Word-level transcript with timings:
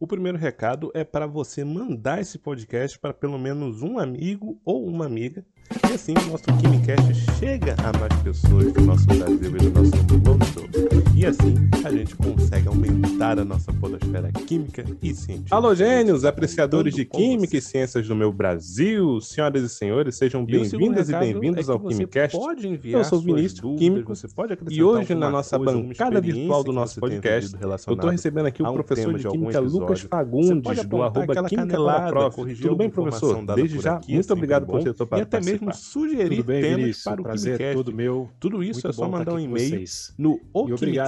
O 0.00 0.06
primeiro 0.06 0.38
recado 0.38 0.92
é 0.94 1.02
para 1.02 1.26
você 1.26 1.64
mandar 1.64 2.20
esse 2.20 2.38
podcast 2.38 2.96
para 3.00 3.12
pelo 3.12 3.36
menos 3.36 3.82
um 3.82 3.98
amigo 3.98 4.56
ou 4.64 4.86
uma 4.86 5.06
amiga. 5.06 5.44
E 5.90 5.92
assim 5.92 6.14
o 6.16 6.30
nosso 6.30 6.44
KimiCast 6.44 7.14
chega 7.36 7.74
a 7.82 7.98
mais 7.98 8.22
pessoas 8.22 8.72
do 8.72 8.80
nosso 8.82 9.06
Brasil 9.06 9.56
e 9.56 9.58
do 9.58 9.70
nosso 9.70 9.96
mundo. 9.96 11.07
E 11.18 11.26
assim 11.26 11.56
a 11.84 11.90
gente 11.90 12.14
consegue 12.14 12.68
aumentar 12.68 13.40
a 13.40 13.44
nossa 13.44 13.72
podosfera 13.72 14.30
química 14.30 14.84
e 15.02 15.12
científica. 15.12 15.56
Alô, 15.56 15.74
gênios, 15.74 16.24
apreciadores 16.24 16.94
de 16.94 17.04
química 17.04 17.56
e 17.56 17.60
ciências 17.60 18.06
do 18.06 18.14
meu 18.14 18.32
Brasil, 18.32 19.20
senhoras 19.20 19.64
e 19.64 19.68
senhores, 19.68 20.14
sejam 20.14 20.44
bem-vindas 20.44 21.08
e 21.08 21.18
bem-vindos 21.18 21.68
é 21.68 21.72
ao 21.72 21.80
KimiCast. 21.80 22.36
Pode 22.36 22.68
enviar 22.68 23.00
Eu 23.00 23.04
sou 23.04 23.18
o 23.18 23.22
Vinícius, 23.22 23.60
químico, 23.76 24.14
você 24.14 24.28
pode 24.28 24.56
e 24.70 24.80
hoje 24.80 25.12
na 25.16 25.28
nossa 25.28 25.58
coisa, 25.58 25.72
bancada 25.72 26.20
virtual 26.20 26.62
do 26.62 26.72
nosso 26.72 27.00
podcast, 27.00 27.56
eu 27.88 27.94
estou 27.94 28.10
recebendo 28.10 28.46
aqui 28.46 28.62
o 28.62 28.72
professor 28.72 29.18
de 29.18 29.28
química 29.28 29.58
Lucas 29.58 30.00
Fagundes, 30.02 30.84
do 30.84 31.02
arroba 31.02 31.48
Química 31.48 31.78
Prof. 32.10 32.54
Tudo 32.60 32.76
bem, 32.76 32.88
professor? 32.88 33.44
Desde 33.56 33.80
já, 33.80 33.96
aqui, 33.96 34.14
muito 34.14 34.30
é 34.30 34.32
obrigado 34.32 34.66
sempre 34.66 34.78
por 34.78 34.84
ter 34.84 34.94
topado 34.94 35.20
E 35.20 35.22
até 35.24 35.40
mesmo 35.40 35.74
sugerir 35.74 36.44
bem, 36.44 36.62
temas 36.62 36.80
Vinícius? 36.80 37.04
para 37.04 37.20
o 37.20 37.24
Prazer 37.24 37.58
KimiCast. 37.58 37.76
todo 37.76 37.96
meu. 37.96 38.30
Tudo 38.38 38.62
isso 38.62 38.86
é 38.86 38.92
só 38.92 39.08
mandar 39.08 39.34
um 39.34 39.40
e-mail 39.40 39.84
no 40.16 40.38
obrigado 40.52 41.07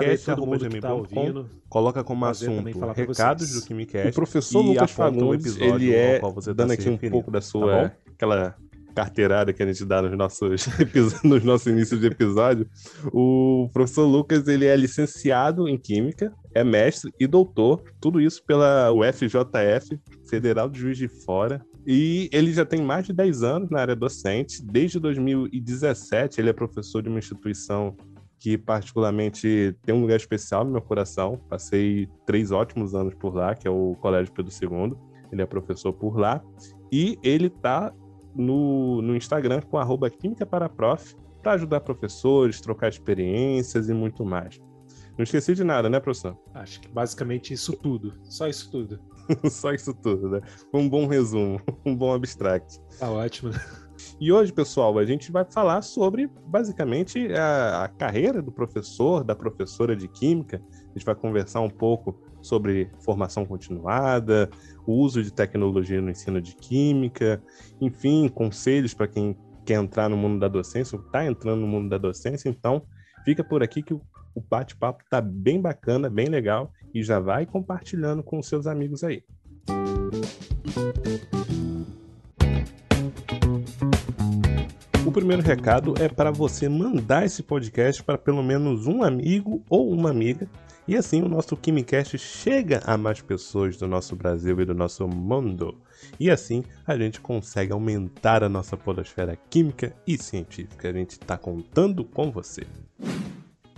tá 0.81 1.45
coloca 1.69 2.05
como 2.05 2.25
assunto 2.25 2.79
recados 2.95 3.53
do 3.53 3.67
KimiCast. 3.67 4.09
O 4.09 4.13
professor 4.13 4.61
Lucas 4.61 4.91
Fagundes, 4.91 5.57
episódio 5.57 5.87
ele 5.87 5.95
é, 5.95 6.15
ao 6.15 6.21
qual 6.21 6.35
você 6.35 6.51
tá 6.51 6.55
dando 6.55 6.71
se 6.71 6.75
aqui 6.75 6.89
um 6.89 6.93
referindo, 6.93 7.13
pouco 7.13 7.31
da 7.31 7.39
tá 7.39 7.45
sua, 7.45 7.83
bom? 7.83 7.91
aquela 8.13 8.57
carteirada 8.95 9.53
que 9.53 9.63
a 9.63 9.67
gente 9.67 9.85
dá 9.85 10.03
nos 10.03 10.17
nossos, 10.17 10.67
nos 11.25 11.45
nossos 11.45 11.67
inícios 11.67 12.01
de 12.01 12.07
episódio, 12.07 12.69
o 13.13 13.69
professor 13.73 14.05
Lucas, 14.07 14.47
ele 14.49 14.67
é 14.67 14.77
licenciado 14.77 15.69
em 15.69 15.79
Química, 15.79 16.33
é 16.55 16.65
mestre 16.65 17.13
e 17.19 17.27
doutor, 17.27 17.83
tudo 18.01 18.21
isso 18.21 18.45
pela 18.45 18.93
UFJF, 18.93 19.99
Federal 20.29 20.69
de 20.69 20.81
Juiz 20.81 20.99
de 20.99 21.09
Fora, 21.09 21.65
e 21.87 22.29
ele 22.33 22.53
já 22.53 22.65
tem 22.65 22.83
mais 22.83 23.07
de 23.07 23.13
10 23.13 23.43
anos 23.43 23.71
na 23.71 23.81
área 23.81 23.97
docente, 23.97 24.63
desde 24.63 24.99
2017 24.99 26.41
ele 26.41 26.51
é 26.51 26.53
professor 26.53 27.03
de 27.03 27.09
uma 27.09 27.19
instituição 27.19 27.97
que 28.41 28.57
particularmente 28.57 29.77
tem 29.85 29.95
um 29.95 30.01
lugar 30.01 30.17
especial 30.17 30.65
no 30.65 30.73
meu 30.73 30.81
coração. 30.81 31.39
Passei 31.49 32.09
três 32.27 32.51
ótimos 32.51 32.95
anos 32.95 33.15
por 33.15 33.35
lá, 33.35 33.55
que 33.55 33.69
é 33.69 33.71
o 33.71 33.95
Colégio 34.01 34.33
Pedro 34.33 34.51
II. 34.51 34.97
Ele 35.31 35.43
é 35.43 35.47
professor 35.47 35.93
por 35.93 36.19
lá. 36.19 36.43
E 36.91 37.19
ele 37.23 37.51
tá 37.51 37.93
no, 38.35 39.03
no 39.03 39.15
Instagram 39.15 39.61
com 39.61 39.77
arroba 39.77 40.09
Química 40.09 40.47
para 40.47 40.69
Prof 40.71 41.15
para 41.43 41.53
ajudar 41.53 41.81
professores, 41.81 42.61
trocar 42.61 42.89
experiências 42.89 43.89
e 43.89 43.95
muito 43.95 44.25
mais. 44.25 44.59
Não 45.17 45.23
esqueci 45.23 45.55
de 45.55 45.63
nada, 45.63 45.91
né, 45.91 46.01
professor? 46.01 46.37
Acho 46.55 46.81
que 46.81 46.89
basicamente 46.89 47.53
isso 47.53 47.77
tudo. 47.77 48.15
Só 48.25 48.49
isso 48.49 48.71
tudo. 48.71 48.99
Só 49.51 49.73
isso 49.73 49.93
tudo, 49.93 50.31
né? 50.31 50.41
Um 50.73 50.89
bom 50.89 51.07
resumo, 51.07 51.61
um 51.85 51.95
bom 51.95 52.15
abstract. 52.15 52.81
Tá 52.99 53.11
ótimo. 53.11 53.53
E 54.21 54.31
hoje, 54.31 54.53
pessoal, 54.53 54.99
a 54.99 55.05
gente 55.05 55.33
vai 55.33 55.45
falar 55.45 55.83
sobre 55.83 56.29
basicamente 56.47 57.33
a, 57.33 57.85
a 57.85 57.89
carreira 57.89 58.43
do 58.43 58.53
professor, 58.53 59.25
da 59.25 59.35
professora 59.35 59.97
de 59.97 60.09
química. 60.09 60.63
A 60.73 60.99
gente 60.99 61.07
vai 61.07 61.15
conversar 61.15 61.61
um 61.61 61.71
pouco 61.71 62.21
sobre 62.43 62.91
formação 63.01 63.45
continuada, 63.45 64.51
o 64.87 64.93
uso 64.93 65.23
de 65.23 65.33
tecnologia 65.33 66.01
no 66.01 66.11
ensino 66.11 66.41
de 66.41 66.55
química, 66.57 67.43
enfim, 67.81 68.29
conselhos 68.29 68.95
para 68.95 69.09
quem 69.09 69.37
quer 69.65 69.75
entrar 69.75 70.09
no 70.09 70.17
mundo 70.17 70.41
da 70.41 70.49
docência, 70.49 70.99
ou 70.99 71.05
está 71.05 71.25
entrando 71.25 71.61
no 71.61 71.67
mundo 71.67 71.89
da 71.89 71.99
docência. 71.99 72.49
Então, 72.49 72.83
fica 73.25 73.45
por 73.45 73.63
aqui 73.63 73.83
que 73.83 73.95
o, 73.95 74.01
bate-papo 74.49 75.05
tá 75.11 75.21
bem 75.21 75.61
bacana, 75.61 76.09
bem 76.09 76.27
legal 76.27 76.73
e 76.95 77.03
já 77.03 77.21
vai 77.21 77.45
compartilhando 77.45 78.23
com 78.23 78.39
os 78.39 78.49
seus 78.49 78.67
amigos 78.67 79.05
aí. 79.05 79.23
O 85.11 85.13
primeiro 85.13 85.43
recado 85.43 85.95
é 85.99 86.09
para 86.09 86.31
você 86.31 86.69
mandar 86.69 87.27
esse 87.27 87.43
podcast 87.43 88.01
para 88.01 88.17
pelo 88.17 88.45
menos 88.45 88.87
um 88.87 89.03
amigo 89.03 89.61
ou 89.69 89.91
uma 89.91 90.09
amiga. 90.09 90.49
E 90.87 90.97
assim 90.97 91.21
o 91.21 91.29
nosso 91.29 91.57
KimiCast 91.57 92.17
chega 92.17 92.81
a 92.87 92.97
mais 92.97 93.21
pessoas 93.21 93.77
do 93.77 93.89
nosso 93.89 94.15
Brasil 94.15 94.61
e 94.61 94.65
do 94.65 94.73
nosso 94.73 95.09
mundo. 95.09 95.77
E 96.21 96.31
assim 96.31 96.63
a 96.87 96.97
gente 96.97 97.21
consegue 97.21 97.73
aumentar 97.73 98.45
a 98.45 98.49
nossa 98.49 98.77
podosfera 98.77 99.37
química 99.51 99.93
e 100.07 100.17
científica. 100.17 100.89
A 100.89 100.93
gente 100.93 101.11
está 101.11 101.37
contando 101.37 102.05
com 102.05 102.31
você. 102.31 102.65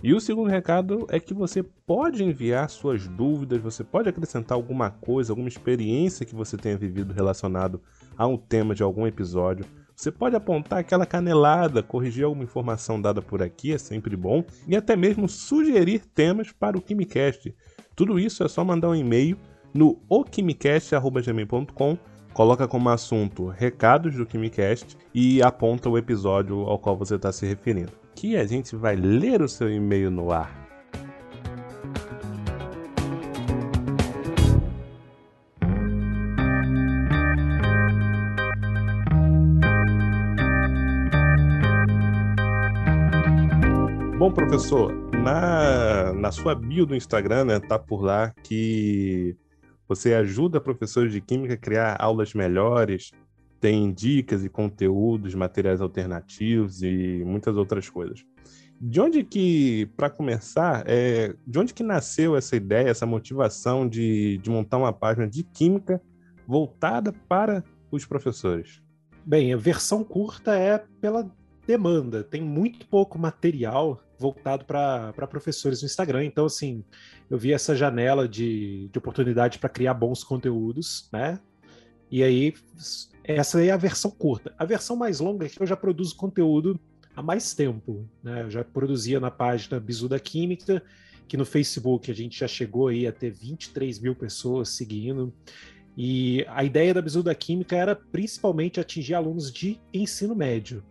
E 0.03 0.13
o 0.13 0.21
segundo 0.21 0.51
recado 0.51 1.07
é 1.09 1.19
que 1.19 1.33
você 1.33 1.63
pode 1.63 2.23
enviar 2.23 2.69
suas 2.69 3.07
dúvidas, 3.07 3.59
você 3.59 3.83
pode 3.83 4.07
acrescentar 4.07 4.55
alguma 4.55 4.91
coisa, 4.91 5.31
alguma 5.31 5.47
experiência 5.47 6.27
que 6.27 6.35
você 6.35 6.57
tenha 6.57 6.77
vivido 6.77 7.11
relacionado 7.11 7.81
a 8.15 8.27
um 8.27 8.37
tema 8.37 8.75
de 8.75 8.83
algum 8.83 9.07
episódio. 9.07 9.65
Você 10.03 10.11
pode 10.11 10.35
apontar 10.35 10.79
aquela 10.79 11.05
canelada, 11.05 11.81
corrigir 11.81 12.25
alguma 12.25 12.43
informação 12.43 13.01
dada 13.01 13.21
por 13.21 13.41
aqui, 13.41 13.71
é 13.71 13.77
sempre 13.77 14.17
bom, 14.17 14.43
e 14.67 14.75
até 14.75 14.97
mesmo 14.97 15.29
sugerir 15.29 15.99
temas 16.13 16.51
para 16.51 16.77
o 16.77 16.81
KimiCast. 16.81 17.55
Tudo 17.95 18.19
isso 18.19 18.43
é 18.43 18.49
só 18.49 18.65
mandar 18.65 18.89
um 18.89 18.95
e-mail 18.95 19.37
no 19.73 20.01
okimicast.gmail.com, 20.09 21.97
coloca 22.33 22.67
como 22.67 22.89
assunto 22.89 23.47
recados 23.47 24.17
do 24.17 24.25
KimiCast 24.25 24.97
e 25.15 25.41
aponta 25.41 25.89
o 25.89 25.97
episódio 25.97 26.63
ao 26.63 26.77
qual 26.77 26.97
você 26.97 27.15
está 27.15 27.31
se 27.31 27.45
referindo. 27.45 27.93
Que 28.13 28.35
a 28.35 28.45
gente 28.45 28.75
vai 28.75 28.97
ler 28.97 29.41
o 29.41 29.47
seu 29.47 29.71
e-mail 29.71 30.11
no 30.11 30.33
ar. 30.33 30.62
Bom, 44.23 44.31
professor, 44.31 44.93
na, 45.11 46.13
na 46.13 46.31
sua 46.31 46.55
bio 46.55 46.85
do 46.85 46.95
Instagram, 46.95 47.43
né, 47.43 47.59
tá 47.59 47.77
por 47.77 48.01
lá 48.01 48.33
que 48.41 49.35
você 49.85 50.13
ajuda 50.13 50.61
professores 50.61 51.11
de 51.11 51.19
química 51.19 51.55
a 51.55 51.57
criar 51.57 51.97
aulas 51.99 52.33
melhores, 52.33 53.11
tem 53.59 53.91
dicas 53.91 54.45
e 54.45 54.47
conteúdos, 54.47 55.35
materiais 55.35 55.81
alternativos 55.81 56.81
e 56.81 57.21
muitas 57.25 57.57
outras 57.57 57.89
coisas. 57.89 58.23
De 58.79 59.01
onde 59.01 59.25
que, 59.25 59.87
para 59.97 60.09
começar, 60.09 60.85
é, 60.87 61.35
de 61.45 61.59
onde 61.59 61.73
que 61.73 61.83
nasceu 61.83 62.37
essa 62.37 62.55
ideia, 62.55 62.87
essa 62.87 63.05
motivação 63.05 63.85
de, 63.85 64.37
de 64.37 64.49
montar 64.49 64.77
uma 64.77 64.93
página 64.93 65.27
de 65.27 65.43
química 65.43 66.01
voltada 66.47 67.11
para 67.27 67.61
os 67.91 68.05
professores? 68.05 68.81
Bem, 69.25 69.53
a 69.53 69.57
versão 69.57 70.01
curta 70.01 70.55
é 70.55 70.81
pela 71.01 71.29
demanda. 71.67 72.23
Tem 72.23 72.41
muito 72.41 72.85
pouco 72.87 73.19
material 73.19 74.01
voltado 74.23 74.63
para 74.63 75.27
professores 75.27 75.81
no 75.81 75.85
Instagram. 75.85 76.23
Então, 76.23 76.45
assim, 76.45 76.83
eu 77.29 77.37
vi 77.37 77.51
essa 77.51 77.75
janela 77.75 78.27
de, 78.27 78.87
de 78.89 78.97
oportunidade 78.97 79.59
para 79.59 79.69
criar 79.69 79.93
bons 79.93 80.23
conteúdos, 80.23 81.09
né? 81.11 81.39
E 82.09 82.23
aí, 82.23 82.53
essa 83.23 83.61
é 83.63 83.71
a 83.71 83.77
versão 83.77 84.11
curta. 84.11 84.53
A 84.57 84.63
versão 84.63 84.95
mais 84.95 85.19
longa 85.19 85.45
é 85.45 85.49
que 85.49 85.61
eu 85.61 85.67
já 85.67 85.75
produzo 85.75 86.15
conteúdo 86.15 86.79
há 87.15 87.21
mais 87.21 87.53
tempo. 87.53 88.07
Né? 88.23 88.43
Eu 88.43 88.49
já 88.49 88.63
produzia 88.63 89.19
na 89.19 89.31
página 89.31 89.79
Bizu 89.79 90.07
da 90.07 90.19
Química, 90.19 90.81
que 91.27 91.35
no 91.35 91.45
Facebook 91.45 92.09
a 92.09 92.15
gente 92.15 92.39
já 92.39 92.47
chegou 92.47 92.87
aí 92.87 93.07
a 93.07 93.11
ter 93.11 93.31
23 93.31 93.99
mil 93.99 94.15
pessoas 94.15 94.69
seguindo. 94.69 95.33
E 95.97 96.45
a 96.47 96.63
ideia 96.63 96.93
da 96.93 97.01
Bizu 97.01 97.23
da 97.23 97.35
Química 97.35 97.75
era 97.75 97.95
principalmente 97.95 98.79
atingir 98.79 99.15
alunos 99.15 99.51
de 99.51 99.81
ensino 99.93 100.35
médio. 100.35 100.83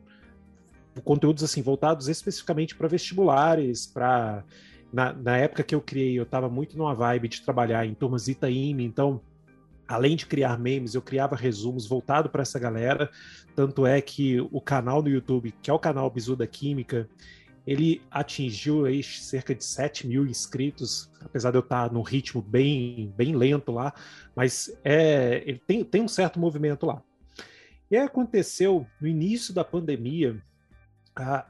Conteúdos 1.04 1.42
assim 1.42 1.62
voltados 1.62 2.08
especificamente 2.08 2.74
para 2.74 2.88
vestibulares, 2.88 3.86
para 3.86 4.44
na, 4.92 5.12
na, 5.12 5.36
época 5.38 5.62
que 5.62 5.74
eu 5.74 5.80
criei, 5.80 6.18
eu 6.18 6.24
estava 6.24 6.50
muito 6.50 6.76
numa 6.76 6.94
vibe 6.94 7.28
de 7.28 7.42
trabalhar 7.42 7.86
em 7.86 7.94
turmas 7.94 8.28
Itaime, 8.28 8.84
então 8.84 9.20
além 9.88 10.16
de 10.16 10.26
criar 10.26 10.58
memes, 10.58 10.94
eu 10.94 11.02
criava 11.02 11.36
resumos 11.36 11.86
voltado 11.86 12.28
para 12.28 12.42
essa 12.42 12.58
galera. 12.58 13.10
Tanto 13.54 13.86
é 13.86 14.00
que 14.00 14.40
o 14.50 14.60
canal 14.60 15.02
no 15.02 15.08
YouTube, 15.08 15.54
que 15.62 15.70
é 15.70 15.72
o 15.72 15.78
canal 15.78 16.10
Bizu 16.10 16.36
da 16.36 16.46
Química, 16.46 17.08
ele 17.66 18.02
atingiu 18.10 18.84
aí 18.86 19.02
cerca 19.02 19.54
de 19.54 19.64
7 19.64 20.06
mil 20.06 20.26
inscritos, 20.26 21.10
apesar 21.20 21.50
de 21.50 21.58
eu 21.58 21.62
estar 21.62 21.92
num 21.92 22.02
ritmo 22.02 22.42
bem, 22.42 23.12
bem 23.16 23.36
lento 23.36 23.70
lá, 23.70 23.94
mas 24.34 24.76
é, 24.82 25.42
ele 25.46 25.62
tem, 25.66 25.84
tem 25.84 26.02
um 26.02 26.08
certo 26.08 26.40
movimento 26.40 26.86
lá. 26.86 27.02
E 27.90 27.96
aconteceu 27.96 28.86
no 29.00 29.06
início 29.06 29.54
da 29.54 29.62
pandemia, 29.62 30.42
a, 31.14 31.46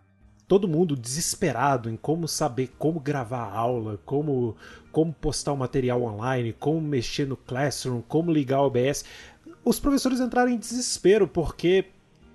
todo 0.46 0.68
mundo 0.68 0.96
desesperado 0.96 1.88
em 1.88 1.96
como 1.96 2.28
saber 2.28 2.70
como 2.78 3.00
gravar 3.00 3.44
a 3.44 3.56
aula, 3.56 3.98
como, 4.04 4.56
como 4.90 5.12
postar 5.12 5.52
o 5.52 5.56
material 5.56 6.02
online, 6.02 6.52
como 6.52 6.80
mexer 6.80 7.26
no 7.26 7.36
Classroom, 7.36 8.02
como 8.02 8.32
ligar 8.32 8.60
o 8.60 8.66
OBS. 8.66 9.04
Os 9.64 9.80
professores 9.80 10.20
entraram 10.20 10.50
em 10.50 10.58
desespero 10.58 11.26
porque 11.26 11.86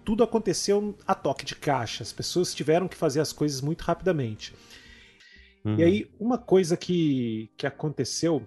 tudo 0.04 0.24
aconteceu 0.24 0.96
a 1.06 1.14
toque 1.14 1.46
de 1.46 1.56
caixa. 1.56 2.02
As 2.02 2.14
pessoas 2.14 2.56
tiveram 2.56 2.88
que 2.88 2.96
fazer 2.96 3.20
as 3.20 3.34
coisas 3.34 3.62
muito 3.62 3.82
rapidamente. 3.82 4.54
Uhum. 5.66 5.76
E 5.78 5.84
aí, 5.84 6.12
uma 6.20 6.38
coisa 6.38 6.78
que, 6.78 7.50
que 7.58 7.68
aconteceu 7.68 8.42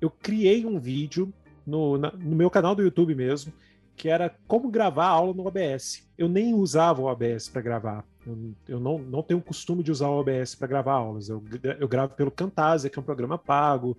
eu 0.00 0.10
criei 0.10 0.66
um 0.66 0.78
vídeo 0.78 1.32
no, 1.66 1.98
na, 1.98 2.12
no 2.12 2.36
meu 2.36 2.50
canal 2.50 2.74
do 2.74 2.82
YouTube 2.82 3.14
mesmo, 3.14 3.52
que 3.96 4.08
era 4.08 4.36
como 4.46 4.70
gravar 4.70 5.06
aula 5.06 5.32
no 5.32 5.46
OBS. 5.46 6.06
Eu 6.16 6.28
nem 6.28 6.54
usava 6.54 7.00
o 7.00 7.06
OBS 7.06 7.48
para 7.48 7.62
gravar. 7.62 8.04
Eu, 8.26 8.54
eu, 8.68 8.80
não, 8.80 8.98
não 8.98 9.22
tenho 9.22 9.40
o 9.40 9.42
costume 9.42 9.82
de 9.82 9.90
usar 9.90 10.08
o 10.08 10.20
OBS 10.20 10.54
para 10.54 10.68
gravar 10.68 10.94
aulas. 10.94 11.28
Eu, 11.28 11.42
eu 11.80 11.88
gravo 11.88 12.14
pelo 12.14 12.30
Camtasia, 12.30 12.90
que 12.90 12.98
é 12.98 13.02
um 13.02 13.04
programa 13.04 13.38
pago, 13.38 13.96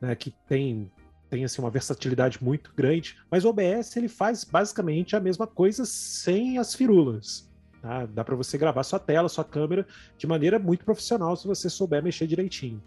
né, 0.00 0.14
que 0.14 0.30
tem 0.46 0.90
tem 1.30 1.44
assim 1.44 1.60
uma 1.60 1.70
versatilidade 1.70 2.42
muito 2.42 2.72
grande, 2.74 3.18
mas 3.30 3.44
o 3.44 3.50
OBS 3.50 3.94
ele 3.96 4.08
faz 4.08 4.44
basicamente 4.44 5.14
a 5.14 5.20
mesma 5.20 5.46
coisa 5.46 5.84
sem 5.84 6.56
as 6.56 6.74
firulas. 6.74 7.46
Tá? 7.82 8.06
Dá 8.06 8.24
para 8.24 8.34
você 8.34 8.56
gravar 8.56 8.82
sua 8.82 8.98
tela, 8.98 9.28
sua 9.28 9.44
câmera 9.44 9.86
de 10.16 10.26
maneira 10.26 10.58
muito 10.58 10.86
profissional 10.86 11.36
se 11.36 11.46
você 11.46 11.68
souber 11.68 12.02
mexer 12.02 12.26
direitinho. 12.26 12.82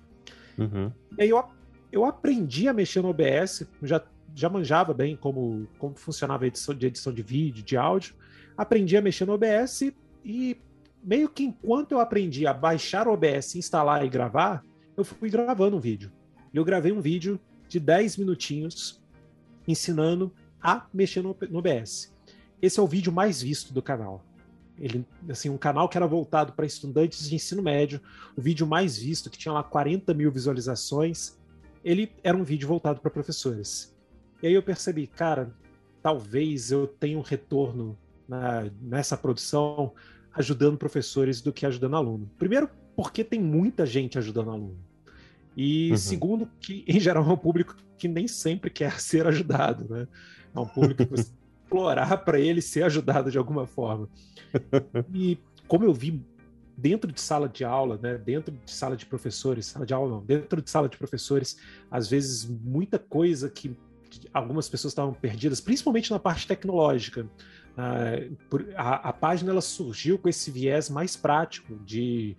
Uhum. 0.57 0.91
E 1.17 1.21
aí 1.21 1.29
eu, 1.29 1.43
eu 1.91 2.03
aprendi 2.03 2.67
a 2.67 2.73
mexer 2.73 3.01
no 3.01 3.09
OBS, 3.09 3.67
já, 3.83 4.01
já 4.35 4.49
manjava 4.49 4.93
bem 4.93 5.15
como, 5.15 5.67
como 5.77 5.95
funcionava 5.95 6.45
a 6.45 6.47
edição 6.47 6.73
de 6.73 6.87
edição 6.87 7.13
de 7.13 7.21
vídeo, 7.21 7.63
de 7.63 7.77
áudio. 7.77 8.15
Aprendi 8.57 8.95
a 8.97 9.01
mexer 9.01 9.25
no 9.25 9.33
OBS 9.33 9.93
e 10.23 10.57
meio 11.03 11.29
que 11.29 11.43
enquanto 11.43 11.93
eu 11.93 11.99
aprendi 11.99 12.45
a 12.45 12.53
baixar 12.53 13.07
o 13.07 13.13
OBS, 13.13 13.55
instalar 13.55 14.05
e 14.05 14.09
gravar, 14.09 14.63
eu 14.95 15.03
fui 15.03 15.29
gravando 15.29 15.77
um 15.77 15.79
vídeo. 15.79 16.11
E 16.53 16.57
eu 16.57 16.65
gravei 16.65 16.91
um 16.91 17.01
vídeo 17.01 17.39
de 17.67 17.79
10 17.79 18.17
minutinhos 18.17 19.01
ensinando 19.67 20.31
a 20.61 20.85
mexer 20.93 21.21
no, 21.21 21.35
no 21.49 21.59
OBS. 21.59 22.13
Esse 22.61 22.79
é 22.79 22.83
o 22.83 22.87
vídeo 22.87 23.11
mais 23.11 23.41
visto 23.41 23.73
do 23.73 23.81
canal. 23.81 24.23
Ele, 24.77 25.05
assim, 25.29 25.49
um 25.49 25.57
canal 25.57 25.87
que 25.87 25.97
era 25.97 26.07
voltado 26.07 26.53
para 26.53 26.65
estudantes 26.65 27.29
de 27.29 27.35
ensino 27.35 27.61
médio, 27.61 28.01
o 28.35 28.41
vídeo 28.41 28.65
mais 28.65 28.97
visto, 28.97 29.29
que 29.29 29.37
tinha 29.37 29.53
lá 29.53 29.63
40 29.63 30.13
mil 30.13 30.31
visualizações, 30.31 31.37
ele 31.83 32.11
era 32.23 32.35
um 32.35 32.43
vídeo 32.43 32.67
voltado 32.67 32.99
para 32.99 33.09
professores. 33.09 33.95
E 34.41 34.47
aí 34.47 34.53
eu 34.53 34.63
percebi, 34.63 35.07
cara, 35.07 35.53
talvez 36.01 36.71
eu 36.71 36.87
tenha 36.87 37.17
um 37.17 37.21
retorno 37.21 37.97
na, 38.27 38.69
nessa 38.81 39.15
produção 39.17 39.93
ajudando 40.33 40.77
professores 40.77 41.41
do 41.41 41.51
que 41.51 41.65
ajudando 41.65 41.95
aluno. 41.95 42.29
Primeiro, 42.37 42.69
porque 42.95 43.23
tem 43.23 43.39
muita 43.39 43.85
gente 43.85 44.17
ajudando 44.17 44.51
aluno. 44.51 44.79
E 45.55 45.91
uhum. 45.91 45.97
segundo, 45.97 46.49
que 46.59 46.83
em 46.87 46.99
geral 46.99 47.23
é 47.25 47.33
um 47.33 47.37
público 47.37 47.75
que 47.97 48.07
nem 48.07 48.27
sempre 48.27 48.69
quer 48.69 48.99
ser 49.01 49.27
ajudado, 49.27 49.85
né? 49.89 50.07
É 50.53 50.59
um 50.59 50.67
público 50.67 51.05
que 51.05 51.11
você 51.11 51.31
implorar 51.67 52.23
para 52.25 52.39
ele 52.39 52.61
ser 52.61 52.83
ajudado 52.83 53.31
de 53.31 53.37
alguma 53.37 53.65
forma. 53.65 54.09
E 55.13 55.37
como 55.67 55.85
eu 55.85 55.93
vi 55.93 56.21
dentro 56.77 57.09
de 57.11 57.21
sala 57.21 57.47
de 57.47 57.63
aula, 57.63 57.97
né, 58.01 58.17
dentro 58.17 58.53
de 58.53 58.71
sala 58.71 58.97
de 58.97 59.05
professores, 59.05 59.67
sala 59.67 59.85
de 59.85 59.93
aula 59.93 60.11
não, 60.11 60.25
dentro 60.25 60.61
de 60.61 60.69
sala 60.69 60.89
de 60.89 60.97
professores, 60.97 61.57
às 61.89 62.09
vezes 62.09 62.45
muita 62.45 62.99
coisa 62.99 63.49
que 63.49 63.77
algumas 64.33 64.67
pessoas 64.69 64.91
estavam 64.91 65.13
perdidas, 65.13 65.59
principalmente 65.61 66.11
na 66.11 66.19
parte 66.19 66.47
tecnológica. 66.47 67.27
a, 68.75 69.09
a, 69.09 69.13
página 69.13 69.51
ela 69.51 69.61
surgiu 69.61 70.17
com 70.17 70.27
esse 70.27 70.51
viés 70.51 70.89
mais 70.89 71.15
prático 71.15 71.75
de, 71.85 72.35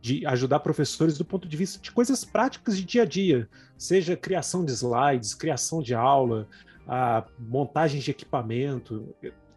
de 0.00 0.26
ajudar 0.26 0.60
professores 0.60 1.16
do 1.16 1.24
ponto 1.24 1.48
de 1.48 1.56
vista 1.56 1.80
de 1.80 1.90
coisas 1.90 2.24
práticas 2.24 2.76
de 2.76 2.84
dia 2.84 3.02
a 3.02 3.06
dia, 3.06 3.48
seja 3.76 4.16
criação 4.16 4.64
de 4.64 4.72
slides, 4.72 5.34
criação 5.34 5.82
de 5.82 5.94
aula, 5.94 6.46
a 6.86 7.24
montagem 7.38 8.00
de 8.00 8.10
equipamento 8.10 9.14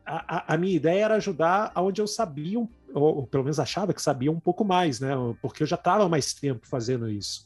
a, 0.08 0.54
a, 0.54 0.58
minha 0.58 0.74
ideia 0.74 1.06
era 1.06 1.16
ajudar 1.16 1.70
aonde 1.76 2.02
eu 2.02 2.08
sabia, 2.08 2.58
ou, 2.60 2.70
ou, 2.94 3.28
pelo 3.28 3.44
menos 3.44 3.60
achava 3.60 3.94
que 3.94 4.02
sabia 4.02 4.32
um 4.32 4.40
pouco 4.40 4.64
mais, 4.64 5.02
né? 5.02 5.10
Porque 5.42 5.62
eu 5.62 5.68
já 5.68 5.76
estava 5.76 6.08
mais 6.08 6.34
tempo 6.34 6.66
fazendo 6.66 7.10
isso. 7.10 7.46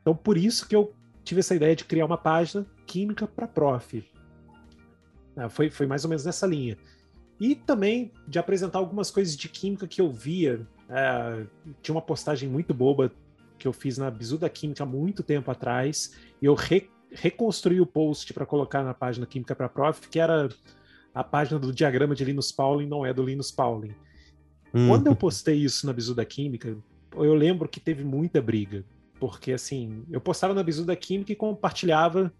Então, 0.00 0.14
por 0.14 0.36
isso 0.36 0.66
que 0.66 0.74
eu 0.74 0.92
tive 1.22 1.38
essa 1.38 1.54
ideia 1.54 1.76
de 1.76 1.84
criar 1.84 2.04
uma 2.04 2.18
página 2.18 2.66
química 2.92 3.26
para 3.26 3.48
prof. 3.48 4.04
É, 5.34 5.48
foi, 5.48 5.70
foi 5.70 5.86
mais 5.86 6.04
ou 6.04 6.10
menos 6.10 6.26
nessa 6.26 6.46
linha. 6.46 6.76
E 7.40 7.54
também 7.54 8.12
de 8.28 8.38
apresentar 8.38 8.78
algumas 8.78 9.10
coisas 9.10 9.34
de 9.34 9.48
química 9.48 9.88
que 9.88 9.98
eu 9.98 10.12
via. 10.12 10.66
É, 10.90 11.46
tinha 11.80 11.94
uma 11.94 12.02
postagem 12.02 12.50
muito 12.50 12.74
boba 12.74 13.10
que 13.58 13.66
eu 13.66 13.72
fiz 13.72 13.96
na 13.96 14.10
Bizu 14.10 14.36
da 14.36 14.50
Química 14.50 14.82
há 14.82 14.86
muito 14.86 15.22
tempo 15.22 15.50
atrás, 15.50 16.14
e 16.40 16.46
eu 16.46 16.54
re, 16.54 16.90
reconstruí 17.12 17.80
o 17.80 17.86
post 17.86 18.34
para 18.34 18.44
colocar 18.44 18.82
na 18.82 18.92
página 18.92 19.24
Química 19.24 19.54
para 19.54 19.68
Prof, 19.68 20.08
que 20.08 20.18
era 20.18 20.48
a 21.14 21.22
página 21.22 21.60
do 21.60 21.72
diagrama 21.72 22.14
de 22.14 22.24
Linus 22.24 22.50
Pauling 22.50 22.86
não 22.86 23.06
é 23.06 23.14
do 23.14 23.22
Linus 23.22 23.52
Pauling. 23.52 23.94
Hum. 24.74 24.88
Quando 24.88 25.06
eu 25.06 25.14
postei 25.14 25.56
isso 25.56 25.86
na 25.86 25.92
Bizu 25.92 26.14
da 26.14 26.24
Química, 26.24 26.76
eu 27.14 27.34
lembro 27.34 27.68
que 27.68 27.78
teve 27.78 28.04
muita 28.04 28.42
briga. 28.42 28.84
Porque, 29.20 29.52
assim, 29.52 30.04
eu 30.10 30.20
postava 30.20 30.52
na 30.52 30.62
Bizu 30.64 30.84
da 30.84 30.96
Química 30.96 31.30
e 31.30 31.36
compartilhava 31.36 32.32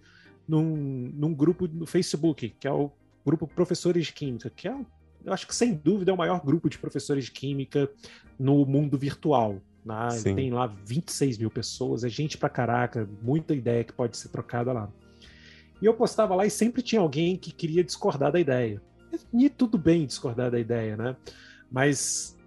num, 0.46 1.10
num 1.14 1.34
grupo 1.34 1.66
no 1.66 1.86
Facebook, 1.86 2.50
que 2.58 2.66
é 2.66 2.72
o 2.72 2.90
grupo 3.24 3.46
Professores 3.46 4.06
de 4.06 4.12
Química, 4.12 4.50
que 4.50 4.68
é, 4.68 4.76
eu 5.24 5.32
acho 5.32 5.46
que 5.46 5.54
sem 5.54 5.74
dúvida 5.74 6.10
é 6.10 6.14
o 6.14 6.18
maior 6.18 6.44
grupo 6.44 6.68
de 6.68 6.78
professores 6.78 7.26
de 7.26 7.30
Química 7.30 7.88
no 8.38 8.66
mundo 8.66 8.98
virtual. 8.98 9.60
Né? 9.84 10.08
Tem 10.34 10.50
lá 10.50 10.66
26 10.66 11.38
mil 11.38 11.50
pessoas, 11.50 12.04
é 12.04 12.08
gente 12.08 12.36
pra 12.38 12.48
caraca, 12.48 13.08
muita 13.22 13.54
ideia 13.54 13.84
que 13.84 13.92
pode 13.92 14.16
ser 14.16 14.28
trocada 14.28 14.72
lá. 14.72 14.90
E 15.80 15.86
eu 15.86 15.94
postava 15.94 16.34
lá 16.34 16.46
e 16.46 16.50
sempre 16.50 16.82
tinha 16.82 17.00
alguém 17.00 17.36
que 17.36 17.50
queria 17.50 17.82
discordar 17.82 18.30
da 18.30 18.38
ideia. 18.38 18.80
E 19.32 19.50
tudo 19.50 19.76
bem 19.76 20.06
discordar 20.06 20.50
da 20.50 20.58
ideia, 20.58 20.96
né? 20.96 21.16
Mas 21.70 22.38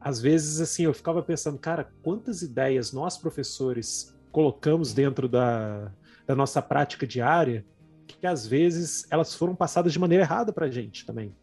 às 0.00 0.20
vezes 0.20 0.60
assim 0.60 0.84
eu 0.84 0.94
ficava 0.94 1.22
pensando, 1.22 1.58
cara, 1.58 1.90
quantas 2.02 2.42
ideias 2.42 2.92
nós 2.92 3.18
professores 3.18 4.16
colocamos 4.32 4.94
dentro 4.94 5.28
da, 5.28 5.92
da 6.28 6.36
nossa 6.36 6.60
prática 6.60 7.06
diária 7.06 7.64
que 8.06 8.26
às 8.26 8.46
vezes 8.46 9.06
elas 9.10 9.34
foram 9.34 9.54
passadas 9.54 9.92
de 9.92 9.98
maneira 9.98 10.24
errada 10.24 10.52
para 10.52 10.66
a 10.66 10.70
gente 10.70 11.04
também. 11.04 11.34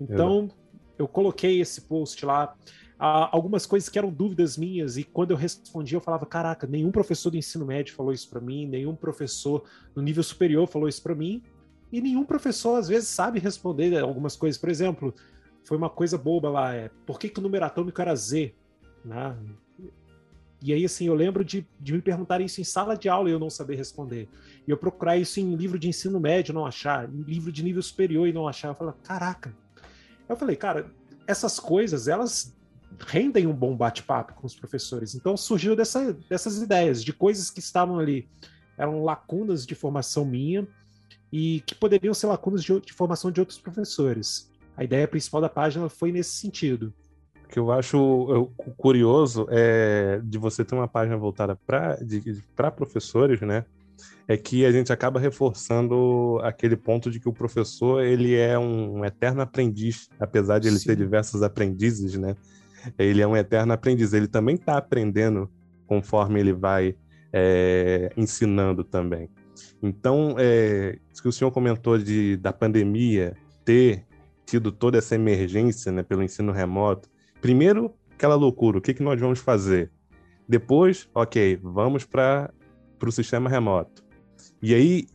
Então 0.00 0.48
eu 0.96 1.08
coloquei 1.08 1.60
esse 1.60 1.82
post 1.82 2.24
lá 2.24 2.54
algumas 2.98 3.64
coisas 3.64 3.88
que 3.88 3.98
eram 3.98 4.10
dúvidas 4.12 4.58
minhas 4.58 4.98
e 4.98 5.04
quando 5.04 5.30
eu 5.30 5.36
respondia 5.36 5.96
eu 5.96 6.02
falava 6.02 6.26
caraca 6.26 6.66
nenhum 6.66 6.90
professor 6.90 7.30
do 7.30 7.38
ensino 7.38 7.64
médio 7.64 7.94
falou 7.94 8.12
isso 8.12 8.28
para 8.28 8.42
mim 8.42 8.66
nenhum 8.66 8.94
professor 8.94 9.64
no 9.96 10.02
nível 10.02 10.22
superior 10.22 10.66
falou 10.66 10.86
isso 10.86 11.02
para 11.02 11.14
mim 11.14 11.42
e 11.90 11.98
nenhum 11.98 12.24
professor 12.24 12.76
às 12.76 12.88
vezes 12.88 13.08
sabe 13.08 13.38
responder 13.38 13.98
algumas 13.98 14.36
coisas 14.36 14.60
por 14.60 14.68
exemplo 14.68 15.14
foi 15.64 15.78
uma 15.78 15.88
coisa 15.88 16.18
boba 16.18 16.50
lá 16.50 16.74
é 16.74 16.90
por 17.06 17.18
que, 17.18 17.30
que 17.30 17.38
o 17.38 17.42
número 17.42 17.64
atômico 17.64 18.02
era 18.02 18.14
z 18.14 18.54
né? 19.02 19.34
E 20.62 20.72
aí 20.72 20.84
assim 20.84 21.06
eu 21.06 21.14
lembro 21.14 21.44
de, 21.44 21.66
de 21.78 21.92
me 21.92 22.02
perguntar 22.02 22.40
isso 22.40 22.60
em 22.60 22.64
sala 22.64 22.96
de 22.96 23.08
aula 23.08 23.28
e 23.28 23.32
eu 23.32 23.38
não 23.38 23.50
saber 23.50 23.76
responder 23.76 24.28
e 24.66 24.70
eu 24.70 24.76
procurar 24.76 25.16
isso 25.16 25.40
em 25.40 25.54
livro 25.54 25.78
de 25.78 25.88
ensino 25.88 26.20
médio 26.20 26.54
não 26.54 26.66
achar 26.66 27.08
em 27.08 27.22
livro 27.22 27.50
de 27.50 27.62
nível 27.62 27.82
superior 27.82 28.28
e 28.28 28.32
não 28.32 28.46
achar 28.46 28.68
eu 28.68 28.74
falei 28.74 28.94
caraca 29.02 29.54
eu 30.28 30.36
falei 30.36 30.56
cara 30.56 30.90
essas 31.26 31.58
coisas 31.58 32.08
elas 32.08 32.54
rendem 32.98 33.46
um 33.46 33.54
bom 33.54 33.76
bate-papo 33.76 34.34
com 34.34 34.46
os 34.46 34.54
professores. 34.54 35.14
Então 35.14 35.36
surgiu 35.36 35.76
dessa, 35.76 36.12
dessas 36.28 36.60
ideias 36.60 37.02
de 37.02 37.12
coisas 37.12 37.50
que 37.50 37.60
estavam 37.60 37.98
ali, 37.98 38.28
eram 38.76 39.04
lacunas 39.04 39.66
de 39.66 39.74
formação 39.74 40.24
minha 40.24 40.66
e 41.32 41.60
que 41.60 41.74
poderiam 41.74 42.14
ser 42.14 42.26
lacunas 42.26 42.62
de, 42.62 42.80
de 42.80 42.92
formação 42.92 43.30
de 43.30 43.40
outros 43.40 43.58
professores. 43.58 44.50
A 44.76 44.84
ideia 44.84 45.06
principal 45.06 45.40
da 45.40 45.48
página 45.48 45.88
foi 45.88 46.10
nesse 46.10 46.32
sentido. 46.32 46.92
O 47.50 47.52
que 47.52 47.58
eu 47.58 47.72
acho 47.72 48.52
curioso 48.76 49.44
é 49.50 50.20
de 50.22 50.38
você 50.38 50.64
ter 50.64 50.76
uma 50.76 50.86
página 50.86 51.16
voltada 51.16 51.58
para 51.66 52.70
professores, 52.70 53.40
né? 53.40 53.64
É 54.28 54.36
que 54.36 54.64
a 54.64 54.70
gente 54.70 54.92
acaba 54.92 55.18
reforçando 55.18 56.38
aquele 56.44 56.76
ponto 56.76 57.10
de 57.10 57.18
que 57.18 57.28
o 57.28 57.32
professor 57.32 58.04
ele 58.04 58.36
é 58.36 58.56
um 58.56 59.04
eterno 59.04 59.42
aprendiz, 59.42 60.08
apesar 60.20 60.60
de 60.60 60.68
ele 60.68 60.78
Sim. 60.78 60.90
ter 60.90 60.96
diversos 60.96 61.42
aprendizes, 61.42 62.16
né? 62.16 62.36
ele 62.98 63.20
é 63.20 63.26
um 63.26 63.36
eterno 63.36 63.72
aprendiz. 63.72 64.12
Ele 64.12 64.28
também 64.28 64.54
está 64.54 64.76
aprendendo 64.76 65.50
conforme 65.86 66.38
ele 66.38 66.52
vai 66.52 66.94
é, 67.32 68.12
ensinando 68.16 68.84
também. 68.84 69.28
Então, 69.82 70.36
é, 70.38 70.98
que 71.20 71.28
o 71.28 71.32
senhor 71.32 71.50
comentou 71.50 71.98
de, 71.98 72.36
da 72.36 72.52
pandemia 72.52 73.36
ter 73.64 74.04
tido 74.46 74.72
toda 74.72 74.98
essa 74.98 75.14
emergência 75.14 75.92
né, 75.92 76.02
pelo 76.02 76.22
ensino 76.22 76.52
remoto. 76.52 77.08
Primeiro, 77.40 77.94
aquela 78.12 78.34
loucura, 78.34 78.78
o 78.78 78.80
que, 78.80 78.94
que 78.94 79.02
nós 79.02 79.18
vamos 79.18 79.38
fazer? 79.38 79.90
Depois, 80.48 81.08
ok, 81.14 81.58
vamos 81.62 82.04
para 82.04 82.52
o 83.02 83.10
sistema 83.10 83.48
remoto. 83.48 84.04
E 84.62 84.74
aí, 84.74 85.06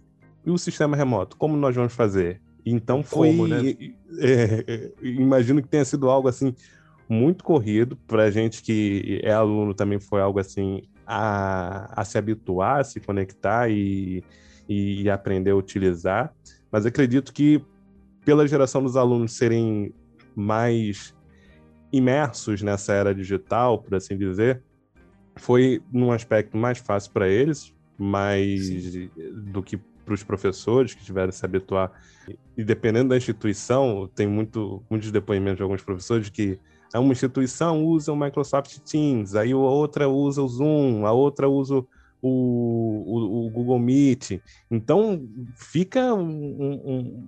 e 0.46 0.50
o 0.50 0.58
sistema 0.58 0.96
remoto, 0.96 1.38
como 1.38 1.55
nós 1.55 1.75
vamos 1.75 1.94
fazer? 1.94 2.41
Então 2.65 3.03
foi. 3.03 3.29
Como, 3.29 3.48
né? 3.48 3.60
é, 4.20 4.63
é, 4.67 4.91
imagino 5.01 5.62
que 5.62 5.67
tenha 5.67 5.86
sido 5.86 6.10
algo 6.10 6.27
assim 6.27 6.53
muito 7.08 7.44
corrido. 7.44 7.96
Para 8.08 8.24
a 8.24 8.32
gente 8.32 8.63
que 8.63 9.22
é 9.24 9.32
aluno 9.32 9.74
também 9.74 10.00
foi 10.00 10.22
algo 10.22 10.39
assim 10.39 10.82
a, 11.05 12.01
a 12.01 12.03
se 12.03 12.17
habituar, 12.17 12.79
a 12.79 12.84
se 12.84 13.00
conectar 13.00 13.70
e, 13.70 14.24
e 14.67 15.10
aprender 15.10 15.51
a 15.51 15.55
utilizar. 15.55 16.34
Mas 16.72 16.86
acredito 16.86 17.32
que 17.32 17.62
pela 18.24 18.48
geração 18.48 18.82
dos 18.82 18.98
alunos 18.98 19.34
serem 19.34 19.94
mais 20.36 21.14
imersos 21.91 22.61
nessa 22.61 22.93
era 22.93 23.13
digital, 23.13 23.79
por 23.79 23.95
assim 23.95 24.17
dizer, 24.17 24.61
foi 25.35 25.81
num 25.91 26.11
aspecto 26.11 26.57
mais 26.57 26.77
fácil 26.77 27.11
para 27.11 27.27
eles, 27.27 27.73
mais 27.97 28.67
Sim. 28.67 29.09
do 29.33 29.61
que 29.61 29.77
para 30.05 30.13
os 30.13 30.23
professores 30.23 30.93
que 30.93 31.03
tiveram 31.03 31.29
que 31.29 31.35
se 31.35 31.45
habituar. 31.45 31.91
E 32.55 32.63
dependendo 32.63 33.09
da 33.09 33.17
instituição, 33.17 34.09
tem 34.13 34.27
muito, 34.27 34.83
muitos 34.89 35.11
depoimentos 35.11 35.57
de 35.57 35.63
alguns 35.63 35.81
professores 35.81 36.29
que 36.29 36.59
uma 36.93 37.11
instituição 37.11 37.83
usa 37.83 38.11
o 38.11 38.15
Microsoft 38.15 38.77
Teams, 38.79 39.35
aí 39.35 39.51
a 39.51 39.57
outra 39.57 40.07
usa 40.07 40.41
o 40.41 40.47
Zoom, 40.47 41.05
a 41.05 41.11
outra 41.11 41.49
usa 41.49 41.75
o, 41.75 41.85
o, 42.21 43.47
o 43.47 43.49
Google 43.49 43.79
Meet. 43.79 44.39
Então 44.69 45.27
fica 45.55 46.13
um, 46.13 46.23
um, 46.23 47.27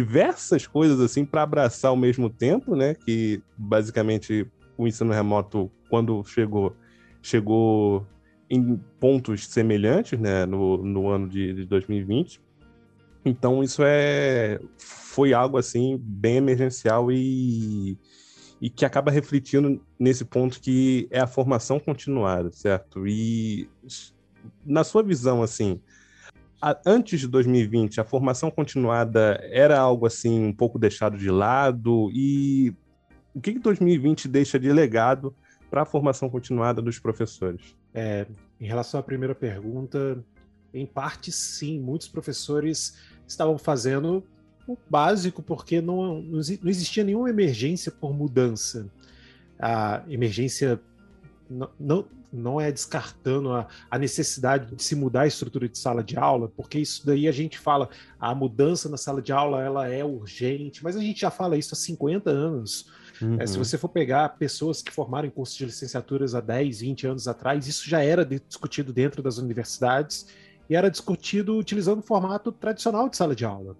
diversas 0.00 0.66
coisas 0.66 0.98
assim 0.98 1.26
para 1.26 1.42
abraçar 1.42 1.90
ao 1.90 1.96
mesmo 1.96 2.30
tempo, 2.30 2.74
né? 2.74 2.94
Que 2.94 3.42
basicamente 3.54 4.50
o 4.78 4.88
ensino 4.88 5.12
remoto, 5.12 5.70
quando 5.90 6.24
chegou, 6.24 6.74
chegou 7.22 8.06
em 8.48 8.78
pontos 8.98 9.46
semelhantes, 9.46 10.18
né? 10.18 10.46
No, 10.46 10.78
no 10.78 11.10
ano 11.10 11.28
de, 11.28 11.52
de 11.52 11.66
2020. 11.66 12.40
Então 13.26 13.62
isso 13.62 13.82
é 13.84 14.58
foi 14.78 15.34
algo 15.34 15.58
assim 15.58 15.98
bem 16.00 16.36
emergencial 16.36 17.12
e, 17.12 17.98
e 18.58 18.70
que 18.70 18.86
acaba 18.86 19.10
refletindo 19.10 19.84
nesse 19.98 20.24
ponto 20.24 20.58
que 20.58 21.06
é 21.10 21.20
a 21.20 21.26
formação 21.26 21.78
continuada, 21.78 22.50
certo? 22.50 23.06
E 23.06 23.68
na 24.64 24.82
sua 24.82 25.02
visão 25.02 25.42
assim, 25.42 25.78
a, 26.60 26.78
antes 26.84 27.20
de 27.20 27.28
2020, 27.28 28.00
a 28.00 28.04
formação 28.04 28.50
continuada 28.50 29.40
era 29.50 29.78
algo 29.78 30.06
assim 30.06 30.44
um 30.44 30.52
pouco 30.52 30.78
deixado 30.78 31.16
de 31.16 31.30
lado 31.30 32.10
e 32.12 32.74
o 33.34 33.40
que, 33.40 33.54
que 33.54 33.58
2020 33.58 34.28
deixa 34.28 34.58
de 34.58 34.72
legado 34.72 35.34
para 35.70 35.82
a 35.82 35.86
formação 35.86 36.28
continuada 36.28 36.82
dos 36.82 36.98
professores? 36.98 37.76
É, 37.94 38.26
em 38.60 38.66
relação 38.66 38.98
à 39.00 39.02
primeira 39.02 39.34
pergunta, 39.34 40.22
em 40.74 40.84
parte 40.84 41.32
sim, 41.32 41.80
muitos 41.80 42.08
professores 42.08 42.96
estavam 43.26 43.56
fazendo 43.56 44.24
o 44.66 44.76
básico 44.88 45.42
porque 45.42 45.80
não, 45.80 46.20
não 46.22 46.40
existia 46.40 47.04
nenhuma 47.04 47.30
emergência 47.30 47.90
por 47.90 48.12
mudança. 48.12 48.90
A 49.58 50.02
emergência 50.08 50.80
não, 51.48 51.70
não, 51.78 52.04
não 52.32 52.60
é 52.60 52.70
descartando 52.70 53.52
a, 53.52 53.66
a, 53.90 53.98
necessidade 53.98 54.74
de 54.74 54.82
se 54.82 54.94
mudar 54.94 55.22
a 55.22 55.26
estrutura 55.26 55.68
de 55.68 55.78
sala 55.78 56.02
de 56.02 56.16
aula, 56.16 56.48
porque 56.48 56.78
isso 56.78 57.04
daí 57.04 57.26
a 57.26 57.32
gente 57.32 57.58
fala, 57.58 57.88
a 58.18 58.34
mudança 58.34 58.88
na 58.88 58.96
sala 58.96 59.20
de 59.20 59.32
aula 59.32 59.62
ela 59.62 59.88
é 59.88 60.04
urgente, 60.04 60.82
mas 60.82 60.96
a 60.96 61.00
gente 61.00 61.20
já 61.20 61.30
fala 61.30 61.56
isso 61.56 61.74
há 61.74 61.76
50 61.76 62.30
anos. 62.30 62.86
Uhum. 63.20 63.36
É, 63.38 63.46
se 63.46 63.56
uhum. 63.56 63.64
você 63.64 63.76
for 63.76 63.88
pegar 63.88 64.28
pessoas 64.30 64.80
que 64.80 64.92
formaram 64.92 65.28
em 65.28 65.30
cursos 65.30 65.56
de 65.56 65.66
licenciaturas 65.66 66.34
há 66.34 66.40
10, 66.40 66.80
20 66.80 67.06
anos 67.06 67.28
atrás, 67.28 67.66
isso 67.66 67.88
já 67.88 68.02
era 68.02 68.24
discutido 68.24 68.92
dentro 68.92 69.22
das 69.22 69.38
universidades 69.38 70.26
e 70.68 70.76
era 70.76 70.90
discutido 70.90 71.56
utilizando 71.56 71.98
o 71.98 72.02
formato 72.02 72.52
tradicional 72.52 73.08
de 73.08 73.16
sala 73.16 73.34
de 73.34 73.44
aula. 73.44 73.76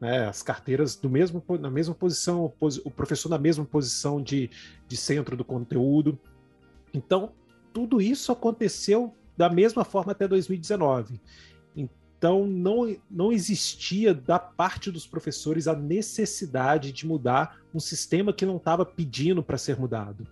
Né, 0.00 0.26
as 0.26 0.42
carteiras 0.42 0.96
do 0.96 1.08
mesmo, 1.08 1.42
na 1.60 1.70
mesma 1.70 1.94
posição, 1.94 2.52
o 2.84 2.90
professor 2.90 3.28
na 3.28 3.38
mesma 3.38 3.64
posição 3.64 4.20
de, 4.20 4.50
de 4.86 4.96
centro 4.96 5.36
do 5.36 5.44
conteúdo. 5.44 6.18
Então, 6.92 7.32
tudo 7.74 8.00
isso 8.00 8.30
aconteceu 8.30 9.12
da 9.36 9.50
mesma 9.50 9.84
forma 9.84 10.12
até 10.12 10.28
2019. 10.28 11.20
Então, 11.76 12.46
não, 12.46 12.96
não 13.10 13.32
existia 13.32 14.14
da 14.14 14.38
parte 14.38 14.90
dos 14.90 15.06
professores 15.06 15.66
a 15.66 15.74
necessidade 15.74 16.92
de 16.92 17.04
mudar 17.04 17.58
um 17.74 17.80
sistema 17.80 18.32
que 18.32 18.46
não 18.46 18.56
estava 18.56 18.86
pedindo 18.86 19.42
para 19.42 19.58
ser 19.58 19.78
mudado. 19.78 20.26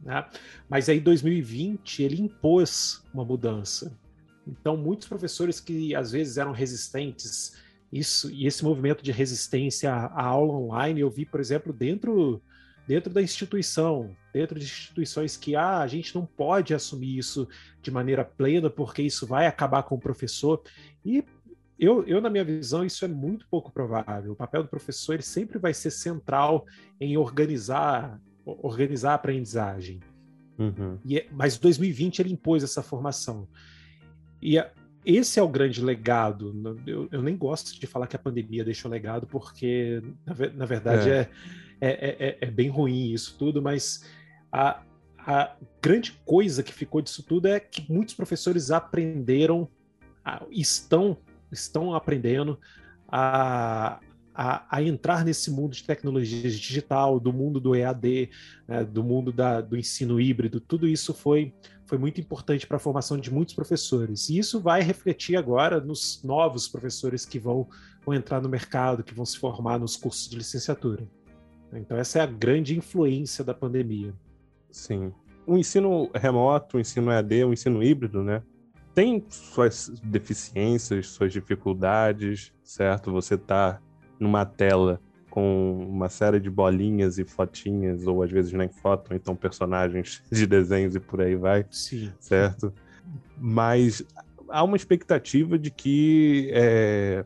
Né? 0.00 0.24
Mas 0.68 0.88
aí, 0.88 1.00
2020, 1.00 2.02
ele 2.04 2.22
impôs 2.22 3.02
uma 3.12 3.24
mudança. 3.24 3.92
Então, 4.46 4.76
muitos 4.76 5.08
professores 5.08 5.58
que 5.58 5.94
às 5.94 6.12
vezes 6.12 6.38
eram 6.38 6.52
resistentes, 6.52 7.56
isso 7.92 8.30
e 8.30 8.46
esse 8.46 8.62
movimento 8.62 9.02
de 9.02 9.10
resistência 9.10 9.92
à 9.92 10.22
aula 10.22 10.52
online, 10.52 11.00
eu 11.00 11.10
vi, 11.10 11.26
por 11.26 11.40
exemplo, 11.40 11.72
dentro 11.72 12.40
dentro 12.86 13.12
da 13.12 13.22
instituição, 13.22 14.14
dentro 14.32 14.58
de 14.58 14.64
instituições 14.64 15.36
que 15.36 15.56
ah, 15.56 15.80
a 15.80 15.86
gente 15.86 16.14
não 16.14 16.26
pode 16.26 16.74
assumir 16.74 17.18
isso 17.18 17.48
de 17.80 17.90
maneira 17.90 18.24
plena 18.24 18.68
porque 18.68 19.02
isso 19.02 19.26
vai 19.26 19.46
acabar 19.46 19.82
com 19.82 19.94
o 19.94 20.00
professor. 20.00 20.62
E 21.04 21.24
eu, 21.78 22.04
eu, 22.06 22.20
na 22.20 22.30
minha 22.30 22.44
visão, 22.44 22.84
isso 22.84 23.04
é 23.04 23.08
muito 23.08 23.46
pouco 23.48 23.72
provável. 23.72 24.32
O 24.32 24.36
papel 24.36 24.62
do 24.62 24.68
professor 24.68 25.14
ele 25.14 25.22
sempre 25.22 25.58
vai 25.58 25.74
ser 25.74 25.90
central 25.90 26.66
em 27.00 27.16
organizar, 27.16 28.20
organizar 28.44 29.12
a 29.12 29.14
aprendizagem. 29.14 30.00
Uhum. 30.58 30.98
E, 31.04 31.18
é, 31.18 31.26
mas 31.32 31.58
2020 31.58 32.20
ele 32.20 32.32
impôs 32.32 32.62
essa 32.62 32.82
formação. 32.82 33.48
E 34.40 34.58
a, 34.58 34.70
esse 35.04 35.38
é 35.38 35.42
o 35.42 35.48
grande 35.48 35.82
legado. 35.82 36.78
Eu, 36.86 37.08
eu, 37.10 37.22
nem 37.22 37.36
gosto 37.36 37.78
de 37.78 37.86
falar 37.86 38.06
que 38.06 38.16
a 38.16 38.20
pandemia 38.20 38.64
deixou 38.64 38.90
legado, 38.90 39.26
porque, 39.26 40.02
na, 40.24 40.34
na 40.54 40.64
verdade, 40.64 41.10
é. 41.10 41.12
É, 41.12 41.30
é, 41.80 41.90
é, 41.90 42.38
é, 42.40 42.50
bem 42.50 42.68
ruim 42.68 43.12
isso 43.12 43.36
tudo, 43.38 43.60
mas 43.60 44.04
a, 44.50 44.82
a 45.18 45.56
grande 45.82 46.12
coisa 46.24 46.62
que 46.62 46.72
ficou 46.72 47.00
disso 47.00 47.22
tudo 47.22 47.48
é 47.48 47.58
que 47.58 47.90
muitos 47.92 48.14
professores 48.14 48.70
aprenderam, 48.70 49.68
estão, 50.50 51.18
estão 51.50 51.94
aprendendo 51.94 52.58
a, 53.08 54.00
a, 54.34 54.76
a, 54.76 54.82
entrar 54.82 55.24
nesse 55.24 55.50
mundo 55.50 55.72
de 55.72 55.84
tecnologia 55.84 56.42
digital, 56.50 57.20
do 57.20 57.32
mundo 57.32 57.60
do 57.60 57.74
EAD, 57.74 58.30
né, 58.66 58.84
do 58.84 59.04
mundo 59.04 59.32
da, 59.32 59.60
do 59.60 59.76
ensino 59.76 60.20
híbrido, 60.20 60.60
tudo 60.60 60.88
isso 60.88 61.14
foi, 61.14 61.54
foi 61.86 61.96
muito 61.96 62.20
importante 62.20 62.66
para 62.66 62.76
a 62.76 62.80
formação 62.80 63.16
de 63.16 63.32
muitos 63.32 63.54
professores. 63.54 64.28
E 64.28 64.38
isso 64.38 64.60
vai 64.60 64.82
refletir 64.82 65.36
agora 65.36 65.80
nos 65.80 66.22
novos 66.24 66.66
professores 66.66 67.24
que 67.24 67.38
vão, 67.38 67.68
vão 68.04 68.14
entrar 68.14 68.40
no 68.40 68.48
mercado, 68.48 69.04
que 69.04 69.14
vão 69.14 69.24
se 69.24 69.38
formar 69.38 69.78
nos 69.78 69.96
cursos 69.96 70.28
de 70.28 70.36
licenciatura. 70.36 71.06
Então, 71.78 71.96
essa 71.96 72.18
é 72.18 72.22
a 72.22 72.26
grande 72.26 72.76
influência 72.76 73.44
da 73.44 73.54
pandemia. 73.54 74.14
Sim. 74.70 75.12
O 75.46 75.56
ensino 75.58 76.10
remoto, 76.14 76.76
o 76.76 76.80
ensino 76.80 77.10
EAD, 77.10 77.44
o 77.44 77.52
ensino 77.52 77.82
híbrido, 77.82 78.22
né? 78.22 78.42
Tem 78.94 79.24
suas 79.28 79.88
deficiências, 80.02 81.08
suas 81.08 81.32
dificuldades, 81.32 82.52
certo? 82.62 83.10
Você 83.10 83.34
está 83.34 83.80
numa 84.18 84.46
tela 84.46 85.00
com 85.28 85.88
uma 85.88 86.08
série 86.08 86.38
de 86.38 86.48
bolinhas 86.48 87.18
e 87.18 87.24
fotinhas, 87.24 88.06
ou 88.06 88.22
às 88.22 88.30
vezes 88.30 88.52
nem 88.52 88.68
foto, 88.68 89.12
então 89.12 89.34
personagens 89.34 90.22
de 90.30 90.46
desenhos 90.46 90.94
e 90.94 91.00
por 91.00 91.20
aí 91.20 91.34
vai. 91.34 91.66
Sim. 91.70 92.12
Certo? 92.20 92.72
Mas 93.36 94.04
há 94.48 94.62
uma 94.62 94.76
expectativa 94.76 95.58
de 95.58 95.72
que 95.72 96.50
é, 96.52 97.24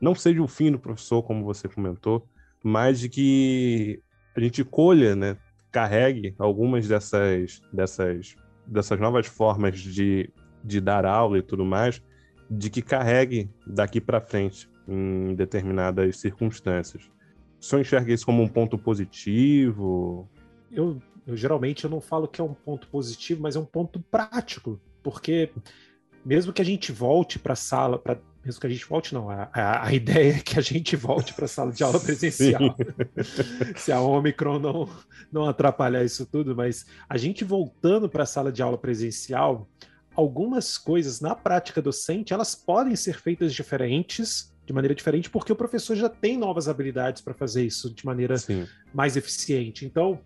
não 0.00 0.14
seja 0.14 0.42
o 0.42 0.48
fim 0.48 0.72
do 0.72 0.78
professor, 0.78 1.22
como 1.22 1.44
você 1.44 1.68
comentou, 1.68 2.26
mas 2.64 2.98
de 2.98 3.10
que 3.10 4.02
a 4.34 4.40
gente 4.40 4.64
colha, 4.64 5.14
né, 5.14 5.36
carregue 5.70 6.34
algumas 6.38 6.88
dessas, 6.88 7.60
dessas, 7.70 8.34
dessas 8.66 8.98
novas 8.98 9.26
formas 9.26 9.78
de, 9.78 10.30
de 10.64 10.80
dar 10.80 11.04
aula 11.04 11.38
e 11.38 11.42
tudo 11.42 11.64
mais, 11.64 12.02
de 12.50 12.70
que 12.70 12.80
carregue 12.80 13.50
daqui 13.66 14.00
para 14.00 14.20
frente 14.20 14.68
em 14.88 15.34
determinadas 15.34 16.16
circunstâncias. 16.18 17.04
O 17.60 17.64
senhor 17.64 17.82
enxerga 17.82 18.12
isso 18.12 18.24
como 18.24 18.42
um 18.42 18.48
ponto 18.48 18.78
positivo? 18.78 20.28
Eu, 20.70 21.00
eu 21.26 21.36
geralmente 21.36 21.84
eu 21.84 21.90
não 21.90 22.00
falo 22.00 22.26
que 22.26 22.40
é 22.40 22.44
um 22.44 22.54
ponto 22.54 22.88
positivo, 22.88 23.42
mas 23.42 23.56
é 23.56 23.58
um 23.58 23.64
ponto 23.64 24.00
prático, 24.10 24.80
porque 25.02 25.50
mesmo 26.24 26.52
que 26.52 26.62
a 26.62 26.64
gente 26.64 26.92
volte 26.92 27.38
para 27.38 27.52
a 27.52 27.56
sala, 27.56 27.98
para 27.98 28.18
mesmo 28.44 28.60
que 28.60 28.66
a 28.66 28.70
gente 28.70 28.84
volte, 28.84 29.14
não, 29.14 29.30
a, 29.30 29.48
a, 29.52 29.86
a 29.86 29.92
ideia 29.94 30.34
é 30.34 30.40
que 30.40 30.58
a 30.58 30.62
gente 30.62 30.96
volte 30.96 31.32
para 31.32 31.46
a 31.46 31.48
sala 31.48 31.72
de 31.72 31.82
aula 31.82 31.98
presencial. 32.00 32.76
Se 33.76 33.90
a 33.90 34.00
Omicron 34.00 34.58
não, 34.58 34.88
não 35.32 35.46
atrapalhar 35.46 36.04
isso 36.04 36.26
tudo, 36.26 36.54
mas 36.54 36.86
a 37.08 37.16
gente 37.16 37.44
voltando 37.44 38.08
para 38.08 38.24
a 38.24 38.26
sala 38.26 38.52
de 38.52 38.62
aula 38.62 38.76
presencial, 38.76 39.68
algumas 40.14 40.76
coisas 40.76 41.20
na 41.20 41.34
prática 41.34 41.80
docente, 41.80 42.32
elas 42.32 42.54
podem 42.54 42.94
ser 42.94 43.18
feitas 43.18 43.52
diferentes 43.52 44.52
de 44.66 44.72
maneira 44.72 44.94
diferente, 44.94 45.28
porque 45.28 45.52
o 45.52 45.56
professor 45.56 45.94
já 45.94 46.08
tem 46.08 46.38
novas 46.38 46.68
habilidades 46.68 47.20
para 47.20 47.34
fazer 47.34 47.64
isso 47.64 47.92
de 47.92 48.04
maneira 48.06 48.38
Sim. 48.38 48.66
mais 48.94 49.16
eficiente. 49.16 49.84
Então, 49.84 50.20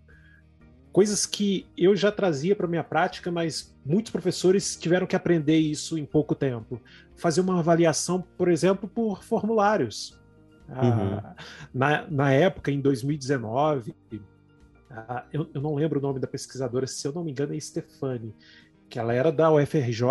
coisas 0.99 1.25
que 1.25 1.65
eu 1.77 1.95
já 1.95 2.11
trazia 2.11 2.57
para 2.57 2.67
minha 2.67 2.83
prática, 2.83 3.31
mas 3.31 3.73
muitos 3.87 4.11
professores 4.11 4.75
tiveram 4.75 5.07
que 5.07 5.15
aprender 5.15 5.57
isso 5.57 5.97
em 5.97 6.05
pouco 6.05 6.35
tempo. 6.35 6.81
Fazer 7.15 7.41
uma 7.41 7.61
avaliação, 7.61 8.21
por 8.37 8.49
exemplo, 8.49 8.89
por 8.89 9.23
formulários. 9.23 10.19
Ah, 10.69 10.85
uhum. 10.85 11.35
na, 11.73 12.05
na 12.11 12.33
época, 12.33 12.73
em 12.73 12.81
2019, 12.81 13.95
ah, 14.91 15.25
eu, 15.33 15.49
eu, 15.55 15.61
não 15.61 15.77
lembro 15.77 16.01
o 16.01 16.03
nome 16.03 16.19
da 16.19 16.27
pesquisadora, 16.27 16.85
se 16.89 17.07
eu 17.07 17.13
não 17.13 17.23
me 17.23 17.31
engano, 17.31 17.55
é 17.55 17.61
Stefani 17.61 18.35
que 18.89 18.99
ela 18.99 19.15
era 19.15 19.31
da 19.31 19.53
UFRJ, 19.53 20.03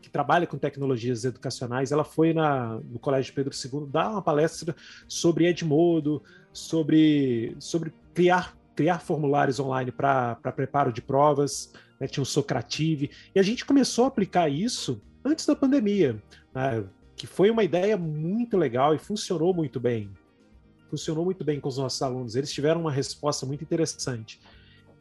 que 0.00 0.08
trabalha 0.08 0.46
com 0.46 0.56
tecnologias 0.56 1.24
educacionais. 1.24 1.92
Ela 1.92 2.04
foi 2.04 2.32
na, 2.32 2.80
no 2.88 2.98
Colégio 2.98 3.34
Pedro 3.34 3.52
II 3.52 3.88
dar 3.90 4.08
uma 4.08 4.22
palestra 4.22 4.74
sobre 5.06 5.48
Edmodo, 5.48 6.22
sobre, 6.50 7.56
sobre 7.58 7.92
criar, 8.14 8.56
criar 8.80 9.00
formulários 9.00 9.60
online 9.60 9.92
para 9.92 10.36
preparo 10.56 10.90
de 10.90 11.02
provas. 11.02 11.70
Né? 12.00 12.06
Tinha 12.06 12.22
o 12.22 12.26
Socrative. 12.26 13.10
E 13.34 13.38
a 13.38 13.42
gente 13.42 13.66
começou 13.66 14.06
a 14.06 14.08
aplicar 14.08 14.48
isso 14.48 15.02
antes 15.22 15.44
da 15.44 15.54
pandemia, 15.54 16.18
né? 16.54 16.82
que 17.14 17.26
foi 17.26 17.50
uma 17.50 17.62
ideia 17.62 17.94
muito 17.98 18.56
legal 18.56 18.94
e 18.94 18.98
funcionou 18.98 19.52
muito 19.52 19.78
bem. 19.78 20.08
Funcionou 20.88 21.26
muito 21.26 21.44
bem 21.44 21.60
com 21.60 21.68
os 21.68 21.76
nossos 21.76 22.00
alunos. 22.00 22.34
Eles 22.36 22.50
tiveram 22.50 22.80
uma 22.80 22.90
resposta 22.90 23.44
muito 23.44 23.62
interessante. 23.62 24.40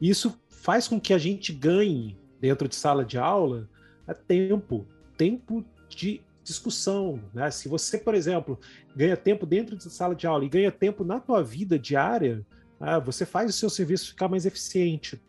Isso 0.01 0.37
faz 0.49 0.85
com 0.85 0.99
que 0.99 1.13
a 1.13 1.17
gente 1.17 1.53
ganhe, 1.53 2.17
dentro 2.37 2.67
de 2.67 2.75
sala 2.75 3.05
de 3.05 3.17
aula, 3.17 3.65
é 4.05 4.13
tempo. 4.13 4.85
Tempo 5.15 5.63
de 5.87 6.21
discussão. 6.43 7.21
Né? 7.33 7.49
Se 7.49 7.69
você, 7.69 7.97
por 7.97 8.13
exemplo, 8.13 8.59
ganha 8.93 9.15
tempo 9.15 9.45
dentro 9.45 9.77
de 9.77 9.89
sala 9.89 10.13
de 10.13 10.27
aula 10.27 10.43
e 10.43 10.49
ganha 10.49 10.69
tempo 10.69 11.05
na 11.05 11.17
tua 11.17 11.41
vida 11.41 11.79
diária, 11.79 12.45
né? 12.79 12.99
você 12.99 13.25
faz 13.25 13.49
o 13.49 13.53
seu 13.53 13.69
serviço 13.69 14.09
ficar 14.09 14.27
mais 14.27 14.45
eficiente. 14.45 15.21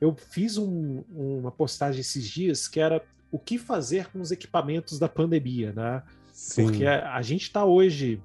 Eu 0.00 0.14
fiz 0.14 0.56
um, 0.56 1.02
uma 1.10 1.50
postagem 1.50 2.00
esses 2.00 2.26
dias 2.26 2.66
que 2.66 2.80
era 2.80 3.02
o 3.30 3.38
que 3.38 3.58
fazer 3.58 4.08
com 4.08 4.20
os 4.20 4.30
equipamentos 4.30 4.98
da 4.98 5.08
pandemia, 5.08 5.72
né? 5.72 6.02
Sim. 6.32 6.64
Porque 6.64 6.86
a, 6.86 7.14
a 7.14 7.22
gente 7.22 7.42
está 7.42 7.64
hoje. 7.64 8.20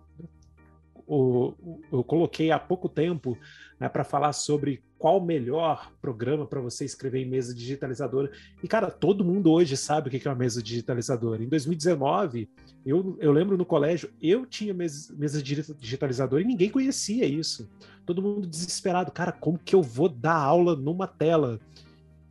O, 1.08 1.54
o, 1.62 1.82
eu 1.92 2.04
coloquei 2.04 2.50
há 2.50 2.58
pouco 2.58 2.90
tempo 2.90 3.38
né, 3.80 3.90
para 3.90 4.04
falar 4.04 4.34
sobre 4.34 4.84
qual 4.98 5.18
o 5.18 5.26
melhor 5.26 5.92
programa 6.02 6.46
para 6.46 6.62
você 6.62 6.86
escrever 6.86 7.20
em 7.20 7.30
mesa 7.30 7.54
digitalizadora. 7.54 8.32
E, 8.64 8.68
cara, 8.68 8.90
todo 8.90 9.26
mundo 9.26 9.52
hoje 9.52 9.76
sabe 9.76 10.08
o 10.08 10.12
que 10.12 10.26
é 10.28 10.32
uma 10.32 10.38
mesa 10.38 10.64
digitalizadora. 10.64 11.44
Em 11.44 11.48
2019, 11.48 12.50
eu, 12.86 13.18
eu 13.20 13.32
lembro 13.32 13.58
no 13.58 13.66
colégio, 13.66 14.10
eu 14.22 14.46
tinha 14.46 14.74
mesa, 14.74 15.14
mesa 15.16 15.44
digitalizadora 15.44 16.42
e 16.42 16.46
ninguém 16.46 16.70
conhecia 16.70 17.26
isso. 17.26 17.70
Todo 18.06 18.22
mundo 18.22 18.48
desesperado. 18.48 19.12
Cara, 19.12 19.32
como 19.32 19.60
que 19.60 19.76
eu 19.76 19.82
vou 19.82 20.08
dar 20.10 20.38
aula 20.38 20.76
numa 20.76 21.08
tela? 21.08 21.60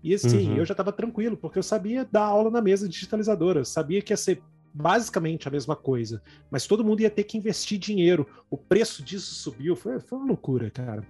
E 0.03 0.13
assim, 0.13 0.51
uhum. 0.51 0.57
eu 0.57 0.65
já 0.65 0.73
estava 0.73 0.93
tranquilo, 0.93 1.37
porque 1.37 1.59
eu 1.59 1.63
sabia 1.63 2.07
dar 2.11 2.25
aula 2.25 2.51
na 2.51 2.61
mesa 2.61 2.89
digitalizadora. 2.89 3.61
Eu 3.61 3.65
sabia 3.65 4.03
que 4.03 4.13
ia 4.13 4.17
ser 4.17 4.43
basicamente 4.75 5.47
a 5.47 5.51
mesma 5.51 5.77
coisa. 5.77 6.21
Mas 6.51 6.67
todo 6.67 6.85
mundo 6.85 7.01
ia 7.01 7.11
ter 7.11 7.23
que 7.23 7.39
investir 7.39 7.79
dinheiro. 7.79 8.27
O 8.51 8.59
preço 8.59 9.03
disso 9.03 9.35
subiu. 9.35 9.77
Foi, 9.77 10.01
foi 10.01 10.19
uma 10.19 10.27
loucura, 10.27 10.71
cara. 10.71 11.05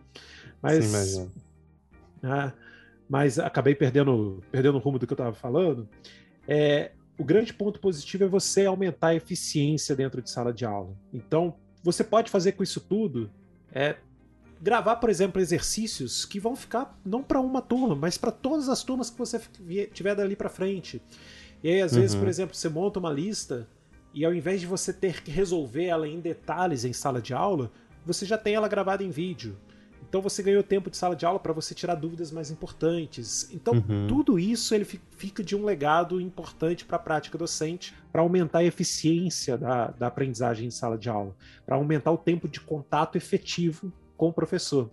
Mas. 0.61 0.85
Sim, 0.85 1.31
ah, 2.23 2.53
mas 3.09 3.39
acabei 3.39 3.75
perdendo, 3.75 4.43
perdendo 4.51 4.77
o 4.77 4.81
rumo 4.81 4.99
do 4.99 5.07
que 5.07 5.13
eu 5.13 5.17
estava 5.17 5.35
falando. 5.35 5.89
É, 6.47 6.93
o 7.19 7.25
grande 7.25 7.53
ponto 7.53 7.81
positivo 7.81 8.25
é 8.25 8.29
você 8.29 8.67
aumentar 8.67 9.09
a 9.09 9.15
eficiência 9.15 9.95
dentro 9.95 10.21
de 10.21 10.31
sala 10.31 10.53
de 10.53 10.65
aula. 10.65 10.97
Então, 11.13 11.55
você 11.83 12.03
pode 12.03 12.31
fazer 12.31 12.53
com 12.53 12.63
isso 12.63 12.81
tudo 12.81 13.31
é 13.73 13.97
gravar, 14.61 14.97
por 14.97 15.11
exemplo, 15.11 15.41
exercícios 15.41 16.25
que 16.25 16.41
vão 16.41 16.57
ficar 16.57 16.99
não 17.05 17.23
para 17.23 17.41
uma 17.41 17.61
turma, 17.61 17.95
mas 17.95 18.17
para 18.17 18.31
todas 18.31 18.69
as 18.69 18.83
turmas 18.83 19.11
que 19.11 19.19
você 19.19 19.39
tiver 19.93 20.15
dali 20.15 20.35
para 20.35 20.49
frente. 20.49 21.03
E 21.65 21.71
aí, 21.71 21.81
às 21.81 21.95
uhum. 21.95 22.03
vezes, 22.03 22.15
por 22.15 22.29
exemplo, 22.29 22.55
você 22.55 22.69
monta 22.69 22.99
uma 22.99 23.11
lista 23.11 23.67
e 24.13 24.23
ao 24.23 24.35
invés 24.35 24.61
de 24.61 24.67
você 24.67 24.93
ter 24.93 25.23
que 25.23 25.31
resolver 25.31 25.87
ela 25.87 26.07
em 26.07 26.21
detalhes 26.21 26.85
em 26.85 26.93
sala 26.93 27.23
de 27.23 27.33
aula, 27.33 27.73
você 28.05 28.27
já 28.27 28.37
tem 28.37 28.55
ela 28.55 28.69
gravada 28.69 29.03
em 29.03 29.09
vídeo. 29.09 29.57
Então 30.07 30.21
você 30.21 30.43
ganhou 30.43 30.63
tempo 30.63 30.91
de 30.91 30.97
sala 30.97 31.17
de 31.17 31.25
aula 31.25 31.41
para 31.41 31.55
você 31.55 31.75
tirar 31.75 31.95
dúvidas 31.95 32.31
mais 32.31 32.51
importantes. 32.51 33.51
Então 33.51 33.75
uhum. 33.75 34.07
tudo 34.07 34.39
isso 34.39 34.75
ele 34.75 34.85
fica 34.85 35.43
de 35.43 35.57
um 35.57 35.65
legado 35.65 36.21
importante 36.21 36.85
para 36.85 36.97
a 36.97 37.01
prática 37.01 37.39
docente, 37.39 37.95
para 38.13 38.21
aumentar 38.21 38.59
a 38.59 38.65
eficiência 38.65 39.57
da, 39.57 39.89
da 39.89 40.07
aprendizagem 40.07 40.69
em 40.69 40.71
sala 40.71 40.99
de 40.99 41.09
aula, 41.09 41.35
para 41.65 41.77
aumentar 41.77 42.13
o 42.13 42.19
tempo 42.19 42.47
de 42.47 42.61
contato 42.61 43.17
efetivo 43.17 43.91
com 44.17 44.29
o 44.29 44.33
professor. 44.33 44.91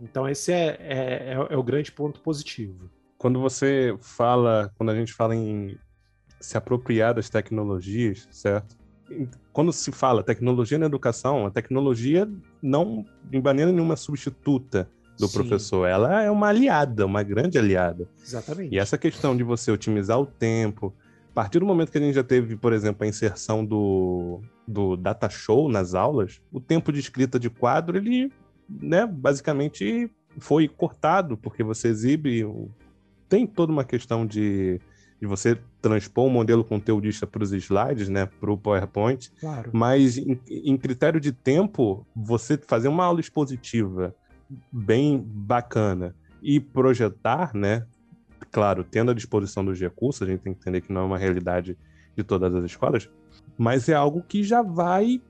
Então 0.00 0.28
esse 0.28 0.52
é, 0.52 0.76
é, 0.80 0.96
é, 1.32 1.46
é 1.48 1.56
o 1.56 1.62
grande 1.62 1.92
ponto 1.92 2.20
positivo. 2.20 2.90
Quando 3.16 3.40
você 3.40 3.96
fala, 4.00 4.70
quando 4.76 4.90
a 4.90 4.96
gente 4.96 5.12
fala 5.12 5.34
em 5.34 5.78
se 6.42 6.56
apropriar 6.56 7.14
das 7.14 7.30
tecnologias, 7.30 8.28
certo? 8.30 8.76
Quando 9.52 9.72
se 9.72 9.92
fala 9.92 10.22
tecnologia 10.22 10.78
na 10.78 10.86
educação, 10.86 11.46
a 11.46 11.50
tecnologia 11.50 12.28
não, 12.62 13.04
de 13.24 13.40
maneira 13.40 13.70
nenhuma, 13.70 13.96
substituta 13.96 14.88
do 15.18 15.28
Sim. 15.28 15.38
professor. 15.38 15.86
Ela 15.86 16.22
é 16.22 16.30
uma 16.30 16.48
aliada, 16.48 17.06
uma 17.06 17.22
grande 17.22 17.58
aliada. 17.58 18.08
Exatamente. 18.22 18.74
E 18.74 18.78
essa 18.78 18.96
questão 18.96 19.36
de 19.36 19.42
você 19.42 19.70
otimizar 19.70 20.18
o 20.18 20.26
tempo, 20.26 20.94
a 21.30 21.34
partir 21.34 21.58
do 21.58 21.66
momento 21.66 21.92
que 21.92 21.98
a 21.98 22.00
gente 22.00 22.14
já 22.14 22.24
teve, 22.24 22.56
por 22.56 22.72
exemplo, 22.72 23.04
a 23.04 23.08
inserção 23.08 23.64
do, 23.64 24.40
do 24.66 24.96
data 24.96 25.28
show 25.28 25.68
nas 25.68 25.94
aulas, 25.94 26.40
o 26.50 26.60
tempo 26.60 26.92
de 26.92 27.00
escrita 27.00 27.38
de 27.38 27.50
quadro, 27.50 27.96
ele, 27.96 28.32
né, 28.68 29.06
basicamente 29.06 30.10
foi 30.38 30.66
cortado, 30.68 31.36
porque 31.36 31.62
você 31.62 31.88
exibe. 31.88 32.44
Tem 33.28 33.46
toda 33.46 33.72
uma 33.72 33.84
questão 33.84 34.26
de 34.26 34.80
de 35.22 35.28
você 35.28 35.56
transpor 35.80 36.24
o 36.24 36.26
um 36.26 36.30
modelo 36.32 36.64
conteudista 36.64 37.28
para 37.28 37.44
os 37.44 37.52
slides, 37.52 38.08
né, 38.08 38.26
para 38.26 38.50
o 38.50 38.58
PowerPoint, 38.58 39.30
claro. 39.38 39.70
mas 39.72 40.18
em, 40.18 40.36
em, 40.50 40.76
critério 40.76 41.20
de 41.20 41.30
tempo, 41.30 42.04
você 42.12 42.58
fazer 42.58 42.88
uma 42.88 43.04
aula 43.04 43.20
expositiva 43.20 44.12
bem 44.72 45.22
bacana 45.24 46.12
e 46.42 46.58
projetar, 46.58 47.54
né, 47.54 47.86
claro, 48.50 48.82
tendo 48.82 49.12
a 49.12 49.14
disposição 49.14 49.64
dos 49.64 49.78
recursos, 49.78 50.22
a 50.22 50.26
gente 50.28 50.40
tem 50.40 50.52
que 50.52 50.58
entender 50.58 50.80
que 50.80 50.92
não 50.92 51.02
é 51.02 51.04
uma 51.04 51.18
realidade 51.18 51.78
de 52.16 52.24
todas 52.24 52.52
as 52.52 52.64
escolas, 52.64 53.08
mas 53.56 53.88
é 53.88 53.94
algo 53.94 54.24
que 54.24 54.42
já 54.42 54.60
vai 54.60 55.22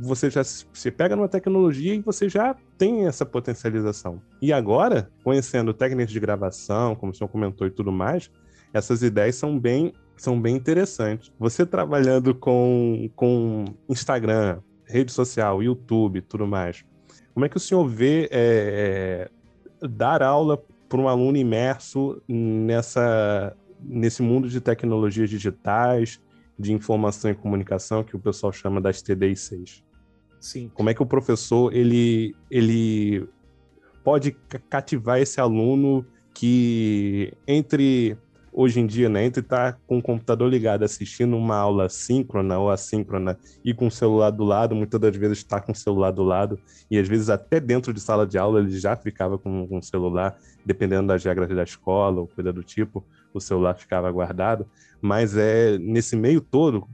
você 0.00 0.28
já 0.28 0.42
se 0.42 0.90
pega 0.90 1.14
numa 1.14 1.28
tecnologia 1.28 1.94
e 1.94 2.00
você 2.00 2.28
já 2.28 2.56
tem 2.76 3.06
essa 3.06 3.24
potencialização. 3.24 4.20
E 4.42 4.52
agora, 4.52 5.08
conhecendo 5.22 5.72
técnicas 5.72 6.10
de 6.10 6.18
gravação, 6.18 6.96
como 6.96 7.12
o 7.12 7.14
senhor 7.14 7.28
comentou 7.28 7.68
e 7.68 7.70
tudo 7.70 7.92
mais, 7.92 8.28
essas 8.76 9.02
ideias 9.02 9.36
são 9.36 9.58
bem, 9.58 9.92
são 10.16 10.40
bem 10.40 10.56
interessantes. 10.56 11.32
Você 11.38 11.64
trabalhando 11.64 12.34
com, 12.34 13.10
com 13.16 13.64
Instagram, 13.88 14.60
rede 14.84 15.12
social, 15.12 15.62
YouTube 15.62 16.20
tudo 16.22 16.46
mais, 16.46 16.84
como 17.32 17.44
é 17.44 17.48
que 17.48 17.56
o 17.56 17.60
senhor 17.60 17.86
vê 17.86 18.28
é, 18.30 19.28
é, 19.82 19.86
dar 19.88 20.22
aula 20.22 20.62
para 20.88 20.98
um 20.98 21.08
aluno 21.08 21.36
imerso 21.36 22.22
nessa, 22.28 23.56
nesse 23.80 24.22
mundo 24.22 24.48
de 24.48 24.60
tecnologias 24.60 25.28
digitais, 25.28 26.20
de 26.58 26.72
informação 26.72 27.30
e 27.30 27.34
comunicação, 27.34 28.04
que 28.04 28.16
o 28.16 28.18
pessoal 28.18 28.52
chama 28.52 28.80
das 28.80 29.02
TDI 29.02 29.36
6? 29.36 29.84
Sim. 30.40 30.70
Como 30.72 30.88
é 30.88 30.94
que 30.94 31.02
o 31.02 31.06
professor 31.06 31.74
ele, 31.74 32.34
ele 32.50 33.28
pode 34.04 34.32
cativar 34.70 35.18
esse 35.18 35.40
aluno 35.40 36.06
que 36.32 37.32
entre 37.46 38.16
hoje 38.56 38.80
em 38.80 38.86
dia, 38.86 39.06
né, 39.10 39.22
entre 39.22 39.42
estar 39.42 39.74
tá 39.74 39.78
com 39.86 39.98
o 39.98 40.02
computador 40.02 40.48
ligado 40.48 40.82
assistindo 40.82 41.36
uma 41.36 41.56
aula 41.56 41.90
síncrona 41.90 42.58
ou 42.58 42.70
assíncrona 42.70 43.38
e 43.62 43.74
com 43.74 43.88
o 43.88 43.90
celular 43.90 44.30
do 44.30 44.44
lado, 44.44 44.74
muitas 44.74 44.98
das 44.98 45.14
vezes 45.14 45.38
está 45.38 45.60
com 45.60 45.72
o 45.72 45.74
celular 45.74 46.10
do 46.10 46.22
lado, 46.22 46.58
e 46.90 46.98
às 46.98 47.06
vezes 47.06 47.28
até 47.28 47.60
dentro 47.60 47.92
de 47.92 48.00
sala 48.00 48.26
de 48.26 48.38
aula 48.38 48.60
ele 48.60 48.70
já 48.70 48.96
ficava 48.96 49.36
com, 49.36 49.66
com 49.68 49.76
o 49.76 49.82
celular, 49.82 50.38
dependendo 50.64 51.08
das 51.08 51.22
regras 51.22 51.54
da 51.54 51.62
escola 51.62 52.22
ou 52.22 52.28
coisa 52.28 52.50
do 52.50 52.62
tipo, 52.62 53.04
o 53.34 53.40
celular 53.40 53.74
ficava 53.74 54.10
guardado, 54.10 54.66
mas 55.02 55.36
é 55.36 55.76
nesse 55.76 56.16
meio 56.16 56.40
todo, 56.40 56.88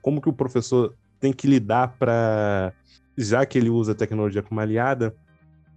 como 0.00 0.22
que 0.22 0.28
o 0.30 0.32
professor 0.32 0.94
tem 1.20 1.34
que 1.34 1.46
lidar 1.46 1.96
para, 1.98 2.72
já 3.14 3.44
que 3.44 3.58
ele 3.58 3.68
usa 3.68 3.92
a 3.92 3.94
tecnologia 3.94 4.42
como 4.42 4.58
aliada, 4.58 5.14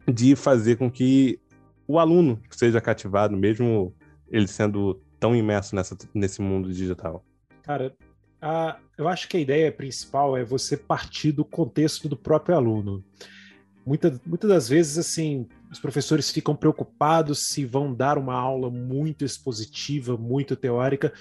de 0.07 0.37
fazer 0.37 0.77
com 0.77 0.89
que 0.89 1.37
o 1.85 1.99
aluno 1.99 2.39
seja 2.49 2.79
cativado, 2.79 3.35
mesmo 3.35 3.93
ele 4.31 4.47
sendo 4.47 5.01
tão 5.19 5.35
imerso 5.35 5.75
nessa, 5.75 5.97
nesse 6.13 6.41
mundo 6.41 6.71
digital? 6.71 7.23
Cara, 7.63 7.93
a, 8.41 8.77
eu 8.97 9.07
acho 9.07 9.27
que 9.27 9.37
a 9.37 9.39
ideia 9.39 9.71
principal 9.71 10.37
é 10.37 10.43
você 10.43 10.77
partir 10.77 11.31
do 11.31 11.43
contexto 11.43 12.07
do 12.07 12.15
próprio 12.15 12.55
aluno. 12.55 13.03
Muita, 13.85 14.19
muitas 14.25 14.49
das 14.49 14.69
vezes, 14.69 14.97
assim, 14.97 15.47
os 15.71 15.79
professores 15.79 16.29
ficam 16.29 16.55
preocupados 16.55 17.47
se 17.47 17.65
vão 17.65 17.93
dar 17.93 18.17
uma 18.17 18.35
aula 18.35 18.69
muito 18.69 19.23
expositiva, 19.23 20.17
muito 20.17 20.55
teórica. 20.55 21.13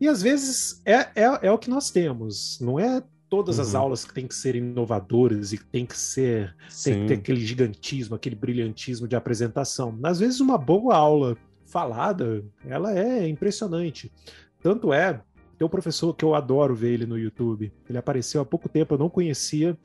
E 0.00 0.08
às 0.08 0.22
vezes 0.22 0.82
é, 0.84 1.08
é, 1.14 1.38
é 1.42 1.52
o 1.52 1.58
que 1.58 1.70
nós 1.70 1.90
temos. 1.90 2.58
Não 2.60 2.78
é 2.78 3.02
todas 3.28 3.56
uhum. 3.56 3.62
as 3.62 3.74
aulas 3.74 4.04
que 4.04 4.12
têm 4.12 4.26
que 4.26 4.34
ser 4.34 4.54
inovadoras 4.54 5.52
e 5.52 5.58
que 5.58 5.64
tem 5.64 5.86
que 5.86 5.96
ser 5.96 6.54
tem 6.84 7.00
que 7.00 7.08
ter 7.08 7.14
aquele 7.14 7.40
gigantismo, 7.40 8.14
aquele 8.14 8.36
brilhantismo 8.36 9.08
de 9.08 9.16
apresentação. 9.16 9.98
Às 10.02 10.18
vezes 10.18 10.40
uma 10.40 10.58
boa 10.58 10.94
aula 10.94 11.36
falada, 11.72 12.44
ela 12.66 12.96
é 12.96 13.26
impressionante. 13.26 14.12
Tanto 14.62 14.92
é, 14.92 15.22
tem 15.56 15.66
um 15.66 15.70
professor 15.70 16.12
que 16.14 16.22
eu 16.22 16.34
adoro 16.34 16.74
ver 16.74 16.92
ele 16.92 17.06
no 17.06 17.18
YouTube. 17.18 17.72
Ele 17.88 17.98
apareceu 17.98 18.42
há 18.42 18.44
pouco 18.44 18.68
tempo, 18.68 18.92
eu 18.92 18.98
não 18.98 19.08
conhecia, 19.08 19.76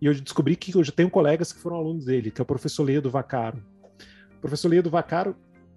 e 0.00 0.06
eu 0.06 0.14
descobri 0.14 0.54
que 0.54 0.76
eu 0.76 0.84
já 0.84 0.92
tenho 0.92 1.08
colegas 1.08 1.50
que 1.50 1.58
foram 1.58 1.76
alunos 1.76 2.04
dele, 2.04 2.30
que 2.30 2.40
é 2.40 2.44
o 2.44 2.46
professor 2.46 2.84
Ledo 2.84 3.10
Vacaro. 3.10 3.58
O 4.36 4.40
professor 4.40 4.68
Ledo 4.68 4.90
Vacaro, 4.90 5.34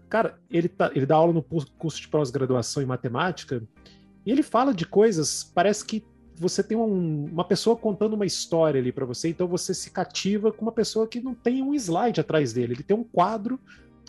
cara, 0.10 0.38
ele, 0.52 0.67
tá, 0.67 0.91
ele 0.93 1.06
dá 1.06 1.15
aula 1.15 1.32
no 1.32 1.41
curso 1.41 2.02
de 2.02 2.10
pós-graduação 2.10 2.84
em 2.84 2.86
matemática, 2.86 3.63
e 4.26 4.32
ele 4.32 4.43
fala 4.43 4.73
de 4.73 4.86
coisas, 4.86 5.43
parece 5.43 5.86
que 5.86 6.04
você 6.36 6.62
tem 6.62 6.78
um, 6.78 7.26
uma 7.26 7.45
pessoa 7.45 7.76
contando 7.76 8.13
uma 8.13 8.26
história 8.26 8.82
ali 8.82 8.91
para 8.91 9.06
você, 9.06 9.30
então 9.30 9.47
você 9.47 9.73
se 9.73 9.91
cativa 9.91 10.52
com 10.52 10.63
uma 10.63 10.71
pessoa 10.71 11.08
que 11.08 11.21
não 11.21 11.34
tem 11.34 11.62
um 11.62 11.73
slide 11.73 12.19
atrás 12.19 12.52
dele, 12.52 12.73
ele 12.73 12.84
tem 12.84 12.97
um 12.97 13.04
quadro 13.04 13.60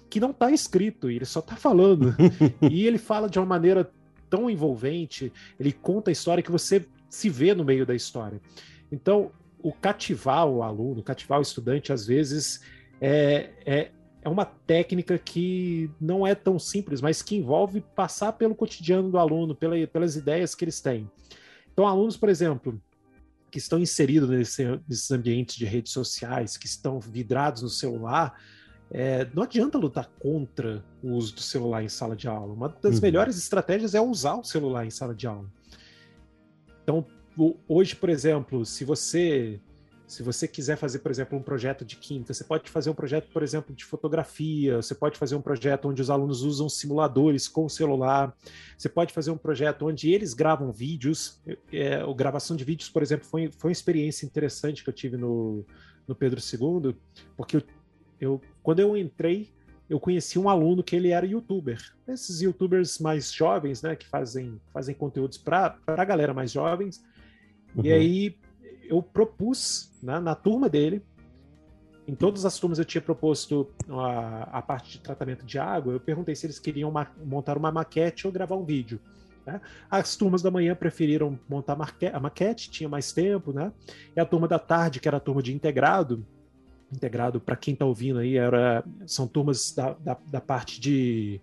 que 0.08 0.20
não 0.20 0.30
está 0.30 0.50
escrito, 0.50 1.10
ele 1.10 1.24
só 1.24 1.40
está 1.40 1.56
falando. 1.56 2.14
e 2.70 2.86
ele 2.86 2.98
fala 2.98 3.28
de 3.28 3.38
uma 3.38 3.46
maneira 3.46 3.90
tão 4.28 4.50
envolvente, 4.50 5.32
ele 5.58 5.72
conta 5.72 6.10
a 6.10 6.12
história 6.12 6.42
que 6.42 6.50
você 6.50 6.86
se 7.08 7.28
vê 7.28 7.54
no 7.54 7.64
meio 7.64 7.86
da 7.86 7.94
história. 7.94 8.40
Então, 8.90 9.30
o 9.62 9.72
cativar 9.72 10.46
o 10.46 10.62
aluno, 10.62 11.02
cativar 11.02 11.38
o 11.38 11.42
estudante, 11.42 11.92
às 11.92 12.06
vezes, 12.06 12.60
é, 13.00 13.50
é, 13.64 13.90
é 14.22 14.28
uma 14.28 14.44
técnica 14.44 15.18
que 15.18 15.90
não 16.00 16.26
é 16.26 16.34
tão 16.34 16.58
simples, 16.58 17.00
mas 17.00 17.22
que 17.22 17.36
envolve 17.36 17.80
passar 17.94 18.32
pelo 18.32 18.54
cotidiano 18.54 19.10
do 19.10 19.18
aluno, 19.18 19.54
pela, 19.54 19.86
pelas 19.86 20.16
ideias 20.16 20.54
que 20.54 20.64
eles 20.64 20.80
têm. 20.80 21.08
Então, 21.72 21.86
alunos, 21.86 22.16
por 22.16 22.28
exemplo, 22.28 22.80
que 23.50 23.58
estão 23.58 23.78
inseridos 23.78 24.28
nesse, 24.28 24.64
nesses 24.88 25.10
ambientes 25.10 25.56
de 25.56 25.64
redes 25.64 25.92
sociais, 25.92 26.56
que 26.56 26.66
estão 26.66 26.98
vidrados 26.98 27.62
no 27.62 27.68
celular, 27.68 28.34
é, 28.90 29.26
não 29.34 29.42
adianta 29.42 29.78
lutar 29.78 30.10
contra 30.18 30.84
o 31.02 31.12
uso 31.12 31.34
do 31.34 31.40
celular 31.40 31.82
em 31.82 31.88
sala 31.88 32.14
de 32.14 32.28
aula. 32.28 32.52
Uma 32.52 32.68
das 32.68 32.96
uhum. 32.96 33.00
melhores 33.02 33.36
estratégias 33.36 33.94
é 33.94 34.00
usar 34.00 34.34
o 34.34 34.44
celular 34.44 34.86
em 34.86 34.90
sala 34.90 35.14
de 35.14 35.26
aula. 35.26 35.50
Então, 36.82 37.04
hoje, 37.66 37.96
por 37.96 38.08
exemplo, 38.08 38.64
se 38.64 38.84
você 38.84 39.60
se 40.06 40.22
você 40.22 40.46
quiser 40.46 40.76
fazer, 40.76 40.98
por 40.98 41.10
exemplo, 41.10 41.36
um 41.36 41.42
projeto 41.42 41.84
de 41.84 41.96
química, 41.96 42.32
você 42.32 42.44
pode 42.44 42.70
fazer 42.70 42.90
um 42.90 42.94
projeto, 42.94 43.28
por 43.32 43.42
exemplo, 43.42 43.74
de 43.74 43.84
fotografia, 43.84 44.76
você 44.76 44.94
pode 44.94 45.18
fazer 45.18 45.34
um 45.34 45.40
projeto 45.40 45.88
onde 45.88 46.00
os 46.02 46.10
alunos 46.10 46.42
usam 46.42 46.68
simuladores 46.68 47.48
com 47.48 47.64
o 47.64 47.70
celular, 47.70 48.36
você 48.76 48.88
pode 48.88 49.12
fazer 49.12 49.30
um 49.30 49.36
projeto 49.36 49.86
onde 49.86 50.12
eles 50.12 50.34
gravam 50.34 50.70
vídeos. 50.70 51.40
É, 51.72 51.96
a 51.96 52.12
gravação 52.12 52.56
de 52.56 52.64
vídeos, 52.64 52.90
por 52.90 53.02
exemplo, 53.02 53.26
foi, 53.26 53.50
foi 53.50 53.70
uma 53.70 53.72
experiência 53.72 54.26
interessante 54.26 54.84
que 54.84 54.90
eu 54.90 54.94
tive 54.94 55.16
no, 55.16 55.64
no 56.06 56.14
Pedro 56.14 56.38
II, 56.38 56.94
porque 57.36 57.56
eu, 57.56 57.62
eu, 58.20 58.40
quando 58.64 58.80
eu 58.80 58.96
entrei, 58.96 59.52
eu 59.90 60.00
conheci 60.00 60.38
um 60.38 60.48
aluno 60.48 60.82
que 60.82 60.96
ele 60.96 61.10
era 61.10 61.26
youtuber. 61.26 61.78
Esses 62.08 62.40
youtubers 62.40 62.98
mais 62.98 63.30
jovens, 63.30 63.82
né, 63.82 63.94
que 63.94 64.08
fazem, 64.08 64.58
fazem 64.72 64.94
conteúdos 64.94 65.36
para 65.36 65.78
a 65.86 66.04
galera 66.04 66.32
mais 66.32 66.50
jovens. 66.50 67.04
Uhum. 67.76 67.84
E 67.84 67.92
aí 67.92 68.38
eu 68.88 69.02
propus 69.02 69.92
né, 70.02 70.18
na 70.18 70.34
turma 70.34 70.70
dele, 70.70 71.04
em 72.08 72.14
todas 72.14 72.46
as 72.46 72.58
turmas 72.58 72.78
eu 72.78 72.86
tinha 72.86 73.02
proposto 73.02 73.70
a, 73.88 74.58
a 74.58 74.62
parte 74.62 74.92
de 74.92 75.00
tratamento 75.00 75.44
de 75.44 75.58
água, 75.58 75.92
eu 75.92 76.00
perguntei 76.00 76.34
se 76.34 76.46
eles 76.46 76.58
queriam 76.58 76.90
ma 76.90 77.06
montar 77.22 77.58
uma 77.58 77.70
maquete 77.70 78.26
ou 78.26 78.32
gravar 78.32 78.56
um 78.56 78.64
vídeo. 78.64 78.98
Né? 79.46 79.60
As 79.90 80.16
turmas 80.16 80.40
da 80.40 80.50
manhã 80.50 80.74
preferiram 80.74 81.38
montar 81.46 81.76
a 82.12 82.20
maquete, 82.20 82.70
tinha 82.70 82.88
mais 82.88 83.12
tempo, 83.12 83.52
né? 83.52 83.70
E 84.16 84.20
a 84.20 84.24
turma 84.24 84.48
da 84.48 84.58
tarde, 84.58 85.00
que 85.00 85.08
era 85.08 85.18
a 85.18 85.20
turma 85.20 85.42
de 85.42 85.54
integrado, 85.54 86.24
integrado 86.94 87.40
para 87.40 87.56
quem 87.56 87.74
está 87.74 87.84
ouvindo 87.84 88.18
aí, 88.18 88.36
era, 88.36 88.84
são 89.06 89.26
turmas 89.26 89.72
da, 89.72 89.92
da, 89.94 90.16
da 90.30 90.40
parte 90.40 90.80
de, 90.80 91.40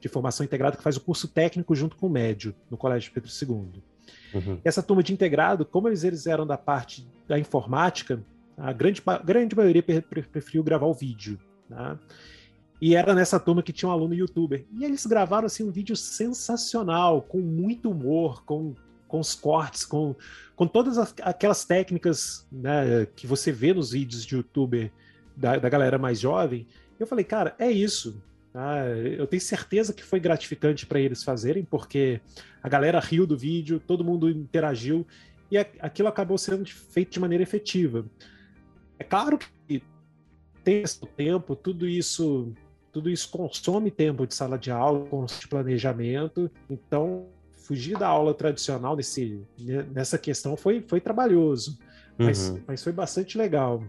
de 0.00 0.08
formação 0.08 0.44
integrada 0.44 0.76
que 0.76 0.82
faz 0.82 0.96
o 0.96 1.00
curso 1.00 1.28
técnico 1.28 1.74
junto 1.74 1.96
com 1.96 2.06
o 2.06 2.10
médio, 2.10 2.54
no 2.70 2.76
Colégio 2.76 3.12
Pedro 3.12 3.30
II. 3.30 3.82
Uhum. 4.34 4.58
Essa 4.64 4.82
turma 4.82 5.02
de 5.02 5.12
integrado, 5.12 5.64
como 5.64 5.88
eles, 5.88 6.04
eles 6.04 6.26
eram 6.26 6.46
da 6.46 6.56
parte 6.56 7.06
da 7.28 7.38
informática, 7.38 8.22
a 8.56 8.72
grande, 8.72 9.02
grande 9.24 9.56
maioria 9.56 9.82
preferiu 9.82 10.62
gravar 10.62 10.86
o 10.86 10.94
vídeo. 10.94 11.38
Né? 11.68 11.98
E 12.80 12.96
era 12.96 13.14
nessa 13.14 13.38
turma 13.38 13.62
que 13.62 13.72
tinha 13.72 13.88
um 13.88 13.92
aluno 13.92 14.14
youtuber. 14.14 14.64
E 14.72 14.84
eles 14.84 15.06
gravaram 15.06 15.46
assim, 15.46 15.62
um 15.62 15.70
vídeo 15.70 15.96
sensacional, 15.96 17.22
com 17.22 17.38
muito 17.38 17.90
humor, 17.90 18.44
com, 18.44 18.74
com 19.12 19.20
os 19.20 19.34
cortes, 19.34 19.84
com, 19.84 20.16
com 20.56 20.66
todas 20.66 20.96
as, 20.96 21.14
aquelas 21.20 21.66
técnicas 21.66 22.46
né, 22.50 23.06
que 23.14 23.26
você 23.26 23.52
vê 23.52 23.74
nos 23.74 23.92
vídeos 23.92 24.24
de 24.24 24.36
youtuber 24.36 24.90
da, 25.36 25.58
da 25.58 25.68
galera 25.68 25.98
mais 25.98 26.18
jovem. 26.18 26.66
Eu 26.98 27.06
falei, 27.06 27.22
cara, 27.22 27.54
é 27.58 27.70
isso. 27.70 28.22
Ah, 28.54 28.86
eu 28.86 29.26
tenho 29.26 29.42
certeza 29.42 29.92
que 29.92 30.02
foi 30.02 30.18
gratificante 30.18 30.86
para 30.86 30.98
eles 30.98 31.22
fazerem, 31.22 31.62
porque 31.62 32.22
a 32.62 32.70
galera 32.70 32.98
riu 33.00 33.26
do 33.26 33.36
vídeo, 33.36 33.78
todo 33.86 34.02
mundo 34.02 34.30
interagiu 34.30 35.06
e 35.50 35.58
aquilo 35.58 36.08
acabou 36.08 36.38
sendo 36.38 36.64
feito 36.66 37.12
de 37.12 37.20
maneira 37.20 37.42
efetiva. 37.42 38.06
É 38.98 39.04
claro 39.04 39.38
que 39.68 39.82
tem 40.64 40.80
esse 40.80 41.00
tempo, 41.00 41.54
tudo 41.54 41.86
isso, 41.86 42.50
tudo 42.90 43.10
isso 43.10 43.28
consome 43.30 43.90
tempo 43.90 44.26
de 44.26 44.34
sala 44.34 44.58
de 44.58 44.70
aula, 44.70 45.26
de 45.38 45.48
planejamento. 45.48 46.50
Então, 46.70 47.26
fugir 47.62 47.98
da 47.98 48.08
aula 48.08 48.34
tradicional 48.34 48.96
nesse, 48.96 49.46
nessa 49.92 50.18
questão 50.18 50.56
foi, 50.56 50.84
foi 50.86 51.00
trabalhoso, 51.00 51.78
mas, 52.18 52.50
uhum. 52.50 52.60
mas 52.66 52.82
foi 52.82 52.92
bastante 52.92 53.38
legal. 53.38 53.82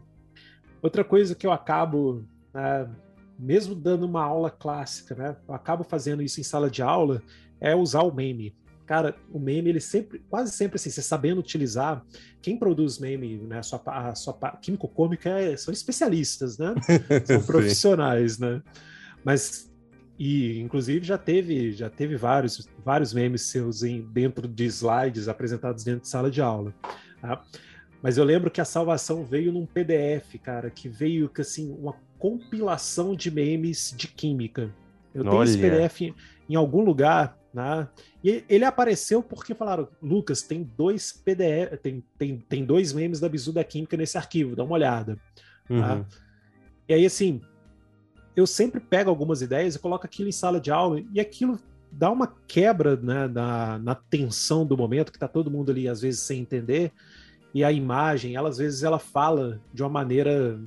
Outra 0.82 1.04
coisa 1.04 1.36
que 1.36 1.46
eu 1.46 1.52
acabo 1.52 2.24
né, 2.54 2.90
mesmo 3.38 3.76
dando 3.76 4.06
uma 4.06 4.24
aula 4.24 4.50
clássica, 4.50 5.16
né? 5.16 5.36
Eu 5.48 5.54
acabo 5.54 5.84
fazendo 5.84 6.22
isso 6.22 6.40
em 6.40 6.44
sala 6.44 6.70
de 6.70 6.82
aula, 6.82 7.22
é 7.60 7.76
usar 7.76 8.02
o 8.04 8.14
meme. 8.14 8.56
Cara, 8.86 9.16
o 9.32 9.40
meme, 9.40 9.70
ele 9.70 9.80
sempre, 9.80 10.20
quase 10.30 10.52
sempre 10.52 10.76
assim, 10.76 10.90
você 10.90 11.02
sabendo 11.02 11.40
utilizar, 11.40 12.04
quem 12.42 12.58
produz 12.58 13.00
meme, 13.00 13.38
né, 13.38 13.60
a 13.60 13.64
sua, 13.64 13.82
a 13.86 14.14
sua 14.14 14.34
químico-cômica 14.62 15.30
é, 15.30 15.56
são 15.56 15.74
especialistas, 15.74 16.58
né? 16.58 16.76
São 17.26 17.42
profissionais, 17.44 18.38
né? 18.38 18.62
Mas 19.24 19.73
e 20.18 20.60
inclusive 20.60 21.06
já 21.06 21.18
teve 21.18 21.72
já 21.72 21.90
teve 21.90 22.16
vários 22.16 22.68
vários 22.84 23.14
memes 23.14 23.44
seus 23.44 23.84
em, 23.84 24.02
dentro 24.02 24.48
de 24.48 24.66
slides 24.66 25.28
apresentados 25.28 25.84
dentro 25.84 26.02
de 26.02 26.08
sala 26.08 26.30
de 26.30 26.42
aula 26.42 26.74
tá? 27.20 27.44
mas 28.02 28.18
eu 28.18 28.24
lembro 28.24 28.52
que 28.52 28.62
a 28.62 28.66
salvação 28.66 29.26
veio 29.26 29.52
num 29.52 29.66
PDF 29.66 30.38
cara 30.42 30.70
que 30.70 30.88
veio 30.88 31.30
que 31.30 31.42
assim 31.42 31.76
uma 31.80 31.96
compilação 32.24 33.14
de 33.14 33.30
memes 33.30 33.94
de 33.98 34.08
química. 34.08 34.74
Eu 35.14 35.26
tenho 35.26 35.36
Olha. 35.36 35.44
esse 35.44 35.58
PDF 35.58 36.16
em, 36.50 36.56
algum 36.56 36.82
lugar, 36.82 37.38
né? 37.54 37.86
E 38.24 38.46
ele 38.48 38.64
apareceu 38.64 39.22
porque 39.22 39.54
falaram, 39.54 39.90
Lucas, 40.02 40.42
tem 40.42 40.64
dois 40.64 41.12
PDF, 41.12 41.78
tem, 41.82 42.02
tem, 42.18 42.38
tem 42.38 42.64
dois 42.64 42.94
memes 42.94 43.20
da 43.20 43.28
Bizu 43.28 43.52
da 43.52 43.62
Química 43.62 43.98
nesse 43.98 44.18
arquivo, 44.18 44.56
dá 44.56 44.64
uma 44.64 44.74
olhada. 44.76 45.18
Tá? 45.68 45.74
Uhum. 45.74 45.82
Tá? 45.82 46.06
E 46.88 46.94
aí, 46.94 47.06
assim, 47.06 47.42
eu 48.36 48.48
sempre 48.48 48.80
pego 48.80 49.10
algumas 49.10 49.42
ideias 49.42 49.76
e 49.76 49.80
coloco 49.80 50.06
aquilo 50.06 50.30
em 50.30 50.32
sala 50.32 50.60
de 50.60 50.72
aula 50.72 51.02
e 51.14 51.20
aquilo 51.20 51.60
dá 51.92 52.10
uma 52.10 52.34
quebra 52.48 52.96
né, 52.96 53.28
na, 53.28 53.78
na 53.78 53.96
tensão 53.96 54.66
do 54.66 54.76
momento, 54.76 55.12
que 55.12 55.20
tá 55.20 55.28
todo 55.28 55.52
mundo 55.52 55.72
ali, 55.72 55.88
às 55.88 56.02
vezes, 56.02 56.22
sem 56.22 56.40
entender, 56.42 56.92
e 57.54 57.64
a 57.64 57.72
imagem, 57.72 58.36
ela, 58.36 58.50
às 58.50 58.58
vezes, 58.58 58.84
ela 58.84 58.98
fala 58.98 59.62
de 59.72 59.84
uma 59.84 59.90
maneira 59.90 60.60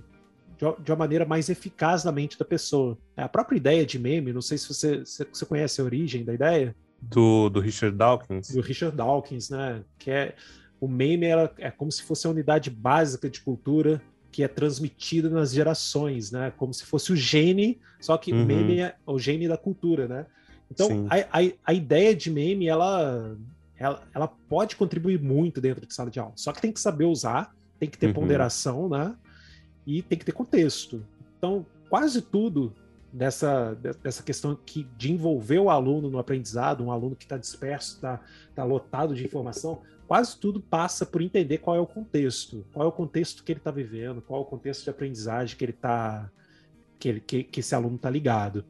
de 0.82 0.90
uma 0.90 0.96
maneira 0.96 1.26
mais 1.26 1.50
eficaz 1.50 2.02
na 2.02 2.10
mente 2.10 2.38
da 2.38 2.44
pessoa. 2.44 2.96
É, 3.14 3.22
a 3.22 3.28
própria 3.28 3.58
ideia 3.58 3.84
de 3.84 3.98
meme, 3.98 4.32
não 4.32 4.40
sei 4.40 4.56
se 4.56 4.66
você, 4.66 5.04
se 5.04 5.22
você 5.30 5.44
conhece 5.44 5.82
a 5.82 5.84
origem 5.84 6.24
da 6.24 6.32
ideia. 6.32 6.74
Do, 6.98 7.50
do 7.50 7.60
Richard 7.60 7.94
Dawkins. 7.94 8.48
Do 8.48 8.62
Richard 8.62 8.96
Dawkins, 8.96 9.50
né? 9.50 9.84
Que 9.98 10.10
é 10.10 10.34
o 10.80 10.88
meme 10.88 11.26
era, 11.26 11.52
é 11.58 11.70
como 11.70 11.92
se 11.92 12.02
fosse 12.02 12.26
a 12.26 12.30
unidade 12.30 12.70
básica 12.70 13.28
de 13.28 13.42
cultura 13.42 14.00
que 14.36 14.42
é 14.42 14.48
transmitida 14.48 15.30
nas 15.30 15.50
gerações, 15.50 16.30
né? 16.30 16.52
Como 16.58 16.74
se 16.74 16.84
fosse 16.84 17.10
o 17.10 17.16
gene, 17.16 17.80
só 17.98 18.18
que 18.18 18.34
uhum. 18.34 18.42
o 18.42 18.44
meme 18.44 18.80
é 18.80 18.94
o 19.06 19.18
gene 19.18 19.48
da 19.48 19.56
cultura, 19.56 20.06
né? 20.06 20.26
Então, 20.70 21.06
a, 21.08 21.40
a, 21.40 21.52
a, 21.64 21.72
ideia 21.72 22.14
de 22.14 22.30
meme, 22.30 22.66
ela, 22.66 23.34
ela, 23.78 24.02
ela, 24.14 24.28
pode 24.28 24.76
contribuir 24.76 25.18
muito 25.18 25.58
dentro 25.58 25.86
de 25.86 25.94
sala 25.94 26.10
de 26.10 26.20
aula. 26.20 26.34
Só 26.36 26.52
que 26.52 26.60
tem 26.60 26.70
que 26.70 26.78
saber 26.78 27.06
usar, 27.06 27.54
tem 27.78 27.88
que 27.88 27.96
ter 27.96 28.08
uhum. 28.08 28.12
ponderação, 28.12 28.90
né? 28.90 29.16
e 29.86 30.02
tem 30.02 30.18
que 30.18 30.24
ter 30.26 30.32
contexto. 30.32 31.02
Então, 31.38 31.64
quase 31.88 32.20
tudo 32.20 32.74
dessa, 33.10 33.74
dessa 34.02 34.22
questão 34.22 34.54
que, 34.66 34.86
de 34.98 35.12
envolver 35.12 35.60
o 35.60 35.70
aluno 35.70 36.10
no 36.10 36.18
aprendizado, 36.18 36.84
um 36.84 36.92
aluno 36.92 37.16
que 37.16 37.24
está 37.24 37.38
disperso, 37.38 37.94
está 37.94 38.20
tá 38.54 38.64
lotado 38.64 39.14
de 39.14 39.24
informação, 39.24 39.80
quase 40.06 40.38
tudo 40.38 40.60
passa 40.60 41.04
por 41.04 41.20
entender 41.20 41.58
qual 41.58 41.76
é 41.76 41.80
o 41.80 41.86
contexto, 41.86 42.64
qual 42.72 42.86
é 42.86 42.88
o 42.88 42.92
contexto 42.92 43.42
que 43.42 43.52
ele 43.52 43.60
está 43.60 43.70
vivendo, 43.70 44.22
qual 44.22 44.40
é 44.40 44.42
o 44.42 44.46
contexto 44.46 44.84
de 44.84 44.90
aprendizagem 44.90 45.56
que 45.56 45.64
ele 45.64 45.72
tá, 45.72 46.30
que, 46.98 47.08
ele, 47.08 47.20
que, 47.20 47.44
que 47.44 47.60
esse 47.60 47.74
aluno 47.74 47.96
está 47.96 48.08
ligado. 48.08 48.64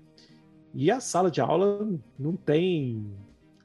E 0.75 0.91
a 0.91 1.01
sala 1.01 1.31
de 1.31 1.41
aula 1.41 1.89
não 2.19 2.37
tem, 2.37 3.07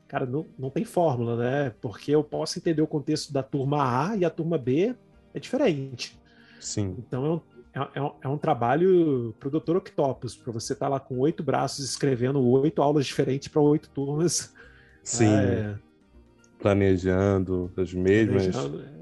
cara, 0.07 0.25
não, 0.25 0.45
não 0.57 0.69
tem 0.69 0.85
fórmula, 0.85 1.35
né? 1.35 1.73
Porque 1.81 2.11
eu 2.11 2.23
posso 2.23 2.59
entender 2.59 2.81
o 2.81 2.87
contexto 2.87 3.33
da 3.33 3.43
turma 3.43 4.09
A 4.11 4.17
e 4.17 4.23
a 4.23 4.29
turma 4.29 4.57
B 4.57 4.95
é 5.33 5.39
diferente. 5.39 6.19
Sim. 6.59 6.95
Então 6.99 7.25
é 7.25 7.29
um, 7.29 7.41
é, 7.73 7.89
é 7.95 8.01
um, 8.01 8.11
é 8.23 8.27
um 8.27 8.37
trabalho 8.37 9.35
para 9.39 9.47
o 9.47 9.51
Dr. 9.51 9.77
Octopus, 9.77 10.35
para 10.35 10.51
você 10.51 10.73
estar 10.73 10.85
tá 10.85 10.89
lá 10.89 10.99
com 10.99 11.17
oito 11.19 11.43
braços 11.43 11.83
escrevendo 11.83 12.41
oito 12.47 12.81
aulas 12.81 13.05
diferentes 13.05 13.47
para 13.47 13.61
oito 13.61 13.89
turmas. 13.89 14.53
Sim. 15.03 15.33
É... 15.33 15.90
Planejando 16.61 17.71
as 17.77 17.93
mesmas. 17.93 18.47
Planejando, 18.47 18.81
é... 18.81 19.01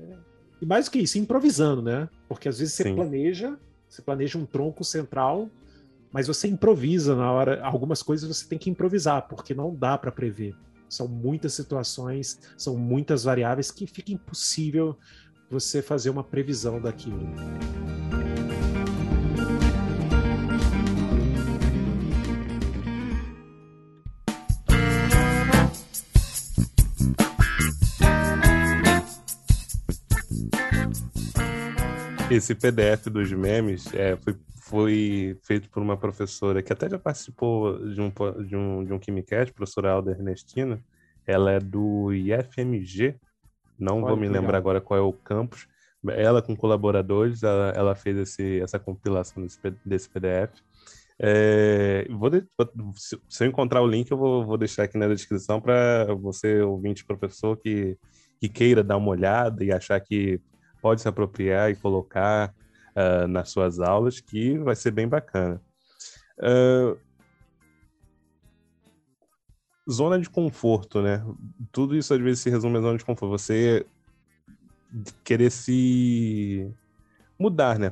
E 0.61 0.65
mais 0.65 0.85
do 0.85 0.91
que 0.91 0.99
isso, 0.99 1.17
improvisando, 1.17 1.81
né? 1.81 2.09
Porque 2.27 2.49
às 2.49 2.59
vezes 2.59 2.73
você 2.73 2.83
Sim. 2.83 2.95
planeja, 2.95 3.57
você 3.87 4.01
planeja 4.01 4.37
um 4.37 4.45
tronco 4.45 4.83
central, 4.83 5.49
mas 6.11 6.27
você 6.27 6.47
improvisa 6.47 7.15
na 7.15 7.31
hora. 7.31 7.61
Algumas 7.63 8.03
coisas 8.03 8.27
você 8.27 8.47
tem 8.47 8.57
que 8.57 8.69
improvisar, 8.69 9.27
porque 9.27 9.53
não 9.53 9.73
dá 9.73 9.97
para 9.97 10.11
prever. 10.11 10.55
São 10.89 11.07
muitas 11.07 11.53
situações, 11.53 12.39
são 12.57 12.75
muitas 12.75 13.23
variáveis 13.23 13.71
que 13.71 13.85
fica 13.87 14.11
impossível 14.11 14.97
você 15.49 15.81
fazer 15.81 16.09
uma 16.09 16.23
previsão 16.23 16.81
daquilo. 16.81 17.29
Esse 32.31 32.53
PDF 32.53 33.07
dos 33.07 33.31
memes 33.31 33.91
é, 33.93 34.15
foi, 34.15 34.35
foi 34.61 35.37
feito 35.41 35.67
por 35.69 35.81
uma 35.81 35.97
professora 35.97 36.61
que 36.61 36.71
até 36.71 36.87
já 36.87 36.99
participou 36.99 37.79
de 37.89 37.99
um, 37.99 38.11
de 38.45 38.55
um, 38.55 38.85
de 38.85 38.93
um 38.93 38.99
KimiCast, 38.99 39.51
professora 39.51 39.91
Alda 39.91 40.11
Ernestina. 40.11 40.79
Ela 41.25 41.53
é 41.53 41.59
do 41.59 42.13
IFMG, 42.13 43.15
não 43.79 43.97
Olha, 43.97 44.07
vou 44.09 44.17
me 44.17 44.27
lembrar 44.27 44.57
legal. 44.57 44.59
agora 44.59 44.81
qual 44.81 44.99
é 44.99 45.01
o 45.01 45.11
campus. 45.11 45.67
Ela, 46.07 46.41
com 46.41 46.55
colaboradores, 46.55 47.41
ela, 47.41 47.73
ela 47.75 47.95
fez 47.95 48.17
esse, 48.17 48.61
essa 48.61 48.77
compilação 48.77 49.41
desse, 49.41 49.59
desse 49.83 50.09
PDF. 50.09 50.61
É, 51.21 52.07
vou 52.11 52.29
de, 52.29 52.45
se 53.27 53.43
eu 53.43 53.47
encontrar 53.47 53.81
o 53.81 53.87
link, 53.87 54.09
eu 54.09 54.17
vou, 54.17 54.45
vou 54.45 54.57
deixar 54.57 54.83
aqui 54.83 54.97
na 54.97 55.07
descrição 55.07 55.59
para 55.59 56.13
você, 56.13 56.61
ouvinte, 56.61 57.03
professor, 57.03 57.57
que, 57.57 57.97
que 58.39 58.47
queira 58.47 58.83
dar 58.83 58.97
uma 58.97 59.09
olhada 59.09 59.63
e 59.63 59.71
achar 59.71 59.99
que 59.99 60.39
pode 60.81 61.01
se 61.01 61.07
apropriar 61.07 61.69
e 61.69 61.75
colocar 61.75 62.53
uh, 62.95 63.27
nas 63.27 63.49
suas 63.49 63.79
aulas, 63.79 64.19
que 64.19 64.57
vai 64.57 64.75
ser 64.75 64.91
bem 64.91 65.07
bacana. 65.07 65.61
Uh, 66.39 66.97
zona 69.89 70.19
de 70.19 70.29
conforto, 70.29 71.01
né? 71.01 71.23
Tudo 71.71 71.95
isso 71.95 72.13
às 72.13 72.19
vezes 72.19 72.41
se 72.41 72.49
resume 72.49 72.77
a 72.77 72.81
zona 72.81 72.97
de 72.97 73.05
conforto. 73.05 73.31
Você 73.31 73.85
querer 75.23 75.51
se 75.51 76.71
mudar, 77.37 77.79
né? 77.79 77.91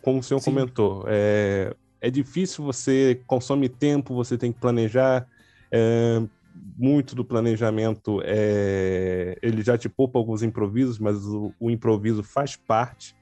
Como 0.00 0.20
o 0.20 0.22
senhor 0.22 0.40
Sim. 0.40 0.50
comentou, 0.50 1.04
é, 1.08 1.74
é 2.00 2.10
difícil, 2.10 2.64
você 2.64 3.22
consome 3.26 3.68
tempo, 3.68 4.14
você 4.14 4.38
tem 4.38 4.52
que 4.52 4.60
planejar. 4.60 5.26
É, 5.70 6.22
muito 6.54 7.14
do 7.14 7.24
planejamento 7.24 8.20
é, 8.24 9.38
ele 9.42 9.62
já 9.62 9.78
te 9.78 9.88
poupa 9.88 10.18
alguns 10.18 10.42
improvisos, 10.42 10.98
mas 10.98 11.24
o, 11.24 11.52
o 11.60 11.70
improviso 11.70 12.22
faz 12.22 12.56
parte, 12.56 13.14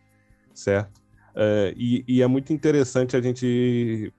certo? 0.55 1.01
É, 1.35 1.75
e, 1.77 2.05
e, 2.09 2.23
é 2.23 2.27
muito 2.27 2.53
interessante 2.53 3.17
a 3.17 3.21
gente 3.21 4.13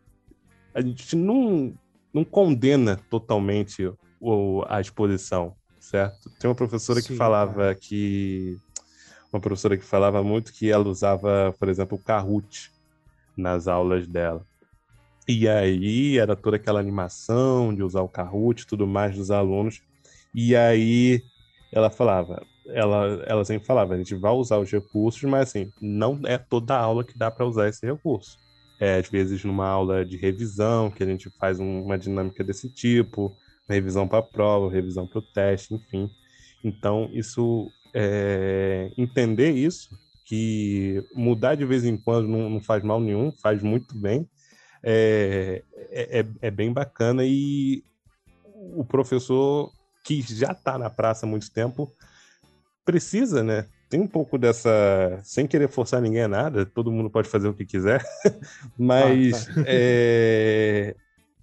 a 0.73 0.79
gente 0.79 1.15
não, 1.15 1.73
não 2.13 2.23
condena 2.23 2.95
totalmente 3.09 3.91
o, 4.19 4.63
a 4.67 4.79
exposição, 4.79 5.53
certo? 5.79 6.29
Tem 6.39 6.49
uma 6.49 6.55
professora 6.55 7.01
Sim, 7.01 7.07
que 7.07 7.17
falava 7.17 7.53
cara. 7.53 7.75
que 7.75 8.57
uma 9.31 9.39
professora 9.39 9.77
que 9.77 9.83
falava 9.83 10.21
muito 10.23 10.53
que 10.53 10.69
ela 10.69 10.87
usava, 10.87 11.53
por 11.57 11.69
exemplo, 11.69 11.97
o 11.97 12.01
Kahoot 12.01 12.71
nas 13.35 13.67
aulas 13.67 14.07
dela. 14.07 14.45
E 15.27 15.47
aí 15.47 16.17
era 16.17 16.35
toda 16.35 16.55
aquela 16.57 16.79
animação 16.79 17.73
de 17.73 17.83
usar 17.83 18.01
o 18.01 18.09
Kahoot 18.09 18.63
e 18.63 18.67
tudo 18.67 18.87
mais 18.87 19.15
dos 19.15 19.31
alunos. 19.31 19.81
E 20.33 20.55
aí 20.55 21.21
ela 21.71 21.89
falava, 21.89 22.45
ela, 22.67 23.23
ela 23.25 23.45
sempre 23.45 23.65
falava, 23.65 23.93
a 23.93 23.97
gente 23.97 24.15
vai 24.15 24.31
usar 24.31 24.57
os 24.57 24.71
recursos, 24.71 25.21
mas 25.23 25.49
assim, 25.49 25.71
não 25.79 26.19
é 26.25 26.37
toda 26.37 26.75
aula 26.77 27.03
que 27.03 27.17
dá 27.17 27.29
para 27.29 27.45
usar 27.45 27.69
esse 27.69 27.85
recurso. 27.85 28.37
É, 28.79 28.95
às 28.95 29.07
vezes 29.07 29.43
numa 29.43 29.67
aula 29.67 30.03
de 30.03 30.17
revisão, 30.17 30.89
que 30.89 31.03
a 31.03 31.05
gente 31.05 31.29
faz 31.37 31.59
uma 31.59 31.97
dinâmica 31.97 32.43
desse 32.43 32.67
tipo, 32.69 33.35
revisão 33.69 34.07
para 34.07 34.21
prova, 34.23 34.71
revisão 34.71 35.07
para 35.07 35.19
o 35.19 35.21
teste, 35.21 35.73
enfim. 35.73 36.09
Então, 36.63 37.09
isso 37.13 37.69
é, 37.93 38.91
entender 38.97 39.51
isso, 39.51 39.89
que 40.25 41.03
mudar 41.13 41.55
de 41.55 41.65
vez 41.65 41.83
em 41.85 41.97
quando 41.97 42.27
não, 42.27 42.49
não 42.49 42.61
faz 42.61 42.83
mal 42.83 42.99
nenhum, 42.99 43.31
faz 43.31 43.61
muito 43.61 43.97
bem, 43.97 44.27
é, 44.83 45.63
é, 45.91 46.19
é, 46.19 46.25
é 46.41 46.51
bem 46.51 46.71
bacana 46.71 47.23
e 47.25 47.83
o 48.75 48.83
professor 48.83 49.71
que 50.03 50.21
já 50.21 50.51
está 50.51 50.77
na 50.77 50.89
praça 50.89 51.25
há 51.25 51.29
muito 51.29 51.51
tempo 51.51 51.91
precisa, 52.83 53.43
né? 53.43 53.65
Tem 53.89 53.99
um 53.99 54.07
pouco 54.07 54.37
dessa. 54.37 55.19
Sem 55.23 55.45
querer 55.45 55.67
forçar 55.67 56.01
ninguém 56.01 56.23
a 56.23 56.27
nada, 56.27 56.65
todo 56.65 56.91
mundo 56.91 57.09
pode 57.09 57.27
fazer 57.27 57.47
o 57.47 57.53
que 57.53 57.65
quiser, 57.65 58.03
mas 58.77 59.49
ah, 59.49 59.53
tá. 59.53 59.63
é... 59.67 60.95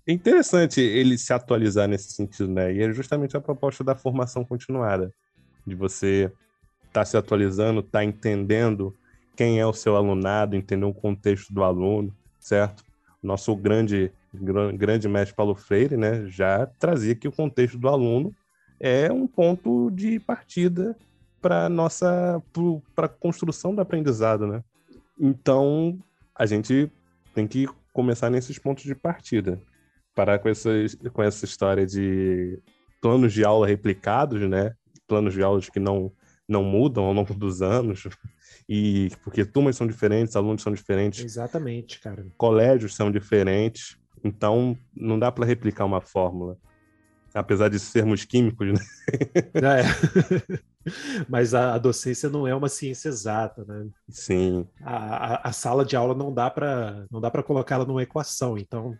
é 0.07 0.12
interessante 0.12 0.81
ele 0.81 1.18
se 1.18 1.33
atualizar 1.33 1.87
nesse 1.87 2.12
sentido, 2.12 2.51
né? 2.51 2.72
E 2.72 2.83
é 2.83 2.92
justamente 2.92 3.37
a 3.37 3.40
proposta 3.40 3.85
da 3.85 3.94
formação 3.94 4.44
continuada, 4.44 5.12
de 5.66 5.74
você 5.74 6.33
estar 6.87 7.01
tá 7.01 7.05
se 7.05 7.16
atualizando, 7.16 7.81
estar 7.81 7.98
tá 7.98 8.05
entendendo 8.05 8.94
quem 9.37 9.61
é 9.61 9.66
o 9.66 9.72
seu 9.72 9.94
alunado, 9.94 10.57
entender 10.57 10.87
o 10.87 10.94
contexto 10.94 11.53
do 11.53 11.62
aluno, 11.62 12.12
certo? 12.40 12.83
Nosso 13.22 13.54
grande, 13.57 14.12
grande 14.74 15.09
mestre 15.09 15.35
Paulo 15.35 15.54
Freire, 15.54 15.96
né, 15.96 16.26
já 16.26 16.66
trazia 16.78 17.14
que 17.14 17.28
o 17.28 17.33
contexto 17.33 17.78
do 17.78 17.88
aluno 17.88 18.35
é 18.81 19.11
um 19.12 19.26
ponto 19.26 19.90
de 19.90 20.20
partida 20.20 20.96
para 21.40 21.68
nossa 21.68 22.42
para 22.94 23.07
a 23.07 23.09
construção 23.09 23.74
do 23.74 23.81
aprendizado, 23.81 24.46
né? 24.46 24.62
Então 25.20 25.98
a 26.35 26.46
gente 26.46 26.90
tem 27.35 27.46
que 27.46 27.68
começar 27.92 28.31
nesses 28.31 28.59
pontos 28.59 28.85
de 28.85 28.94
partida, 28.94 29.61
parar 30.14 30.38
com 30.38 30.48
essa 30.48 30.70
com 31.12 31.22
essa 31.22 31.44
história 31.44 31.87
de 31.87 32.61
planos 33.00 33.33
de 33.33 33.44
aula 33.44 33.66
replicados, 33.66 34.40
né? 34.48 34.74
Planos 35.07 35.35
de 35.35 35.42
aulas 35.42 35.68
que 35.68 35.81
não 35.81 36.12
não 36.48 36.64
mudam 36.64 37.04
ao 37.04 37.12
longo 37.12 37.35
dos 37.35 37.61
anos, 37.61 38.09
e 38.68 39.11
porque 39.24 39.44
turmas 39.44 39.76
são 39.76 39.87
diferentes, 39.87 40.37
alunos 40.37 40.62
são 40.62 40.72
diferentes. 40.72 41.24
Exatamente, 41.24 41.98
cara. 42.00 42.26
Colégios 42.37 42.94
são 42.94 43.11
diferentes, 43.11 43.98
então 44.22 44.76
não 44.94 45.18
dá 45.18 45.33
para 45.33 45.46
replicar 45.46 45.87
uma 45.87 46.00
fórmula. 46.00 46.59
Apesar 47.33 47.68
de 47.68 47.78
sermos 47.78 48.24
químicos, 48.24 48.72
né? 48.72 48.81
É. 49.54 50.59
Mas 51.28 51.54
a, 51.54 51.74
a, 51.74 51.78
docência 51.78 52.31
não 52.31 52.46
é 52.46 52.54
uma 52.54 52.68
ciência 52.68 53.09
exata, 53.09 53.64
né? 53.66 53.87
Sim. 54.09 54.66
A, 54.83 55.35
a, 55.35 55.48
a 55.48 55.52
sala 55.52 55.85
de 55.85 55.94
aula 55.94 56.14
não 56.14 56.33
dá 56.33 56.50
para 56.50 57.07
não 57.11 57.20
dá 57.20 57.31
para 57.31 57.42
colocá-la 57.42 57.85
numa 57.85 58.02
equação, 58.02 58.57
então 58.57 58.96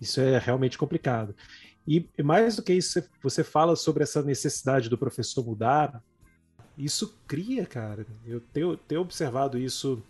isso 0.00 0.20
é 0.20 0.38
realmente 0.38 0.76
complicado. 0.76 1.34
E, 1.86 2.08
e 2.18 2.22
mais 2.22 2.56
do 2.56 2.62
que 2.62 2.72
isso, 2.72 3.02
você 3.22 3.44
fala 3.44 3.76
sobre 3.76 4.02
essa 4.02 4.22
necessidade 4.22 4.88
do 4.88 4.98
professor 4.98 5.44
mudar 5.44 6.02
isso 6.84 7.18
cria, 7.26 7.66
cara. 7.66 8.06
Eu 8.26 8.40
tenho, 8.40 8.76
tenho 8.76 9.00
observado 9.00 9.58
isso 9.58 10.02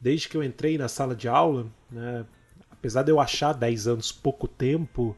desde 0.00 0.28
que 0.28 0.36
eu 0.36 0.42
entrei 0.42 0.78
na 0.78 0.88
sala 0.88 1.14
de 1.14 1.28
aula, 1.28 1.66
né? 1.90 2.24
Apesar 2.70 3.02
de 3.02 3.10
eu 3.12 3.20
achar 3.20 3.52
10 3.52 3.86
anos 3.86 4.10
pouco 4.10 4.48
tempo, 4.48 5.16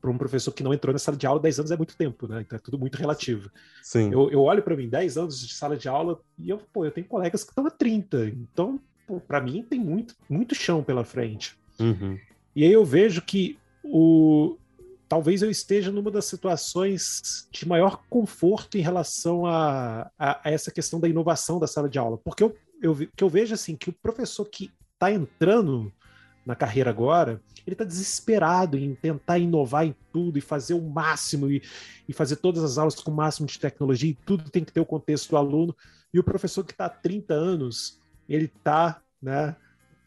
para 0.00 0.10
um 0.10 0.18
professor 0.18 0.52
que 0.52 0.62
não 0.62 0.74
entrou 0.74 0.92
na 0.92 0.98
sala 0.98 1.16
de 1.16 1.26
aula, 1.26 1.40
10 1.40 1.60
anos 1.60 1.70
é 1.70 1.76
muito 1.76 1.96
tempo, 1.96 2.26
né? 2.26 2.40
Então 2.40 2.56
é 2.56 2.60
tudo 2.60 2.78
muito 2.78 2.96
relativo. 2.96 3.50
Sim. 3.82 4.12
Eu, 4.12 4.30
eu 4.30 4.40
olho 4.42 4.62
para 4.62 4.76
mim, 4.76 4.88
10 4.88 5.16
anos 5.16 5.46
de 5.46 5.52
sala 5.52 5.76
de 5.76 5.88
aula, 5.88 6.20
e 6.38 6.50
eu, 6.50 6.58
pô, 6.72 6.84
eu 6.84 6.90
tenho 6.90 7.06
colegas 7.06 7.44
que 7.44 7.50
estão 7.50 7.66
a 7.66 7.70
30. 7.70 8.26
Então, 8.26 8.80
para 9.26 9.40
mim, 9.40 9.62
tem 9.62 9.78
muito, 9.78 10.14
muito 10.28 10.54
chão 10.54 10.82
pela 10.82 11.04
frente. 11.04 11.56
Uhum. 11.78 12.18
E 12.54 12.64
aí 12.64 12.72
eu 12.72 12.84
vejo 12.84 13.22
que 13.22 13.58
o, 13.82 14.56
talvez 15.08 15.42
eu 15.42 15.50
esteja 15.50 15.90
numa 15.90 16.10
das 16.10 16.26
situações 16.26 17.48
de 17.50 17.66
maior 17.66 18.02
conforto 18.10 18.76
em 18.76 18.82
relação 18.82 19.46
a, 19.46 20.10
a, 20.18 20.48
a 20.48 20.50
essa 20.50 20.70
questão 20.70 21.00
da 21.00 21.08
inovação 21.08 21.58
da 21.58 21.66
sala 21.66 21.88
de 21.88 21.98
aula. 21.98 22.18
Porque 22.18 22.42
eu, 22.42 22.54
eu, 22.82 22.94
que 22.94 23.24
eu 23.24 23.28
vejo 23.28 23.54
assim 23.54 23.74
que 23.74 23.88
o 23.88 23.92
professor 23.92 24.44
que 24.44 24.70
está 24.92 25.10
entrando 25.10 25.90
na 26.44 26.54
carreira 26.54 26.90
agora, 26.90 27.40
ele 27.66 27.74
está 27.74 27.84
desesperado 27.84 28.78
em 28.78 28.94
tentar 28.94 29.38
inovar 29.38 29.86
em 29.86 29.94
tudo 30.12 30.38
e 30.38 30.42
fazer 30.42 30.74
o 30.74 30.80
máximo 30.80 31.50
e, 31.50 31.62
e 32.08 32.12
fazer 32.12 32.36
todas 32.36 32.62
as 32.62 32.78
aulas 32.78 32.94
com 32.94 33.10
o 33.10 33.14
máximo 33.14 33.46
de 33.46 33.58
tecnologia 33.58 34.10
e 34.10 34.14
tudo 34.14 34.50
tem 34.50 34.64
que 34.64 34.72
ter 34.72 34.80
o 34.80 34.86
contexto 34.86 35.30
do 35.30 35.36
aluno. 35.36 35.76
E 36.12 36.18
o 36.18 36.24
professor 36.24 36.64
que 36.64 36.72
está 36.72 36.86
há 36.86 36.90
30 36.90 37.34
anos, 37.34 38.00
ele 38.28 38.46
está 38.46 39.02
né, 39.20 39.54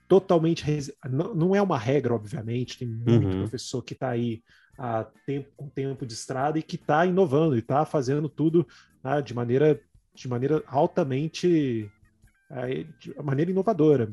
totalmente. 0.07 0.65
Não, 1.07 1.35
não 1.35 1.55
é 1.55 1.61
uma 1.61 1.77
regra, 1.77 2.13
obviamente, 2.15 2.79
tem 2.79 2.87
muito 2.87 3.27
uhum. 3.27 3.41
professor 3.41 3.83
que 3.83 3.93
está 3.93 4.09
aí 4.09 4.41
a 4.81 5.05
tempo, 5.27 5.47
com 5.55 5.69
tempo 5.69 6.07
de 6.07 6.13
estrada 6.13 6.57
e 6.57 6.63
que 6.63 6.75
está 6.75 7.05
inovando 7.05 7.55
e 7.55 7.59
está 7.59 7.85
fazendo 7.85 8.27
tudo 8.27 8.67
né, 9.03 9.21
de 9.21 9.31
maneira 9.31 9.79
de 10.13 10.27
maneira 10.27 10.63
altamente 10.65 11.89
é, 12.49 12.83
de 12.99 13.15
maneira 13.23 13.51
inovadora. 13.51 14.11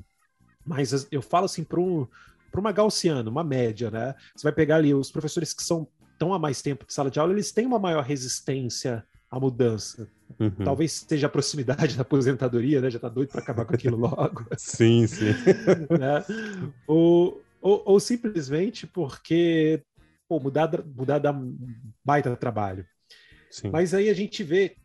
Mas 0.64 1.08
eu 1.10 1.22
falo 1.22 1.46
assim 1.46 1.64
para 1.64 1.80
um, 1.80 2.06
uma 2.54 2.70
gaussiana, 2.70 3.30
uma 3.30 3.42
média, 3.42 3.90
né? 3.90 4.14
Você 4.36 4.42
vai 4.42 4.52
pegar 4.52 4.76
ali 4.76 4.92
os 4.92 5.10
professores 5.10 5.54
que 5.54 5.62
são 5.62 5.88
tão 6.18 6.34
há 6.34 6.38
mais 6.38 6.60
tempo 6.60 6.84
de 6.84 6.92
sala 6.92 7.10
de 7.10 7.18
aula, 7.18 7.32
eles 7.32 7.50
têm 7.50 7.64
uma 7.64 7.78
maior 7.78 8.04
resistência 8.04 9.04
à 9.30 9.40
mudança. 9.40 10.06
Uhum. 10.38 10.64
Talvez 10.64 11.04
seja 11.08 11.28
a 11.28 11.30
proximidade 11.30 11.96
da 11.96 12.02
aposentadoria, 12.02 12.82
né? 12.82 12.90
Já 12.90 12.98
está 12.98 13.08
doido 13.08 13.30
para 13.30 13.40
acabar 13.40 13.64
com 13.64 13.74
aquilo 13.74 13.96
logo. 13.96 14.44
sim, 14.58 15.06
sim. 15.06 15.32
né? 15.98 16.24
ou, 16.86 17.42
ou, 17.62 17.82
ou, 17.86 18.00
simplesmente 18.00 18.86
porque 18.86 19.82
pô, 20.28 20.38
mudar, 20.38 20.70
mudar 20.84 21.18
dá 21.18 21.34
baita 22.04 22.34
trabalho. 22.36 22.86
Sim. 23.50 23.70
Mas 23.70 23.94
aí 23.94 24.10
a 24.10 24.14
gente 24.14 24.44
vê 24.44 24.76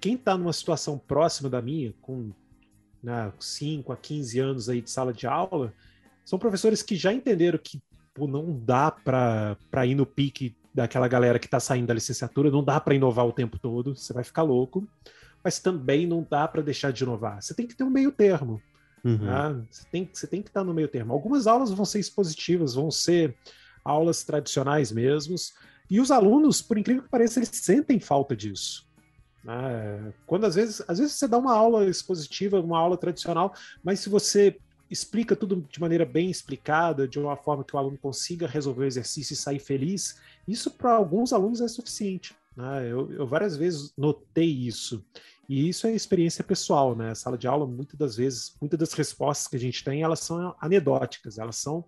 quem 0.00 0.14
está 0.14 0.36
numa 0.36 0.52
situação 0.52 0.98
próxima 0.98 1.48
da 1.48 1.62
minha, 1.62 1.94
com 2.00 2.32
né, 3.02 3.32
5 3.38 3.92
a 3.92 3.96
15 3.96 4.40
anos 4.40 4.68
aí 4.68 4.80
de 4.80 4.90
sala 4.90 5.12
de 5.12 5.26
aula, 5.26 5.72
são 6.24 6.38
professores 6.38 6.82
que 6.82 6.96
já 6.96 7.12
entenderam 7.12 7.58
que 7.62 7.80
pô, 8.14 8.26
não 8.26 8.58
dá 8.58 8.90
para 8.90 9.86
ir 9.86 9.94
no 9.94 10.06
pique 10.06 10.56
daquela 10.74 11.08
galera 11.08 11.38
que 11.38 11.46
está 11.46 11.60
saindo 11.60 11.86
da 11.86 11.94
licenciatura, 11.94 12.50
não 12.50 12.62
dá 12.62 12.80
para 12.80 12.94
inovar 12.94 13.26
o 13.26 13.32
tempo 13.32 13.58
todo, 13.58 13.94
você 13.96 14.12
vai 14.12 14.24
ficar 14.24 14.42
louco. 14.42 14.86
mas 15.42 15.58
também 15.58 16.06
não 16.06 16.26
dá 16.28 16.46
para 16.46 16.62
deixar 16.62 16.92
de 16.92 17.02
inovar. 17.02 17.40
Você 17.40 17.54
tem 17.54 17.66
que 17.66 17.74
ter 17.74 17.84
um 17.84 17.90
meio 17.90 18.12
termo. 18.12 18.60
Uhum. 19.02 19.18
Né? 19.18 19.64
Você, 19.70 19.84
tem, 19.90 20.10
você 20.12 20.26
tem 20.26 20.42
que 20.42 20.48
estar 20.48 20.62
no 20.62 20.74
meio 20.74 20.88
termo. 20.88 21.12
Algumas 21.12 21.46
aulas 21.46 21.70
vão 21.70 21.84
ser 21.84 21.98
expositivas, 21.98 22.74
vão 22.74 22.90
ser 22.90 23.34
aulas 23.84 24.24
tradicionais 24.24 24.92
mesmos, 24.92 25.54
e 25.90 26.00
os 26.00 26.10
alunos, 26.10 26.62
por 26.62 26.78
incrível 26.78 27.02
que 27.02 27.08
pareça, 27.08 27.40
eles 27.40 27.50
sentem 27.52 27.98
falta 27.98 28.36
disso. 28.36 28.86
Né? 29.42 30.12
Quando 30.26 30.46
às 30.46 30.54
vezes, 30.54 30.82
às 30.86 30.98
vezes 30.98 31.14
você 31.14 31.26
dá 31.26 31.38
uma 31.38 31.54
aula 31.54 31.86
expositiva, 31.86 32.60
uma 32.60 32.78
aula 32.78 32.96
tradicional, 32.96 33.54
mas 33.82 34.00
se 34.00 34.08
você 34.08 34.56
explica 34.90 35.36
tudo 35.36 35.66
de 35.70 35.80
maneira 35.80 36.04
bem 36.04 36.30
explicada, 36.30 37.06
de 37.06 37.18
uma 37.18 37.36
forma 37.36 37.64
que 37.64 37.74
o 37.74 37.78
aluno 37.78 37.96
consiga 37.98 38.46
resolver 38.46 38.84
o 38.84 38.86
exercício 38.86 39.34
e 39.34 39.36
sair 39.36 39.58
feliz, 39.58 40.18
isso 40.46 40.70
para 40.70 40.92
alguns 40.92 41.32
alunos 41.32 41.60
é 41.60 41.68
suficiente. 41.68 42.34
Né? 42.56 42.88
Eu, 42.90 43.10
eu, 43.12 43.26
várias 43.26 43.56
vezes 43.56 43.92
notei 43.96 44.48
isso. 44.48 45.04
E 45.48 45.68
isso 45.68 45.86
é 45.86 45.92
experiência 45.92 46.44
pessoal, 46.44 46.94
né? 46.94 47.10
A 47.10 47.14
sala 47.16 47.36
de 47.36 47.48
aula, 47.48 47.66
muitas 47.66 47.98
das 47.98 48.16
vezes, 48.16 48.54
muitas 48.60 48.78
das 48.78 48.92
respostas 48.92 49.48
que 49.48 49.56
a 49.56 49.60
gente 49.60 49.82
tem, 49.82 50.02
elas 50.02 50.20
são 50.20 50.54
anedóticas, 50.60 51.38
elas 51.38 51.56
são 51.56 51.84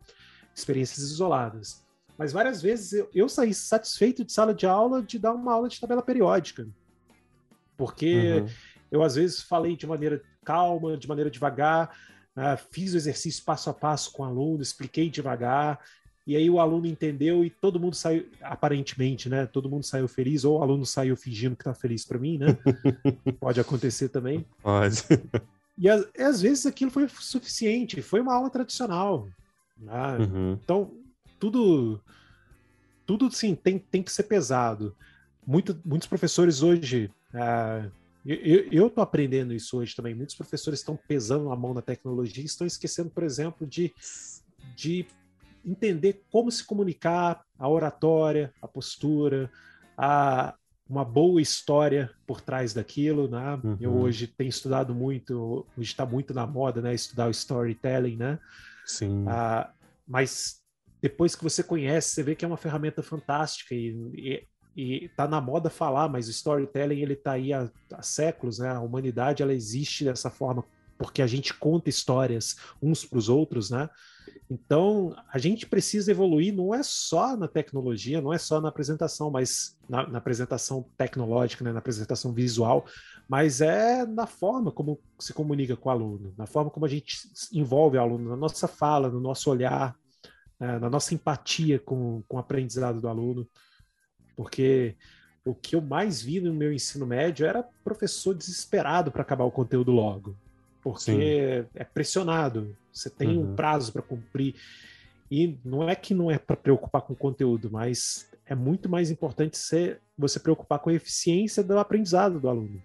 experiências 0.54 0.98
isoladas. 0.98 1.82
Mas 2.18 2.32
várias 2.32 2.60
vezes 2.60 2.92
eu, 2.92 3.10
eu 3.14 3.28
saí 3.28 3.54
satisfeito 3.54 4.24
de 4.24 4.32
sala 4.32 4.54
de 4.54 4.66
aula 4.66 5.02
de 5.02 5.18
dar 5.18 5.32
uma 5.32 5.52
aula 5.52 5.68
de 5.68 5.80
tabela 5.80 6.02
periódica. 6.02 6.66
Porque 7.76 8.40
uhum. 8.40 8.48
eu, 8.90 9.02
às 9.02 9.14
vezes, 9.14 9.42
falei 9.42 9.76
de 9.76 9.86
maneira 9.86 10.22
calma, 10.44 10.96
de 10.96 11.08
maneira 11.08 11.30
devagar, 11.30 11.96
uh, 12.36 12.56
fiz 12.70 12.94
o 12.94 12.96
exercício 12.96 13.44
passo 13.44 13.70
a 13.70 13.74
passo 13.74 14.12
com 14.12 14.22
o 14.22 14.26
aluno, 14.26 14.62
expliquei 14.62 15.08
devagar, 15.08 15.80
e 16.26 16.36
aí 16.36 16.48
o 16.48 16.60
aluno 16.60 16.86
entendeu 16.86 17.44
e 17.44 17.50
todo 17.50 17.80
mundo 17.80 17.96
saiu, 17.96 18.28
aparentemente, 18.40 19.28
né? 19.28 19.46
Todo 19.46 19.68
mundo 19.68 19.84
saiu 19.84 20.06
feliz, 20.06 20.44
ou 20.44 20.58
o 20.58 20.62
aluno 20.62 20.86
saiu 20.86 21.16
fingindo 21.16 21.56
que 21.56 21.64
tá 21.64 21.74
feliz 21.74 22.04
para 22.04 22.18
mim, 22.18 22.38
né? 22.38 22.56
Pode 23.40 23.60
acontecer 23.60 24.08
também. 24.08 24.46
Pode. 24.62 25.02
E 25.76 25.88
às, 25.88 26.40
vezes 26.40 26.66
aquilo 26.66 26.90
foi 26.90 27.08
suficiente, 27.08 28.00
foi 28.02 28.20
uma 28.20 28.34
aula 28.34 28.50
tradicional. 28.50 29.28
Né? 29.82 30.18
Uhum. 30.18 30.58
Então, 30.62 30.92
tudo, 31.38 32.00
tudo 33.04 33.30
sim, 33.30 33.54
tem, 33.54 33.78
tem 33.78 34.02
que 34.02 34.12
ser 34.12 34.24
pesado. 34.24 34.94
Muito, 35.46 35.78
muitos 35.84 36.08
professores 36.08 36.62
hoje. 36.62 37.10
Uh, 37.34 37.90
eu, 38.24 38.68
eu 38.70 38.90
tô 38.90 39.00
aprendendo 39.00 39.52
isso 39.52 39.76
hoje 39.78 39.94
também. 39.94 40.14
Muitos 40.14 40.36
professores 40.36 40.78
estão 40.80 40.96
pesando 41.08 41.50
a 41.50 41.56
mão 41.56 41.74
na 41.74 41.82
tecnologia 41.82 42.42
e 42.42 42.46
estão 42.46 42.66
esquecendo, 42.66 43.10
por 43.10 43.24
exemplo, 43.24 43.66
de, 43.66 43.92
de 44.76 45.06
entender 45.64 46.22
como 46.30 46.50
se 46.50 46.64
comunicar, 46.64 47.42
a 47.58 47.68
oratória, 47.68 48.52
a 48.62 48.68
postura, 48.68 49.50
a 49.96 50.54
uma 50.88 51.04
boa 51.04 51.40
história 51.40 52.10
por 52.26 52.40
trás 52.40 52.74
daquilo, 52.74 53.28
né? 53.28 53.58
Uhum. 53.64 53.76
Eu 53.80 53.94
hoje 53.96 54.26
tenho 54.26 54.50
estudado 54.50 54.94
muito, 54.94 55.66
hoje 55.76 55.90
está 55.90 56.04
muito 56.04 56.34
na 56.34 56.46
moda, 56.46 56.82
né? 56.82 56.94
Estudar 56.94 57.28
o 57.28 57.30
storytelling, 57.30 58.16
né? 58.16 58.38
Sim. 58.92 59.24
Ah, 59.26 59.72
mas 60.06 60.60
depois 61.00 61.34
que 61.34 61.42
você 61.42 61.62
conhece, 61.62 62.10
você 62.10 62.22
vê 62.22 62.34
que 62.34 62.44
é 62.44 62.48
uma 62.48 62.56
ferramenta 62.56 63.02
fantástica 63.02 63.74
e, 63.74 64.46
e, 64.76 65.04
está 65.06 65.26
na 65.26 65.40
moda 65.40 65.70
falar, 65.70 66.08
mas 66.08 66.28
o 66.28 66.30
storytelling 66.30 67.00
ele 67.00 67.14
está 67.14 67.32
aí 67.32 67.52
há, 67.52 67.70
há 67.92 68.02
séculos, 68.02 68.58
né? 68.58 68.68
A 68.68 68.80
humanidade 68.80 69.42
ela 69.42 69.54
existe 69.54 70.04
dessa 70.04 70.30
forma 70.30 70.64
porque 70.98 71.22
a 71.22 71.26
gente 71.26 71.52
conta 71.54 71.90
histórias 71.90 72.56
uns 72.80 73.04
para 73.04 73.18
os 73.18 73.28
outros, 73.28 73.70
né? 73.70 73.88
Então, 74.52 75.16
a 75.32 75.38
gente 75.38 75.66
precisa 75.66 76.10
evoluir 76.10 76.54
não 76.54 76.74
é 76.74 76.82
só 76.82 77.34
na 77.38 77.48
tecnologia, 77.48 78.20
não 78.20 78.34
é 78.34 78.36
só 78.36 78.60
na 78.60 78.68
apresentação, 78.68 79.30
mas 79.30 79.78
na, 79.88 80.06
na 80.06 80.18
apresentação 80.18 80.84
tecnológica, 80.94 81.64
né, 81.64 81.72
na 81.72 81.78
apresentação 81.78 82.34
visual, 82.34 82.84
mas 83.26 83.62
é 83.62 84.04
na 84.04 84.26
forma 84.26 84.70
como 84.70 85.00
se 85.18 85.32
comunica 85.32 85.74
com 85.74 85.88
o 85.88 85.92
aluno, 85.92 86.34
na 86.36 86.44
forma 86.44 86.70
como 86.70 86.84
a 86.84 86.88
gente 86.88 87.16
envolve 87.50 87.96
o 87.96 88.00
aluno, 88.02 88.28
na 88.28 88.36
nossa 88.36 88.68
fala, 88.68 89.08
no 89.08 89.20
nosso 89.20 89.50
olhar, 89.50 89.96
né, 90.60 90.78
na 90.78 90.90
nossa 90.90 91.14
empatia 91.14 91.78
com, 91.78 92.22
com 92.28 92.36
o 92.36 92.40
aprendizado 92.40 93.00
do 93.00 93.08
aluno. 93.08 93.48
Porque 94.36 94.96
o 95.46 95.54
que 95.54 95.74
eu 95.76 95.80
mais 95.80 96.20
vi 96.20 96.40
no 96.40 96.52
meu 96.52 96.74
ensino 96.74 97.06
médio 97.06 97.46
era 97.46 97.66
professor 97.82 98.34
desesperado 98.34 99.10
para 99.10 99.22
acabar 99.22 99.44
o 99.44 99.50
conteúdo 99.50 99.92
logo 99.92 100.36
porque 100.82 101.00
Sim. 101.62 101.68
é 101.74 101.84
pressionado, 101.84 102.76
você 102.92 103.08
tem 103.08 103.36
uhum. 103.36 103.52
um 103.52 103.56
prazo 103.56 103.92
para 103.92 104.02
cumprir. 104.02 104.54
E 105.30 105.58
não 105.64 105.88
é 105.88 105.94
que 105.94 106.12
não 106.12 106.30
é 106.30 106.38
para 106.38 106.56
preocupar 106.56 107.02
com 107.02 107.14
o 107.14 107.16
conteúdo, 107.16 107.70
mas 107.70 108.30
é 108.44 108.54
muito 108.54 108.88
mais 108.88 109.10
importante 109.10 109.56
ser, 109.56 110.00
você 110.16 110.38
preocupar 110.38 110.78
com 110.78 110.90
a 110.90 110.94
eficiência 110.94 111.62
do 111.62 111.78
aprendizado 111.78 112.38
do 112.38 112.48
aluno. 112.48 112.82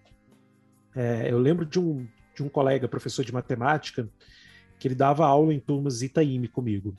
É, 0.95 1.29
eu 1.29 1.37
lembro 1.37 1.65
de 1.65 1.79
um, 1.79 2.07
de 2.33 2.43
um 2.43 2.49
colega, 2.49 2.87
professor 2.87 3.25
de 3.25 3.33
matemática, 3.33 4.09
que 4.79 4.87
ele 4.87 4.95
dava 4.95 5.25
aula 5.25 5.53
em 5.53 5.59
turmas 5.59 6.01
Itaíme 6.01 6.47
comigo. 6.47 6.95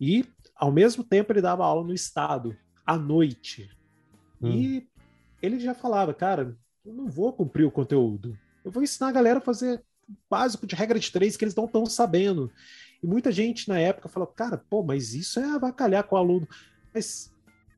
E, 0.00 0.24
ao 0.54 0.70
mesmo 0.70 1.02
tempo, 1.02 1.32
ele 1.32 1.40
dava 1.40 1.64
aula 1.64 1.84
no 1.84 1.92
Estado, 1.92 2.56
à 2.86 2.96
noite. 2.96 3.68
Hum. 4.40 4.50
E 4.50 4.88
ele 5.40 5.58
já 5.58 5.74
falava, 5.74 6.14
cara, 6.14 6.56
eu 6.84 6.92
não 6.92 7.08
vou 7.08 7.32
cumprir 7.32 7.64
o 7.64 7.70
conteúdo. 7.70 8.38
Eu 8.64 8.70
vou 8.70 8.82
ensinar 8.82 9.08
a 9.08 9.12
galera 9.12 9.38
a 9.38 9.42
fazer 9.42 9.82
básico 10.30 10.66
de 10.66 10.74
regra 10.74 10.98
de 10.98 11.10
três 11.10 11.36
que 11.36 11.44
eles 11.44 11.54
não 11.54 11.64
estão 11.64 11.86
sabendo. 11.86 12.50
E 13.02 13.06
muita 13.06 13.32
gente 13.32 13.68
na 13.68 13.78
época 13.78 14.08
falou, 14.08 14.26
cara, 14.26 14.62
pô, 14.70 14.82
mas 14.82 15.14
isso 15.14 15.40
é 15.40 15.44
avacalhar 15.44 16.04
com 16.04 16.14
o 16.14 16.18
aluno. 16.18 16.46
Mas 16.94 17.32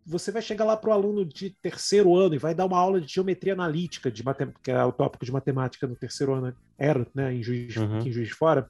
você 0.06 0.30
vai 0.30 0.42
chegar 0.42 0.64
lá 0.64 0.76
para 0.76 0.90
o 0.90 0.92
aluno 0.92 1.24
de 1.24 1.50
terceiro 1.50 2.14
ano 2.14 2.34
e 2.34 2.38
vai 2.38 2.54
dar 2.54 2.66
uma 2.66 2.78
aula 2.78 3.00
de 3.00 3.12
geometria 3.12 3.54
analítica, 3.54 4.10
de 4.10 4.22
que 4.62 4.70
é 4.70 4.84
o 4.84 4.92
tópico 4.92 5.24
de 5.24 5.32
matemática 5.32 5.86
no 5.86 5.96
terceiro 5.96 6.34
ano, 6.34 6.54
era, 6.76 7.06
né, 7.14 7.34
em 7.34 7.42
Juiz, 7.42 7.74
uhum. 7.76 8.00
em 8.00 8.12
Juiz 8.12 8.28
de 8.28 8.34
Fora, 8.34 8.68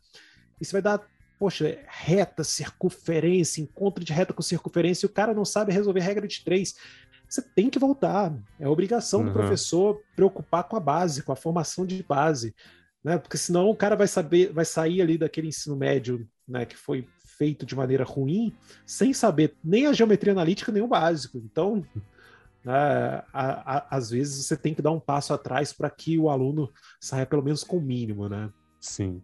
e 0.60 0.64
você 0.64 0.72
vai 0.72 0.82
dar, 0.82 1.02
poxa, 1.38 1.76
reta, 1.88 2.44
circunferência, 2.44 3.60
encontro 3.60 4.04
de 4.04 4.12
reta 4.12 4.32
com 4.32 4.42
circunferência, 4.42 5.06
e 5.06 5.08
o 5.08 5.12
cara 5.12 5.34
não 5.34 5.44
sabe 5.44 5.72
resolver 5.72 6.00
regra 6.00 6.28
de 6.28 6.44
três. 6.44 6.76
Você 7.28 7.42
tem 7.42 7.68
que 7.68 7.80
voltar. 7.80 8.32
É 8.60 8.68
obrigação 8.68 9.20
uhum. 9.20 9.26
do 9.26 9.32
professor 9.32 10.00
preocupar 10.14 10.64
com 10.64 10.76
a 10.76 10.80
base, 10.80 11.24
com 11.24 11.32
a 11.32 11.36
formação 11.36 11.84
de 11.84 12.00
base 12.02 12.54
né? 13.04 13.18
Porque 13.18 13.36
senão 13.36 13.68
o 13.68 13.76
cara 13.76 13.94
vai 13.94 14.08
saber, 14.08 14.52
vai 14.52 14.64
sair 14.64 15.02
ali 15.02 15.18
daquele 15.18 15.48
ensino 15.48 15.76
médio, 15.76 16.26
né, 16.48 16.64
que 16.64 16.76
foi 16.76 17.06
feito 17.38 17.66
de 17.66 17.76
maneira 17.76 18.04
ruim, 18.04 18.52
sem 18.86 19.12
saber 19.12 19.54
nem 19.62 19.86
a 19.86 19.92
geometria 19.92 20.32
analítica 20.32 20.72
nem 20.72 20.82
o 20.82 20.88
básico. 20.88 21.36
Então, 21.38 21.84
né, 22.64 23.22
a, 23.32 23.76
a, 23.76 23.96
às 23.96 24.10
vezes 24.10 24.46
você 24.46 24.56
tem 24.56 24.72
que 24.72 24.82
dar 24.82 24.92
um 24.92 25.00
passo 25.00 25.34
atrás 25.34 25.72
para 25.72 25.90
que 25.90 26.18
o 26.18 26.30
aluno 26.30 26.72
saia 27.00 27.26
pelo 27.26 27.42
menos 27.42 27.62
com 27.62 27.76
o 27.76 27.82
mínimo, 27.82 28.28
né? 28.28 28.50
Sim. 28.80 29.20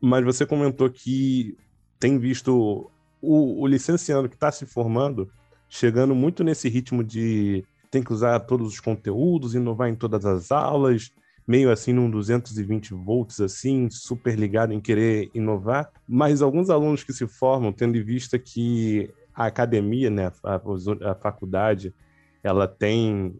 Mas 0.00 0.24
você 0.24 0.44
comentou 0.44 0.90
que 0.90 1.56
tem 2.00 2.18
visto 2.18 2.90
o, 3.20 3.62
o 3.62 3.66
licenciando 3.66 4.28
que 4.28 4.34
está 4.34 4.50
se 4.50 4.66
formando 4.66 5.30
chegando 5.72 6.14
muito 6.14 6.44
nesse 6.44 6.68
ritmo 6.68 7.02
de 7.02 7.64
tem 7.90 8.02
que 8.02 8.12
usar 8.12 8.38
todos 8.40 8.74
os 8.74 8.78
conteúdos, 8.78 9.54
inovar 9.54 9.88
em 9.88 9.94
todas 9.94 10.26
as 10.26 10.52
aulas, 10.52 11.10
meio 11.46 11.70
assim 11.70 11.92
num 11.92 12.10
220 12.10 12.94
volts, 12.94 13.40
assim, 13.40 13.88
super 13.90 14.38
ligado 14.38 14.72
em 14.72 14.80
querer 14.80 15.30
inovar, 15.34 15.90
mas 16.06 16.42
alguns 16.42 16.70
alunos 16.70 17.02
que 17.04 17.12
se 17.12 17.26
formam, 17.26 17.72
tendo 17.72 17.96
em 17.96 18.02
vista 18.02 18.38
que 18.38 19.10
a 19.34 19.46
academia, 19.46 20.10
né, 20.10 20.32
a, 20.44 20.60
a 21.10 21.14
faculdade, 21.14 21.94
ela 22.42 22.66
tem, 22.66 23.34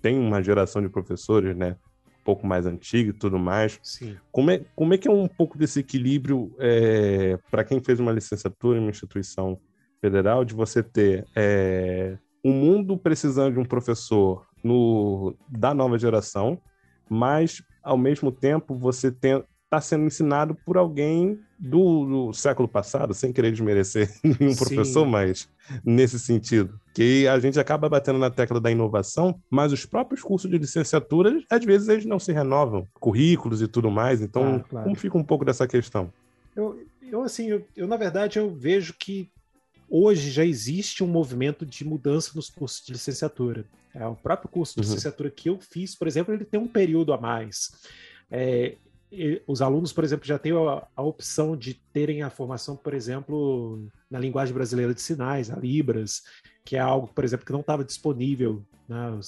tem 0.00 0.18
uma 0.18 0.42
geração 0.42 0.82
de 0.82 0.88
professores, 0.88 1.56
né, 1.56 1.76
um 2.06 2.24
pouco 2.24 2.46
mais 2.46 2.66
antiga 2.66 3.10
e 3.10 3.14
tudo 3.14 3.38
mais. 3.38 3.78
Sim. 3.82 4.16
Como 4.30 4.50
é, 4.50 4.64
como 4.74 4.94
é 4.94 4.98
que 4.98 5.08
é 5.08 5.10
um 5.10 5.28
pouco 5.28 5.58
desse 5.58 5.80
equilíbrio 5.80 6.54
é, 6.58 7.38
para 7.50 7.64
quem 7.64 7.80
fez 7.80 8.00
uma 8.00 8.12
licenciatura 8.12 8.78
em 8.78 8.82
uma 8.82 8.90
instituição 8.90 9.58
federal, 10.00 10.44
de 10.44 10.54
você 10.54 10.82
ter 10.82 11.26
é, 11.36 12.18
um 12.44 12.52
mundo 12.52 12.96
precisando 12.96 13.54
de 13.54 13.60
um 13.60 13.64
professor 13.64 14.46
no, 14.64 15.36
da 15.48 15.72
nova 15.72 15.98
geração, 15.98 16.60
mas 17.08 17.62
ao 17.82 17.98
mesmo 17.98 18.30
tempo 18.30 18.74
você 18.74 19.08
está 19.08 19.80
sendo 19.80 20.04
ensinado 20.04 20.54
por 20.54 20.76
alguém 20.76 21.40
do, 21.58 22.04
do, 22.04 22.32
século 22.32 22.68
passado, 22.68 23.14
sem 23.14 23.32
querer 23.32 23.52
desmerecer 23.52 24.10
nenhum 24.22 24.54
professor, 24.54 25.06
mas 25.06 25.48
nesse 25.84 26.18
sentido. 26.18 26.78
Que 26.94 27.26
a 27.26 27.38
gente 27.38 27.58
acaba 27.58 27.88
batendo 27.88 28.18
na 28.18 28.30
tecla 28.30 28.60
da 28.60 28.70
inovação, 28.70 29.40
mas 29.50 29.72
os 29.72 29.86
próprios 29.86 30.22
cursos 30.22 30.50
de 30.50 30.58
licenciatura, 30.58 31.40
às 31.48 31.64
vezes, 31.64 31.88
eles 31.88 32.04
não 32.04 32.18
se 32.18 32.32
renovam, 32.32 32.86
currículos 33.00 33.62
e 33.62 33.68
tudo 33.68 33.90
mais. 33.90 34.20
Então, 34.20 34.56
ah, 34.56 34.68
claro. 34.68 34.84
como 34.84 34.96
fica 34.96 35.16
um 35.16 35.24
pouco 35.24 35.44
dessa 35.44 35.66
questão? 35.66 36.12
Eu, 36.54 36.84
eu 37.00 37.22
assim, 37.22 37.46
eu, 37.46 37.64
eu, 37.76 37.86
na 37.86 37.96
verdade, 37.96 38.38
eu 38.38 38.50
vejo 38.50 38.94
que 38.98 39.30
hoje 39.88 40.30
já 40.30 40.44
existe 40.44 41.04
um 41.04 41.06
movimento 41.06 41.64
de 41.64 41.84
mudança 41.84 42.32
nos 42.34 42.50
cursos 42.50 42.84
de 42.84 42.92
licenciatura. 42.92 43.64
É, 43.94 44.06
o 44.06 44.16
próprio 44.16 44.48
curso 44.48 44.74
de 44.74 44.80
uhum. 44.80 44.88
licenciatura 44.88 45.30
que 45.30 45.48
eu 45.48 45.58
fiz, 45.60 45.94
por 45.94 46.06
exemplo, 46.06 46.32
ele 46.32 46.44
tem 46.44 46.58
um 46.58 46.68
período 46.68 47.12
a 47.12 47.18
mais. 47.18 47.70
É, 48.30 48.76
os 49.46 49.60
alunos, 49.60 49.92
por 49.92 50.04
exemplo, 50.04 50.26
já 50.26 50.38
têm 50.38 50.52
a, 50.52 50.86
a, 50.96 51.02
opção 51.02 51.54
de 51.54 51.74
terem 51.92 52.22
a 52.22 52.30
formação, 52.30 52.74
por 52.74 52.94
exemplo, 52.94 53.86
na 54.10 54.18
linguagem 54.18 54.54
brasileira 54.54 54.94
de 54.94 55.02
sinais, 55.02 55.50
a 55.50 55.56
Libras, 55.56 56.22
que 56.64 56.76
é 56.76 56.80
algo, 56.80 57.08
por 57.08 57.22
exemplo, 57.22 57.44
que 57.44 57.52
não 57.52 57.60
estava 57.60 57.84
disponível 57.84 58.64
né, 58.88 59.20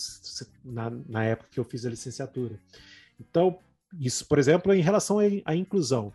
na, 0.64 0.90
na, 0.90 1.24
época 1.24 1.50
que 1.52 1.60
eu 1.60 1.64
fiz 1.64 1.84
a 1.84 1.90
licenciatura. 1.90 2.58
Então, 3.20 3.58
isso, 4.00 4.26
por 4.26 4.38
exemplo, 4.38 4.72
em 4.72 4.80
relação 4.80 5.18
à 5.44 5.54
inclusão. 5.54 6.12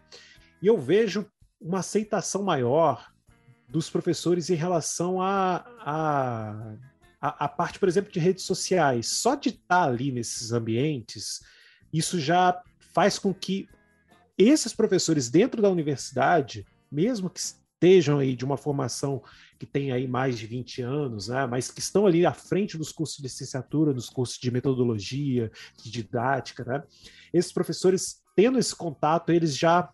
E 0.61 0.67
eu 0.67 0.77
vejo 0.77 1.25
uma 1.61 1.79
aceitação 1.79 2.41
maior 2.41 3.07
dos 3.67 3.89
professores 3.89 4.49
em 4.49 4.55
relação 4.55 5.21
à 5.21 5.63
a, 5.79 6.75
a, 7.21 7.45
a, 7.45 7.47
parte, 7.47 7.79
por 7.79 7.89
exemplo, 7.89 8.11
de 8.11 8.19
redes 8.19 8.43
sociais. 8.43 9.07
Só 9.07 9.35
de 9.35 9.49
estar 9.49 9.83
ali 9.83 10.11
nesses 10.11 10.51
ambientes, 10.51 11.41
isso 11.91 12.19
já 12.19 12.61
faz 12.93 13.19
com 13.19 13.33
que 13.33 13.67
esses 14.37 14.73
professores 14.73 15.29
dentro 15.29 15.61
da 15.61 15.69
universidade, 15.69 16.65
mesmo 16.91 17.29
que 17.29 17.39
estejam 17.39 18.19
aí 18.19 18.35
de 18.35 18.45
uma 18.45 18.57
formação 18.57 19.21
que 19.57 19.65
tem 19.65 19.91
aí 19.91 20.07
mais 20.07 20.39
de 20.39 20.47
20 20.47 20.81
anos, 20.81 21.27
né, 21.27 21.45
mas 21.45 21.69
que 21.69 21.79
estão 21.79 22.05
ali 22.05 22.25
à 22.25 22.33
frente 22.33 22.77
dos 22.77 22.91
cursos 22.91 23.17
de 23.17 23.23
licenciatura, 23.23 23.93
dos 23.93 24.09
cursos 24.09 24.37
de 24.37 24.49
metodologia, 24.51 25.51
de 25.81 25.91
didática, 25.91 26.63
né, 26.63 26.83
esses 27.33 27.51
professores, 27.51 28.21
tendo 28.35 28.57
esse 28.57 28.75
contato, 28.75 29.31
eles 29.31 29.57
já 29.57 29.89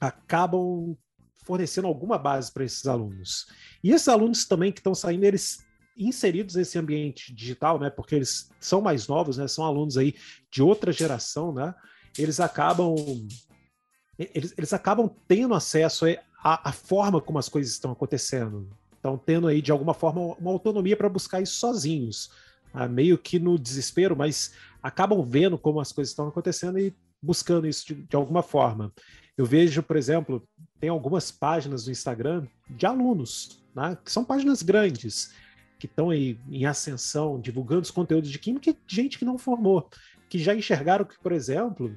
acabam 0.00 0.96
fornecendo 1.44 1.88
alguma 1.88 2.18
base 2.18 2.52
para 2.52 2.64
esses 2.64 2.86
alunos. 2.86 3.46
E 3.82 3.90
esses 3.90 4.08
alunos 4.08 4.44
também 4.44 4.70
que 4.70 4.80
estão 4.80 4.94
saindo, 4.94 5.24
eles 5.24 5.64
inseridos 5.98 6.54
nesse 6.54 6.78
ambiente 6.78 7.34
digital, 7.34 7.78
né, 7.78 7.90
porque 7.90 8.14
eles 8.14 8.50
são 8.60 8.80
mais 8.80 9.08
novos, 9.08 9.36
né, 9.36 9.48
são 9.48 9.64
alunos 9.64 9.96
aí 9.96 10.14
de 10.50 10.62
outra 10.62 10.92
geração, 10.92 11.52
né, 11.52 11.74
eles 12.16 12.40
acabam 12.40 12.94
eles, 14.18 14.52
eles 14.56 14.72
acabam 14.72 15.08
tendo 15.28 15.54
acesso 15.54 16.04
à, 16.42 16.72
forma 16.72 17.20
como 17.20 17.38
as 17.38 17.48
coisas 17.48 17.72
estão 17.72 17.92
acontecendo. 17.92 18.68
Estão 18.96 19.16
tendo 19.16 19.46
aí, 19.46 19.62
de 19.62 19.70
alguma 19.70 19.94
forma, 19.94 20.34
uma 20.40 20.50
autonomia 20.50 20.96
para 20.96 21.08
buscar 21.08 21.40
isso 21.40 21.54
sozinhos. 21.54 22.30
Ah, 22.74 22.88
meio 22.88 23.16
que 23.16 23.38
no 23.38 23.56
desespero, 23.58 24.16
mas 24.16 24.52
acabam 24.82 25.22
vendo 25.22 25.56
como 25.56 25.80
as 25.80 25.92
coisas 25.92 26.10
estão 26.10 26.28
acontecendo 26.28 26.78
e 26.78 26.92
buscando 27.22 27.66
isso 27.66 27.86
de, 27.86 27.94
de 27.94 28.16
alguma 28.16 28.42
forma. 28.42 28.92
Eu 29.36 29.46
vejo, 29.46 29.82
por 29.82 29.96
exemplo, 29.96 30.42
tem 30.80 30.90
algumas 30.90 31.30
páginas 31.30 31.86
no 31.86 31.92
Instagram 31.92 32.44
de 32.68 32.86
alunos, 32.86 33.62
né, 33.74 33.96
que 34.04 34.10
são 34.10 34.24
páginas 34.24 34.62
grandes, 34.62 35.32
que 35.78 35.86
estão 35.86 36.10
aí 36.10 36.38
em 36.50 36.66
ascensão, 36.66 37.40
divulgando 37.40 37.82
os 37.82 37.90
conteúdos 37.90 38.30
de 38.30 38.38
química, 38.38 38.74
gente 38.86 39.18
que 39.18 39.24
não 39.24 39.38
formou, 39.38 39.88
que 40.28 40.38
já 40.38 40.54
enxergaram 40.54 41.04
que, 41.04 41.18
por 41.20 41.32
exemplo, 41.32 41.96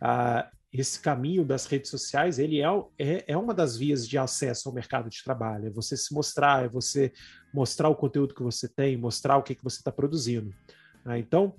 ah, 0.00 0.50
esse 0.72 0.98
caminho 1.00 1.44
das 1.44 1.66
redes 1.66 1.90
sociais, 1.90 2.38
ele 2.38 2.60
é, 2.60 2.66
é, 2.98 3.24
é, 3.28 3.36
uma 3.36 3.52
das 3.52 3.76
vias 3.76 4.08
de 4.08 4.16
acesso 4.16 4.68
ao 4.68 4.74
mercado 4.74 5.10
de 5.10 5.22
trabalho. 5.22 5.66
É 5.66 5.70
você 5.70 5.96
se 5.96 6.14
mostrar, 6.14 6.64
é 6.64 6.68
você 6.68 7.12
mostrar 7.52 7.90
o 7.90 7.94
conteúdo 7.94 8.34
que 8.34 8.42
você 8.42 8.66
tem, 8.66 8.96
mostrar 8.96 9.36
o 9.36 9.42
que, 9.42 9.54
que 9.54 9.62
você 9.62 9.78
está 9.78 9.92
produzindo. 9.92 10.52
Né? 11.04 11.18
Então, 11.18 11.54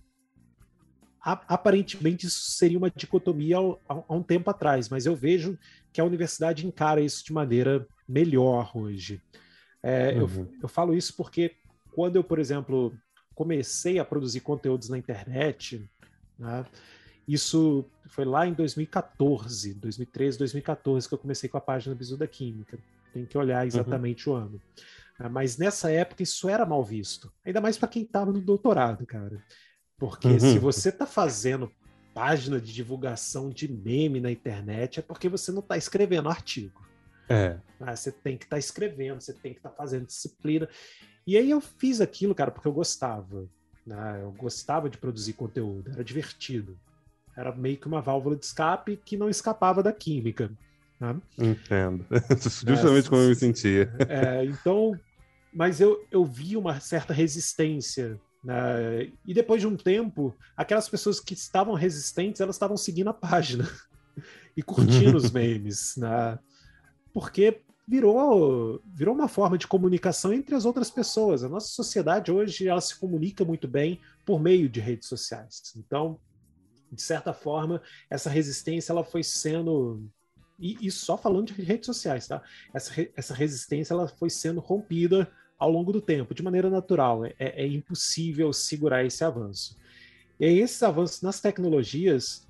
aparentemente 1.21 2.25
isso 2.25 2.51
seria 2.51 2.77
uma 2.77 2.89
dicotomia 2.89 3.57
há 3.87 4.13
um 4.13 4.23
tempo 4.23 4.49
atrás, 4.49 4.89
mas 4.89 5.05
eu 5.05 5.15
vejo 5.15 5.57
que 5.93 6.01
a 6.01 6.03
universidade 6.03 6.67
encara 6.67 6.99
isso 6.99 7.23
de 7.23 7.31
maneira 7.31 7.87
melhor 8.07 8.75
hoje. 8.75 9.21
É, 9.83 10.13
uhum. 10.13 10.21
eu, 10.21 10.49
eu 10.63 10.67
falo 10.67 10.93
isso 10.93 11.13
porque 11.15 11.51
quando 11.93 12.15
eu, 12.15 12.23
por 12.23 12.39
exemplo, 12.39 12.97
comecei 13.35 13.99
a 13.99 14.05
produzir 14.05 14.39
conteúdos 14.39 14.89
na 14.89 14.97
internet, 14.97 15.87
né, 16.39 16.65
isso 17.27 17.85
foi 18.07 18.25
lá 18.25 18.47
em 18.47 18.53
2014, 18.53 19.73
2013, 19.75 20.37
2014, 20.37 21.07
que 21.07 21.13
eu 21.13 21.17
comecei 21.17 21.49
com 21.49 21.57
a 21.57 21.61
página 21.61 21.95
Bisu 21.95 22.17
da 22.17 22.27
Química. 22.27 22.77
Tem 23.13 23.25
que 23.25 23.37
olhar 23.37 23.65
exatamente 23.65 24.29
uhum. 24.29 24.35
o 24.35 24.37
ano. 24.37 24.61
Ah, 25.19 25.29
mas 25.29 25.57
nessa 25.57 25.91
época 25.91 26.23
isso 26.23 26.49
era 26.49 26.65
mal 26.65 26.83
visto. 26.83 27.31
Ainda 27.45 27.61
mais 27.61 27.77
para 27.77 27.87
quem 27.87 28.03
estava 28.03 28.31
no 28.31 28.41
doutorado, 28.41 29.05
cara. 29.05 29.41
Porque 29.97 30.27
uhum. 30.27 30.39
se 30.39 30.59
você 30.59 30.89
está 30.89 31.05
fazendo 31.05 31.71
página 32.13 32.59
de 32.59 32.73
divulgação 32.73 33.49
de 33.49 33.71
meme 33.71 34.19
na 34.19 34.31
internet, 34.31 34.99
é 34.99 35.01
porque 35.01 35.29
você 35.29 35.51
não 35.51 35.59
está 35.59 35.77
escrevendo 35.77 36.29
artigo. 36.29 36.81
É. 37.29 37.57
Ah, 37.79 37.95
você 37.95 38.11
tem 38.11 38.37
que 38.37 38.45
estar 38.45 38.55
tá 38.55 38.59
escrevendo, 38.59 39.21
você 39.21 39.33
tem 39.33 39.53
que 39.53 39.59
estar 39.59 39.69
tá 39.69 39.75
fazendo 39.75 40.05
disciplina. 40.05 40.67
E 41.25 41.37
aí 41.37 41.49
eu 41.49 41.61
fiz 41.61 42.01
aquilo, 42.01 42.35
cara, 42.35 42.51
porque 42.51 42.67
eu 42.67 42.73
gostava. 42.73 43.47
Né? 43.85 44.19
Eu 44.21 44.31
gostava 44.31 44.89
de 44.89 44.97
produzir 44.97 45.33
conteúdo, 45.33 45.91
era 45.91 46.03
divertido. 46.03 46.77
Era 47.35 47.53
meio 47.53 47.77
que 47.77 47.87
uma 47.87 48.01
válvula 48.01 48.35
de 48.35 48.45
escape 48.45 48.97
que 49.03 49.17
não 49.17 49.29
escapava 49.29 49.81
da 49.81 49.91
química. 49.91 50.51
Né? 50.99 51.15
Entendo. 51.37 52.05
Justamente 52.67 53.07
é, 53.07 53.09
como 53.09 53.21
eu 53.21 53.29
me 53.29 53.35
sentia. 53.35 53.91
É, 54.07 54.45
então, 54.45 54.97
mas 55.51 55.81
eu, 55.81 56.05
eu 56.11 56.23
vi 56.23 56.55
uma 56.55 56.79
certa 56.79 57.13
resistência 57.13 58.19
né? 58.43 59.09
E 59.25 59.33
depois 59.33 59.61
de 59.61 59.67
um 59.67 59.77
tempo, 59.77 60.35
aquelas 60.57 60.89
pessoas 60.89 61.19
que 61.19 61.33
estavam 61.33 61.73
resistentes, 61.73 62.41
elas 62.41 62.55
estavam 62.55 62.75
seguindo 62.75 63.09
a 63.09 63.13
página 63.13 63.67
e 64.57 64.61
curtindo 64.61 65.15
os 65.15 65.31
memes, 65.31 65.95
né? 65.95 66.37
Porque 67.13 67.61
virou, 67.87 68.81
virou 68.85 69.13
uma 69.13 69.27
forma 69.27 69.57
de 69.57 69.67
comunicação 69.67 70.33
entre 70.33 70.55
as 70.55 70.65
outras 70.65 70.89
pessoas. 70.89 71.43
A 71.43 71.49
nossa 71.49 71.67
sociedade 71.67 72.31
hoje 72.31 72.67
ela 72.67 72.81
se 72.81 72.97
comunica 72.97 73.45
muito 73.45 73.67
bem 73.67 73.99
por 74.25 74.39
meio 74.39 74.69
de 74.69 74.79
redes 74.79 75.07
sociais. 75.07 75.73
Então, 75.75 76.19
de 76.91 77.01
certa 77.01 77.33
forma, 77.33 77.81
essa 78.09 78.29
resistência 78.29 78.91
ela 78.91 79.03
foi 79.03 79.23
sendo 79.23 80.03
e, 80.59 80.77
e 80.87 80.91
só 80.91 81.17
falando 81.17 81.47
de 81.47 81.61
redes 81.61 81.85
sociais, 81.87 82.27
tá? 82.27 82.41
Essa, 82.73 82.93
essa 83.15 83.33
resistência 83.33 83.93
ela 83.93 84.07
foi 84.07 84.29
sendo 84.29 84.59
rompida 84.59 85.29
ao 85.57 85.69
longo 85.69 85.91
do 85.91 86.01
tempo, 86.01 86.33
de 86.33 86.43
maneira 86.43 86.69
natural. 86.69 87.25
É, 87.25 87.33
é 87.39 87.67
impossível 87.67 88.53
segurar 88.53 89.03
esse 89.03 89.23
avanço. 89.23 89.77
E 90.39 90.45
esses 90.45 90.81
avanços 90.83 91.21
nas 91.21 91.41
tecnologias, 91.41 92.47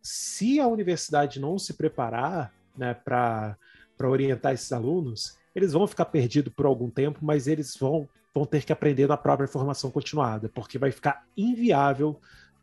se 0.00 0.60
a 0.60 0.66
universidade 0.66 1.40
não 1.40 1.58
se 1.58 1.74
preparar 1.74 2.54
né, 2.76 2.94
para 2.94 3.56
orientar 3.98 4.52
esses 4.52 4.72
alunos, 4.72 5.36
eles 5.54 5.72
vão 5.72 5.86
ficar 5.86 6.04
perdidos 6.04 6.52
por 6.52 6.66
algum 6.66 6.90
tempo, 6.90 7.20
mas 7.22 7.46
eles 7.46 7.76
vão, 7.76 8.08
vão 8.34 8.44
ter 8.44 8.64
que 8.64 8.72
aprender 8.72 9.08
na 9.08 9.16
própria 9.16 9.48
formação 9.48 9.90
continuada, 9.90 10.48
porque 10.48 10.78
vai 10.78 10.90
ficar 10.90 11.24
inviável 11.36 12.20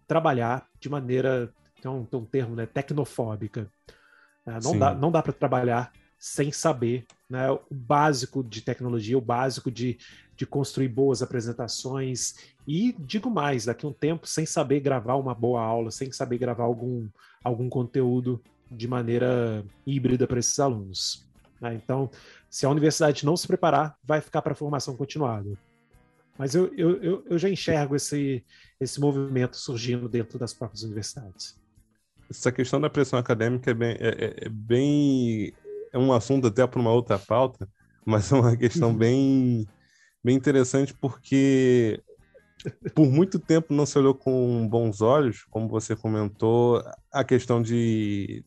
trabalhar 0.08 0.68
de 0.80 0.90
maneira, 0.90 1.52
tem 1.82 1.90
um, 1.90 2.06
tem 2.06 2.20
um 2.20 2.26
termo, 2.26 2.56
né, 2.56 2.68
tecnofóbica. 2.68 3.68
Né, 4.46 4.60
não, 4.64 4.78
dá, 4.78 4.94
não 4.94 5.12
dá 5.12 5.24
para 5.24 5.34
trabalhar 5.34 5.92
sem 6.20 6.52
saber 6.52 7.06
né, 7.30 7.52
o 7.52 7.60
básico 7.70 8.44
de 8.44 8.62
tecnologia, 8.62 9.18
o 9.18 9.22
básico 9.22 9.72
de, 9.72 9.98
de 10.38 10.46
construir 10.46 10.88
boas 10.88 11.22
apresentações. 11.22 12.36
E 12.68 12.96
digo 13.00 13.30
mais, 13.30 13.66
daqui 13.66 13.86
a 13.86 13.90
um 13.90 13.94
tempo, 13.94 14.28
sem 14.28 14.46
saber 14.46 14.80
gravar 14.80 15.16
uma 15.16 15.34
boa 15.34 15.62
aula, 15.62 15.92
sem 15.92 16.12
saber 16.12 16.38
gravar 16.38 16.64
algum, 16.64 17.10
algum 17.44 17.68
conteúdo 17.68 18.42
de 18.70 18.88
maneira 18.88 19.64
híbrida 19.86 20.28
para 20.28 20.40
esses 20.40 20.60
alunos. 20.60 21.26
Né? 21.62 21.76
Então, 21.76 22.10
se 22.50 22.66
a 22.66 22.70
universidade 22.70 23.26
não 23.26 23.38
se 23.38 23.48
preparar, 23.48 23.96
vai 24.04 24.22
ficar 24.22 24.42
para 24.42 24.54
a 24.54 24.56
formação 24.56 24.96
continuada. 24.96 25.58
Mas 26.38 26.56
eu, 26.56 26.74
eu, 26.76 27.24
eu 27.30 27.38
já 27.38 27.50
enxergo 27.50 27.96
esse, 27.96 28.44
esse 28.80 29.00
movimento 29.00 29.56
surgindo 29.56 30.10
dentro 30.10 30.40
das 30.40 30.54
próprias 30.54 30.84
universidades. 30.84 31.56
Essa 32.30 32.52
questão 32.52 32.82
da 32.82 32.90
pressão 32.90 33.20
acadêmica 33.20 33.72
é 33.72 33.74
bem, 33.74 33.98
é, 34.00 34.08
é, 34.08 34.46
é 34.46 34.50
bem 34.50 35.54
é 35.92 35.98
um 35.98 36.12
assunto 36.12 36.48
até 36.48 36.66
para 36.66 36.80
uma 36.80 36.92
outra 36.92 37.20
pauta, 37.20 37.70
mas 38.04 38.32
é 38.32 38.36
uma 38.36 38.58
questão 38.58 38.94
bem, 38.98 39.68
bem 40.24 40.36
interessante 40.36 40.94
porque 40.94 42.02
por 42.96 43.06
muito 43.06 43.38
tempo 43.38 43.74
não 43.74 43.86
se 43.86 43.98
olhou 44.00 44.16
com 44.16 44.68
bons 44.68 45.02
olhos, 45.02 45.46
como 45.50 45.68
você 45.68 45.96
comentou, 45.96 46.84
a 47.12 47.24
questão 47.24 47.62
de 47.62 48.44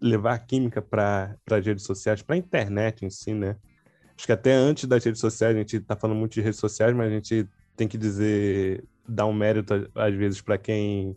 levar 0.00 0.34
a 0.34 0.38
química 0.38 0.82
para 0.82 1.36
as 1.50 1.66
redes 1.66 1.84
sociais, 1.84 2.22
para 2.22 2.34
a 2.34 2.38
internet 2.38 3.04
em 3.04 3.10
si, 3.10 3.32
né? 3.32 3.56
Acho 4.16 4.26
que 4.26 4.32
até 4.32 4.52
antes 4.52 4.84
das 4.84 5.04
redes 5.04 5.20
sociais, 5.20 5.54
a 5.54 5.58
gente 5.58 5.76
está 5.76 5.94
falando 5.94 6.18
muito 6.18 6.32
de 6.32 6.40
redes 6.40 6.58
sociais, 6.58 6.94
mas 6.94 7.08
a 7.08 7.14
gente 7.14 7.48
tem 7.76 7.86
que 7.86 7.98
dizer, 7.98 8.84
dar 9.06 9.26
um 9.26 9.32
mérito 9.32 9.88
às 9.94 10.14
vezes 10.14 10.40
para 10.40 10.56
quem 10.56 11.14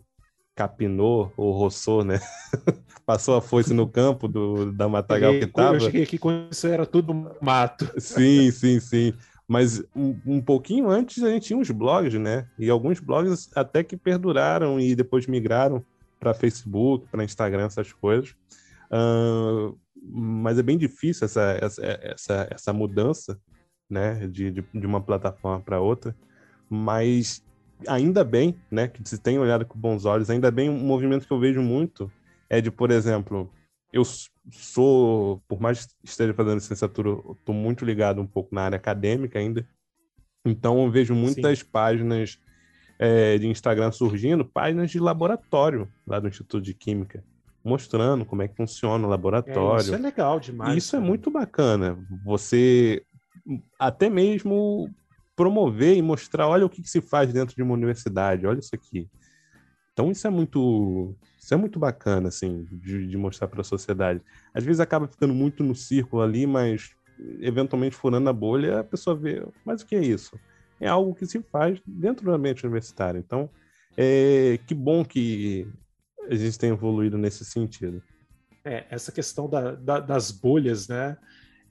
capinou 0.54 1.32
ou 1.36 1.52
roçou, 1.52 2.04
né? 2.04 2.20
Passou 3.06 3.36
a 3.36 3.40
foice 3.40 3.72
no 3.72 3.88
campo 3.88 4.28
do, 4.28 4.70
da 4.72 4.86
matagal 4.88 5.32
que 5.32 5.46
tava. 5.46 5.76
Eu 5.76 5.80
cheguei 5.80 6.02
aqui 6.02 6.18
quando 6.18 6.52
isso 6.52 6.66
era 6.66 6.84
tudo 6.84 7.34
mato. 7.40 7.90
Sim, 7.98 8.50
sim, 8.52 8.78
sim. 8.78 9.14
Mas 9.48 9.82
um, 9.96 10.14
um, 10.26 10.40
pouquinho 10.40 10.88
antes 10.88 11.24
a 11.24 11.30
gente 11.30 11.46
tinha 11.46 11.58
uns 11.58 11.70
blogs, 11.70 12.14
né? 12.14 12.46
E 12.58 12.68
alguns 12.68 13.00
blogs 13.00 13.50
até 13.56 13.82
que 13.82 13.96
perduraram 13.96 14.78
e 14.78 14.94
depois 14.94 15.26
migraram 15.26 15.84
para 16.20 16.34
Facebook, 16.34 17.08
para 17.10 17.24
Instagram, 17.24 17.64
essas 17.64 17.92
coisas. 17.92 18.36
Uh, 18.92 19.78
mas 20.02 20.58
é 20.58 20.62
bem 20.62 20.78
difícil 20.78 21.24
essa, 21.24 21.58
essa, 21.60 21.82
essa, 21.84 22.48
essa 22.50 22.72
mudança, 22.72 23.40
né? 23.88 24.26
De, 24.26 24.50
de, 24.50 24.64
de 24.74 24.86
uma 24.86 25.00
plataforma 25.00 25.60
para 25.60 25.80
outra. 25.80 26.16
Mas 26.68 27.44
ainda 27.86 28.24
bem, 28.24 28.58
né, 28.70 28.88
que 28.88 29.06
se 29.08 29.18
tem 29.18 29.38
olhado 29.38 29.64
com 29.64 29.78
bons 29.78 30.04
olhos, 30.04 30.30
ainda 30.30 30.50
bem 30.50 30.68
um 30.68 30.78
movimento 30.78 31.26
que 31.26 31.32
eu 31.32 31.40
vejo 31.40 31.62
muito 31.62 32.10
é 32.48 32.60
de, 32.60 32.70
por 32.70 32.90
exemplo, 32.90 33.50
eu 33.92 34.02
sou, 34.50 35.42
por 35.48 35.60
mais 35.60 35.86
que 35.86 35.92
esteja 36.04 36.34
fazendo 36.34 36.54
licenciatura, 36.54 37.10
estou 37.32 37.54
muito 37.54 37.84
ligado 37.84 38.20
um 38.20 38.26
pouco 38.26 38.54
na 38.54 38.62
área 38.62 38.76
acadêmica 38.76 39.38
ainda, 39.38 39.66
então 40.44 40.82
eu 40.82 40.90
vejo 40.90 41.14
muitas 41.14 41.60
Sim. 41.60 41.64
páginas 41.66 42.38
é, 42.98 43.38
de 43.38 43.46
Instagram 43.46 43.92
surgindo 43.92 44.44
páginas 44.44 44.90
de 44.90 44.98
laboratório 44.98 45.88
lá 46.06 46.18
do 46.18 46.28
Instituto 46.28 46.62
de 46.62 46.74
Química, 46.74 47.24
mostrando 47.64 48.24
como 48.24 48.42
é 48.42 48.48
que 48.48 48.56
funciona 48.56 49.06
o 49.06 49.10
laboratório. 49.10 49.80
É, 49.80 49.82
isso 49.82 49.94
é 49.94 49.98
legal 49.98 50.40
demais. 50.40 50.76
Isso 50.76 50.96
é 50.96 51.00
muito 51.00 51.30
bacana. 51.30 51.98
Você 52.24 53.02
até 53.78 54.08
mesmo 54.08 54.90
promover 55.36 55.96
e 55.96 56.02
mostrar, 56.02 56.48
olha 56.48 56.66
o 56.66 56.70
que, 56.70 56.82
que 56.82 56.90
se 56.90 57.00
faz 57.00 57.32
dentro 57.32 57.56
de 57.56 57.62
uma 57.62 57.74
universidade, 57.74 58.46
olha 58.46 58.58
isso 58.58 58.74
aqui. 58.74 59.08
Então 59.92 60.10
isso 60.10 60.26
é 60.26 60.30
muito, 60.30 61.16
isso 61.38 61.52
é 61.52 61.56
muito 61.56 61.78
bacana, 61.78 62.28
assim, 62.28 62.64
de, 62.70 63.06
de 63.06 63.16
mostrar 63.16 63.48
para 63.48 63.60
a 63.60 63.64
sociedade. 63.64 64.20
Às 64.54 64.64
vezes 64.64 64.80
acaba 64.80 65.08
ficando 65.08 65.34
muito 65.34 65.62
no 65.62 65.74
círculo 65.74 66.22
ali, 66.22 66.46
mas 66.46 66.90
eventualmente 67.40 67.96
furando 67.96 68.28
a 68.28 68.32
bolha, 68.32 68.80
a 68.80 68.84
pessoa 68.84 69.14
vê, 69.16 69.42
mas 69.64 69.82
o 69.82 69.86
que 69.86 69.94
é 69.94 70.00
isso? 70.00 70.38
É 70.80 70.88
algo 70.88 71.14
que 71.14 71.26
se 71.26 71.42
faz 71.42 71.80
dentro 71.86 72.24
do 72.24 72.32
ambiente 72.32 72.64
universitário. 72.64 73.18
Então, 73.18 73.50
é, 73.96 74.58
que 74.66 74.74
bom 74.74 75.04
que 75.04 75.66
a 76.28 76.34
gente 76.34 76.58
tem 76.58 76.70
evoluído 76.70 77.16
nesse 77.16 77.44
sentido. 77.44 78.02
É, 78.64 78.86
essa 78.90 79.10
questão 79.10 79.48
da, 79.48 79.72
da, 79.72 80.00
das 80.00 80.30
bolhas, 80.30 80.88
né? 80.88 81.16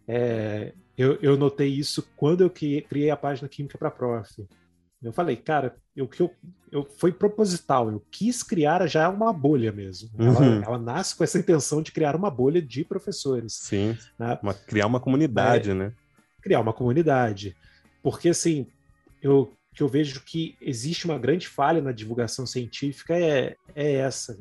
É, 0.07 0.73
eu, 0.97 1.17
eu 1.21 1.37
notei 1.37 1.69
isso 1.69 2.07
quando 2.15 2.41
eu 2.41 2.49
criei 2.49 3.09
a 3.11 3.17
página 3.17 3.47
Química 3.47 3.77
para 3.77 3.91
Prof. 3.91 4.47
Eu 5.01 5.13
falei, 5.13 5.37
cara, 5.37 5.77
eu, 5.95 6.09
eu, 6.19 6.31
eu, 6.71 6.83
foi 6.97 7.13
proposital, 7.13 7.89
eu 7.89 8.05
quis 8.11 8.43
criar 8.43 8.85
já 8.85 9.07
uma 9.07 9.31
bolha 9.31 9.71
mesmo. 9.71 10.09
Ela, 10.19 10.39
uhum. 10.41 10.63
ela 10.63 10.77
nasce 10.77 11.15
com 11.15 11.23
essa 11.23 11.39
intenção 11.39 11.81
de 11.81 11.93
criar 11.93 12.17
uma 12.17 12.29
bolha 12.29 12.61
de 12.61 12.83
professores. 12.83 13.53
Sim, 13.53 13.97
né? 14.17 14.37
uma, 14.43 14.53
criar 14.53 14.87
uma 14.87 14.99
comunidade, 14.99 15.71
é, 15.71 15.73
né? 15.73 15.93
Criar 16.41 16.59
uma 16.59 16.73
comunidade. 16.73 17.55
Porque, 18.03 18.27
assim, 18.27 18.67
eu, 19.21 19.53
que 19.79 19.83
eu 19.83 19.87
vejo 19.87 20.21
que 20.25 20.57
existe 20.59 21.05
uma 21.05 21.17
grande 21.17 21.47
falha 21.47 21.81
na 21.81 21.93
divulgação 21.93 22.45
científica 22.45 23.17
é, 23.17 23.55
é 23.73 23.93
essa 23.93 24.37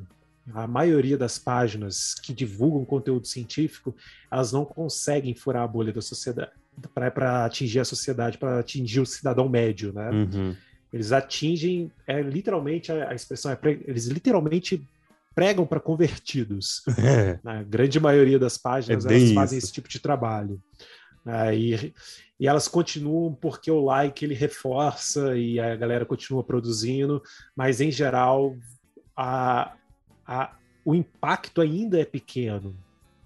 a 0.53 0.67
maioria 0.67 1.17
das 1.17 1.39
páginas 1.39 2.15
que 2.15 2.33
divulgam 2.33 2.85
conteúdo 2.85 3.25
científico, 3.25 3.95
elas 4.29 4.51
não 4.51 4.65
conseguem 4.65 5.37
furar 5.37 5.63
a 5.63 5.69
bolha 5.69 5.93
da 5.93 6.01
sociedade 6.01 6.51
para 6.93 7.45
atingir 7.45 7.79
a 7.79 7.85
sociedade, 7.85 8.37
para 8.37 8.59
atingir 8.59 8.99
o 8.99 9.07
cidadão 9.07 9.49
médio, 9.49 9.93
né? 9.93 10.11
Uhum. 10.11 10.57
Eles 10.93 11.13
atingem, 11.13 11.93
é 12.05 12.21
literalmente 12.21 12.91
a, 12.91 13.11
a 13.11 13.15
expressão 13.15 13.53
é, 13.53 13.59
eles 13.87 14.07
literalmente 14.07 14.83
pregam 15.37 15.65
para 15.65 15.79
convertidos. 15.79 16.83
É. 16.99 17.39
Na 17.45 17.63
grande 17.63 18.01
maioria 18.01 18.41
das 18.41 18.59
páginas 18.59 19.07
é 19.07 19.15
elas 19.15 19.33
fazem 19.33 19.59
esse 19.59 19.71
tipo 19.71 19.89
de 19.89 20.01
trabalho. 20.01 20.61
Ah, 21.25 21.53
e, 21.55 21.93
e, 22.41 22.47
elas 22.47 22.69
continuam 22.69 23.35
porque 23.35 23.71
o 23.71 23.85
like 23.85 24.25
ele 24.25 24.35
reforça 24.35 25.37
e 25.37 25.61
a 25.61 25.77
galera 25.77 26.07
continua 26.07 26.43
produzindo, 26.43 27.23
mas 27.55 27.81
em 27.81 27.91
geral 27.91 28.57
a, 29.17 29.75
a, 30.27 30.57
o 30.85 30.95
impacto 30.95 31.61
ainda 31.61 32.01
é 32.01 32.05
pequeno. 32.05 32.75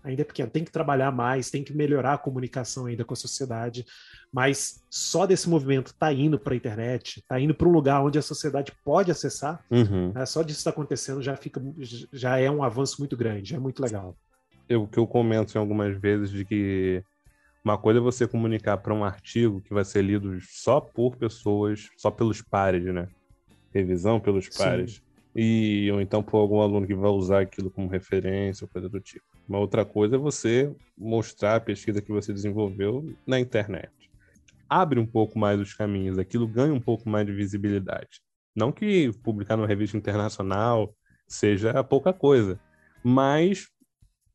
Ainda 0.05 0.22
é 0.22 0.24
pequeno. 0.24 0.51
Tem 0.51 0.64
que 0.64 0.72
trabalhar 0.72 1.12
mais, 1.12 1.51
tem 1.51 1.62
que 1.62 1.72
melhorar 1.72 2.14
a 2.14 2.18
comunicação 2.18 2.86
ainda 2.86 3.05
com 3.05 3.14
a 3.14 3.16
sociedade. 3.16 3.86
Mas 4.32 4.82
só 4.90 5.26
desse 5.26 5.49
movimento 5.49 5.95
tá 5.95 6.12
indo 6.12 6.38
para 6.38 6.55
a 6.55 6.57
internet, 6.57 7.22
tá 7.28 7.38
indo 7.38 7.55
para 7.55 7.68
um 7.68 7.72
lugar 7.72 8.03
onde 8.03 8.18
a 8.18 8.22
sociedade 8.22 8.72
pode 8.84 9.11
acessar. 9.11 9.64
Uhum. 9.70 10.12
Né? 10.12 10.26
Só 10.26 10.43
disso 10.43 10.59
está 10.59 10.70
acontecendo 10.70 11.22
já 11.22 11.36
fica, 11.36 11.62
já 12.12 12.38
é 12.38 12.51
um 12.51 12.64
avanço 12.64 12.97
muito 12.99 13.16
grande, 13.16 13.55
é 13.55 13.59
muito 13.59 13.80
legal. 13.80 14.16
Eu 14.68 14.86
que 14.86 14.99
eu 14.99 15.07
comento 15.07 15.57
em 15.57 15.61
algumas 15.61 15.97
vezes 15.97 16.30
de 16.30 16.45
que 16.45 17.05
uma 17.64 17.78
coisa 17.78 18.00
é 18.00 18.02
você 18.02 18.26
comunicar 18.26 18.78
para 18.78 18.94
um 18.94 19.04
artigo 19.04 19.60
que 19.60 19.72
vai 19.72 19.84
ser 19.84 20.02
lido 20.02 20.38
só 20.40 20.80
por 20.80 21.16
pessoas, 21.16 21.88
só 21.96 22.10
pelos 22.10 22.42
pares, 22.42 22.84
né? 22.84 23.08
Revisão 23.72 24.20
pelos 24.20 24.48
pares. 24.48 24.96
Sim 24.96 25.12
e 25.34 25.90
ou 25.90 26.00
então 26.00 26.22
por 26.22 26.38
algum 26.38 26.60
aluno 26.60 26.86
que 26.86 26.94
vai 26.94 27.10
usar 27.10 27.40
aquilo 27.40 27.70
como 27.70 27.88
referência 27.88 28.64
ou 28.64 28.68
coisa 28.68 28.88
do 28.88 29.00
tipo. 29.00 29.24
Uma 29.48 29.58
outra 29.58 29.84
coisa 29.84 30.16
é 30.16 30.18
você 30.18 30.74
mostrar 30.96 31.56
a 31.56 31.60
pesquisa 31.60 32.02
que 32.02 32.12
você 32.12 32.32
desenvolveu 32.32 33.04
na 33.26 33.40
internet. 33.40 33.90
Abre 34.68 34.98
um 34.98 35.06
pouco 35.06 35.38
mais 35.38 35.60
os 35.60 35.74
caminhos, 35.74 36.18
aquilo 36.18 36.46
ganha 36.46 36.72
um 36.72 36.80
pouco 36.80 37.08
mais 37.08 37.26
de 37.26 37.32
visibilidade. 37.32 38.20
Não 38.54 38.70
que 38.70 39.10
publicar 39.22 39.56
numa 39.56 39.66
revista 39.66 39.96
internacional 39.96 40.94
seja 41.26 41.82
pouca 41.82 42.12
coisa, 42.12 42.60
mas 43.02 43.68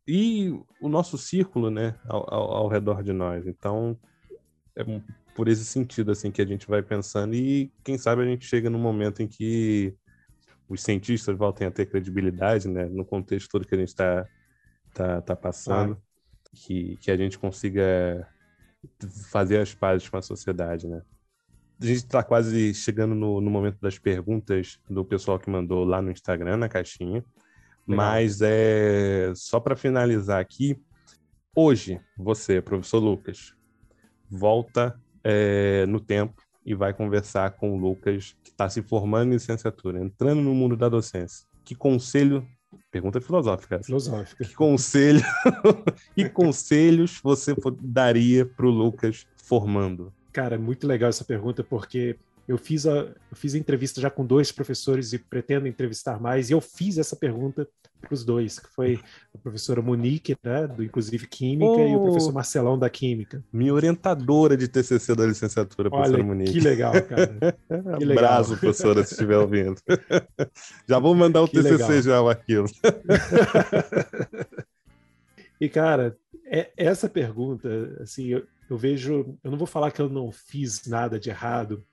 e 0.08 0.58
o 0.80 0.88
nosso 0.88 1.18
círculo, 1.18 1.70
né, 1.70 1.95
ao, 2.05 2.34
ao, 2.34 2.51
ao 2.51 2.68
redor 2.68 3.03
de 3.03 3.12
nós. 3.12 3.45
Então, 3.45 3.97
é 4.76 4.84
por 5.36 5.47
esse 5.47 5.66
sentido 5.66 6.12
assim 6.12 6.32
que 6.32 6.41
a 6.41 6.45
gente 6.45 6.68
vai 6.68 6.82
pensando 6.82 7.36
e 7.36 7.72
quem 7.84 7.97
sabe 7.97 8.22
a 8.22 8.26
gente 8.26 8.45
chega 8.45 8.70
num 8.70 8.80
momento 8.80 9.22
em 9.22 9.28
que 9.28 9.93
os 10.70 10.82
cientistas 10.82 11.38
voltem 11.38 11.68
a 11.68 11.72
ter 11.72 11.86
credibilidade, 11.86 12.68
né, 12.68 12.86
no 12.86 13.05
contexto 13.05 13.49
todo 13.49 13.68
que 13.68 13.76
a 13.76 13.78
gente 13.78 13.89
está 13.89 14.28
tá, 14.93 15.22
tá 15.22 15.36
passando, 15.36 15.93
ah. 15.93 16.49
que, 16.53 16.97
que 16.97 17.12
a 17.12 17.18
gente 17.18 17.38
consiga 17.38 18.28
fazer 19.30 19.60
as 19.60 19.74
pazes 19.74 20.08
com 20.10 20.18
a 20.18 20.22
sociedade, 20.22 20.88
né. 20.88 21.01
A 21.80 21.86
gente 21.86 21.97
está 21.97 22.24
quase 22.24 22.74
chegando 22.74 23.14
no, 23.14 23.39
no 23.39 23.51
momento 23.51 23.78
das 23.80 23.99
perguntas 23.99 24.80
do 24.89 25.05
pessoal 25.05 25.38
que 25.38 25.49
mandou 25.49 25.84
lá 25.84 26.01
no 26.01 26.10
Instagram, 26.10 26.58
na 26.58 26.68
caixinha. 26.68 27.24
Legal. 27.88 28.05
Mas 28.05 28.39
é 28.41 29.31
só 29.35 29.59
para 29.59 29.75
finalizar 29.75 30.41
aqui, 30.41 30.77
hoje 31.55 32.01
você, 32.17 32.61
professor 32.61 32.99
Lucas, 32.99 33.53
volta 34.29 34.99
é, 35.23 35.85
no 35.85 35.99
tempo 35.99 36.41
e 36.65 36.75
vai 36.75 36.93
conversar 36.93 37.51
com 37.51 37.73
o 37.73 37.77
Lucas, 37.77 38.35
que 38.43 38.49
está 38.49 38.69
se 38.69 38.81
formando 38.81 39.29
em 39.29 39.35
licenciatura, 39.35 40.03
entrando 40.03 40.41
no 40.41 40.53
mundo 40.53 40.75
da 40.75 40.89
docência. 40.89 41.47
Que 41.63 41.73
conselho. 41.73 42.45
Pergunta 42.91 43.21
filosófica. 43.21 43.81
Filosófica. 43.81 44.43
Que 44.43 44.53
conselho. 44.53 45.21
e 46.15 46.27
conselhos 46.27 47.21
você 47.23 47.55
daria 47.81 48.45
para 48.45 48.65
o 48.65 48.69
Lucas 48.69 49.25
formando? 49.38 50.13
Cara, 50.33 50.55
é 50.55 50.57
muito 50.57 50.85
legal 50.85 51.09
essa 51.09 51.23
pergunta, 51.23 51.63
porque 51.63 52.17
eu 52.48 52.58
fiz 52.58 52.88
a, 52.88 52.91
eu 52.91 53.36
fiz 53.36 53.54
a 53.54 53.58
entrevista 53.58 54.00
já 54.00 54.10
com 54.10 54.26
dois 54.26 54.52
professores 54.52 55.12
e 55.12 55.20
pretendo 55.20 55.68
entrevistar 55.68 56.20
mais, 56.20 56.50
e 56.50 56.54
eu 56.54 56.62
fiz 56.62 56.98
essa 56.98 57.16
pergunta 57.16 57.68
para 58.00 58.14
os 58.14 58.24
dois, 58.24 58.60
que 58.60 58.70
foi 58.70 59.00
a 59.34 59.38
professora 59.38 59.82
Monique, 59.82 60.38
né, 60.43 60.68
do 60.68 60.84
inclusive 60.84 61.28
Química, 61.28 61.66
oh, 61.66 61.88
e 61.88 61.95
o 61.95 62.04
professor 62.04 62.32
Marcelão 62.32 62.78
da 62.78 62.89
Química. 62.89 63.43
Minha 63.52 63.74
orientadora 63.74 64.56
de 64.56 64.68
TCC 64.68 65.16
da 65.16 65.26
licenciatura, 65.26 65.89
professora 65.89 66.18
Olha, 66.18 66.24
Monique. 66.24 66.54
Que 66.54 66.60
legal, 66.60 66.93
cara. 67.02 67.58
Que 67.98 68.06
legal. 68.06 68.26
Abraço, 68.26 68.58
professora, 68.58 69.04
se 69.04 69.14
estiver 69.14 69.38
ouvindo. 69.38 69.82
já 70.88 71.00
vou 71.00 71.16
mandar 71.16 71.41
o 71.41 71.48
que 71.48 71.62
TCC 71.62 71.88
legal. 71.88 72.02
já, 72.02 72.22
o 72.22 72.30
arquivo. 72.30 72.68
e, 75.60 75.68
cara, 75.68 76.16
é, 76.45 76.72
essa 76.78 77.10
pergunta, 77.10 77.98
assim, 78.02 78.28
eu, 78.28 78.45
eu 78.70 78.78
vejo, 78.78 79.38
eu 79.43 79.52
não 79.52 79.58
vou 79.58 79.68
falar 79.68 79.91
que 79.91 80.02
eu 80.02 80.10
não 80.10 80.32
fiz 80.32 80.86
nada 80.86 81.20
de 81.20 81.30
errado, 81.30 81.84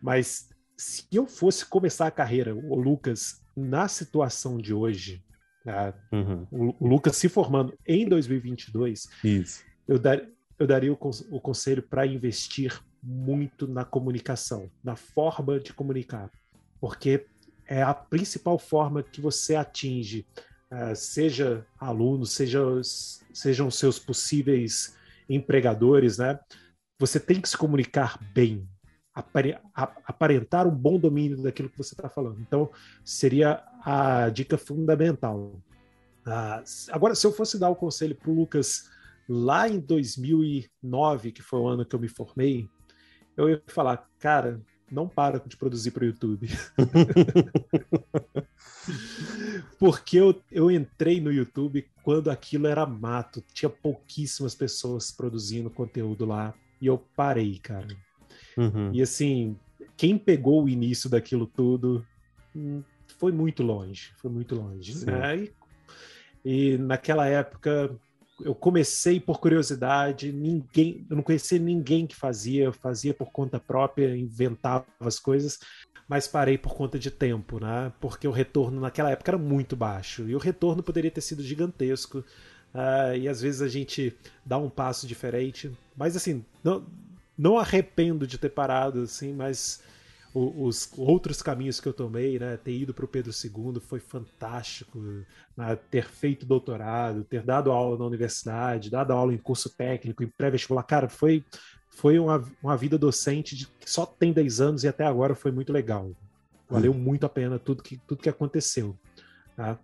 mas 0.00 0.48
se 0.76 1.04
eu 1.12 1.26
fosse 1.26 1.66
começar 1.66 2.06
a 2.06 2.10
carreira, 2.10 2.54
o 2.54 2.74
Lucas, 2.76 3.42
na 3.56 3.88
situação 3.88 4.56
de 4.58 4.72
hoje, 4.72 5.24
né, 5.64 5.92
uhum. 6.12 6.46
o, 6.50 6.84
o, 6.84 6.88
Lucas 6.88 7.16
se 7.16 7.28
formando 7.28 7.76
em 7.86 8.08
2022, 8.08 9.08
Isso. 9.24 9.64
Eu, 9.86 9.98
dar, 9.98 10.20
eu 10.58 10.66
daria 10.66 10.92
o, 10.92 10.98
o 11.30 11.40
conselho 11.40 11.82
para 11.82 12.06
investir 12.06 12.80
muito 13.02 13.66
na 13.66 13.84
comunicação, 13.84 14.70
na 14.82 14.94
forma 14.94 15.58
de 15.58 15.72
comunicar, 15.72 16.30
porque 16.80 17.26
é 17.66 17.82
a 17.82 17.92
principal 17.92 18.58
forma 18.58 19.02
que 19.02 19.20
você 19.20 19.54
atinge, 19.54 20.26
uh, 20.72 20.94
seja 20.94 21.66
alunos, 21.78 22.32
seja, 22.32 22.60
sejam 23.32 23.70
seus 23.70 23.98
possíveis 23.98 24.96
empregadores, 25.28 26.18
né? 26.18 26.38
Você 26.98 27.20
tem 27.20 27.40
que 27.40 27.48
se 27.48 27.56
comunicar 27.56 28.18
bem, 28.32 28.66
aparentar 30.06 30.66
um 30.66 30.74
bom 30.74 30.98
domínio 30.98 31.42
daquilo 31.42 31.68
que 31.68 31.78
você 31.78 31.94
está 31.94 32.08
falando. 32.08 32.40
Então, 32.40 32.70
seria 33.04 33.62
a 33.84 34.28
dica 34.28 34.56
fundamental. 34.56 35.60
Ah, 36.24 36.62
agora, 36.90 37.14
se 37.14 37.26
eu 37.26 37.32
fosse 37.32 37.58
dar 37.58 37.68
o 37.68 37.72
um 37.72 37.76
conselho 37.76 38.14
para 38.14 38.30
o 38.30 38.34
Lucas 38.34 38.90
lá 39.28 39.68
em 39.68 39.78
2009, 39.78 41.32
que 41.32 41.42
foi 41.42 41.60
o 41.60 41.68
ano 41.68 41.84
que 41.84 41.94
eu 41.94 42.00
me 42.00 42.08
formei, 42.08 42.68
eu 43.36 43.48
ia 43.48 43.62
falar, 43.66 44.08
cara, 44.18 44.60
não 44.90 45.08
para 45.08 45.38
de 45.38 45.56
produzir 45.56 45.90
para 45.90 46.04
o 46.04 46.06
YouTube. 46.06 46.48
Porque 49.78 50.16
eu, 50.16 50.42
eu 50.50 50.70
entrei 50.70 51.20
no 51.20 51.32
YouTube 51.32 51.86
quando 52.02 52.30
aquilo 52.30 52.66
era 52.66 52.86
mato, 52.86 53.44
tinha 53.52 53.68
pouquíssimas 53.68 54.54
pessoas 54.54 55.10
produzindo 55.10 55.70
conteúdo 55.70 56.24
lá, 56.24 56.54
e 56.80 56.86
eu 56.86 56.98
parei, 57.14 57.58
cara. 57.58 57.88
Uhum. 58.58 58.90
E 58.92 59.00
assim, 59.00 59.56
quem 59.96 60.18
pegou 60.18 60.64
o 60.64 60.68
início 60.68 61.08
daquilo 61.08 61.46
tudo 61.46 62.04
hum, 62.54 62.82
foi 63.18 63.30
muito 63.30 63.62
longe, 63.62 64.12
foi 64.16 64.30
muito 64.30 64.56
longe. 64.56 65.06
Né? 65.06 65.44
E, 66.44 66.74
e, 66.74 66.78
naquela 66.78 67.26
época 67.26 67.96
eu 68.40 68.54
comecei 68.54 69.18
por 69.18 69.40
curiosidade, 69.40 70.32
ninguém, 70.32 71.06
eu 71.08 71.16
não 71.16 71.22
conhecia 71.22 71.58
ninguém 71.58 72.06
que 72.06 72.14
fazia, 72.14 72.64
eu 72.64 72.72
fazia 72.72 73.14
por 73.14 73.30
conta 73.30 73.58
própria, 73.58 74.16
inventava 74.16 74.86
as 75.00 75.18
coisas, 75.18 75.58
mas 76.08 76.26
parei 76.26 76.56
por 76.56 76.74
conta 76.74 76.98
de 76.98 77.10
tempo, 77.10 77.60
né? 77.60 77.92
Porque 78.00 78.26
o 78.26 78.32
retorno 78.32 78.80
naquela 78.80 79.10
época 79.10 79.30
era 79.30 79.38
muito 79.38 79.76
baixo 79.76 80.28
e 80.28 80.34
o 80.34 80.38
retorno 80.38 80.82
poderia 80.82 81.10
ter 81.10 81.20
sido 81.20 81.42
gigantesco. 81.42 82.24
Uh, 82.74 83.16
e 83.16 83.28
às 83.28 83.40
vezes 83.40 83.62
a 83.62 83.68
gente 83.68 84.16
dá 84.44 84.58
um 84.58 84.70
passo 84.70 85.06
diferente, 85.06 85.70
mas 85.96 86.14
assim, 86.14 86.44
não, 86.62 86.86
não 87.38 87.56
arrependo 87.56 88.26
de 88.26 88.36
ter 88.36 88.50
parado, 88.50 89.02
assim, 89.02 89.32
mas 89.32 89.80
os 90.34 90.92
outros 90.96 91.40
caminhos 91.40 91.80
que 91.80 91.88
eu 91.88 91.92
tomei, 91.92 92.38
né? 92.38 92.56
Ter 92.56 92.72
ido 92.72 92.92
para 92.92 93.04
o 93.04 93.08
Pedro 93.08 93.32
II 93.32 93.80
foi 93.80 93.98
fantástico. 93.98 94.98
Né? 95.56 95.78
Ter 95.90 96.06
feito 96.06 96.44
doutorado, 96.44 97.24
ter 97.24 97.42
dado 97.42 97.72
aula 97.72 97.96
na 97.96 98.04
universidade, 98.04 98.90
dado 98.90 99.12
aula 99.12 99.32
em 99.32 99.38
curso 99.38 99.70
técnico, 99.70 100.22
em 100.22 100.28
pré-vestibular. 100.28 100.82
Cara, 100.82 101.08
foi, 101.08 101.44
foi 101.88 102.18
uma, 102.18 102.44
uma 102.62 102.76
vida 102.76 102.98
docente 102.98 103.56
de, 103.56 103.66
que 103.66 103.90
só 103.90 104.04
tem 104.04 104.32
10 104.32 104.60
anos 104.60 104.84
e 104.84 104.88
até 104.88 105.04
agora 105.04 105.34
foi 105.34 105.50
muito 105.50 105.72
legal. 105.72 106.10
Valeu 106.68 106.92
hum. 106.92 106.98
muito 106.98 107.24
a 107.24 107.28
pena 107.28 107.58
tudo 107.58 107.82
que, 107.82 107.96
tudo 108.06 108.22
que 108.22 108.28
aconteceu. 108.28 108.96
Tá? 109.56 109.78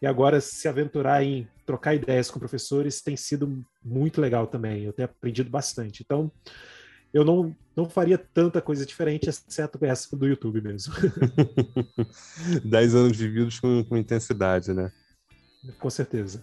E 0.00 0.06
agora, 0.06 0.40
se 0.40 0.68
aventurar 0.68 1.24
em 1.24 1.48
trocar 1.66 1.94
ideias 1.94 2.30
com 2.30 2.38
professores 2.38 3.00
tem 3.02 3.16
sido 3.16 3.64
muito 3.84 4.20
legal 4.20 4.46
também. 4.46 4.84
Eu 4.84 4.92
tenho 4.92 5.08
aprendido 5.08 5.50
bastante. 5.50 6.02
Então, 6.02 6.30
eu 7.12 7.24
não, 7.24 7.54
não 7.76 7.88
faria 7.88 8.18
tanta 8.18 8.60
coisa 8.60 8.84
diferente, 8.84 9.28
exceto 9.28 9.78
essa 9.84 10.16
do 10.16 10.26
YouTube 10.26 10.60
mesmo. 10.60 10.94
Dez 12.64 12.94
anos 12.94 13.16
vividos 13.16 13.58
com, 13.60 13.84
com 13.84 13.96
intensidade, 13.96 14.72
né? 14.72 14.92
Com 15.78 15.90
certeza. 15.90 16.42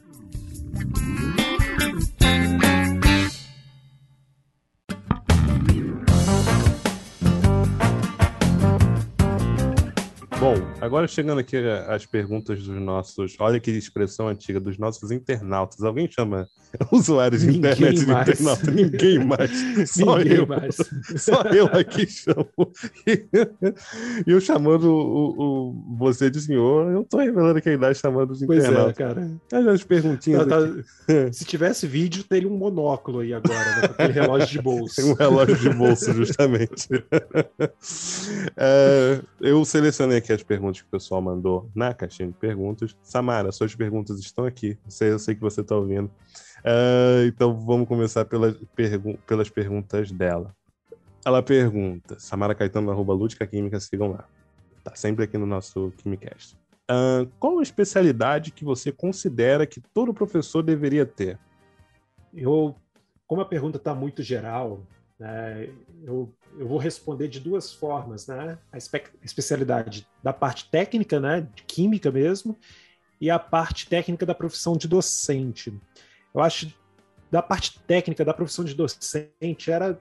Agora 10.85 11.07
chegando 11.07 11.39
aqui 11.39 11.57
às 11.87 12.05
perguntas 12.05 12.63
dos 12.63 12.81
nossos. 12.81 13.35
Olha 13.39 13.59
que 13.59 13.71
expressão 13.71 14.27
antiga, 14.27 14.59
dos 14.59 14.77
nossos 14.77 15.11
internautas. 15.11 15.83
Alguém 15.83 16.09
chama 16.09 16.47
usuários 16.91 17.41
de 17.41 17.47
Ninguém 17.47 17.71
internet 17.71 18.05
mais. 18.05 18.25
de 18.25 18.31
internauta? 18.31 18.71
Ninguém 18.71 19.25
mais. 19.25 19.51
Só 19.89 20.17
Ninguém 20.17 20.37
eu. 20.37 20.47
Mais. 20.47 20.75
Só 21.17 21.41
eu 21.43 21.65
aqui 21.67 22.07
chamo. 22.07 22.47
E 24.25 24.31
eu 24.31 24.39
chamando 24.39 24.85
o, 24.85 25.69
o, 25.69 25.97
você 25.97 26.29
de 26.29 26.39
senhor, 26.41 26.91
eu 26.91 27.03
tô 27.03 27.17
revelando 27.17 27.61
que 27.61 27.69
a 27.69 27.73
idade 27.73 27.97
chamando 27.97 28.31
os 28.31 28.43
pois 28.45 28.63
é, 28.63 28.67
internautas. 28.67 28.99
É, 28.99 29.03
cara. 29.03 29.31
Olha 29.53 29.71
as 29.71 29.83
perguntinhas. 29.83 30.45
Tá, 30.45 30.61
tá. 30.61 31.33
Se 31.33 31.45
tivesse 31.45 31.87
vídeo, 31.87 32.23
teria 32.23 32.47
um 32.47 32.57
monóculo 32.57 33.19
aí 33.19 33.33
agora, 33.33 33.57
né? 33.57 33.81
aquele 33.85 34.13
relógio 34.13 34.47
de 34.47 34.61
bolso. 34.61 35.05
um 35.05 35.13
relógio 35.13 35.55
de 35.57 35.69
bolso, 35.69 36.13
justamente. 36.13 36.87
é, 38.57 39.21
eu 39.41 39.63
selecionei 39.65 40.17
aqui 40.17 40.33
as 40.33 40.43
perguntas 40.43 40.74
que 40.81 40.87
o 40.87 40.91
pessoal 40.91 41.21
mandou 41.21 41.69
na 41.75 41.93
caixinha 41.93 42.29
de 42.29 42.35
perguntas. 42.35 42.95
Samara, 43.01 43.51
suas 43.51 43.75
perguntas 43.75 44.19
estão 44.19 44.45
aqui. 44.45 44.77
Eu 44.83 44.91
sei, 44.91 45.11
eu 45.11 45.19
sei 45.19 45.35
que 45.35 45.41
você 45.41 45.61
está 45.61 45.75
ouvindo. 45.75 46.07
Uh, 46.59 47.25
então 47.27 47.53
vamos 47.59 47.87
começar 47.87 48.25
pela 48.25 48.55
pergu 48.75 49.17
pelas 49.27 49.49
perguntas 49.49 50.11
dela. 50.11 50.55
Ela 51.25 51.41
pergunta, 51.41 52.19
Samara 52.19 52.53
Caetano, 52.53 52.91
arroba 52.91 53.13
Lúdica 53.13 53.47
Química, 53.47 53.79
sigam 53.79 54.11
lá. 54.11 54.27
Tá 54.83 54.95
sempre 54.95 55.25
aqui 55.25 55.37
no 55.37 55.45
nosso 55.45 55.91
Quimicast. 55.97 56.55
Uh, 56.89 57.27
qual 57.39 57.57
a 57.57 57.63
especialidade 57.63 58.51
que 58.51 58.63
você 58.63 58.91
considera 58.91 59.65
que 59.65 59.81
todo 59.81 60.13
professor 60.13 60.61
deveria 60.61 61.05
ter? 61.05 61.39
Eu, 62.31 62.75
como 63.25 63.41
a 63.41 63.45
pergunta 63.45 63.77
está 63.77 63.95
muito 63.95 64.21
geral, 64.21 64.83
né, 65.19 65.69
eu 66.03 66.31
eu 66.57 66.67
vou 66.67 66.77
responder 66.77 67.27
de 67.27 67.39
duas 67.39 67.73
formas, 67.73 68.27
né? 68.27 68.57
A 68.71 68.77
especialidade 69.23 70.07
da 70.23 70.33
parte 70.33 70.69
técnica, 70.69 71.19
né, 71.19 71.47
de 71.53 71.63
química 71.63 72.11
mesmo, 72.11 72.57
e 73.19 73.29
a 73.29 73.39
parte 73.39 73.87
técnica 73.87 74.25
da 74.25 74.35
profissão 74.35 74.75
de 74.77 74.87
docente. 74.87 75.73
Eu 76.33 76.41
acho 76.41 76.73
da 77.31 77.41
parte 77.41 77.79
técnica 77.79 78.23
da 78.23 78.33
profissão 78.33 78.63
de 78.63 78.73
docente 78.73 79.71
era 79.71 79.99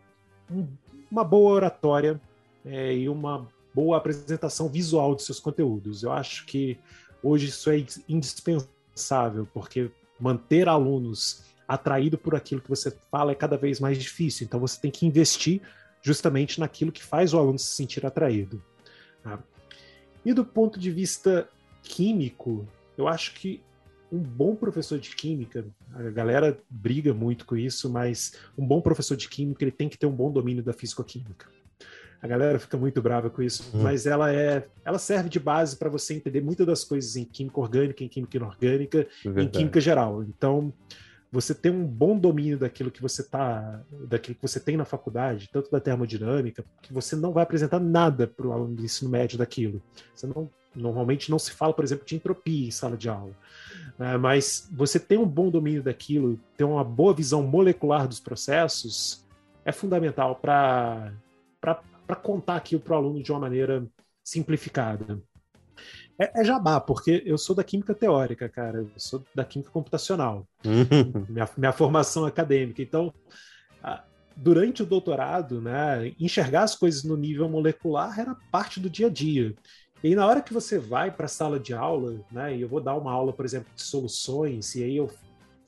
um, 0.51 0.67
uma 1.11 1.25
boa 1.25 1.53
oratória 1.53 2.21
é, 2.65 2.95
e 2.95 3.09
uma 3.09 3.49
boa 3.75 3.97
apresentação 3.97 4.69
visual 4.69 5.15
de 5.15 5.23
seus 5.23 5.41
conteúdos. 5.41 6.03
Eu 6.03 6.13
acho 6.13 6.47
que 6.47 6.79
hoje 7.23 7.49
isso 7.49 7.71
é 7.71 7.85
indispensável, 8.09 9.49
porque 9.53 9.91
manter 10.21 10.69
alunos 10.69 11.43
atraídos 11.67 12.21
por 12.21 12.35
aquilo 12.35 12.61
que 12.61 12.69
você 12.69 12.91
fala 13.11 13.33
é 13.33 13.35
cada 13.35 13.57
vez 13.57 13.81
mais 13.81 13.99
difícil. 13.99 14.45
Então 14.45 14.61
você 14.61 14.81
tem 14.81 14.91
que 14.91 15.07
investir 15.07 15.63
justamente 16.05 16.61
naquilo 16.61 16.93
que 16.93 17.03
faz 17.03 17.33
o 17.33 17.39
aluno 17.39 17.59
se 17.59 17.75
sentir 17.75 18.05
atraído. 18.05 18.63
Tá? 19.23 19.43
E 20.25 20.35
do 20.35 20.45
ponto 20.45 20.79
de 20.79 20.91
vista 20.91 21.49
químico, 21.83 22.69
eu 22.97 23.09
acho 23.09 23.33
que 23.35 23.63
um 24.13 24.19
bom 24.19 24.55
professor 24.55 24.99
de 24.99 25.17
química, 25.17 25.65
a 25.95 26.03
galera 26.11 26.59
briga 26.69 27.15
muito 27.15 27.47
com 27.47 27.57
isso, 27.57 27.91
mas 27.91 28.35
um 28.57 28.65
bom 28.67 28.83
professor 28.83 29.17
de 29.17 29.29
química 29.29 29.65
ele 29.65 29.73
tem 29.73 29.89
que 29.89 29.97
ter 29.97 30.07
um 30.07 30.15
bom 30.15 30.31
domínio 30.31 30.63
da 30.63 30.75
físico-química. 30.75 31.49
A 32.23 32.27
galera 32.27 32.59
fica 32.59 32.77
muito 32.77 33.03
brava 33.03 33.29
com 33.29 33.43
isso, 33.43 33.71
uhum. 33.75 33.83
mas 33.83 34.07
ela 34.07 34.33
é, 34.33 34.67
ela 34.85 34.99
serve 34.99 35.29
de 35.29 35.41
base 35.41 35.77
para 35.77 35.89
você 35.89 36.15
entender 36.15 36.43
muitas 36.43 36.67
das 36.67 36.85
coisas 36.85 37.17
em 37.17 37.25
química 37.25 37.61
orgânica, 37.61 38.05
em 38.05 38.09
química 38.09 38.37
inorgânica, 38.37 39.07
é 39.25 39.43
em 39.43 39.49
química 39.49 39.81
geral. 39.81 40.23
Então, 40.23 40.73
você 41.35 41.53
ter 41.53 41.71
um 41.71 41.85
bom 41.85 42.17
domínio 42.17 42.57
daquilo 42.57 42.93
que 42.93 43.03
você 43.03 43.25
tá, 43.25 43.83
daquilo 44.09 44.37
que 44.37 44.43
você 44.43 44.61
tem 44.61 44.77
na 44.77 44.85
faculdade, 44.85 45.51
tanto 45.53 45.69
da 45.69 45.81
termodinâmica, 45.81 46.65
que 46.81 46.93
você 46.93 47.17
não 47.17 47.33
vai 47.33 47.43
apresentar 47.43 47.81
nada 47.81 48.29
para 48.29 48.47
o 48.47 48.53
aluno 48.53 48.77
do 48.77 48.85
ensino 48.85 49.11
médio 49.11 49.37
daquilo. 49.37 49.83
Você 50.15 50.29
não, 50.29 50.49
normalmente 50.73 51.33
não 51.33 51.39
se 51.41 51.51
fala, 51.51 51.75
por 51.75 51.85
exemplo, 51.85 52.07
de 52.07 52.15
entropia 52.15 52.69
em 52.69 52.71
sala 52.71 52.97
de 52.97 53.09
aula, 53.09 53.33
é, 53.99 54.17
mas 54.17 54.69
você 54.73 55.01
ter 55.01 55.19
um 55.19 55.27
bom 55.27 55.51
domínio 55.51 55.83
daquilo, 55.83 56.39
ter 56.57 56.63
uma 56.63 56.85
boa 56.85 57.13
visão 57.13 57.43
molecular 57.43 58.07
dos 58.07 58.21
processos, 58.21 59.27
é 59.65 59.73
fundamental 59.73 60.37
para 60.37 61.13
para 61.61 62.17
contar 62.17 62.57
aquilo 62.57 62.83
para 62.83 62.93
o 62.93 62.97
aluno 62.97 63.23
de 63.23 63.33
uma 63.33 63.41
maneira 63.41 63.87
simplificada. 64.23 65.19
É, 66.19 66.41
é, 66.41 66.45
jabá, 66.45 66.81
porque 66.81 67.23
eu 67.27 67.37
sou 67.37 67.57
da 67.57 67.65
química 67.65 67.95
teórica, 67.95 68.49
cara. 68.49 68.79
Eu 68.79 68.91
sou 68.97 69.25
da 69.35 69.45
química 69.45 69.71
computacional. 69.71 70.47
Uhum. 70.65 71.27
minha, 71.29 71.49
minha 71.57 71.73
formação 71.73 72.25
acadêmica. 72.25 72.81
Então, 72.81 73.13
durante 74.37 74.83
o 74.83 74.87
doutorado, 74.87 75.61
né, 75.61 76.13
enxergar 76.19 76.63
as 76.63 76.75
coisas 76.75 77.05
no 77.05 77.17
nível 77.17 77.49
molecular 77.49 78.19
era 78.19 78.37
parte 78.51 78.81
do 78.81 78.91
dia 78.91 79.07
a 79.07 79.11
dia. 79.11 79.55
E 80.03 80.15
na 80.15 80.27
hora 80.27 80.43
que 80.43 80.53
você 80.53 80.79
vai 80.79 81.11
para 81.11 81.27
a 81.27 81.29
sala 81.29 81.59
de 81.59 81.73
aula, 81.73 82.21
né, 82.31 82.57
e 82.57 82.63
eu 82.63 82.69
vou 82.69 82.81
dar 82.81 82.95
uma 82.95 83.13
aula, 83.13 83.33
por 83.33 83.45
exemplo, 83.45 83.73
de 83.75 83.83
soluções, 83.83 84.75
e 84.75 84.83
aí 84.83 84.97
eu, 84.97 85.11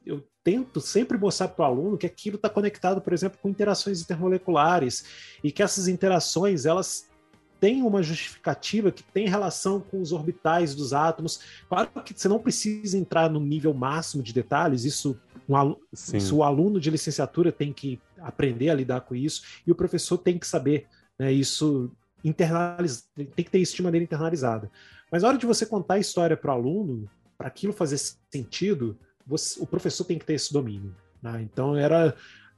eu 0.05 0.23
tento 0.45 0.81
sempre 0.81 1.17
mostrar 1.17 1.49
para 1.49 1.63
o 1.63 1.67
aluno 1.67 1.97
que 1.97 2.07
aquilo 2.07 2.37
está 2.37 2.49
conectado, 2.49 3.01
por 3.01 3.13
exemplo, 3.13 3.39
com 3.41 3.49
interações 3.49 4.03
intermoleculares, 4.03 5.05
e 5.43 5.51
que 5.51 5.63
essas 5.63 5.89
interações, 5.89 6.67
elas 6.67 7.09
tem 7.67 7.83
uma 7.83 8.01
justificativa 8.01 8.93
que 8.93 9.03
tem 9.03 9.27
relação 9.27 9.81
com 9.81 10.01
os 10.01 10.13
orbitais 10.13 10.73
dos 10.73 10.93
átomos. 10.93 11.41
Claro 11.69 11.91
que 12.05 12.15
você 12.17 12.29
não 12.29 12.39
precisa 12.39 12.97
entrar 12.97 13.29
no 13.29 13.41
nível 13.41 13.75
máximo 13.75 14.23
de 14.23 14.33
detalhes, 14.33 14.85
isso, 14.85 15.19
um, 15.49 15.75
isso 16.17 16.37
o 16.37 16.45
aluno 16.45 16.79
de 16.79 16.89
licenciatura 16.91 17.51
tem 17.51 17.73
que 17.73 18.01
aprender 18.21 18.71
a 18.71 18.75
lidar 18.75 19.01
com 19.01 19.17
isso, 19.17 19.43
e 19.67 19.73
o 19.73 19.75
professor 19.75 20.17
tem 20.17 20.39
que 20.39 20.47
saber 20.47 20.87
né, 21.19 21.33
isso 21.33 21.91
internaliz... 22.23 23.09
tem 23.17 23.45
que 23.45 23.51
ter 23.51 23.59
isso 23.59 23.75
de 23.75 23.83
maneira 23.83 24.05
internalizada. 24.05 24.71
Mas 25.11 25.23
na 25.25 25.31
hora 25.31 25.39
de 25.39 25.45
você 25.45 25.67
contar 25.67 25.95
a 25.95 25.99
história 25.99 26.37
para 26.37 26.53
o 26.53 26.55
aluno, 26.55 27.11
para 27.37 27.49
aquilo 27.49 27.73
fazer 27.73 27.99
sentido, 28.31 28.97
você, 29.27 29.61
o 29.61 29.67
professor 29.67 30.05
tem 30.05 30.21
que 30.21 30.25
ter 30.25 30.35
esse 30.35 30.53
domínio. 30.53 30.95
Né? 31.21 31.43
Então 31.43 31.75
era 31.75 32.15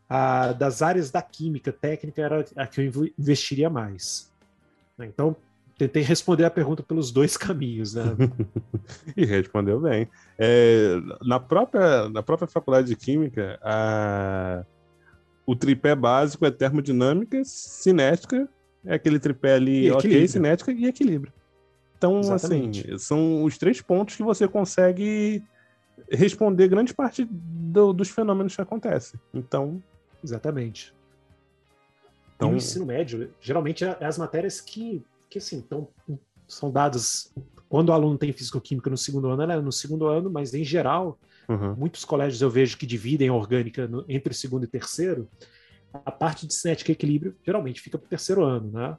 a, 0.07 0.53
das 0.53 0.83
áreas 0.83 1.11
da 1.11 1.23
química 1.23 1.73
técnica 1.73 2.21
era 2.21 2.45
a 2.57 2.67
que 2.67 2.83
eu 2.83 3.11
investiria 3.19 3.71
mais. 3.71 4.29
Né? 4.99 5.07
Então, 5.07 5.37
tentei 5.79 6.03
responder 6.03 6.45
a 6.45 6.51
pergunta 6.51 6.83
pelos 6.83 7.11
dois 7.13 7.37
caminhos, 7.39 7.95
né? 7.95 8.05
e 9.17 9.25
respondeu 9.27 9.81
bem. 9.81 10.09
É, 10.39 10.97
na, 11.25 11.39
própria, 11.39 12.09
na 12.09 12.23
própria 12.23 12.49
faculdade 12.49 12.89
de 12.89 12.97
Química, 12.97 13.59
a... 13.63 14.65
o 15.47 15.55
tripé 15.55 15.95
básico 15.95 16.45
é 16.45 16.51
termodinâmica, 16.51 17.43
cinética, 17.45 18.49
é 18.85 18.95
aquele 18.95 19.19
tripé 19.19 19.55
ali, 19.55 19.91
ok, 19.91 20.27
cinética 20.27 20.73
e 20.73 20.87
equilíbrio. 20.87 21.33
Então, 21.97 22.21
assim, 22.21 22.33
Exatamente. 22.35 22.87
assim, 22.87 22.99
são 22.99 23.43
os 23.45 23.59
três 23.59 23.81
pontos 23.81 24.17
que 24.17 24.23
você 24.23 24.47
consegue 24.47 25.43
responder 26.11 26.69
grande 26.69 26.95
parte 26.95 27.27
do, 27.29 27.93
dos 27.93 28.09
fenômenos 28.09 28.55
que 28.55 28.63
acontecem. 28.63 29.19
Então. 29.35 29.83
Exatamente. 30.23 30.95
Então... 32.39 32.49
E 32.49 32.51
no 32.53 32.57
ensino 32.57 32.87
médio, 32.87 33.35
geralmente 33.41 33.85
é, 33.85 33.99
as 34.01 34.17
matérias 34.17 34.61
que, 34.61 35.05
que 35.29 35.39
assim, 35.39 35.61
tão, 35.61 35.89
são 36.47 36.71
dadas 36.71 37.35
quando 37.69 37.89
o 37.89 37.93
aluno 37.93 38.17
tem 38.17 38.33
físico-química 38.33 38.89
no 38.89 38.97
segundo 38.97 39.29
ano, 39.29 39.43
ela 39.43 39.55
é 39.55 39.61
no 39.61 39.73
segundo 39.73 40.07
ano, 40.07 40.31
mas 40.31 40.55
em 40.55 40.65
geral, 40.65 41.19
uhum. 41.49 41.75
muitos 41.75 42.05
colégios 42.05 42.41
eu 42.41 42.49
vejo 42.49 42.79
que 42.79 42.87
dividem 42.87 43.29
a 43.29 43.35
orgânica 43.35 43.87
no, 43.89 44.05
entre 44.09 44.33
segundo 44.33 44.65
e 44.65 44.69
terceiro, 44.69 45.29
a 45.93 46.13
parte 46.13 46.47
de 46.47 46.55
cinética 46.55 46.93
e 46.93 46.95
equilíbrio 46.95 47.37
geralmente 47.45 47.81
fica 47.81 47.99
para 47.99 48.07
o 48.07 48.09
terceiro 48.09 48.45
ano, 48.45 48.71
né? 48.71 48.97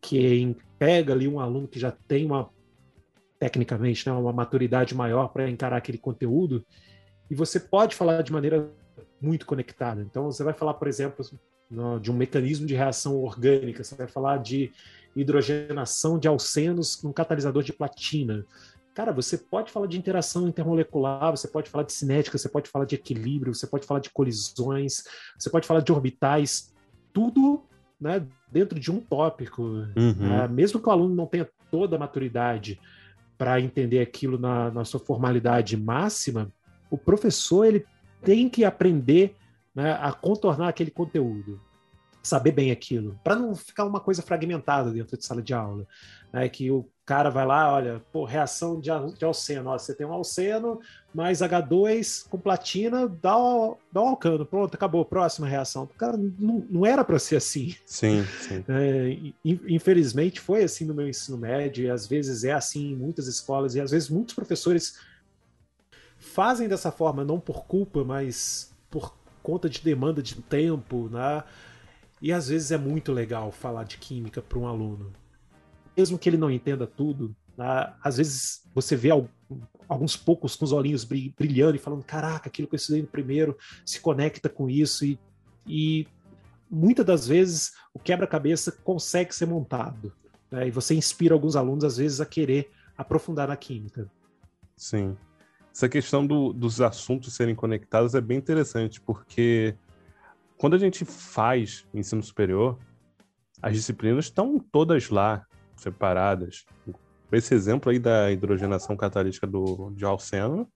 Quem 0.00 0.56
pega 0.78 1.12
ali 1.12 1.28
um 1.28 1.38
aluno 1.38 1.68
que 1.68 1.78
já 1.78 1.92
tem 1.92 2.26
uma, 2.26 2.50
tecnicamente, 3.38 4.06
né, 4.06 4.12
uma 4.12 4.32
maturidade 4.32 4.94
maior 4.94 5.28
para 5.28 5.48
encarar 5.48 5.76
aquele 5.76 5.98
conteúdo, 5.98 6.66
e 7.30 7.34
você 7.34 7.60
pode 7.60 7.94
falar 7.94 8.22
de 8.22 8.32
maneira 8.32 8.68
muito 9.20 9.46
conectada. 9.46 10.02
Então, 10.02 10.24
você 10.24 10.42
vai 10.42 10.52
falar, 10.52 10.74
por 10.74 10.88
exemplo, 10.88 11.24
de 12.00 12.10
um 12.10 12.14
mecanismo 12.14 12.66
de 12.66 12.74
reação 12.74 13.16
orgânica, 13.16 13.82
você 13.82 13.94
vai 13.94 14.06
falar 14.06 14.38
de 14.38 14.70
hidrogenação 15.16 16.18
de 16.18 16.28
alcenos 16.28 17.02
num 17.02 17.12
catalisador 17.12 17.62
de 17.62 17.72
platina. 17.72 18.44
Cara, 18.94 19.10
você 19.10 19.38
pode 19.38 19.72
falar 19.72 19.86
de 19.86 19.98
interação 19.98 20.46
intermolecular, 20.46 21.30
você 21.30 21.48
pode 21.48 21.70
falar 21.70 21.84
de 21.84 21.92
cinética, 21.92 22.36
você 22.36 22.48
pode 22.48 22.68
falar 22.68 22.84
de 22.84 22.94
equilíbrio, 22.94 23.54
você 23.54 23.66
pode 23.66 23.86
falar 23.86 24.00
de 24.00 24.10
colisões, 24.10 25.04
você 25.38 25.48
pode 25.48 25.66
falar 25.66 25.80
de 25.80 25.90
orbitais, 25.90 26.74
tudo 27.12 27.64
né, 27.98 28.26
dentro 28.50 28.78
de 28.78 28.90
um 28.90 29.00
tópico. 29.00 29.62
Uhum. 29.62 30.14
Né? 30.18 30.48
Mesmo 30.48 30.80
que 30.80 30.88
o 30.88 30.92
aluno 30.92 31.14
não 31.14 31.26
tenha 31.26 31.48
toda 31.70 31.96
a 31.96 31.98
maturidade 31.98 32.78
para 33.38 33.60
entender 33.60 34.00
aquilo 34.00 34.38
na, 34.38 34.70
na 34.70 34.84
sua 34.84 35.00
formalidade 35.00 35.74
máxima, 35.76 36.52
o 36.90 36.98
professor 36.98 37.64
ele 37.64 37.86
tem 38.22 38.48
que 38.48 38.62
aprender 38.62 39.34
né, 39.74 39.92
a 40.00 40.12
contornar 40.12 40.68
aquele 40.68 40.90
conteúdo, 40.90 41.60
saber 42.22 42.52
bem 42.52 42.70
aquilo, 42.70 43.18
para 43.24 43.34
não 43.34 43.54
ficar 43.54 43.84
uma 43.84 44.00
coisa 44.00 44.22
fragmentada 44.22 44.90
dentro 44.90 45.16
de 45.16 45.24
sala 45.24 45.42
de 45.42 45.52
aula. 45.52 45.86
Né, 46.32 46.48
que 46.48 46.70
o 46.70 46.88
cara 47.04 47.28
vai 47.28 47.44
lá, 47.44 47.74
olha, 47.74 48.02
pô, 48.10 48.24
reação 48.24 48.80
de, 48.80 48.88
de 49.18 49.24
alceno, 49.24 49.68
ó, 49.68 49.76
você 49.76 49.94
tem 49.94 50.06
um 50.06 50.12
alceno 50.12 50.80
mais 51.12 51.40
H2 51.40 52.26
com 52.28 52.38
platina, 52.38 53.06
dá, 53.06 53.36
o, 53.36 53.76
dá 53.92 54.00
um 54.00 54.08
alcano, 54.08 54.46
pronto, 54.46 54.74
acabou, 54.74 55.04
próxima 55.04 55.46
reação. 55.46 55.86
Cara, 55.98 56.16
não, 56.16 56.64
não 56.70 56.86
era 56.86 57.04
para 57.04 57.18
ser 57.18 57.36
assim. 57.36 57.74
Sim, 57.84 58.24
sim. 58.40 58.64
É, 58.66 59.32
infelizmente 59.44 60.40
foi 60.40 60.62
assim 60.64 60.86
no 60.86 60.94
meu 60.94 61.08
ensino 61.08 61.36
médio, 61.36 61.84
e 61.84 61.90
às 61.90 62.06
vezes 62.06 62.44
é 62.44 62.52
assim 62.52 62.92
em 62.92 62.96
muitas 62.96 63.26
escolas, 63.26 63.74
e 63.74 63.80
às 63.80 63.90
vezes 63.90 64.08
muitos 64.08 64.34
professores 64.34 64.98
fazem 66.16 66.68
dessa 66.68 66.90
forma, 66.90 67.24
não 67.24 67.40
por 67.40 67.66
culpa, 67.66 68.04
mas 68.04 68.72
por 68.88 69.12
conta 69.42 69.68
de 69.68 69.80
demanda 69.80 70.22
de 70.22 70.34
tempo, 70.36 71.08
né? 71.10 71.42
E 72.20 72.32
às 72.32 72.48
vezes 72.48 72.70
é 72.70 72.78
muito 72.78 73.12
legal 73.12 73.50
falar 73.50 73.84
de 73.84 73.98
química 73.98 74.40
para 74.40 74.58
um 74.58 74.66
aluno. 74.66 75.12
Mesmo 75.96 76.18
que 76.18 76.28
ele 76.28 76.36
não 76.36 76.50
entenda 76.50 76.86
tudo, 76.86 77.34
né? 77.58 77.92
às 78.02 78.16
vezes 78.16 78.62
você 78.74 78.96
vê 78.96 79.10
alguns 79.88 80.16
poucos 80.16 80.54
com 80.54 80.64
os 80.64 80.72
olhinhos 80.72 81.04
brilhando 81.04 81.76
e 81.76 81.80
falando: 81.80 82.04
caraca, 82.04 82.48
aquilo 82.48 82.68
que 82.68 82.74
eu 82.74 82.78
estudei 82.78 83.02
no 83.02 83.08
primeiro 83.08 83.58
se 83.84 84.00
conecta 84.00 84.48
com 84.48 84.70
isso. 84.70 85.04
E, 85.04 85.18
e 85.66 86.06
muitas 86.70 87.04
das 87.04 87.26
vezes 87.26 87.72
o 87.92 87.98
quebra-cabeça 87.98 88.70
consegue 88.70 89.34
ser 89.34 89.46
montado. 89.46 90.12
Né? 90.50 90.68
E 90.68 90.70
você 90.70 90.94
inspira 90.94 91.34
alguns 91.34 91.56
alunos, 91.56 91.84
às 91.84 91.96
vezes, 91.96 92.20
a 92.20 92.26
querer 92.26 92.70
aprofundar 92.96 93.48
na 93.48 93.56
química. 93.56 94.08
Sim 94.76 95.16
essa 95.74 95.88
questão 95.88 96.26
do, 96.26 96.52
dos 96.52 96.80
assuntos 96.80 97.34
serem 97.34 97.54
conectados 97.54 98.14
é 98.14 98.20
bem 98.20 98.38
interessante, 98.38 99.00
porque 99.00 99.74
quando 100.58 100.74
a 100.74 100.78
gente 100.78 101.04
faz 101.04 101.86
ensino 101.94 102.22
superior, 102.22 102.78
as 103.60 103.74
disciplinas 103.74 104.26
estão 104.26 104.58
todas 104.58 105.08
lá, 105.08 105.46
separadas. 105.76 106.64
Esse 107.32 107.54
exemplo 107.54 107.90
aí 107.90 107.98
da 107.98 108.30
hidrogenação 108.30 108.96
catalítica 108.96 109.46
do, 109.46 109.90
de 109.96 110.04
Alceno, 110.04 110.68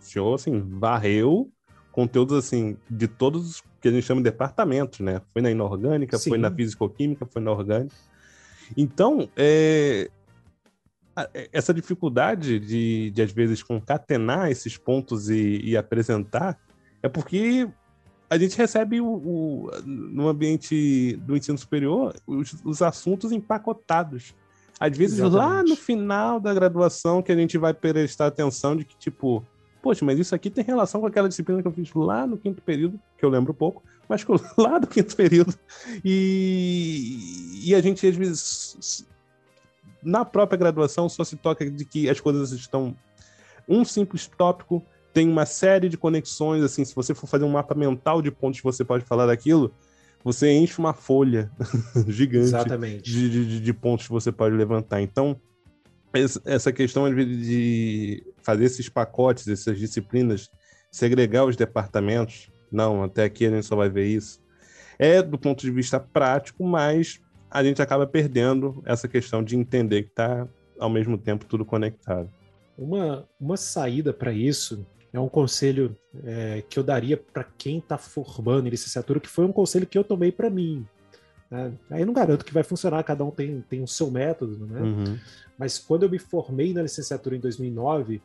o 0.00 0.02
senhor, 0.02 0.34
assim, 0.34 0.60
varreu 0.78 1.50
conteúdos, 1.92 2.38
assim, 2.38 2.76
de 2.88 3.06
todos 3.06 3.62
que 3.80 3.88
a 3.88 3.90
gente 3.90 4.04
chama 4.04 4.20
de 4.20 4.30
departamentos, 4.30 5.00
né? 5.00 5.20
Foi 5.32 5.42
na 5.42 5.50
inorgânica, 5.50 6.16
Sim. 6.16 6.30
foi 6.30 6.38
na 6.38 6.50
físico-química, 6.50 7.26
foi 7.26 7.42
na 7.42 7.50
orgânica. 7.50 7.94
Então, 8.76 9.28
é, 9.36 10.10
essa 11.52 11.72
dificuldade 11.72 12.58
de, 12.58 13.10
de, 13.10 13.22
às 13.22 13.32
vezes, 13.32 13.62
concatenar 13.62 14.50
esses 14.50 14.76
pontos 14.76 15.28
e, 15.30 15.60
e 15.62 15.76
apresentar 15.76 16.58
é 17.02 17.08
porque 17.08 17.68
a 18.30 18.36
gente 18.36 18.56
recebe 18.56 19.00
o, 19.00 19.06
o, 19.06 19.70
no 19.84 20.28
ambiente 20.28 21.16
do 21.22 21.36
ensino 21.36 21.56
superior 21.56 22.14
os, 22.26 22.56
os 22.64 22.82
assuntos 22.82 23.32
empacotados. 23.32 24.34
Às 24.78 24.96
vezes, 24.96 25.18
Exatamente. 25.18 25.38
lá 25.38 25.62
no 25.62 25.76
final 25.76 26.38
da 26.38 26.54
graduação, 26.54 27.22
que 27.22 27.32
a 27.32 27.36
gente 27.36 27.58
vai 27.58 27.74
prestar 27.74 28.26
atenção 28.26 28.76
de 28.76 28.84
que, 28.84 28.96
tipo, 28.96 29.44
poxa, 29.82 30.04
mas 30.04 30.18
isso 30.18 30.34
aqui 30.34 30.50
tem 30.50 30.64
relação 30.64 31.00
com 31.00 31.06
aquela 31.06 31.28
disciplina 31.28 31.62
que 31.62 31.68
eu 31.68 31.72
fiz 31.72 31.92
lá 31.94 32.26
no 32.26 32.36
quinto 32.36 32.62
período, 32.62 33.00
que 33.16 33.24
eu 33.24 33.30
lembro 33.30 33.52
pouco, 33.54 33.82
mas 34.08 34.24
lá 34.56 34.78
do 34.78 34.86
quinto 34.86 35.16
período. 35.16 35.54
E, 36.04 37.62
e 37.64 37.74
a 37.74 37.80
gente, 37.80 38.06
às 38.06 38.14
vezes, 38.14 39.06
na 40.02 40.24
própria 40.24 40.58
graduação 40.58 41.08
só 41.08 41.24
se 41.24 41.36
toca 41.36 41.68
de 41.70 41.84
que 41.84 42.08
as 42.08 42.20
coisas 42.20 42.52
estão. 42.52 42.96
Um 43.68 43.84
simples 43.84 44.26
tópico 44.26 44.84
tem 45.12 45.28
uma 45.28 45.46
série 45.46 45.88
de 45.88 45.96
conexões, 45.96 46.62
assim, 46.62 46.84
se 46.84 46.94
você 46.94 47.14
for 47.14 47.26
fazer 47.26 47.44
um 47.44 47.50
mapa 47.50 47.74
mental 47.74 48.22
de 48.22 48.30
pontos 48.30 48.60
que 48.60 48.64
você 48.64 48.84
pode 48.84 49.04
falar 49.04 49.26
daquilo, 49.26 49.74
você 50.22 50.52
enche 50.52 50.78
uma 50.78 50.92
folha 50.92 51.50
gigante 52.06 52.52
de, 53.02 53.30
de, 53.30 53.60
de, 53.60 53.72
pontos 53.72 54.06
que 54.06 54.12
você 54.12 54.30
pode 54.30 54.54
levantar. 54.54 55.00
Então, 55.00 55.40
essa 56.44 56.72
questão 56.72 57.12
de 57.14 58.24
fazer 58.42 58.64
esses 58.64 58.88
pacotes, 58.88 59.46
essas 59.48 59.78
disciplinas, 59.78 60.48
segregar 60.90 61.44
os 61.44 61.56
departamentos, 61.56 62.50
não, 62.70 63.02
até 63.02 63.24
aqui 63.24 63.46
a 63.46 63.50
gente 63.50 63.66
só 63.66 63.76
vai 63.76 63.88
ver 63.88 64.06
isso, 64.06 64.40
é 64.98 65.22
do 65.22 65.38
ponto 65.38 65.60
de 65.60 65.70
vista 65.70 66.00
prático, 66.00 66.64
mas 66.64 67.20
a 67.50 67.64
gente 67.64 67.80
acaba 67.80 68.06
perdendo 68.06 68.82
essa 68.84 69.08
questão 69.08 69.42
de 69.42 69.56
entender 69.56 70.04
que 70.04 70.10
está 70.10 70.46
ao 70.78 70.90
mesmo 70.90 71.18
tempo 71.18 71.44
tudo 71.44 71.64
conectado. 71.64 72.30
Uma, 72.76 73.28
uma 73.40 73.56
saída 73.56 74.12
para 74.12 74.32
isso 74.32 74.86
é 75.12 75.18
um 75.18 75.28
conselho 75.28 75.96
é, 76.24 76.62
que 76.68 76.78
eu 76.78 76.82
daria 76.82 77.16
para 77.16 77.44
quem 77.44 77.78
está 77.78 77.98
formando 77.98 78.66
em 78.66 78.70
licenciatura, 78.70 79.18
que 79.18 79.28
foi 79.28 79.44
um 79.44 79.52
conselho 79.52 79.86
que 79.86 79.98
eu 79.98 80.04
tomei 80.04 80.30
para 80.30 80.50
mim. 80.50 80.86
Né? 81.50 81.72
Aí 81.90 82.04
não 82.04 82.12
garanto 82.12 82.44
que 82.44 82.52
vai 82.52 82.62
funcionar, 82.62 83.02
cada 83.02 83.24
um 83.24 83.30
tem, 83.30 83.62
tem 83.62 83.82
o 83.82 83.88
seu 83.88 84.10
método, 84.10 84.66
né? 84.66 84.80
Uhum. 84.80 85.18
Mas 85.58 85.78
quando 85.78 86.04
eu 86.04 86.10
me 86.10 86.18
formei 86.18 86.72
na 86.72 86.82
licenciatura 86.82 87.34
em 87.34 87.40
2009, 87.40 88.22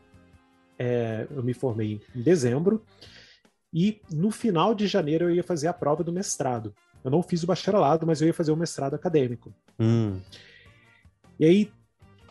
é, 0.78 1.26
eu 1.32 1.42
me 1.42 1.54
formei 1.54 2.02
em 2.14 2.22
dezembro, 2.22 2.84
e 3.74 4.02
no 4.12 4.30
final 4.30 4.76
de 4.76 4.86
janeiro 4.86 5.26
eu 5.26 5.36
ia 5.36 5.44
fazer 5.44 5.68
a 5.68 5.74
prova 5.74 6.04
do 6.04 6.12
mestrado. 6.12 6.76
Eu 7.04 7.12
não 7.12 7.22
fiz 7.22 7.44
o 7.44 7.48
bacharelado, 7.48 8.06
mas 8.08 8.22
eu 8.22 8.28
ia 8.28 8.34
fazer 8.34 8.52
o 8.52 8.58
mestrado 8.58 8.94
acadêmico. 8.94 9.54
Hum. 9.80 10.20
E 11.40 11.46
aí, 11.46 11.72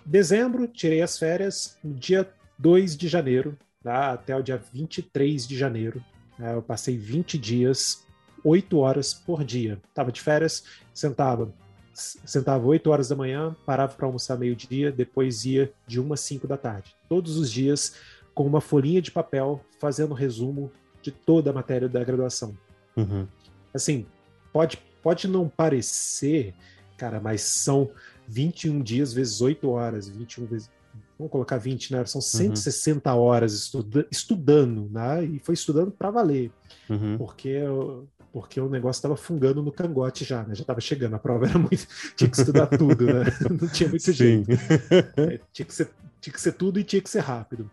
dezembro, 0.04 0.66
tirei 0.66 1.02
as 1.02 1.18
férias. 1.18 1.76
No 1.82 1.94
dia 1.94 2.28
2 2.58 2.96
de 2.96 3.08
janeiro, 3.08 3.58
tá? 3.82 4.12
até 4.12 4.36
o 4.36 4.42
dia 4.42 4.62
23 4.72 5.46
de 5.46 5.56
janeiro, 5.56 6.02
né? 6.38 6.54
eu 6.54 6.62
passei 6.62 6.96
20 6.96 7.36
dias, 7.38 8.06
8 8.44 8.78
horas 8.78 9.12
por 9.12 9.44
dia. 9.44 9.80
Tava 9.94 10.10
de 10.10 10.20
férias, 10.20 10.64
sentava 10.94 11.52
sentava 11.94 12.66
8 12.66 12.90
horas 12.90 13.08
da 13.08 13.16
manhã, 13.16 13.54
parava 13.66 13.94
para 13.94 14.06
almoçar 14.06 14.38
meio-dia, 14.38 14.90
depois 14.90 15.44
ia 15.44 15.72
de 15.86 16.00
1 16.00 16.12
a 16.12 16.16
5 16.16 16.46
da 16.46 16.56
tarde. 16.56 16.96
Todos 17.08 17.36
os 17.36 17.50
dias, 17.50 17.96
com 18.34 18.46
uma 18.46 18.60
folhinha 18.60 19.02
de 19.02 19.10
papel, 19.10 19.62
fazendo 19.78 20.14
resumo 20.14 20.70
de 21.02 21.10
toda 21.10 21.50
a 21.50 21.52
matéria 21.52 21.88
da 21.88 22.02
graduação. 22.02 22.56
Uhum. 22.96 23.26
Assim, 23.74 24.06
pode, 24.52 24.78
pode 25.02 25.26
não 25.26 25.48
parecer, 25.48 26.54
cara, 26.96 27.20
mas 27.20 27.42
são 27.42 27.90
21 28.28 28.80
dias 28.82 29.12
vezes 29.12 29.40
8 29.40 29.68
horas, 29.68 30.08
21 30.08 30.46
vezes. 30.46 30.70
Vamos 31.18 31.30
colocar 31.30 31.56
20, 31.56 31.92
né? 31.92 32.04
São 32.04 32.20
160 32.20 33.12
uhum. 33.12 33.20
horas 33.20 33.52
estuda, 33.52 34.06
estudando, 34.10 34.88
né? 34.90 35.24
E 35.24 35.38
foi 35.38 35.54
estudando 35.54 35.90
para 35.90 36.10
valer. 36.10 36.50
Uhum. 36.88 37.16
Porque, 37.16 37.60
porque 38.32 38.60
o 38.60 38.68
negócio 38.68 38.98
estava 38.98 39.16
fungando 39.16 39.62
no 39.62 39.70
cangote 39.70 40.24
já, 40.24 40.42
né? 40.42 40.54
Já 40.54 40.62
estava 40.62 40.80
chegando, 40.80 41.14
a 41.14 41.18
prova 41.18 41.46
era 41.46 41.58
muito. 41.58 41.86
Tinha 42.16 42.28
que 42.28 42.36
estudar 42.36 42.66
tudo, 42.66 43.06
né? 43.06 43.24
Não 43.60 43.68
tinha 43.68 43.88
muito 43.88 44.02
Sim. 44.02 44.12
jeito. 44.12 44.50
É, 45.16 45.40
tinha, 45.52 45.66
que 45.66 45.74
ser, 45.74 45.90
tinha 46.20 46.32
que 46.32 46.40
ser 46.40 46.52
tudo 46.52 46.80
e 46.80 46.84
tinha 46.84 47.00
que 47.00 47.10
ser 47.10 47.20
rápido. 47.20 47.70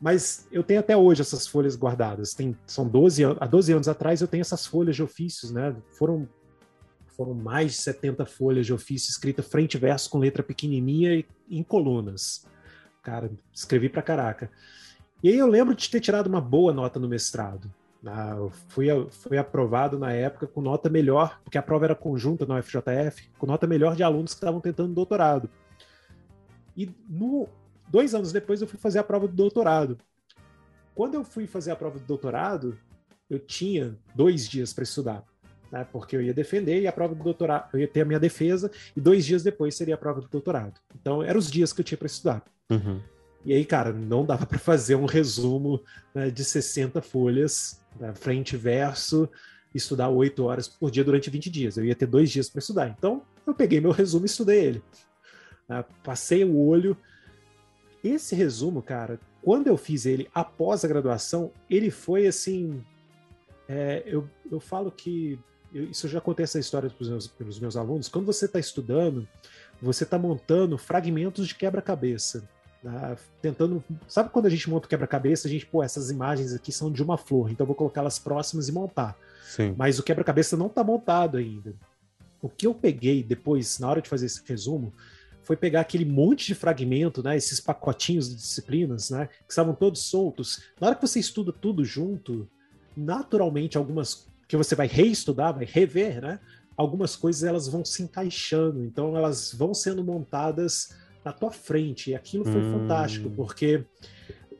Mas 0.00 0.46
eu 0.52 0.62
tenho 0.62 0.80
até 0.80 0.96
hoje 0.96 1.22
essas 1.22 1.46
folhas 1.46 1.74
guardadas. 1.74 2.32
Tem, 2.32 2.56
são 2.66 2.86
12 2.86 3.24
há 3.24 3.46
12 3.46 3.72
anos 3.72 3.88
atrás 3.88 4.20
eu 4.20 4.28
tenho 4.28 4.42
essas 4.42 4.64
folhas 4.64 4.94
de 4.94 5.02
ofícios, 5.02 5.50
né? 5.50 5.74
Foram, 5.90 6.28
foram 7.16 7.34
mais 7.34 7.72
de 7.72 7.78
70 7.78 8.24
folhas 8.24 8.64
de 8.64 8.72
ofício 8.72 9.10
escrita 9.10 9.42
frente 9.42 9.74
e 9.74 9.78
verso 9.78 10.08
com 10.08 10.18
letra 10.18 10.42
pequenininha 10.42 11.14
e 11.14 11.26
em 11.50 11.62
colunas. 11.62 12.46
Cara, 13.02 13.30
escrevi 13.52 13.88
pra 13.88 14.02
caraca. 14.02 14.50
E 15.22 15.28
aí 15.28 15.38
eu 15.38 15.48
lembro 15.48 15.74
de 15.74 15.90
ter 15.90 16.00
tirado 16.00 16.28
uma 16.28 16.40
boa 16.40 16.72
nota 16.72 17.00
no 17.00 17.08
mestrado. 17.08 17.72
Ah, 18.06 18.36
fui, 18.68 18.86
fui 19.10 19.36
aprovado 19.36 19.98
na 19.98 20.12
época 20.12 20.46
com 20.46 20.60
nota 20.60 20.88
melhor, 20.88 21.40
porque 21.42 21.58
a 21.58 21.62
prova 21.62 21.86
era 21.86 21.94
conjunta 21.96 22.46
no 22.46 22.62
FJF, 22.62 23.28
com 23.36 23.46
nota 23.46 23.66
melhor 23.66 23.96
de 23.96 24.04
alunos 24.04 24.32
que 24.32 24.38
estavam 24.38 24.60
tentando 24.60 24.94
doutorado. 24.94 25.50
E 26.76 26.88
no 27.08 27.48
dois 27.90 28.14
anos 28.14 28.32
depois 28.32 28.60
eu 28.60 28.68
fui 28.68 28.78
fazer 28.78 28.98
a 28.98 29.04
prova 29.04 29.26
do 29.26 29.34
doutorado. 29.34 29.98
quando 30.94 31.14
eu 31.14 31.24
fui 31.24 31.46
fazer 31.46 31.70
a 31.70 31.76
prova 31.76 31.98
do 31.98 32.04
doutorado, 32.04 32.76
eu 33.30 33.38
tinha 33.38 33.96
dois 34.14 34.48
dias 34.48 34.72
para 34.72 34.84
estudar. 34.84 35.24
Né, 35.70 35.86
porque 35.92 36.16
eu 36.16 36.22
ia 36.22 36.32
defender 36.32 36.80
e 36.80 36.86
a 36.86 36.92
prova 36.92 37.14
do 37.14 37.22
doutorado, 37.22 37.68
eu 37.74 37.80
ia 37.80 37.86
ter 37.86 38.00
a 38.00 38.04
minha 38.04 38.18
defesa, 38.18 38.70
e 38.96 39.00
dois 39.02 39.26
dias 39.26 39.42
depois 39.42 39.74
seria 39.74 39.96
a 39.96 39.98
prova 39.98 40.22
do 40.22 40.26
doutorado. 40.26 40.80
Então, 40.98 41.22
eram 41.22 41.38
os 41.38 41.50
dias 41.50 41.74
que 41.74 41.82
eu 41.82 41.84
tinha 41.84 41.98
para 41.98 42.06
estudar. 42.06 42.42
Uhum. 42.70 43.02
E 43.44 43.52
aí, 43.52 43.64
cara, 43.64 43.92
não 43.92 44.24
dava 44.24 44.46
para 44.46 44.58
fazer 44.58 44.94
um 44.94 45.04
resumo 45.04 45.82
né, 46.14 46.30
de 46.30 46.42
60 46.42 47.02
folhas, 47.02 47.82
né, 48.00 48.14
frente 48.14 48.54
e 48.54 48.56
verso, 48.56 49.28
estudar 49.74 50.08
oito 50.08 50.44
horas 50.44 50.68
por 50.68 50.90
dia 50.90 51.04
durante 51.04 51.30
20 51.30 51.50
dias. 51.50 51.76
Eu 51.76 51.84
ia 51.84 51.94
ter 51.94 52.06
dois 52.06 52.30
dias 52.30 52.48
para 52.48 52.60
estudar. 52.60 52.88
Então, 52.88 53.22
eu 53.46 53.54
peguei 53.54 53.80
meu 53.80 53.90
resumo 53.90 54.24
e 54.24 54.26
estudei 54.26 54.64
ele. 54.64 54.82
Uh, 55.68 55.84
passei 56.02 56.44
o 56.44 56.56
olho. 56.56 56.96
Esse 58.02 58.34
resumo, 58.34 58.82
cara, 58.82 59.18
quando 59.42 59.66
eu 59.66 59.76
fiz 59.76 60.06
ele 60.06 60.28
após 60.34 60.84
a 60.84 60.88
graduação, 60.88 61.50
ele 61.68 61.90
foi 61.90 62.26
assim. 62.26 62.82
É, 63.68 64.02
eu, 64.06 64.28
eu 64.50 64.60
falo 64.60 64.90
que. 64.90 65.38
Eu, 65.72 65.84
isso 65.90 66.06
eu 66.06 66.10
já 66.10 66.20
contei 66.20 66.44
essa 66.44 66.58
história 66.58 66.88
para 66.88 67.02
os 67.02 67.08
meus, 67.08 67.32
meus, 67.38 67.60
meus 67.60 67.76
alunos. 67.76 68.08
Quando 68.08 68.26
você 68.26 68.46
está 68.46 68.58
estudando, 68.58 69.26
você 69.80 70.04
está 70.04 70.18
montando 70.18 70.78
fragmentos 70.78 71.46
de 71.46 71.54
quebra-cabeça. 71.54 72.48
Né? 72.82 73.16
Tentando. 73.42 73.82
Sabe 74.06 74.30
quando 74.30 74.46
a 74.46 74.50
gente 74.50 74.68
monta 74.70 74.86
o 74.86 74.88
quebra-cabeça, 74.88 75.48
a 75.48 75.50
gente, 75.50 75.66
pô, 75.66 75.82
essas 75.82 76.10
imagens 76.10 76.52
aqui 76.52 76.72
são 76.72 76.90
de 76.90 77.02
uma 77.02 77.16
flor, 77.16 77.50
então 77.50 77.64
eu 77.64 77.68
vou 77.68 77.76
colocar 77.76 78.00
elas 78.00 78.18
próximas 78.18 78.68
e 78.68 78.72
montar. 78.72 79.16
Sim. 79.44 79.74
Mas 79.76 79.98
o 79.98 80.02
quebra-cabeça 80.02 80.56
não 80.56 80.66
está 80.66 80.84
montado 80.84 81.36
ainda. 81.36 81.74
O 82.40 82.48
que 82.48 82.66
eu 82.66 82.74
peguei 82.74 83.22
depois, 83.22 83.78
na 83.78 83.88
hora 83.88 84.00
de 84.00 84.08
fazer 84.08 84.26
esse 84.26 84.42
resumo, 84.46 84.92
foi 85.48 85.56
pegar 85.56 85.80
aquele 85.80 86.04
monte 86.04 86.48
de 86.48 86.54
fragmento, 86.54 87.22
né, 87.22 87.34
esses 87.34 87.58
pacotinhos 87.58 88.28
de 88.28 88.34
disciplinas, 88.34 89.08
né, 89.08 89.30
que 89.46 89.50
estavam 89.50 89.74
todos 89.74 90.02
soltos. 90.02 90.62
Na 90.78 90.88
hora 90.88 90.96
que 90.96 91.00
você 91.00 91.18
estuda 91.18 91.50
tudo 91.50 91.86
junto, 91.86 92.46
naturalmente 92.94 93.78
algumas 93.78 94.28
que 94.46 94.58
você 94.58 94.74
vai 94.74 94.86
reestudar, 94.86 95.54
vai 95.54 95.64
rever, 95.64 96.20
né, 96.20 96.38
algumas 96.76 97.16
coisas 97.16 97.44
elas 97.44 97.66
vão 97.66 97.82
se 97.82 98.02
encaixando, 98.02 98.84
então 98.84 99.16
elas 99.16 99.54
vão 99.54 99.72
sendo 99.72 100.04
montadas 100.04 100.94
na 101.24 101.32
tua 101.32 101.50
frente. 101.50 102.10
E 102.10 102.14
aquilo 102.14 102.44
foi 102.44 102.60
hum. 102.60 102.80
fantástico, 102.80 103.30
porque 103.30 103.86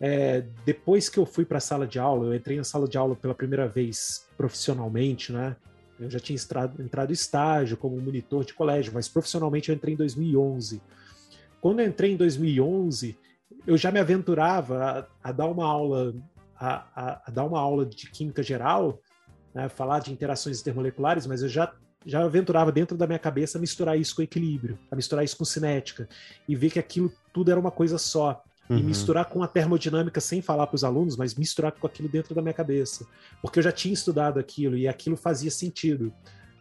é, 0.01 0.43
depois 0.65 1.11
que 1.11 1.19
eu 1.19 1.27
fui 1.27 1.45
para 1.45 1.59
a 1.59 1.61
sala 1.61 1.87
de 1.87 1.99
aula, 1.99 2.29
eu 2.29 2.35
entrei 2.35 2.57
na 2.57 2.65
sala 2.65 2.89
de 2.89 2.97
aula 2.97 3.15
pela 3.15 3.35
primeira 3.35 3.69
vez 3.69 4.27
profissionalmente, 4.39 5.35
né? 5.35 5.55
Eu 5.99 6.11
já 6.11 6.21
tinha 6.21 6.37
entrado, 6.37 6.83
entrado 6.83 7.13
estágio 7.13 7.77
como 7.77 8.01
monitor 8.01 8.45
de 8.45 8.55
colégio, 8.55 8.93
mas 8.95 9.09
profissionalmente 9.09 9.69
eu 9.69 9.75
entrei 9.75 9.95
em 9.95 9.97
2011. 9.97 10.81
Quando 11.61 11.81
eu 11.81 11.87
entrei 11.87 12.13
em 12.13 12.17
2011, 12.17 13.19
eu 13.67 13.77
já 13.77 13.91
me 13.91 13.99
aventurava 13.99 15.09
a, 15.23 15.29
a 15.29 15.33
dar 15.33 15.47
uma 15.47 15.67
aula 15.67 16.15
a, 16.59 16.87
a, 16.95 17.23
a, 17.27 17.31
dar 17.31 17.45
uma 17.45 17.59
aula 17.59 17.87
de 17.87 18.11
química 18.11 18.43
geral, 18.43 19.01
né, 19.55 19.69
falar 19.69 20.01
de 20.01 20.13
interações 20.13 20.61
intermoleculares, 20.61 21.27
mas 21.27 21.43
eu 21.43 21.49
já 21.49 21.73
já 22.07 22.23
aventurava 22.25 22.73
dentro 22.73 22.97
da 22.97 23.07
minha 23.07 23.19
cabeça 23.19 23.59
a 23.59 23.61
misturar 23.61 23.99
isso 23.99 24.17
com 24.17 24.23
equilíbrio, 24.23 24.79
a 24.91 24.97
misturar 24.97 25.25
isso 25.25 25.37
com 25.37 25.45
cinética 25.45 26.09
e 26.49 26.55
ver 26.55 26.71
que 26.71 26.79
aquilo 26.79 27.13
tudo 27.35 27.51
era 27.51 27.59
uma 27.59 27.73
coisa 27.73 27.99
só 27.99 28.43
uhum. 28.69 28.79
e 28.79 28.83
misturar 28.83 29.27
com 29.27 29.43
a 29.43 29.49
termodinâmica 29.49 30.21
sem 30.21 30.43
falar 30.43 30.67
para 30.67 30.77
os 30.77 30.85
alunos, 30.85 31.17
mas 31.17 31.35
misturar 31.35 31.73
com 31.73 31.87
aquilo 31.87 32.09
dentro 32.09 32.35
da 32.35 32.43
minha 32.43 32.55
cabeça, 32.55 33.07
porque 33.41 33.59
eu 33.59 33.63
já 33.63 33.73
tinha 33.73 33.95
estudado 33.95 34.39
aquilo 34.39 34.77
e 34.77 34.87
aquilo 34.87 35.17
fazia 35.17 35.51
sentido. 35.51 36.13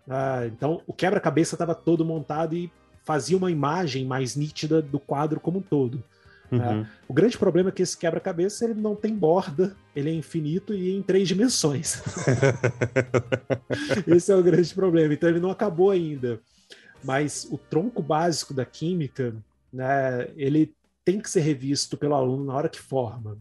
Ah, 0.09 0.45
então 0.45 0.81
o 0.87 0.93
quebra-cabeça 0.93 1.55
estava 1.55 1.75
todo 1.75 2.05
montado 2.05 2.55
e 2.55 2.71
fazia 3.03 3.37
uma 3.37 3.51
imagem 3.51 4.05
mais 4.05 4.35
nítida 4.35 4.81
do 4.81 4.99
quadro 4.99 5.39
como 5.39 5.59
um 5.59 5.61
todo. 5.61 6.03
Uhum. 6.51 6.61
Ah, 6.61 6.87
o 7.07 7.13
grande 7.13 7.37
problema 7.37 7.69
é 7.69 7.71
que 7.71 7.81
esse 7.81 7.97
quebra-cabeça 7.97 8.65
ele 8.65 8.75
não 8.75 8.95
tem 8.95 9.13
borda, 9.13 9.75
ele 9.95 10.09
é 10.09 10.13
infinito 10.13 10.73
e 10.73 10.95
em 10.95 11.01
três 11.01 11.27
dimensões. 11.27 12.01
esse 14.07 14.31
é 14.31 14.35
o 14.35 14.43
grande 14.43 14.73
problema. 14.73 15.13
Então 15.13 15.29
ele 15.29 15.39
não 15.39 15.51
acabou 15.51 15.91
ainda. 15.91 16.39
Mas 17.03 17.47
o 17.51 17.57
tronco 17.57 18.01
básico 18.01 18.53
da 18.53 18.65
química, 18.65 19.35
né, 19.71 20.29
ele 20.35 20.73
tem 21.07 21.21
que 21.21 21.29
ser 21.29 21.39
revisto 21.39 21.95
pelo 21.95 22.15
aluno 22.15 22.43
na 22.43 22.53
hora 22.53 22.67
que 22.67 22.81
forma. 22.81 23.37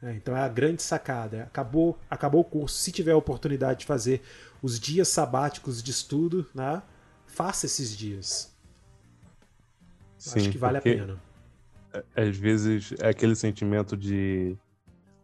É, 0.00 0.14
então 0.14 0.36
é 0.36 0.40
a 0.40 0.48
grande 0.48 0.84
sacada. 0.84 1.42
Acabou, 1.42 1.98
acabou 2.08 2.42
o 2.42 2.44
curso. 2.44 2.76
Se 2.76 2.92
tiver 2.92 3.10
a 3.10 3.16
oportunidade 3.16 3.80
de 3.80 3.86
fazer 3.86 4.22
os 4.62 4.78
dias 4.78 5.08
sabáticos 5.08 5.82
de 5.82 5.90
estudo, 5.90 6.46
né, 6.54 6.80
faça 7.26 7.66
esses 7.66 7.96
dias. 7.96 8.56
Sim, 10.16 10.38
Acho 10.38 10.50
que 10.50 10.58
vale 10.58 10.78
a 10.78 10.80
pena. 10.80 11.20
Às 12.14 12.36
vezes 12.36 12.94
é 13.00 13.08
aquele 13.08 13.34
sentimento 13.34 13.96
de 13.96 14.56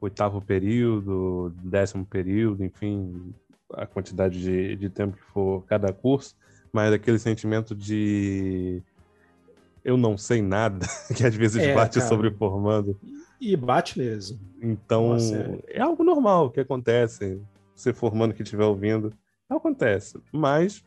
oitavo 0.00 0.42
período, 0.42 1.54
décimo 1.62 2.04
período, 2.04 2.64
enfim, 2.64 3.32
a 3.72 3.86
quantidade 3.86 4.42
de, 4.42 4.74
de 4.74 4.90
tempo 4.90 5.16
que 5.16 5.22
for 5.32 5.64
cada 5.66 5.92
curso, 5.92 6.34
mas 6.72 6.92
aquele 6.92 7.20
sentimento 7.20 7.72
de 7.72 8.82
eu 9.84 9.96
não 9.96 10.16
sei 10.16 10.40
nada, 10.40 10.86
que 11.14 11.24
às 11.24 11.34
vezes 11.34 11.62
é, 11.62 11.74
bate 11.74 11.98
cara. 11.98 12.08
sobre 12.08 12.30
formando. 12.30 12.98
E 13.40 13.54
bate 13.56 13.98
mesmo. 13.98 14.40
Então, 14.62 15.10
Nossa, 15.10 15.36
é. 15.68 15.78
é. 15.78 15.80
algo 15.80 16.02
normal 16.02 16.50
que 16.50 16.60
acontece. 16.60 17.40
Você 17.74 17.92
formando 17.92 18.32
que 18.32 18.42
estiver 18.42 18.64
ouvindo, 18.64 19.12
acontece. 19.48 20.18
Mas 20.32 20.82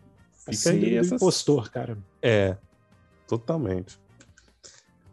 fica 0.50 0.72
aí 0.72 0.96
essa... 0.96 1.16
impostor, 1.16 1.70
cara. 1.70 1.98
É, 2.22 2.58
totalmente. 3.28 4.00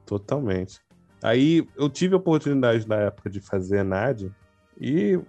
Totalmente. 0.06 0.80
Aí 1.22 1.66
eu 1.76 1.90
tive 1.90 2.14
a 2.14 2.18
oportunidade 2.18 2.88
na 2.88 2.96
época 2.96 3.28
de 3.28 3.40
fazer 3.40 3.82
NAD 3.82 4.30
e 4.80 5.16
o 5.16 5.26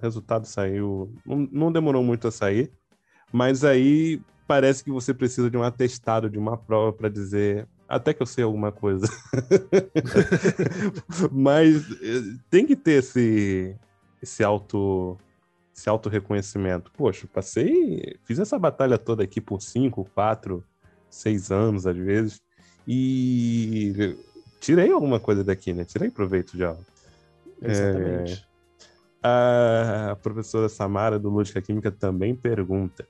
resultado 0.00 0.46
saiu. 0.46 1.12
Não, 1.24 1.48
não 1.50 1.72
demorou 1.72 2.02
muito 2.02 2.28
a 2.28 2.30
sair, 2.30 2.70
mas 3.32 3.64
aí 3.64 4.20
parece 4.46 4.84
que 4.84 4.90
você 4.90 5.14
precisa 5.14 5.50
de 5.50 5.56
um 5.56 5.62
atestado, 5.62 6.28
de 6.28 6.38
uma 6.38 6.56
prova 6.56 6.92
para 6.92 7.08
dizer 7.08 7.66
até 7.88 8.12
que 8.12 8.22
eu 8.22 8.26
sei 8.26 8.44
alguma 8.44 8.72
coisa. 8.72 9.06
Mas 11.30 11.84
eh, 12.02 12.36
tem 12.50 12.66
que 12.66 12.76
ter 12.76 12.98
esse, 12.98 13.76
esse 14.22 14.42
auto 14.42 15.18
esse 15.76 15.88
auto 15.90 16.08
reconhecimento. 16.08 16.90
Poxa, 16.96 17.28
passei, 17.32 18.18
fiz 18.24 18.38
essa 18.38 18.58
batalha 18.58 18.96
toda 18.96 19.22
aqui 19.22 19.40
por 19.40 19.60
cinco, 19.60 20.08
quatro, 20.14 20.64
seis 21.10 21.50
anos 21.50 21.86
às 21.86 21.96
vezes 21.96 22.40
e 22.88 24.16
tirei 24.60 24.90
alguma 24.92 25.18
coisa 25.18 25.42
daqui, 25.42 25.72
né? 25.72 25.84
Tirei 25.84 26.10
proveito 26.10 26.56
de 26.56 26.64
algo. 26.64 26.84
Exatamente. 27.60 28.46
É, 29.22 30.10
a 30.12 30.16
professora 30.16 30.68
Samara 30.68 31.18
do 31.18 31.28
Lógica 31.28 31.60
Química 31.60 31.90
também 31.90 32.34
pergunta: 32.34 33.06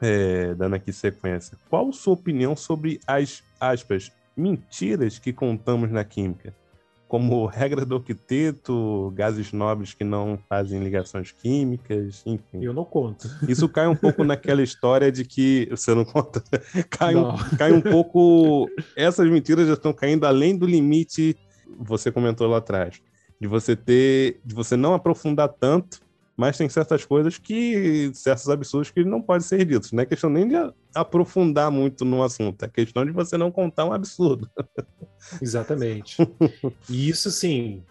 é, 0.00 0.54
dando 0.54 0.74
aqui 0.74 0.92
sequência, 0.92 1.56
qual 1.68 1.92
sua 1.92 2.14
opinião 2.14 2.54
sobre 2.54 3.00
as, 3.06 3.42
aspas, 3.60 4.12
mentiras 4.36 5.18
que 5.18 5.32
contamos 5.32 5.90
na 5.90 6.04
química? 6.04 6.54
Como 7.08 7.46
regra 7.46 7.86
do 7.86 7.96
octeto, 7.96 9.10
gases 9.16 9.50
nobres 9.50 9.94
que 9.94 10.04
não 10.04 10.38
fazem 10.46 10.82
ligações 10.84 11.32
químicas, 11.32 12.22
enfim. 12.26 12.62
Eu 12.62 12.74
não 12.74 12.84
conto. 12.84 13.26
Isso 13.48 13.66
cai 13.66 13.88
um 13.88 13.96
pouco 13.96 14.22
naquela 14.24 14.62
história 14.62 15.10
de 15.10 15.24
que. 15.24 15.66
Você 15.70 15.94
não 15.94 16.04
conta? 16.04 16.42
cai, 16.90 17.14
não. 17.14 17.34
Um, 17.34 17.38
cai 17.56 17.72
um 17.72 17.80
pouco. 17.80 18.68
Essas 18.94 19.26
mentiras 19.30 19.66
já 19.66 19.72
estão 19.72 19.90
caindo 19.90 20.26
além 20.26 20.54
do 20.54 20.66
limite, 20.66 21.34
você 21.78 22.12
comentou 22.12 22.46
lá 22.46 22.58
atrás, 22.58 23.00
de 23.40 23.48
você 23.48 23.74
ter. 23.74 24.38
de 24.44 24.54
você 24.54 24.76
não 24.76 24.92
aprofundar 24.92 25.48
tanto 25.48 26.00
mas 26.38 26.56
tem 26.56 26.68
certas 26.68 27.04
coisas 27.04 27.36
que, 27.36 28.12
certos 28.14 28.48
absurdos 28.48 28.92
que 28.92 29.02
não 29.02 29.20
podem 29.20 29.44
ser 29.44 29.64
ditos. 29.64 29.90
Não 29.90 30.04
é 30.04 30.06
questão 30.06 30.30
nem 30.30 30.46
de 30.46 30.54
aprofundar 30.94 31.68
muito 31.68 32.04
no 32.04 32.22
assunto, 32.22 32.64
é 32.64 32.68
questão 32.68 33.04
de 33.04 33.10
você 33.10 33.36
não 33.36 33.50
contar 33.50 33.84
um 33.84 33.92
absurdo. 33.92 34.48
Exatamente. 35.42 36.16
e 36.88 37.08
isso, 37.08 37.28
sim, 37.32 37.82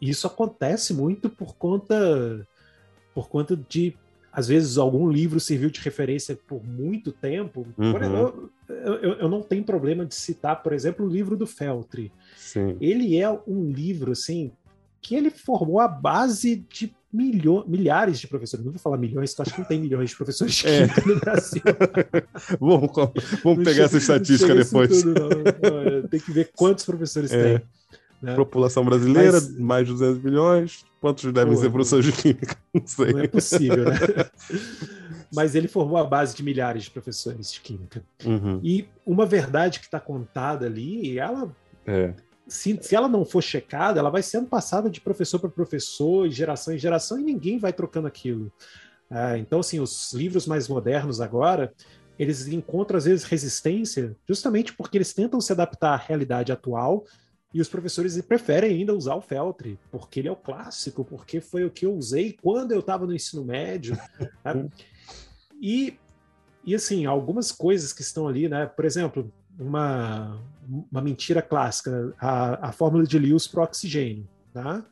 isso 0.00 0.26
acontece 0.26 0.94
muito 0.94 1.28
por 1.28 1.54
conta, 1.56 2.48
por 3.14 3.28
conta 3.28 3.54
de, 3.54 3.94
às 4.32 4.48
vezes, 4.48 4.78
algum 4.78 5.06
livro 5.06 5.38
serviu 5.38 5.68
de 5.68 5.80
referência 5.80 6.38
por 6.48 6.64
muito 6.64 7.12
tempo. 7.12 7.66
Uhum. 7.76 7.92
Por 7.92 8.02
exemplo, 8.02 8.50
eu, 8.66 8.94
eu, 8.94 9.12
eu, 9.16 9.28
não 9.28 9.42
tenho 9.42 9.62
problema 9.62 10.06
de 10.06 10.14
citar, 10.14 10.62
por 10.62 10.72
exemplo, 10.72 11.04
o 11.04 11.08
livro 11.08 11.36
do 11.36 11.46
Feltri. 11.46 12.10
Sim. 12.34 12.78
Ele 12.80 13.18
é 13.18 13.30
um 13.46 13.70
livro, 13.70 14.12
assim, 14.12 14.52
que 15.02 15.14
ele 15.14 15.28
formou 15.28 15.80
a 15.80 15.86
base 15.86 16.56
de 16.56 16.96
milho, 17.12 17.64
milhares 17.66 18.18
de 18.18 18.26
professores. 18.26 18.64
Não 18.64 18.72
vou 18.72 18.80
falar 18.80 18.98
milhões, 18.98 19.30
porque 19.30 19.40
eu 19.40 19.44
acho 19.44 19.54
que 19.54 19.60
não 19.60 19.68
tem 19.68 19.80
milhões 19.80 20.10
de 20.10 20.16
professores 20.16 20.54
de 20.54 20.62
química 20.64 21.00
é. 21.00 21.06
no 21.06 21.20
Brasil. 21.20 21.62
vamos 22.60 22.90
vamos 23.42 23.64
pegar 23.64 23.84
essa 23.84 23.98
estatística 23.98 24.54
depois. 24.54 25.02
Tudo, 25.02 26.08
tem 26.10 26.20
que 26.20 26.32
ver 26.32 26.50
quantos 26.54 26.84
professores 26.84 27.32
é. 27.32 27.58
tem. 27.58 27.68
Né? 28.20 28.34
População 28.34 28.84
brasileira, 28.84 29.32
Mas... 29.32 29.58
mais 29.58 29.86
de 29.86 29.92
200 29.92 30.22
milhões. 30.22 30.84
Quantos 31.00 31.32
devem 31.32 31.54
Pô, 31.54 31.60
ser 31.60 31.70
professores 31.70 32.06
de 32.06 32.12
química? 32.12 32.56
Não 32.72 32.86
sei. 32.86 33.12
Não 33.12 33.20
é 33.20 33.28
possível, 33.28 33.84
né? 33.84 33.98
Mas 35.34 35.54
ele 35.54 35.68
formou 35.68 35.98
a 35.98 36.04
base 36.04 36.34
de 36.34 36.42
milhares 36.42 36.84
de 36.84 36.90
professores 36.90 37.52
de 37.52 37.60
química. 37.60 38.02
Uhum. 38.24 38.60
E 38.62 38.88
uma 39.04 39.26
verdade 39.26 39.80
que 39.80 39.84
está 39.84 40.00
contada 40.00 40.66
ali, 40.66 41.18
ela 41.18 41.54
é 41.86 42.14
se, 42.46 42.78
se 42.80 42.94
ela 42.94 43.08
não 43.08 43.24
for 43.24 43.42
checada, 43.42 43.98
ela 43.98 44.10
vai 44.10 44.22
sendo 44.22 44.46
passada 44.46 44.88
de 44.88 45.00
professor 45.00 45.38
para 45.38 45.50
professor, 45.50 46.28
geração 46.30 46.74
em 46.74 46.78
geração, 46.78 47.18
e 47.18 47.22
ninguém 47.22 47.58
vai 47.58 47.72
trocando 47.72 48.06
aquilo. 48.06 48.52
É, 49.10 49.38
então, 49.38 49.60
assim, 49.60 49.80
os 49.80 50.12
livros 50.12 50.46
mais 50.46 50.68
modernos 50.68 51.20
agora, 51.20 51.72
eles 52.18 52.46
encontram 52.48 52.98
às 52.98 53.04
vezes 53.04 53.24
resistência 53.24 54.16
justamente 54.26 54.72
porque 54.72 54.96
eles 54.96 55.12
tentam 55.12 55.40
se 55.40 55.52
adaptar 55.52 55.94
à 55.94 55.96
realidade 55.96 56.50
atual 56.50 57.04
e 57.52 57.60
os 57.60 57.68
professores 57.68 58.20
preferem 58.22 58.70
ainda 58.70 58.94
usar 58.94 59.14
o 59.14 59.20
Feltri, 59.20 59.78
porque 59.90 60.20
ele 60.20 60.28
é 60.28 60.32
o 60.32 60.36
clássico, 60.36 61.04
porque 61.04 61.40
foi 61.40 61.64
o 61.64 61.70
que 61.70 61.86
eu 61.86 61.94
usei 61.94 62.36
quando 62.42 62.72
eu 62.72 62.80
estava 62.80 63.06
no 63.06 63.14
ensino 63.14 63.44
médio. 63.44 63.96
Né? 64.44 64.68
E, 65.60 65.98
e, 66.64 66.74
assim, 66.74 67.06
algumas 67.06 67.50
coisas 67.50 67.92
que 67.94 68.02
estão 68.02 68.28
ali, 68.28 68.46
né? 68.46 68.66
Por 68.66 68.84
exemplo, 68.84 69.32
uma, 69.58 70.40
uma 70.90 71.00
mentira 71.00 71.42
clássica, 71.42 72.14
a, 72.18 72.68
a 72.68 72.72
fórmula 72.72 73.04
de 73.04 73.18
Lewis 73.18 73.46
para 73.46 73.60
o 73.60 73.64
oxigênio. 73.64 74.28
Tá? 74.52 74.84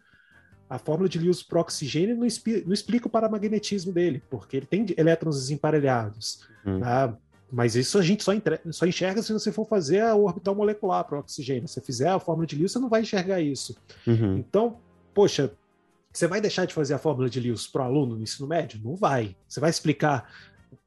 A 0.69 0.79
fórmula 0.79 1.09
de 1.09 1.19
Lewis 1.19 1.43
para 1.43 1.59
o 1.59 1.61
oxigênio 1.61 2.17
não, 2.17 2.27
não, 2.67 2.73
explica 2.73 3.07
o 3.07 3.11
paramagnetismo 3.11 3.93
dele, 3.93 4.23
porque 4.31 4.57
ele 4.57 4.67
tem 4.67 4.87
elétrons 4.97 5.37
desemparelhados. 5.37 6.47
Hum. 6.67 6.81
Tá? 6.81 7.17
Mas 7.53 7.77
isso 7.77 7.99
a 7.99 8.03
gente 8.03 8.25
só, 8.25 8.33
entre... 8.33 8.61
só 8.71 8.87
enxerga 8.87 9.23
se 9.23 9.33
você 9.33 9.53
for 9.53 9.67
fazer 9.67 10.01
a 10.01 10.15
orbital 10.15 10.55
molecular 10.55 11.05
para 11.05 11.17
o 11.17 11.21
oxigênio. 11.21 11.69
Se 11.69 11.75
você 11.75 11.81
fizer 11.81 12.09
a 12.09 12.19
fórmula 12.19 12.47
de 12.47 12.57
Lewis, 12.57 12.73
você 12.73 12.79
não 12.79 12.89
vai 12.89 13.03
enxergar 13.03 13.41
isso. 13.41 13.77
Uhum. 14.07 14.39
Então, 14.39 14.79
poxa, 15.13 15.53
você 16.13 16.27
vai 16.27 16.41
deixar 16.41 16.65
de 16.65 16.75
fazer 16.75 16.95
a 16.95 16.99
fórmula 16.99 17.29
de 17.29 17.39
Lewis 17.39 17.67
para 17.67 17.83
o 17.83 17.85
aluno 17.85 18.17
no 18.17 18.23
ensino 18.23 18.49
médio? 18.49 18.81
Não 18.83 18.97
vai. 18.97 19.37
Você 19.47 19.61
vai 19.61 19.71
explicar 19.71 20.29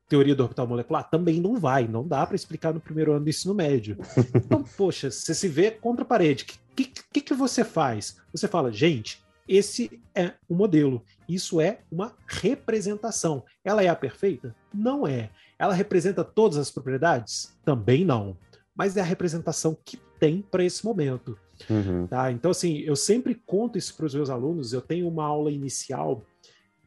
teoria 0.07 0.35
do 0.35 0.43
orbital 0.43 0.67
molecular? 0.67 1.09
Também 1.09 1.39
não 1.41 1.59
vai. 1.59 1.87
Não 1.87 2.07
dá 2.07 2.25
para 2.25 2.35
explicar 2.35 2.73
no 2.73 2.79
primeiro 2.79 3.11
ano 3.11 3.23
do 3.23 3.29
ensino 3.29 3.53
médio. 3.53 3.97
Então, 4.47 4.63
poxa, 4.63 5.11
você 5.11 5.33
se 5.33 5.47
vê 5.47 5.71
contra 5.71 6.03
a 6.03 6.07
parede. 6.07 6.45
O 6.71 6.75
que, 6.75 6.85
que, 7.11 7.21
que 7.21 7.33
você 7.33 7.63
faz? 7.65 8.17
Você 8.31 8.47
fala, 8.47 8.71
gente, 8.71 9.21
esse 9.47 10.01
é 10.15 10.33
o 10.47 10.55
modelo. 10.55 11.03
Isso 11.27 11.59
é 11.59 11.79
uma 11.91 12.13
representação. 12.27 13.43
Ela 13.63 13.83
é 13.83 13.87
a 13.87 13.95
perfeita? 13.95 14.55
Não 14.73 15.07
é. 15.07 15.29
Ela 15.59 15.73
representa 15.73 16.23
todas 16.23 16.57
as 16.57 16.71
propriedades? 16.71 17.57
Também 17.65 18.05
não. 18.05 18.37
Mas 18.75 18.95
é 18.95 19.01
a 19.01 19.05
representação 19.05 19.77
que 19.83 19.97
tem 20.19 20.41
para 20.41 20.63
esse 20.63 20.85
momento. 20.85 21.37
Uhum. 21.69 22.07
Tá? 22.07 22.31
Então, 22.31 22.51
assim, 22.51 22.79
eu 22.79 22.95
sempre 22.95 23.35
conto 23.35 23.77
isso 23.77 23.95
para 23.95 24.05
os 24.05 24.13
meus 24.13 24.29
alunos. 24.29 24.71
Eu 24.71 24.81
tenho 24.81 25.07
uma 25.07 25.25
aula 25.25 25.51
inicial 25.51 26.23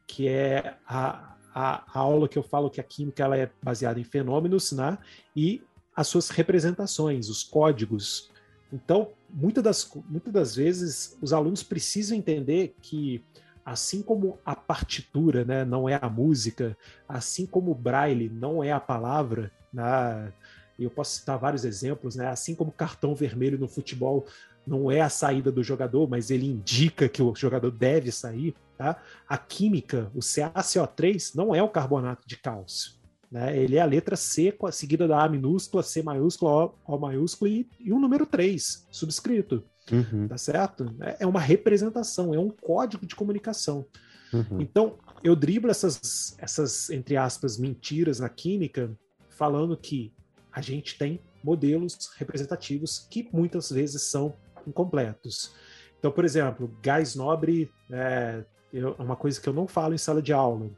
que 0.06 0.28
é 0.28 0.76
a, 0.86 1.36
a, 1.55 1.84
a, 1.92 1.98
aula 1.98 2.28
que 2.28 2.38
eu 2.38 2.42
falo 2.42 2.70
que 2.70 2.80
a 2.80 2.84
química 2.84 3.22
ela 3.22 3.36
é 3.36 3.51
baseada 3.62 3.98
em 3.98 4.05
fenômenos 4.05 4.72
né? 4.72 4.98
e 5.34 5.62
as 5.94 6.09
suas 6.09 6.30
representações, 6.30 7.28
os 7.28 7.42
códigos. 7.42 8.30
Então, 8.72 9.09
muitas 9.28 9.62
das, 9.62 9.92
muitas 10.09 10.32
das 10.32 10.55
vezes, 10.55 11.16
os 11.20 11.32
alunos 11.32 11.62
precisam 11.62 12.16
entender 12.16 12.74
que 12.80 13.22
assim 13.64 14.03
como 14.03 14.38
a 14.44 14.57
partitura 14.57 15.44
né, 15.44 15.64
não 15.64 15.88
é 15.88 15.98
a 16.01 16.09
música, 16.09 16.76
assim 17.09 17.46
como 17.46 17.72
o 17.72 17.74
braille 17.74 18.28
não 18.28 18.64
é 18.64 18.72
a 18.72 18.80
palavra, 18.80 19.53
né, 19.72 20.32
eu 20.78 20.90
posso 20.90 21.18
citar 21.18 21.38
vários 21.38 21.64
exemplos, 21.64 22.16
né, 22.16 22.28
assim 22.28 22.55
como 22.55 22.72
cartão 22.72 23.14
vermelho 23.14 23.59
no 23.59 23.68
futebol 23.68 24.26
não 24.70 24.88
é 24.90 25.00
a 25.00 25.08
saída 25.08 25.50
do 25.50 25.64
jogador, 25.64 26.08
mas 26.08 26.30
ele 26.30 26.46
indica 26.46 27.08
que 27.08 27.20
o 27.20 27.34
jogador 27.34 27.72
deve 27.72 28.12
sair, 28.12 28.54
tá? 28.78 29.02
a 29.28 29.36
química, 29.36 30.10
o 30.14 30.20
CaCO3, 30.20 31.34
não 31.34 31.52
é 31.52 31.60
o 31.60 31.68
carbonato 31.68 32.22
de 32.24 32.36
cálcio. 32.36 32.92
Né? 33.28 33.58
Ele 33.58 33.76
é 33.76 33.80
a 33.80 33.84
letra 33.84 34.14
C 34.14 34.56
seguida 34.70 35.08
da 35.08 35.24
A 35.24 35.28
minúscula, 35.28 35.82
C 35.82 36.02
maiúscula, 36.02 36.66
O, 36.86 36.94
o 36.94 36.98
maiúsculo 36.98 37.50
e, 37.50 37.68
e 37.80 37.92
um 37.92 37.98
número 37.98 38.24
3 38.24 38.86
subscrito. 38.92 39.64
Uhum. 39.90 40.28
Tá 40.28 40.38
certo? 40.38 40.94
É, 41.00 41.16
é 41.20 41.26
uma 41.26 41.40
representação, 41.40 42.32
é 42.32 42.38
um 42.38 42.50
código 42.50 43.04
de 43.04 43.16
comunicação. 43.16 43.84
Uhum. 44.32 44.60
Então, 44.60 44.98
eu 45.24 45.34
driblo 45.34 45.68
essas, 45.68 46.36
essas, 46.38 46.90
entre 46.90 47.16
aspas, 47.16 47.58
mentiras 47.58 48.20
na 48.20 48.28
química, 48.28 48.96
falando 49.28 49.76
que 49.76 50.12
a 50.52 50.60
gente 50.60 50.96
tem 50.96 51.20
modelos 51.42 52.12
representativos 52.16 53.06
que 53.10 53.28
muitas 53.32 53.70
vezes 53.70 54.02
são 54.02 54.34
incompletos. 54.66 55.54
Então, 55.98 56.11
por 56.11 56.24
exemplo, 56.24 56.74
gás 56.82 57.14
nobre 57.14 57.70
é, 57.90 58.44
é 58.72 58.86
uma 58.98 59.16
coisa 59.16 59.40
que 59.40 59.48
eu 59.48 59.52
não 59.52 59.68
falo 59.68 59.94
em 59.94 59.98
sala 59.98 60.22
de 60.22 60.32
aula. 60.32 60.70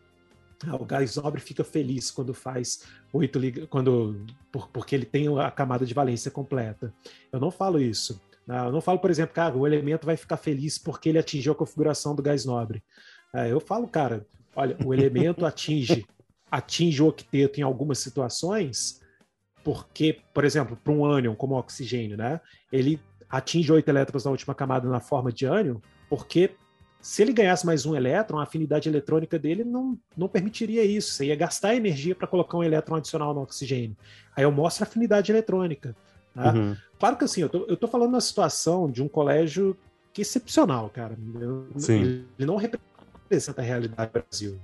O 0.78 0.84
gás 0.84 1.16
nobre 1.16 1.40
fica 1.40 1.64
feliz 1.64 2.10
quando 2.10 2.32
faz 2.32 2.84
oito 3.12 3.40
quando 3.68 4.24
porque 4.72 4.94
ele 4.94 5.04
tem 5.04 5.26
a 5.38 5.50
camada 5.50 5.84
de 5.84 5.94
valência 5.94 6.30
completa. 6.30 6.92
Eu 7.32 7.40
não 7.40 7.50
falo 7.50 7.80
isso. 7.80 8.20
Né? 8.46 8.58
Eu 8.58 8.72
não 8.72 8.80
falo, 8.80 8.98
por 8.98 9.10
exemplo, 9.10 9.34
cara, 9.34 9.56
o 9.56 9.66
elemento 9.66 10.06
vai 10.06 10.16
ficar 10.16 10.36
feliz 10.36 10.78
porque 10.78 11.08
ele 11.08 11.18
atingiu 11.18 11.52
a 11.52 11.56
configuração 11.56 12.14
do 12.14 12.22
gás 12.22 12.44
nobre. 12.44 12.82
É, 13.34 13.50
eu 13.50 13.60
falo, 13.60 13.88
cara, 13.88 14.26
olha, 14.54 14.76
o 14.84 14.92
elemento 14.92 15.46
atinge, 15.46 16.04
atinge 16.50 17.02
o 17.02 17.08
octeto 17.08 17.58
em 17.58 17.62
algumas 17.62 17.98
situações, 17.98 19.00
porque, 19.64 20.20
por 20.34 20.44
exemplo, 20.44 20.76
para 20.76 20.92
um 20.92 21.04
ânion 21.04 21.34
como 21.34 21.56
oxigênio, 21.56 22.16
né? 22.16 22.40
Ele 22.70 23.00
atinge 23.32 23.72
oito 23.72 23.88
elétrons 23.88 24.24
na 24.26 24.30
última 24.30 24.54
camada 24.54 24.86
na 24.88 25.00
forma 25.00 25.32
de 25.32 25.46
ânion, 25.46 25.78
porque 26.08 26.54
se 27.00 27.22
ele 27.22 27.32
ganhasse 27.32 27.64
mais 27.64 27.86
um 27.86 27.96
elétron, 27.96 28.38
a 28.38 28.42
afinidade 28.42 28.88
eletrônica 28.88 29.38
dele 29.38 29.64
não, 29.64 29.98
não 30.16 30.28
permitiria 30.28 30.84
isso. 30.84 31.14
Você 31.14 31.26
ia 31.26 31.34
gastar 31.34 31.74
energia 31.74 32.14
para 32.14 32.28
colocar 32.28 32.58
um 32.58 32.62
elétron 32.62 32.96
adicional 32.96 33.34
no 33.34 33.40
oxigênio. 33.40 33.96
Aí 34.36 34.44
eu 34.44 34.52
mostro 34.52 34.84
a 34.84 34.86
afinidade 34.86 35.32
eletrônica. 35.32 35.96
Né? 36.34 36.52
Uhum. 36.52 36.76
Claro 37.00 37.16
que 37.16 37.24
assim, 37.24 37.40
eu 37.40 37.48
tô, 37.48 37.64
eu 37.66 37.76
tô 37.76 37.88
falando 37.88 38.12
na 38.12 38.20
situação 38.20 38.88
de 38.88 39.02
um 39.02 39.08
colégio 39.08 39.76
que 40.12 40.20
é 40.20 40.22
excepcional, 40.22 40.90
cara. 40.90 41.18
Sim. 41.76 42.24
Ele 42.38 42.46
não 42.46 42.56
representa 42.56 43.62
a 43.62 43.64
realidade 43.64 44.12
do 44.12 44.22
Brasil. 44.22 44.60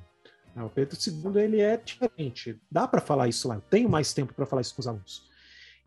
Né? 0.55 0.63
O 0.63 0.69
Pedro 0.69 0.97
II 0.97 1.43
ele 1.43 1.61
é 1.61 1.77
diferente. 1.77 2.57
Dá 2.71 2.87
para 2.87 3.01
falar 3.01 3.27
isso 3.27 3.49
lá. 3.49 3.57
Eu 3.57 3.63
tenho 3.63 3.89
mais 3.89 4.13
tempo 4.13 4.33
para 4.33 4.47
falar 4.47 4.61
isso 4.61 4.75
com 4.75 4.81
os 4.81 4.87
alunos. 4.87 5.28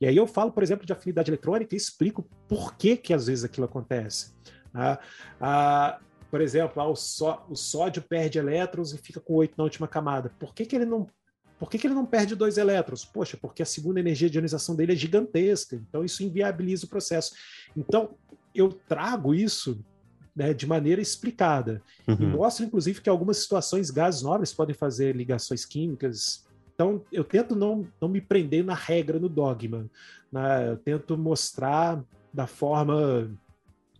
E 0.01 0.07
aí 0.07 0.17
eu 0.17 0.25
falo, 0.25 0.51
por 0.51 0.63
exemplo, 0.63 0.85
de 0.85 0.91
afinidade 0.91 1.29
eletrônica 1.29 1.75
e 1.75 1.77
explico 1.77 2.27
por 2.47 2.75
que 2.75 2.97
que 2.97 3.13
às 3.13 3.27
vezes 3.27 3.43
aquilo 3.43 3.65
acontece. 3.65 4.33
Ah, 4.73 4.99
ah, 5.39 5.99
por 6.31 6.41
exemplo, 6.41 6.81
ah, 6.81 6.87
o, 6.87 6.95
só, 6.95 7.45
o 7.47 7.55
sódio 7.55 8.01
perde 8.01 8.39
elétrons 8.39 8.93
e 8.93 8.97
fica 8.97 9.19
com 9.19 9.35
oito 9.35 9.53
na 9.57 9.63
última 9.63 9.87
camada. 9.87 10.31
Por 10.39 10.55
que, 10.55 10.65
que 10.65 10.75
ele 10.75 10.85
não 10.85 11.07
por 11.59 11.69
que, 11.69 11.77
que, 11.77 11.85
ele 11.85 11.93
não 11.93 12.07
perde 12.07 12.35
dois 12.35 12.57
elétrons? 12.57 13.05
Poxa, 13.05 13.37
porque 13.39 13.61
a 13.61 13.65
segunda 13.67 13.99
energia 13.99 14.27
de 14.27 14.35
ionização 14.35 14.75
dele 14.75 14.93
é 14.93 14.95
gigantesca, 14.95 15.75
então 15.75 16.03
isso 16.03 16.23
inviabiliza 16.23 16.87
o 16.87 16.89
processo. 16.89 17.35
Então, 17.77 18.17
eu 18.55 18.69
trago 18.69 19.31
isso 19.35 19.79
né, 20.35 20.55
de 20.55 20.65
maneira 20.65 20.99
explicada. 20.99 21.79
Uhum. 22.07 22.17
E 22.19 22.25
mostro, 22.25 22.65
inclusive, 22.65 22.99
que 22.99 23.09
algumas 23.09 23.37
situações 23.37 23.91
gases 23.91 24.23
nobres 24.23 24.51
podem 24.51 24.73
fazer 24.73 25.15
ligações 25.15 25.63
químicas. 25.63 26.47
Então, 26.81 27.05
eu 27.11 27.23
tento 27.23 27.55
não, 27.55 27.87
não 28.01 28.09
me 28.09 28.19
prender 28.19 28.65
na 28.65 28.73
regra, 28.73 29.19
no 29.19 29.29
dogma. 29.29 29.85
Né? 30.31 30.69
Eu 30.71 30.77
tento 30.77 31.15
mostrar 31.15 32.03
da 32.33 32.47
forma 32.47 33.29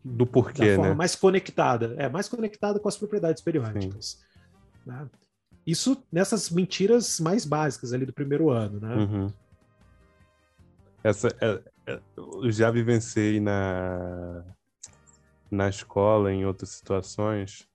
do 0.04 0.26
porquê, 0.26 0.70
da 0.70 0.76
forma 0.76 0.90
né? 0.90 0.96
mais 0.96 1.16
conectada, 1.16 1.96
é 2.00 2.10
mais 2.10 2.28
conectada 2.28 2.80
com 2.80 2.90
as 2.90 2.98
propriedades 2.98 3.44
periódicas. 3.44 4.20
Né? 4.84 5.08
Isso 5.66 6.04
nessas 6.12 6.50
mentiras 6.50 7.20
mais 7.20 7.46
básicas 7.46 7.94
ali 7.94 8.04
do 8.04 8.14
primeiro 8.14 8.50
ano, 8.50 8.80
né? 8.80 8.96
Uhum. 8.96 9.28
Essa, 11.04 11.28
é, 11.40 11.62
é, 11.86 12.00
eu 12.18 12.52
já 12.52 12.72
vivenciei 12.72 13.40
na, 13.40 14.44
na 15.52 15.70
escola, 15.70 16.34
em 16.34 16.46
outras 16.48 16.72
situações, 16.72 17.68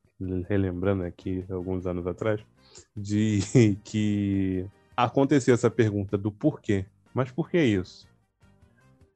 relembrando 0.48 1.04
aqui 1.04 1.44
alguns 1.48 1.86
anos 1.86 2.08
atrás, 2.08 2.40
de 2.96 3.38
que 3.84 4.68
acontecia 4.96 5.54
essa 5.54 5.70
pergunta 5.70 6.16
do 6.16 6.32
porquê. 6.32 6.86
Mas 7.14 7.30
por 7.30 7.50
que 7.50 7.60
isso? 7.60 8.08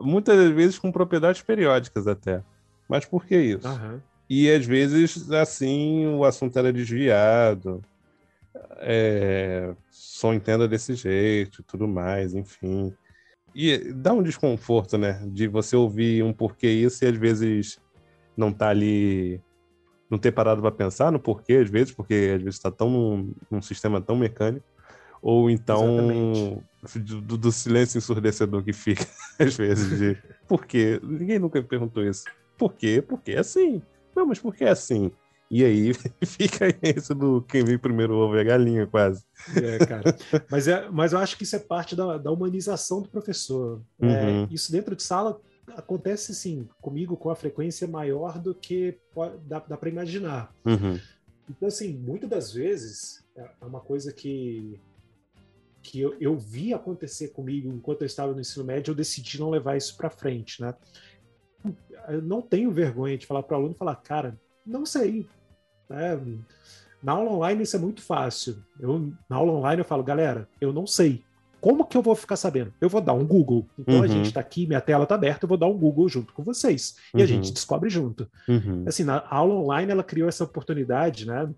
Muitas 0.01 0.51
vezes 0.53 0.79
com 0.79 0.91
propriedades 0.91 1.43
periódicas 1.43 2.07
até. 2.07 2.43
Mas 2.89 3.05
por 3.05 3.25
que 3.25 3.37
isso? 3.37 3.69
Uhum. 3.69 4.01
E 4.29 4.51
às 4.51 4.65
vezes, 4.65 5.31
assim, 5.31 6.07
o 6.07 6.25
assunto 6.25 6.59
era 6.59 6.73
desviado 6.73 7.83
é, 8.79 9.75
só 9.91 10.33
entenda 10.35 10.67
desse 10.67 10.95
jeito, 10.95 11.63
tudo 11.63 11.87
mais, 11.87 12.35
enfim. 12.35 12.93
E 13.55 13.93
dá 13.93 14.13
um 14.13 14.23
desconforto, 14.23 14.97
né? 14.97 15.23
De 15.27 15.49
você 15.49 15.77
ouvir 15.77 16.23
um 16.23 16.33
porquê 16.33 16.69
isso 16.69 17.05
e 17.05 17.09
às 17.09 17.17
vezes 17.17 17.81
não 18.37 18.53
tá 18.53 18.69
ali, 18.69 19.41
não 20.09 20.19
ter 20.19 20.33
parado 20.33 20.61
para 20.63 20.71
pensar 20.71 21.11
no 21.11 21.19
porquê, 21.19 21.55
às 21.55 21.71
vezes, 21.71 21.93
porque 21.93 22.33
às 22.37 22.43
vezes 22.43 22.57
está 22.57 22.71
tão 22.71 22.91
num, 22.91 23.35
num, 23.51 23.63
sistema 23.63 24.01
tão 24.01 24.17
mecânico, 24.17 24.65
ou 25.23 25.51
então 25.51 26.63
do, 26.95 27.37
do, 27.37 27.53
silêncio 27.53 27.99
ensurdecedor 27.99 28.63
que 28.63 28.73
fica, 28.73 29.07
às 29.39 29.57
vezes, 29.57 29.99
de 29.99 30.19
por 30.49 30.67
quê? 30.67 31.01
Ninguém 31.03 31.39
nunca 31.39 31.63
perguntou 31.63 32.03
isso. 32.03 32.25
Por 32.57 32.75
quê? 32.75 33.03
Porque 33.07 33.33
é 33.33 33.39
assim. 33.39 33.83
Não, 34.15 34.27
mas 34.27 34.39
por 34.39 34.55
que 34.55 34.65
é 34.65 34.71
assim? 34.71 35.11
E 35.51 35.65
aí 35.65 35.93
fica 36.25 36.67
isso 36.83 37.15
do 37.15 37.43
quem 37.43 37.65
vem 37.65 37.77
primeiro 37.77 38.15
ovo 38.15 38.37
é 38.37 38.41
a 38.41 38.45
galinha, 38.45 38.87
quase. 38.87 39.25
É, 39.57 39.85
cara. 39.85 40.17
Mas, 40.49 40.69
é, 40.69 40.89
mas 40.91 41.13
eu 41.13 41.19
acho 41.19 41.37
que 41.37 41.43
isso 41.43 41.57
é 41.57 41.59
parte 41.59 41.97
da, 41.97 42.17
da 42.17 42.31
humanização 42.31 43.03
do 43.03 43.09
professor. 43.09 43.83
É, 44.01 44.07
uhum. 44.07 44.45
É, 44.45 44.49
isso 44.51 44.71
dentro 44.71 44.95
de 44.95 45.03
sala 45.03 45.41
acontece 45.77 46.35
sim 46.35 46.69
comigo 46.81 47.17
com 47.17 47.31
a 47.31 47.37
frequência 47.37 47.87
maior 47.87 48.39
do 48.39 48.55
que 48.55 48.99
dá, 49.47 49.61
dá 49.61 49.77
para 49.77 49.89
imaginar. 49.89 50.55
Uhum. 50.65 50.99
Então, 51.49 51.67
assim, 51.67 51.93
muitas 51.97 52.31
das 52.31 52.53
vezes 52.53 53.25
é, 53.37 53.51
é 53.61 53.65
uma 53.65 53.81
coisa 53.81 54.13
que, 54.13 54.81
que 55.83 56.01
eu, 56.01 56.17
eu 56.21 56.37
vi 56.37 56.73
acontecer 56.75 57.29
comigo 57.29 57.73
enquanto 57.73 58.03
eu 58.03 58.07
estava 58.07 58.33
no 58.33 58.41
ensino 58.41 58.65
médio, 58.65 58.93
eu 58.93 58.95
decidi 58.97 59.39
não 59.41 59.51
levar 59.51 59.77
isso 59.77 59.97
para 59.97 60.11
frente, 60.11 60.61
né? 60.61 60.75
Eu 62.09 62.23
não 62.23 62.41
tenho 62.41 62.71
vergonha 62.71 63.17
de 63.17 63.27
falar 63.27 63.43
para 63.43 63.57
o 63.57 63.61
aluno 63.61 63.75
falar, 63.75 63.97
cara, 63.97 64.39
não 64.65 64.87
sei. 64.87 65.27
Né? 65.89 66.19
Na 67.03 67.13
aula 67.13 67.31
online 67.33 67.63
isso 67.63 67.77
é 67.77 67.79
muito 67.79 68.03
fácil. 68.03 68.63
Eu, 68.79 69.13
na 69.29 69.37
aula 69.37 69.53
online 69.53 69.81
eu 69.81 69.85
falo, 69.85 70.03
galera, 70.03 70.49
eu 70.61 70.73
não 70.73 70.87
sei. 70.87 71.23
Como 71.61 71.85
que 71.85 71.97
eu 71.97 72.03
vou 72.03 72.15
ficar 72.15 72.37
sabendo? 72.37 72.73
Eu 72.81 72.89
vou 72.89 73.03
dar 73.03 73.13
um 73.13 73.27
Google. 73.27 73.67
Então 73.79 73.97
uhum. 73.97 74.03
a 74.03 74.07
gente 74.07 74.27
está 74.27 74.41
aqui, 74.41 74.67
minha 74.67 74.81
tela 74.81 75.05
está 75.05 75.15
aberta, 75.15 75.45
eu 75.45 75.49
vou 75.49 75.59
dar 75.59 75.67
um 75.67 75.77
Google 75.77 76.09
junto 76.09 76.33
com 76.33 76.43
vocês. 76.43 76.97
E 77.15 77.19
uhum. 77.19 77.23
a 77.23 77.27
gente 77.27 77.53
descobre 77.53 77.91
junto. 77.91 78.27
Uhum. 78.49 78.85
Assim, 78.87 79.05
na 79.05 79.23
aula 79.29 79.55
online 79.55 79.93
ela 79.93 80.03
criou 80.03 80.29
essa 80.29 80.45
oportunidade, 80.45 81.27
né? 81.27 81.51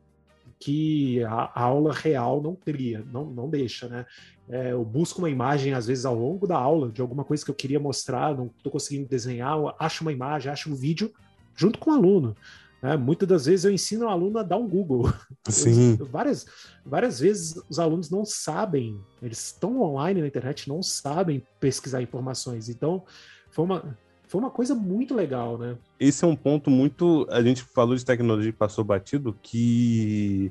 Que 0.65 1.25
a, 1.25 1.51
a 1.55 1.63
aula 1.63 1.93
real 1.93 2.41
não 2.41 2.55
cria, 2.55 3.05
não, 3.13 3.25
não 3.25 3.51
deixa, 3.51 3.89
né? 3.89 4.07
É, 4.49 4.73
eu 4.73 4.85
busco 4.85 5.19
uma 5.19 5.31
imagem, 5.31 5.73
às 5.73 5.87
vezes, 5.87 6.05
ao 6.05 6.15
longo 6.15 6.47
da 6.47 6.57
aula, 6.57 6.91
de 6.91 7.01
alguma 7.01 7.25
coisa 7.25 7.45
que 7.45 7.51
eu 7.51 7.55
queria 7.55 7.81
mostrar, 7.81 8.37
não 8.37 8.47
estou 8.47 8.71
conseguindo 8.71 9.09
desenhar, 9.09 9.57
acho 9.79 10.03
uma 10.03 10.13
imagem, 10.13 10.53
acho 10.53 10.71
um 10.71 10.75
vídeo, 10.75 11.13
junto 11.57 11.79
com 11.79 11.91
o 11.91 11.95
aluno. 11.95 12.37
Né? 12.81 12.97
Muitas 12.97 13.29
das 13.29 13.47
vezes 13.47 13.65
eu 13.65 13.73
ensino 13.73 14.05
o 14.05 14.09
aluno 14.09 14.39
a 14.39 14.43
dar 14.43 14.57
um 14.57 14.69
Google. 14.69 15.13
Sim. 15.49 15.97
Eu, 15.99 16.07
várias, 16.07 16.47
várias 16.85 17.19
vezes 17.19 17.61
os 17.69 17.79
alunos 17.79 18.11
não 18.11 18.25
sabem, 18.25 19.01
eles 19.21 19.47
estão 19.47 19.81
online 19.81 20.21
na 20.21 20.27
internet, 20.27 20.69
não 20.69 20.83
sabem 20.83 21.43
pesquisar 21.59 22.03
informações. 22.03 22.69
Então, 22.69 23.05
foi 23.51 23.65
uma, 23.65 23.99
foi 24.33 24.41
uma 24.41 24.51
coisa 24.51 24.74
muito 24.74 25.14
legal, 25.14 25.59
né? 25.59 25.76
Esse 26.01 26.24
é 26.24 26.26
um 26.26 26.35
ponto 26.35 26.70
muito. 26.70 27.26
A 27.30 27.43
gente 27.43 27.62
falou 27.62 27.95
de 27.95 28.03
tecnologia 28.03 28.51
que 28.51 28.57
passou 28.57 28.83
batido, 28.83 29.37
que. 29.43 30.51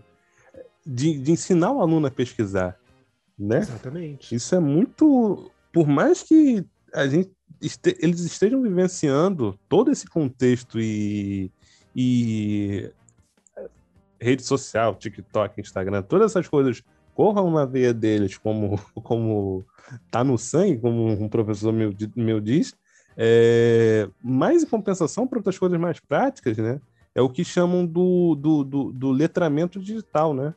De, 0.86 1.17
de 1.17 1.32
ensinar 1.32 1.71
o 1.71 1.82
aluno 1.82 2.05
a 2.05 2.11
pesquisar. 2.11 2.77
Né? 3.38 3.57
Exatamente. 3.57 4.36
Isso 4.36 4.53
é 4.53 4.59
muito. 4.59 5.51
Por 5.73 5.88
mais 5.88 6.21
que 6.21 6.63
a 6.93 7.07
gente 7.07 7.32
este, 7.59 7.97
eles 7.99 8.19
estejam 8.19 8.61
vivenciando 8.61 9.59
todo 9.67 9.89
esse 9.91 10.05
contexto 10.05 10.79
e 10.79 11.51
e 11.95 12.89
rede 14.21 14.43
social, 14.43 14.95
TikTok, 14.95 15.59
Instagram, 15.59 16.03
todas 16.03 16.32
essas 16.32 16.47
coisas 16.47 16.84
corram 17.15 17.49
na 17.49 17.65
veia 17.65 17.93
deles 17.93 18.38
como, 18.38 18.79
como 19.01 19.65
tá 20.11 20.23
no 20.23 20.38
sangue, 20.38 20.77
como 20.77 21.07
um 21.07 21.27
professor 21.27 21.73
meu, 21.73 21.91
meu 22.15 22.39
diz, 22.39 22.75
é, 23.18 24.09
mas 24.24 24.64
em 24.64 24.68
compensação 24.68 25.28
para 25.28 25.39
outras 25.39 25.57
coisas 25.57 25.80
mais 25.80 25.99
práticas, 25.99 26.57
né? 26.57 26.80
É 27.14 27.22
o 27.22 27.30
que 27.30 27.43
chamam 27.43 27.86
do, 27.86 28.36
do, 28.36 28.64
do, 28.64 28.91
do 28.91 29.12
letramento 29.12 29.80
digital, 29.80 30.34
né? 30.34 30.53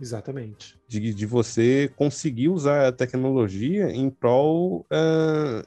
Exatamente. 0.00 0.78
De, 0.86 1.12
de 1.14 1.26
você 1.26 1.92
conseguir 1.96 2.48
usar 2.48 2.88
a 2.88 2.92
tecnologia 2.92 3.90
em 3.90 4.10
prol 4.10 4.86
uh, 4.92 5.66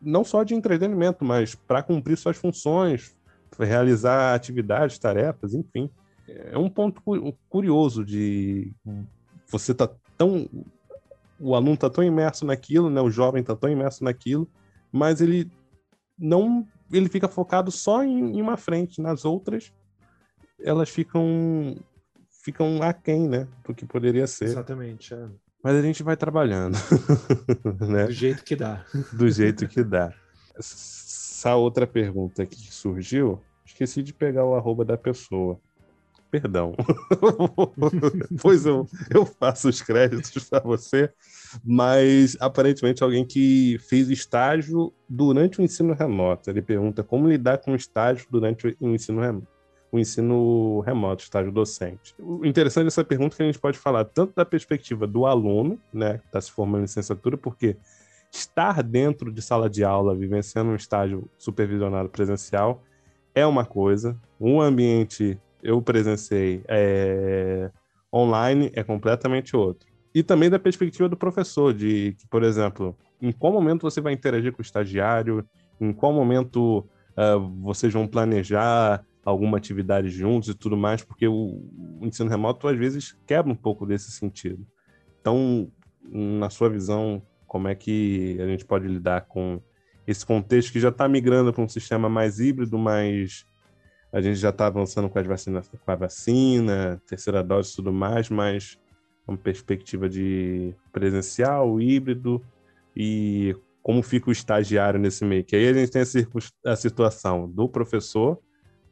não 0.00 0.24
só 0.24 0.42
de 0.42 0.54
entretenimento, 0.54 1.24
mas 1.24 1.54
para 1.54 1.82
cumprir 1.82 2.16
suas 2.16 2.36
funções, 2.36 3.14
realizar 3.58 4.34
atividades, 4.34 4.98
tarefas, 4.98 5.54
enfim. 5.54 5.90
É 6.26 6.58
um 6.58 6.68
ponto 6.70 7.02
curioso 7.48 8.04
de 8.04 8.72
você 9.46 9.74
tá 9.74 9.88
tão 10.16 10.48
o 11.38 11.54
aluno 11.54 11.76
tá 11.76 11.90
tão 11.90 12.02
imerso 12.02 12.46
naquilo, 12.46 12.88
né? 12.88 13.00
O 13.00 13.10
jovem 13.10 13.42
tá 13.42 13.54
tão 13.54 13.68
imerso 13.68 14.04
naquilo, 14.04 14.48
mas 14.94 15.20
ele 15.20 15.50
não 16.18 16.66
ele 16.92 17.08
fica 17.08 17.28
focado 17.28 17.70
só 17.70 18.04
em, 18.04 18.38
em 18.38 18.40
uma 18.40 18.56
frente, 18.56 19.00
nas 19.00 19.24
outras 19.24 19.72
elas 20.60 20.88
ficam 20.88 21.76
ficam 22.42 22.82
aquém, 22.82 23.28
né, 23.28 23.48
do 23.66 23.74
que 23.74 23.86
poderia 23.86 24.26
ser. 24.26 24.44
Exatamente. 24.44 25.14
É. 25.14 25.28
Mas 25.62 25.76
a 25.76 25.82
gente 25.82 26.02
vai 26.02 26.16
trabalhando, 26.16 26.76
né? 27.88 28.04
Do 28.04 28.12
jeito 28.12 28.44
que 28.44 28.54
dá. 28.54 28.84
Do 29.12 29.30
jeito 29.30 29.66
que 29.66 29.82
dá 29.82 30.12
essa 30.56 31.54
outra 31.56 31.86
pergunta 31.86 32.46
que 32.46 32.72
surgiu, 32.72 33.40
esqueci 33.64 34.02
de 34.02 34.12
pegar 34.12 34.44
o 34.44 34.54
arroba 34.54 34.84
da 34.84 34.96
pessoa. 34.96 35.60
Perdão. 36.40 36.74
pois 38.42 38.66
eu, 38.66 38.88
eu 39.08 39.24
faço 39.24 39.68
os 39.68 39.80
créditos 39.80 40.48
para 40.50 40.58
você, 40.58 41.08
mas 41.64 42.36
aparentemente 42.40 43.04
alguém 43.04 43.24
que 43.24 43.78
fez 43.88 44.10
estágio 44.10 44.92
durante 45.08 45.60
o 45.60 45.62
ensino 45.62 45.94
remoto. 45.94 46.50
Ele 46.50 46.60
pergunta 46.60 47.04
como 47.04 47.28
lidar 47.28 47.58
com 47.58 47.72
estágio 47.76 48.26
durante 48.28 48.76
o 48.80 48.88
ensino 48.88 49.20
remoto 49.20 49.54
o 49.92 49.98
ensino 50.00 50.80
remoto, 50.80 51.22
estágio 51.22 51.52
docente. 51.52 52.16
O 52.18 52.44
interessante 52.44 52.86
dessa 52.86 53.04
pergunta 53.04 53.36
é 53.36 53.36
que 53.36 53.42
a 53.44 53.46
gente 53.46 53.60
pode 53.60 53.78
falar 53.78 54.04
tanto 54.04 54.34
da 54.34 54.44
perspectiva 54.44 55.06
do 55.06 55.24
aluno, 55.24 55.78
né, 55.92 56.18
que 56.18 56.26
está 56.26 56.40
se 56.40 56.50
formando 56.50 56.80
em 56.80 56.86
licenciatura, 56.86 57.36
porque 57.36 57.76
estar 58.32 58.82
dentro 58.82 59.30
de 59.30 59.40
sala 59.40 59.70
de 59.70 59.84
aula, 59.84 60.12
vivenciando 60.12 60.72
um 60.72 60.74
estágio 60.74 61.30
supervisionado 61.38 62.08
presencial, 62.08 62.82
é 63.34 63.44
uma 63.44 63.64
coisa. 63.64 64.16
Um 64.40 64.60
ambiente, 64.60 65.38
eu 65.64 65.80
presenciei, 65.80 66.62
é... 66.68 67.70
online, 68.12 68.70
é 68.74 68.84
completamente 68.84 69.56
outro. 69.56 69.88
E 70.14 70.22
também 70.22 70.50
da 70.50 70.58
perspectiva 70.58 71.08
do 71.08 71.16
professor, 71.16 71.72
de 71.74 72.14
que, 72.18 72.28
por 72.28 72.44
exemplo, 72.44 72.96
em 73.20 73.32
qual 73.32 73.52
momento 73.52 73.82
você 73.82 74.00
vai 74.00 74.12
interagir 74.12 74.52
com 74.52 74.60
o 74.60 74.62
estagiário, 74.62 75.44
em 75.80 75.92
qual 75.92 76.12
momento 76.12 76.78
uh, 77.16 77.62
vocês 77.62 77.92
vão 77.92 78.06
planejar 78.06 79.04
alguma 79.24 79.56
atividade 79.56 80.10
juntos 80.10 80.50
e 80.50 80.54
tudo 80.54 80.76
mais, 80.76 81.02
porque 81.02 81.26
o, 81.26 81.66
o 81.98 82.00
ensino 82.02 82.28
remoto 82.28 82.68
às 82.68 82.78
vezes 82.78 83.16
quebra 83.26 83.50
um 83.50 83.56
pouco 83.56 83.86
desse 83.86 84.12
sentido. 84.12 84.64
Então, 85.20 85.72
na 86.04 86.50
sua 86.50 86.68
visão, 86.68 87.22
como 87.46 87.66
é 87.66 87.74
que 87.74 88.36
a 88.40 88.46
gente 88.46 88.64
pode 88.64 88.86
lidar 88.86 89.22
com 89.22 89.60
esse 90.06 90.24
contexto 90.24 90.70
que 90.70 90.78
já 90.78 90.90
está 90.90 91.08
migrando 91.08 91.52
para 91.52 91.64
um 91.64 91.68
sistema 91.68 92.08
mais 92.08 92.38
híbrido, 92.38 92.78
mas 92.78 93.46
a 94.14 94.20
gente 94.20 94.36
já 94.36 94.50
está 94.50 94.68
avançando 94.68 95.10
com, 95.10 95.18
as 95.18 95.26
vacinas, 95.26 95.68
com 95.68 95.90
a 95.90 95.96
vacina, 95.96 97.02
terceira 97.04 97.42
dose 97.42 97.72
e 97.72 97.76
tudo 97.76 97.92
mais, 97.92 98.30
mas 98.30 98.78
uma 99.26 99.36
perspectiva 99.36 100.08
de 100.08 100.72
presencial, 100.92 101.80
híbrido 101.80 102.40
e 102.94 103.56
como 103.82 104.04
fica 104.04 104.28
o 104.28 104.32
estagiário 104.32 105.00
nesse 105.00 105.24
meio. 105.24 105.42
Que 105.42 105.56
aí 105.56 105.66
a 105.66 105.72
gente 105.72 105.90
tem 105.90 106.02
a 106.64 106.76
situação 106.76 107.50
do 107.50 107.68
professor, 107.68 108.38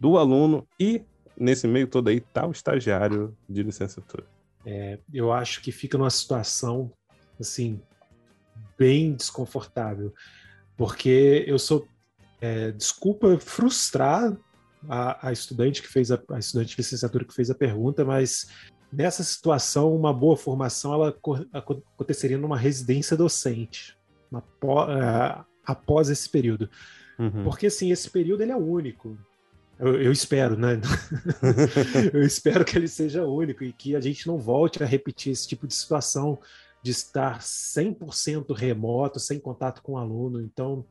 do 0.01 0.19
aluno 0.19 0.67
e 0.79 1.05
nesse 1.39 1.69
meio 1.69 1.87
todo 1.87 2.09
aí 2.09 2.17
está 2.17 2.45
o 2.45 2.51
estagiário 2.51 3.33
de 3.49 3.63
licenciatura. 3.63 4.27
É, 4.67 4.99
eu 5.15 5.33
acho 5.33 5.63
que 5.63 5.71
fica 5.71 5.97
numa 5.97 6.11
situação 6.11 6.91
assim 7.39 7.81
bem 8.77 9.15
desconfortável, 9.15 10.13
porque 10.77 11.45
eu 11.47 11.61
sou, 11.61 11.87
é, 12.41 12.73
desculpa 12.73 13.39
frustrar 13.39 14.37
a, 14.89 15.29
a, 15.29 15.33
estudante 15.33 15.83
que 15.83 15.89
fez 15.89 16.11
a, 16.11 16.21
a, 16.31 16.39
estudante 16.39 16.71
de 16.71 16.77
licenciatura 16.79 17.25
que 17.25 17.35
fez 17.35 17.51
a 17.51 17.55
pergunta, 17.55 18.05
mas 18.05 18.49
nessa 18.93 19.23
situação 19.23 19.95
uma 19.95 20.13
boa 20.13 20.37
formação 20.37 20.93
ela 20.95 21.17
aconteceria 21.53 22.39
numa 22.39 22.57
residência 22.57 23.17
docente, 23.17 23.97
uma, 24.31 24.41
uh, 24.41 25.45
após 25.65 26.09
esse 26.09 26.29
período, 26.29 26.69
uhum. 27.19 27.45
porque 27.45 27.67
assim 27.67 27.91
esse 27.91 28.11
período 28.11 28.43
ele 28.43 28.53
é 28.53 28.57
único. 28.57 29.17
Eu, 29.79 30.01
eu 30.01 30.13
espero, 30.13 30.57
né? 30.57 30.81
eu 32.13 32.23
espero 32.23 32.65
que 32.65 32.77
ele 32.77 32.87
seja 32.87 33.27
único 33.27 33.65
e 33.65 33.73
que 33.73 33.97
a 33.97 34.01
gente 34.01 34.27
não 34.27 34.39
volte 34.39 34.83
a 34.83 34.87
repetir 34.87 35.33
esse 35.33 35.49
tipo 35.49 35.67
de 35.67 35.75
situação 35.75 36.39
de 36.83 36.91
estar 36.91 37.39
100% 37.39 38.55
remoto, 38.55 39.21
sem 39.21 39.39
contato 39.39 39.83
com 39.83 39.93
o 39.93 39.97
aluno. 39.97 40.41
Então, 40.41 40.85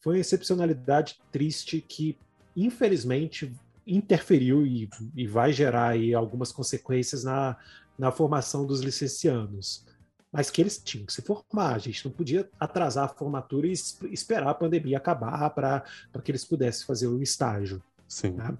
foi 0.00 0.16
uma 0.16 0.20
excepcionalidade 0.20 1.18
triste 1.32 1.80
que, 1.80 2.18
infelizmente, 2.64 3.52
interferiu 3.86 4.66
e, 4.66 4.88
e 5.14 5.26
vai 5.26 5.52
gerar 5.52 5.88
aí 5.88 6.14
algumas 6.14 6.52
consequências 6.52 7.24
na, 7.24 7.56
na 7.98 8.12
formação 8.12 8.66
dos 8.66 8.80
licenciados. 8.80 9.86
Mas 10.30 10.50
que 10.50 10.60
eles 10.60 10.78
tinham 10.78 11.06
que 11.06 11.12
se 11.12 11.22
formar, 11.22 11.74
a 11.74 11.78
gente 11.78 12.04
não 12.04 12.12
podia 12.12 12.48
atrasar 12.60 13.06
a 13.06 13.08
formatura 13.08 13.66
e 13.66 13.72
esperar 14.12 14.50
a 14.50 14.54
pandemia 14.54 14.98
acabar 14.98 15.48
para 15.50 15.82
que 16.22 16.30
eles 16.30 16.44
pudessem 16.44 16.86
fazer 16.86 17.06
o 17.06 17.22
estágio. 17.22 17.82
Sim. 18.06 18.32
Né? 18.32 18.56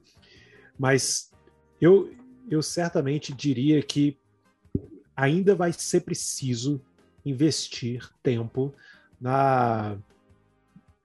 Mas 0.79 1.31
eu, 1.79 2.11
eu 2.51 2.63
certamente 2.63 3.35
diria 3.35 3.83
que 3.83 4.19
ainda 5.15 5.55
vai 5.55 5.73
ser 5.73 6.01
preciso 6.01 6.81
investir 7.25 8.09
tempo 8.23 8.73
na 9.21 9.99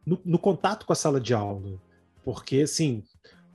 no, 0.05 0.19
no, 0.23 0.37
contato 0.37 0.85
com 0.85 0.93
a 0.93 0.95
sala 0.95 1.19
de 1.19 1.33
aula, 1.33 1.79
porque 2.23 2.61
assim 2.61 3.03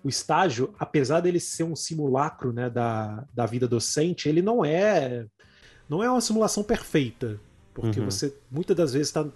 o 0.02 0.08
estágio, 0.08 0.72
apesar 0.78 1.20
dele 1.20 1.40
ser 1.40 1.64
um 1.64 1.74
simulacro 1.74 2.52
né, 2.52 2.70
da, 2.70 3.24
da 3.34 3.46
vida 3.46 3.66
docente, 3.66 4.28
ele 4.28 4.40
não 4.40 4.64
é 4.64 5.26
não 5.88 6.02
é 6.02 6.10
uma 6.10 6.20
simulação 6.20 6.62
perfeita, 6.62 7.40
porque 7.72 7.98
uhum. 7.98 8.06
você 8.06 8.34
muitas 8.50 8.76
das 8.76 8.92
vezes 8.92 9.08
está 9.08 9.26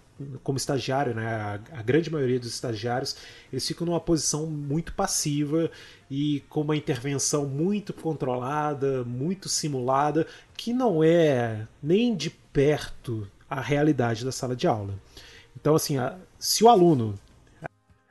como 0.42 0.58
estagiário, 0.58 1.14
né? 1.14 1.26
A, 1.26 1.54
a, 1.78 1.82
grande 1.82 2.10
maioria 2.10 2.38
dos 2.38 2.52
estagiários 2.52 3.16
eles 3.52 3.66
ficam 3.66 3.86
numa 3.86 4.00
posição 4.00 4.46
muito 4.46 4.92
passiva 4.94 5.70
e 6.10 6.40
com 6.48 6.60
uma 6.60 6.76
intervenção 6.76 7.46
muito 7.46 7.92
controlada, 7.92 9.02
muito 9.04 9.48
simulada, 9.48 10.26
que 10.56 10.72
não 10.72 11.02
é 11.02 11.66
nem 11.82 12.14
de 12.14 12.30
perto 12.30 13.26
a 13.48 13.60
realidade 13.60 14.24
da 14.24 14.32
sala 14.32 14.54
de 14.54 14.66
aula. 14.66 14.94
Então, 15.58 15.74
assim, 15.74 15.98
a, 15.98 16.16
se 16.38 16.64
o 16.64 16.68
aluno 16.68 17.18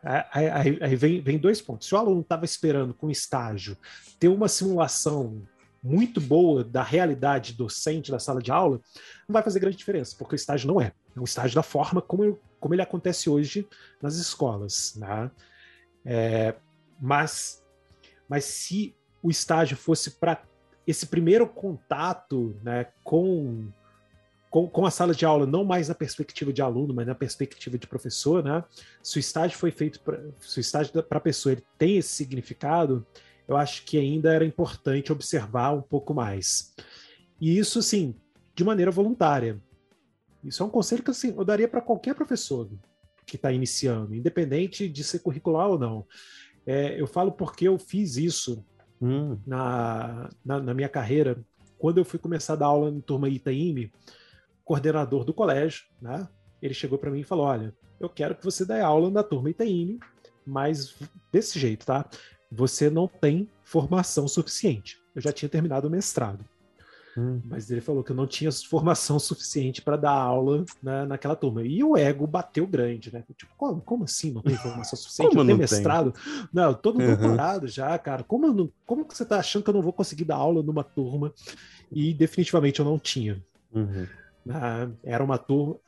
Aí, 0.03 0.79
aí, 0.81 0.95
vem, 0.95 1.21
vem, 1.21 1.37
dois 1.37 1.61
pontos. 1.61 1.87
Se 1.87 1.93
o 1.93 1.97
aluno 1.97 2.21
estava 2.21 2.43
esperando 2.43 2.93
com 2.93 3.09
estágio 3.09 3.77
ter 4.19 4.27
uma 4.27 4.47
simulação 4.47 5.47
muito 5.83 6.19
boa 6.19 6.63
da 6.63 6.83
realidade 6.83 7.53
docente 7.53 8.11
da 8.11 8.19
sala 8.19 8.41
de 8.41 8.51
aula, 8.51 8.79
não 9.27 9.33
vai 9.33 9.43
fazer 9.43 9.59
grande 9.59 9.77
diferença, 9.77 10.15
porque 10.17 10.35
o 10.35 10.37
estágio 10.37 10.67
não 10.67 10.79
é. 10.79 10.93
É 11.15 11.19
um 11.19 11.23
estágio 11.23 11.55
da 11.55 11.63
forma 11.63 12.01
como, 12.01 12.39
como 12.59 12.73
ele 12.73 12.81
acontece 12.81 13.29
hoje 13.29 13.67
nas 14.01 14.15
escolas. 14.15 14.95
Né? 14.95 15.31
É, 16.05 16.55
mas, 16.99 17.63
mas 18.27 18.45
se 18.45 18.95
o 19.21 19.29
estágio 19.29 19.77
fosse 19.77 20.11
para 20.11 20.41
esse 20.85 21.05
primeiro 21.05 21.47
contato 21.47 22.55
né, 22.63 22.87
com, 23.03 23.67
com, 24.51 24.67
com, 24.67 24.85
a 24.85 24.91
sala 24.91 25.15
de 25.15 25.25
aula, 25.25 25.47
não 25.47 25.63
mais 25.63 25.87
na 25.87 25.95
perspectiva 25.95 26.51
de 26.51 26.61
aluno, 26.61 26.93
mas 26.93 27.07
na 27.07 27.15
perspectiva 27.15 27.77
de 27.77 27.87
professor, 27.87 28.43
né? 28.43 28.61
se 29.01 29.17
o 29.17 29.19
estágio 29.19 29.57
foi 29.57 29.71
feito, 29.71 30.01
pra, 30.01 30.21
se 30.41 30.59
o 30.59 30.61
estágio 30.61 31.01
para 31.01 31.17
a 31.17 31.21
pessoa 31.21 31.53
ele 31.53 31.63
tem 31.77 31.97
esse 31.97 32.09
significado, 32.09 33.07
eu 33.47 33.55
acho 33.55 33.85
que 33.85 33.97
ainda 33.97 34.33
era 34.33 34.45
importante 34.45 35.11
observar 35.11 35.71
um 35.73 35.81
pouco 35.81 36.13
mais. 36.13 36.75
E 37.39 37.57
isso, 37.57 37.81
sim, 37.81 38.13
de 38.53 38.63
maneira 38.63 38.91
voluntária. 38.91 39.57
Isso 40.43 40.61
é 40.61 40.65
um 40.65 40.69
conselho 40.69 41.01
que 41.01 41.11
assim, 41.11 41.33
eu 41.35 41.45
daria 41.45 41.67
para 41.67 41.81
qualquer 41.81 42.13
professor 42.13 42.69
que 43.25 43.37
está 43.37 43.53
iniciando, 43.53 44.13
independente 44.13 44.89
de 44.89 45.03
ser 45.03 45.19
curricular 45.19 45.69
ou 45.69 45.79
não. 45.79 46.05
É, 46.65 46.99
eu 46.99 47.07
falo 47.07 47.31
porque 47.31 47.67
eu 47.67 47.79
fiz 47.79 48.17
isso 48.17 48.65
hum. 49.01 49.37
na, 49.47 50.29
na, 50.43 50.59
na, 50.59 50.73
minha 50.73 50.89
carreira. 50.89 51.39
Quando 51.77 51.99
eu 51.99 52.05
fui 52.05 52.19
começar 52.19 52.53
a 52.53 52.57
dar 52.57 52.65
aula 52.65 52.89
em 52.89 52.99
turma 52.99 53.29
Itaime, 53.29 53.91
coordenador 54.71 55.25
do 55.25 55.33
colégio, 55.33 55.83
né, 56.01 56.27
ele 56.61 56.73
chegou 56.73 56.97
para 56.97 57.11
mim 57.11 57.19
e 57.19 57.25
falou: 57.25 57.45
Olha, 57.45 57.75
eu 57.99 58.07
quero 58.07 58.35
que 58.35 58.45
você 58.45 58.65
dê 58.65 58.79
aula 58.79 59.09
na 59.09 59.21
turma 59.21 59.49
Itaime, 59.49 59.99
mas 60.45 60.95
desse 61.31 61.59
jeito, 61.59 61.85
tá? 61.85 62.05
você 62.51 62.89
não 62.89 63.07
tem 63.07 63.49
formação 63.63 64.27
suficiente. 64.27 64.99
Eu 65.15 65.21
já 65.21 65.31
tinha 65.31 65.47
terminado 65.47 65.87
o 65.87 65.91
mestrado. 65.91 66.43
Hum. 67.17 67.41
Mas 67.45 67.69
ele 67.69 67.81
falou 67.81 68.03
que 68.03 68.11
eu 68.11 68.15
não 68.15 68.27
tinha 68.27 68.51
formação 68.51 69.19
suficiente 69.19 69.81
para 69.81 69.97
dar 69.97 70.11
aula 70.11 70.65
né, 70.81 71.05
naquela 71.05 71.35
turma. 71.35 71.63
E 71.63 71.83
o 71.83 71.97
ego 71.97 72.25
bateu 72.25 72.65
grande, 72.65 73.11
né? 73.13 73.23
Tipo, 73.35 73.53
como, 73.57 73.81
como 73.81 74.03
assim 74.03 74.31
não 74.31 74.41
tem 74.41 74.55
formação 74.55 74.95
suficiente? 74.99 75.29
como 75.29 75.41
eu 75.41 75.45
tenho 75.45 75.57
mestrado? 75.57 76.11
Tem? 76.11 76.47
Não, 76.53 76.73
todo 76.73 76.99
uhum. 76.99 77.07
doutorado 77.07 77.67
já, 77.67 77.97
cara. 77.99 78.23
Como, 78.23 78.51
não, 78.53 78.71
como 78.85 79.05
que 79.05 79.15
você 79.15 79.23
está 79.23 79.39
achando 79.39 79.63
que 79.63 79.69
eu 79.69 79.73
não 79.73 79.81
vou 79.81 79.93
conseguir 79.93 80.25
dar 80.25 80.37
aula 80.37 80.63
numa 80.63 80.83
turma? 80.83 81.33
E 81.91 82.13
definitivamente 82.13 82.79
eu 82.79 82.85
não 82.85 82.97
tinha. 82.97 83.43
Uhum. 83.73 84.07
Ah, 84.49 84.89
era 85.03 85.23
uma 85.23 85.37
turma. 85.37 85.79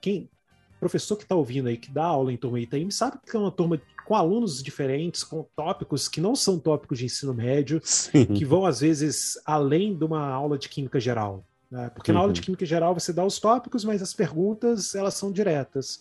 Quem, 0.00 0.28
professor 0.80 1.16
que 1.16 1.22
está 1.22 1.34
ouvindo 1.34 1.68
aí, 1.68 1.76
que 1.76 1.90
dá 1.90 2.04
aula 2.04 2.32
em 2.32 2.36
turma 2.36 2.60
Itaim, 2.60 2.90
sabe 2.90 3.18
que 3.24 3.36
é 3.36 3.40
uma 3.40 3.50
turma 3.50 3.80
com 4.06 4.14
alunos 4.14 4.62
diferentes, 4.62 5.24
com 5.24 5.44
tópicos 5.56 6.08
que 6.08 6.20
não 6.20 6.36
são 6.36 6.58
tópicos 6.58 6.98
de 6.98 7.06
ensino 7.06 7.34
médio, 7.34 7.80
Sim. 7.82 8.26
que 8.26 8.44
vão, 8.44 8.64
às 8.64 8.80
vezes, 8.80 9.36
além 9.44 9.96
de 9.96 10.04
uma 10.04 10.28
aula 10.28 10.56
de 10.56 10.68
química 10.68 11.00
geral. 11.00 11.44
Né? 11.68 11.90
Porque 11.90 12.10
uhum. 12.10 12.14
na 12.14 12.20
aula 12.20 12.32
de 12.32 12.40
uhum. 12.40 12.44
química 12.44 12.64
geral 12.64 12.94
você 12.94 13.12
dá 13.12 13.24
os 13.24 13.40
tópicos, 13.40 13.84
mas 13.84 14.00
as 14.00 14.14
perguntas, 14.14 14.94
elas 14.94 15.14
são 15.14 15.32
diretas. 15.32 16.00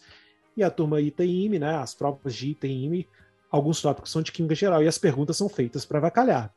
E 0.55 0.63
a 0.63 0.69
turma 0.69 1.01
ITIM, 1.01 1.57
né, 1.57 1.75
as 1.75 1.95
provas 1.95 2.35
de 2.35 2.49
ITIM, 2.49 3.05
alguns 3.49 3.81
tópicos 3.81 4.11
são 4.11 4.21
de 4.21 4.31
química 4.31 4.53
geral 4.53 4.83
e 4.83 4.87
as 4.87 4.97
perguntas 4.97 5.35
são 5.35 5.49
feitas 5.49 5.83
para 5.83 5.99
vacalhar. 5.99 6.53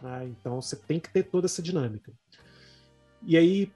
Né? 0.00 0.26
Então 0.26 0.60
você 0.60 0.76
tem 0.76 1.00
que 1.00 1.10
ter 1.10 1.24
toda 1.24 1.46
essa 1.46 1.60
dinâmica. 1.60 2.12
E 3.24 3.36
aí, 3.36 3.72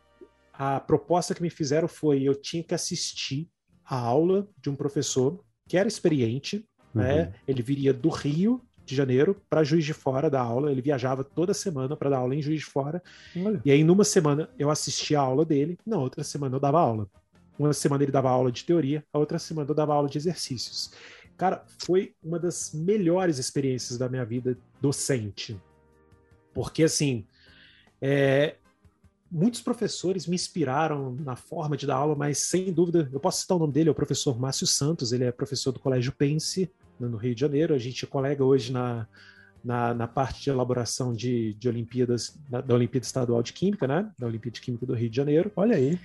a 0.59 0.81
proposta 0.81 1.35
que 1.35 1.43
me 1.43 1.51
fizeram 1.51 1.89
foi: 1.89 2.23
eu 2.23 2.35
tinha 2.35 2.63
que 2.63 2.75
assistir 2.75 3.49
a 3.85 3.99
aula 3.99 4.49
de 4.61 4.71
um 4.71 4.75
professor 4.75 5.45
que 5.69 5.77
era 5.77 5.89
experiente, 5.89 6.67
né? 6.95 7.25
Uhum. 7.25 7.33
Ele 7.49 7.63
viria 7.63 7.93
do 7.93 8.09
Rio 8.09 8.63
de 8.85 8.95
Janeiro 8.95 9.41
para 9.51 9.65
Juiz 9.65 9.85
de 9.85 9.93
Fora 9.93 10.31
da 10.31 10.41
aula. 10.41 10.71
Ele 10.71 10.81
viajava 10.81 11.25
toda 11.25 11.53
semana 11.53 11.97
para 11.97 12.11
dar 12.11 12.19
aula 12.19 12.35
em 12.35 12.41
Juiz 12.41 12.61
de 12.61 12.67
Fora. 12.67 13.03
Olha. 13.37 13.61
E 13.65 13.71
aí, 13.71 13.83
numa 13.83 14.05
semana, 14.05 14.49
eu 14.59 14.71
assistia 14.71 15.19
a 15.19 15.23
aula 15.23 15.45
dele, 15.45 15.77
na 15.85 15.99
outra 15.99 16.23
semana, 16.23 16.57
eu 16.57 16.61
dava 16.61 16.81
aula. 16.81 17.09
Uma 17.59 17.73
semana 17.73 18.03
ele 18.03 18.13
dava 18.13 18.31
aula 18.31 18.53
de 18.53 18.65
teoria, 18.65 19.05
a 19.13 19.19
outra 19.19 19.39
semana 19.39 19.71
eu 19.71 19.75
dava 19.75 19.95
aula 19.95 20.09
de 20.09 20.19
exercícios. 20.19 20.93
Cara, 21.37 21.65
foi 21.85 22.15
uma 22.23 22.39
das 22.39 22.73
melhores 22.73 23.39
experiências 23.39 23.99
da 23.99 24.09
minha 24.09 24.25
vida 24.25 24.57
docente. 24.81 25.61
Porque, 26.55 26.85
assim, 26.85 27.27
é, 28.01 28.57
muitos 29.31 29.61
professores 29.61 30.27
me 30.27 30.35
inspiraram 30.35 31.17
na 31.21 31.37
forma 31.37 31.77
de 31.77 31.87
dar 31.87 31.97
aula, 31.97 32.15
mas 32.15 32.39
sem 32.39 32.73
dúvida, 32.73 33.09
eu 33.13 33.21
posso 33.21 33.41
citar 33.41 33.57
o 33.57 33.61
nome 33.61 33.73
dele, 33.73 33.89
é 33.89 33.93
o 33.93 33.95
professor 33.95 34.39
Márcio 34.39 34.67
Santos, 34.67 35.13
ele 35.13 35.25
é 35.25 35.33
professor 35.33 35.73
do 35.73 35.81
Colégio 35.81 36.13
Pense, 36.13 36.71
no 36.99 37.17
Rio 37.17 37.35
de 37.35 37.41
Janeiro. 37.41 37.75
A 37.75 37.79
gente 37.79 38.05
é 38.05 38.09
colega 38.09 38.45
hoje 38.45 38.73
na, 38.73 39.07
na, 39.63 39.95
na 39.95 40.09
parte 40.09 40.43
de 40.43 40.51
elaboração 40.51 41.15
de, 41.15 41.55
de 41.55 41.69
Olimpíadas, 41.69 42.37
da, 42.49 42.61
da, 42.61 42.75
Olimpíada 42.75 43.05
Estadual 43.05 43.43
de 43.43 43.53
Química, 43.53 43.87
né? 43.87 44.11
Da 44.19 44.27
Olimpíada 44.27 44.55
de 44.55 44.61
Química 44.61 44.87
do 44.87 44.95
Rio 44.95 45.11
de 45.11 45.17
Janeiro. 45.17 45.53
Olha 45.57 45.77
aí. 45.77 45.99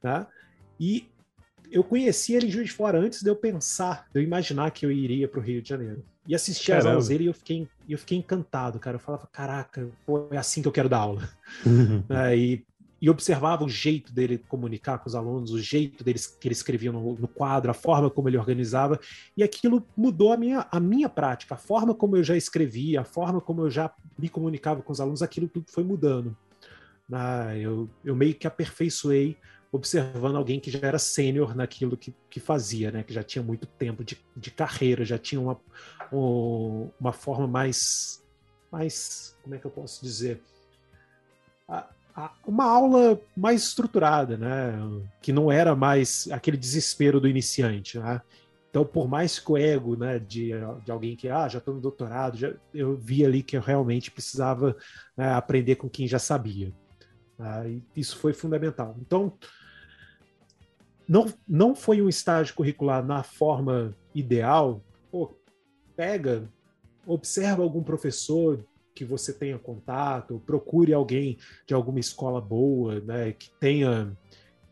Tá? 0.00 0.26
E 0.80 1.08
eu 1.70 1.84
conheci 1.84 2.34
ele 2.34 2.46
em 2.46 2.50
Juiz 2.50 2.66
de 2.68 2.72
Fora 2.72 2.98
antes 2.98 3.22
de 3.22 3.30
eu 3.30 3.36
pensar, 3.36 4.08
de 4.12 4.20
eu 4.20 4.22
imaginar 4.24 4.70
que 4.72 4.84
eu 4.84 4.90
iria 4.90 5.28
para 5.28 5.40
o 5.40 5.42
Rio 5.42 5.62
de 5.62 5.68
Janeiro. 5.68 6.04
E 6.26 6.34
assisti 6.34 6.68
Caramba. 6.68 6.88
as 6.88 6.92
aulas 6.92 7.08
dele 7.08 7.24
e 7.24 7.26
eu 7.26 7.34
fiquei, 7.34 7.68
eu 7.88 7.98
fiquei 7.98 8.18
encantado, 8.18 8.78
cara. 8.78 8.96
Eu 8.96 9.00
falava, 9.00 9.26
caraca, 9.26 9.88
pô, 10.06 10.28
é 10.30 10.36
assim 10.36 10.62
que 10.62 10.68
eu 10.68 10.72
quero 10.72 10.88
dar 10.88 10.98
aula. 10.98 11.28
é, 12.08 12.36
e 12.36 12.64
e 13.02 13.10
observava 13.10 13.64
o 13.64 13.68
jeito 13.68 14.12
dele 14.12 14.38
comunicar 14.38 14.96
com 14.98 15.08
os 15.08 15.16
alunos, 15.16 15.50
o 15.50 15.58
jeito 15.58 16.04
deles 16.04 16.24
que 16.24 16.46
ele 16.46 16.52
escrevia 16.52 16.92
no, 16.92 17.16
no, 17.16 17.26
quadro, 17.26 17.68
a 17.68 17.74
forma 17.74 18.08
como 18.08 18.28
ele 18.28 18.38
organizava, 18.38 19.00
e 19.36 19.42
aquilo 19.42 19.84
mudou 19.96 20.32
a 20.32 20.36
minha, 20.36 20.68
a 20.70 20.78
minha 20.78 21.08
prática, 21.08 21.56
a 21.56 21.58
forma 21.58 21.96
como 21.96 22.16
eu 22.16 22.22
já 22.22 22.36
escrevia, 22.36 23.00
a 23.00 23.04
forma 23.04 23.40
como 23.40 23.62
eu 23.62 23.70
já 23.70 23.92
me 24.16 24.28
comunicava 24.28 24.82
com 24.82 24.92
os 24.92 25.00
alunos, 25.00 25.20
aquilo 25.20 25.48
tudo 25.48 25.66
foi 25.68 25.82
mudando. 25.82 26.36
Ah, 27.12 27.56
eu, 27.58 27.90
eu 28.04 28.14
meio 28.14 28.36
que 28.36 28.46
aperfeiçoei 28.46 29.36
observando 29.72 30.36
alguém 30.36 30.60
que 30.60 30.70
já 30.70 30.78
era 30.86 30.98
sênior 30.98 31.56
naquilo 31.56 31.96
que, 31.96 32.14
que 32.30 32.38
fazia, 32.38 32.92
né? 32.92 33.02
que 33.02 33.12
já 33.12 33.24
tinha 33.24 33.42
muito 33.42 33.66
tempo 33.66 34.04
de, 34.04 34.16
de 34.36 34.50
carreira, 34.50 35.04
já 35.04 35.18
tinha 35.18 35.40
uma, 35.40 35.58
uma 36.18 37.12
forma 37.12 37.46
mais, 37.46 38.22
mais, 38.70 39.36
como 39.42 39.54
é 39.54 39.58
que 39.58 39.66
eu 39.66 39.70
posso 39.70 40.02
dizer? 40.02 40.42
uma 42.46 42.64
aula 42.64 43.18
mais 43.34 43.62
estruturada, 43.62 44.36
né? 44.36 44.74
Que 45.22 45.32
não 45.32 45.50
era 45.50 45.74
mais 45.74 46.28
aquele 46.30 46.58
desespero 46.58 47.18
do 47.18 47.26
iniciante, 47.26 47.98
né? 47.98 48.20
Então, 48.72 48.86
por 48.86 49.06
mais 49.06 49.38
que 49.38 49.52
o 49.52 49.56
ego 49.56 49.96
né, 49.96 50.18
de, 50.18 50.50
de 50.82 50.90
alguém 50.90 51.14
que 51.14 51.28
ah, 51.28 51.46
já 51.46 51.58
estou 51.58 51.74
no 51.74 51.80
doutorado, 51.80 52.38
já, 52.38 52.54
eu 52.72 52.96
vi 52.96 53.22
ali 53.22 53.42
que 53.42 53.54
eu 53.54 53.60
realmente 53.60 54.10
precisava 54.10 54.74
né, 55.14 55.30
aprender 55.34 55.76
com 55.76 55.90
quem 55.90 56.08
já 56.08 56.18
sabia. 56.18 56.72
Né? 57.38 57.82
Isso 57.94 58.16
foi 58.16 58.32
fundamental. 58.32 58.96
Então, 58.98 59.36
não, 61.06 61.26
não 61.46 61.74
foi 61.74 62.00
um 62.00 62.08
estágio 62.08 62.54
curricular 62.54 63.04
na 63.04 63.22
forma 63.22 63.94
ideal. 64.14 64.82
Pega, 65.96 66.48
observa 67.06 67.62
algum 67.62 67.82
professor 67.82 68.64
que 68.94 69.04
você 69.04 69.32
tenha 69.32 69.58
contato, 69.58 70.42
procure 70.44 70.92
alguém 70.92 71.38
de 71.66 71.74
alguma 71.74 71.98
escola 71.98 72.40
boa, 72.40 73.00
né, 73.00 73.32
que 73.32 73.50
tenha 73.58 74.16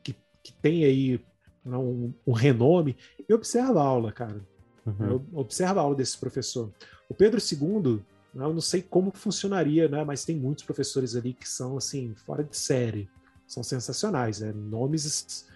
que, 0.02 0.14
que 0.42 0.52
tenha 0.52 0.86
aí 0.86 1.20
né, 1.64 1.76
um, 1.76 2.12
um, 2.26 2.32
renome 2.32 2.96
e 3.28 3.32
observa 3.32 3.80
a 3.80 3.84
aula, 3.84 4.12
cara. 4.12 4.40
Uhum. 4.84 5.24
Observa 5.32 5.80
a 5.80 5.82
aula 5.82 5.96
desse 5.96 6.18
professor. 6.18 6.72
O 7.08 7.14
Pedro 7.14 7.40
II, 7.40 8.02
né, 8.34 8.44
eu 8.44 8.52
não 8.52 8.60
sei 8.60 8.82
como 8.82 9.10
funcionaria, 9.10 9.88
né, 9.88 10.04
mas 10.04 10.24
tem 10.24 10.36
muitos 10.36 10.64
professores 10.64 11.16
ali 11.16 11.32
que 11.32 11.48
são 11.48 11.76
assim 11.76 12.14
fora 12.14 12.44
de 12.44 12.56
série, 12.56 13.08
são 13.46 13.62
sensacionais, 13.62 14.40
né, 14.40 14.52
nomes 14.52 15.46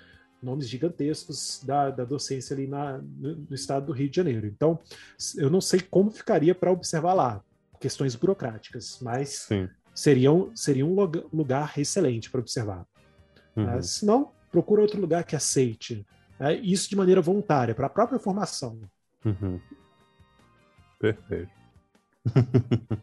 nomes 0.44 0.68
gigantescos 0.68 1.60
da, 1.64 1.90
da 1.90 2.04
docência 2.04 2.54
ali 2.54 2.66
na, 2.66 2.98
no, 2.98 3.36
no 3.48 3.54
estado 3.54 3.86
do 3.86 3.92
Rio 3.92 4.08
de 4.08 4.16
Janeiro. 4.16 4.46
Então, 4.46 4.78
eu 5.36 5.50
não 5.50 5.60
sei 5.60 5.80
como 5.80 6.10
ficaria 6.10 6.54
para 6.54 6.70
observar 6.70 7.14
lá 7.14 7.42
questões 7.80 8.14
burocráticas, 8.14 8.98
mas 9.02 9.46
Sim. 9.48 9.68
seriam, 9.94 10.50
seria 10.54 10.86
um 10.86 10.94
lugar 11.32 11.78
excelente 11.78 12.30
para 12.30 12.40
observar. 12.40 12.86
Uhum. 13.56 13.78
Uh, 13.78 13.82
se 13.82 14.04
não, 14.04 14.32
procura 14.50 14.82
outro 14.82 15.00
lugar 15.00 15.24
que 15.24 15.34
aceite. 15.34 16.06
Uh, 16.38 16.52
isso 16.62 16.88
de 16.88 16.96
maneira 16.96 17.20
voluntária, 17.20 17.74
para 17.74 17.86
a 17.86 17.90
própria 17.90 18.18
formação. 18.18 18.80
Uhum. 19.24 19.60
Perfeito. 20.98 21.52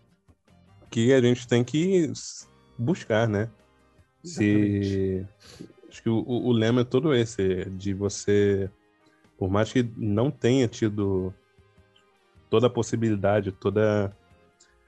que 0.90 1.14
a 1.14 1.22
gente 1.22 1.48
tem 1.48 1.64
que 1.64 2.12
buscar, 2.78 3.28
né? 3.28 3.50
Exatamente. 4.24 4.88
Se 4.88 5.28
Acho 5.92 6.02
que 6.02 6.10
o, 6.10 6.24
o, 6.26 6.54
lema 6.54 6.82
é 6.82 6.86
todo 6.86 7.14
esse, 7.14 7.66
de 7.72 7.94
você, 7.94 8.72
por 9.38 9.50
mais 9.50 9.74
que 9.74 9.84
não 9.98 10.32
tenha 10.32 10.66
tido 10.66 11.34
toda 12.50 12.68
a 12.68 12.70
possibilidade, 12.70 13.52
toda 13.52 14.16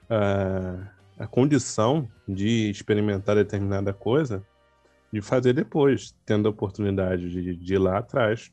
a, 0.08 0.88
a 1.18 1.26
condição 1.26 2.08
de 2.26 2.70
experimentar 2.70 3.36
determinada 3.36 3.92
coisa, 3.92 4.42
de 5.12 5.20
fazer 5.20 5.52
depois, 5.52 6.16
tendo 6.24 6.48
a 6.48 6.50
oportunidade 6.50 7.28
de, 7.28 7.54
de 7.54 7.74
ir 7.74 7.78
lá 7.78 7.98
atrás. 7.98 8.50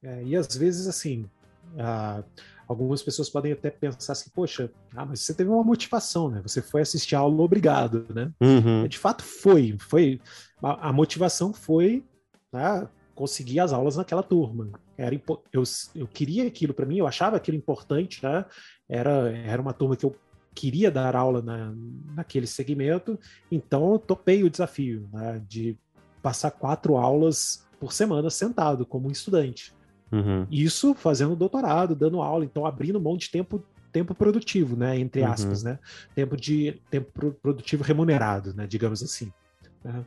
É, 0.00 0.22
e 0.22 0.36
às 0.36 0.56
vezes, 0.56 0.86
assim, 0.86 1.28
a, 1.78 2.22
algumas 2.66 3.02
pessoas 3.02 3.28
podem 3.28 3.52
até 3.52 3.70
pensar 3.70 4.12
assim, 4.12 4.30
poxa, 4.34 4.70
ah, 4.96 5.04
mas 5.04 5.20
você 5.20 5.34
teve 5.34 5.50
uma 5.50 5.62
motivação, 5.62 6.30
né? 6.30 6.40
Você 6.42 6.62
foi 6.62 6.82
assistir 6.82 7.14
a 7.14 7.20
aula 7.20 7.42
obrigado, 7.42 8.06
né? 8.14 8.30
Uhum. 8.40 8.86
De 8.88 8.98
fato 8.98 9.22
foi, 9.22 9.76
foi 9.78 10.20
a, 10.62 10.88
a 10.88 10.92
motivação 10.92 11.52
foi 11.52 12.04
né, 12.52 12.88
conseguir 13.14 13.60
as 13.60 13.72
aulas 13.72 13.96
naquela 13.96 14.22
turma. 14.22 14.70
Era 14.96 15.14
eu, 15.52 15.62
eu 15.94 16.06
queria 16.06 16.46
aquilo 16.46 16.72
para 16.72 16.86
mim, 16.86 16.98
eu 16.98 17.06
achava 17.06 17.36
aquilo 17.36 17.56
importante, 17.56 18.22
né? 18.22 18.44
Era, 18.88 19.30
era 19.36 19.60
uma 19.60 19.72
turma 19.72 19.96
que 19.96 20.04
eu 20.04 20.16
queria 20.54 20.90
dar 20.90 21.16
aula 21.16 21.42
na, 21.42 21.74
naquele 22.14 22.46
segmento, 22.46 23.18
então 23.50 23.92
eu 23.92 23.98
topei 23.98 24.44
o 24.44 24.50
desafio 24.50 25.08
né, 25.12 25.42
de 25.48 25.76
passar 26.22 26.52
quatro 26.52 26.96
aulas 26.96 27.66
por 27.80 27.92
semana 27.92 28.30
sentado 28.30 28.86
como 28.86 29.08
um 29.08 29.10
estudante. 29.10 29.73
Uhum. 30.12 30.46
Isso 30.50 30.94
fazendo 30.94 31.34
doutorado, 31.34 31.94
dando 31.94 32.22
aula, 32.22 32.44
então 32.44 32.66
abrindo 32.66 33.00
mão 33.00 33.16
de 33.16 33.30
tempo 33.30 33.62
tempo 33.92 34.12
produtivo, 34.12 34.74
né, 34.76 34.98
entre 34.98 35.22
uhum. 35.22 35.30
aspas, 35.30 35.62
uhum. 35.62 35.68
né, 35.68 35.78
tempo 36.16 36.36
de 36.36 36.82
tempo 36.90 37.30
produtivo 37.40 37.84
remunerado, 37.84 38.52
né, 38.52 38.66
digamos 38.66 39.00
assim. 39.04 39.32
Né? 39.84 40.04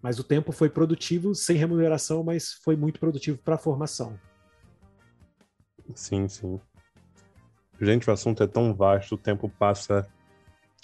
Mas 0.00 0.18
o 0.18 0.24
tempo 0.24 0.52
foi 0.52 0.70
produtivo 0.70 1.34
sem 1.34 1.58
remuneração, 1.58 2.24
mas 2.24 2.54
foi 2.64 2.74
muito 2.74 2.98
produtivo 2.98 3.36
para 3.36 3.56
a 3.56 3.58
formação. 3.58 4.18
Sim, 5.94 6.26
sim. 6.28 6.58
Gente, 7.78 8.08
o 8.08 8.12
assunto 8.12 8.42
é 8.42 8.46
tão 8.46 8.74
vasto, 8.74 9.16
o 9.16 9.18
tempo 9.18 9.50
passa 9.50 10.08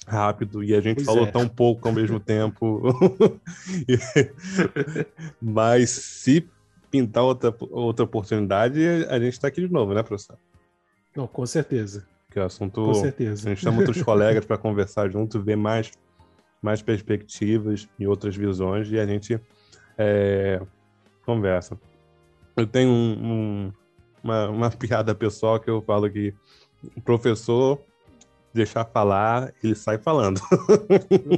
rápido 0.07 0.63
e 0.63 0.75
a 0.75 0.81
gente 0.81 0.97
pois 0.97 1.07
falou 1.07 1.27
é. 1.27 1.31
tão 1.31 1.49
pouco 1.49 1.89
ao 1.89 1.95
mesmo 1.95 2.19
tempo. 2.21 2.83
Mas 5.41 5.91
se 5.91 6.49
pintar 6.91 7.25
outra, 7.25 7.55
outra 7.71 8.05
oportunidade, 8.05 8.81
a 9.09 9.19
gente 9.19 9.35
está 9.35 9.49
aqui 9.49 9.61
de 9.61 9.73
novo, 9.73 9.95
né, 9.95 10.03
professor? 10.03 10.39
Não, 11.17 11.27
com 11.27 11.45
certeza. 11.47 12.07
Que 12.31 12.39
o 12.39 12.45
assunto. 12.45 12.85
Com 12.85 12.95
certeza. 12.95 13.49
A 13.49 13.55
gente 13.55 13.63
chama 13.63 13.79
outros 13.79 14.01
colegas 14.03 14.45
para 14.45 14.59
conversar 14.59 15.11
junto, 15.11 15.43
ver 15.43 15.57
mais, 15.57 15.91
mais 16.61 16.83
perspectivas 16.83 17.89
e 17.99 18.07
outras 18.07 18.37
visões 18.37 18.91
e 18.91 18.99
a 18.99 19.07
gente 19.07 19.41
é, 19.97 20.61
conversa. 21.25 21.79
Eu 22.57 22.67
tenho 22.67 22.91
um, 22.91 23.13
um, 23.25 23.73
uma, 24.23 24.49
uma 24.49 24.71
piada 24.73 25.15
pessoal 25.15 25.59
que 25.59 25.71
eu 25.71 25.81
falo 25.83 26.11
que 26.11 26.35
o 26.97 27.01
professor 27.01 27.81
deixar 28.53 28.85
falar, 28.85 29.53
ele 29.63 29.75
sai 29.75 29.99
falando. 29.99 30.41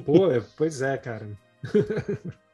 Pô, 0.05 0.29
pois 0.57 0.81
é, 0.81 0.97
cara. 0.97 1.29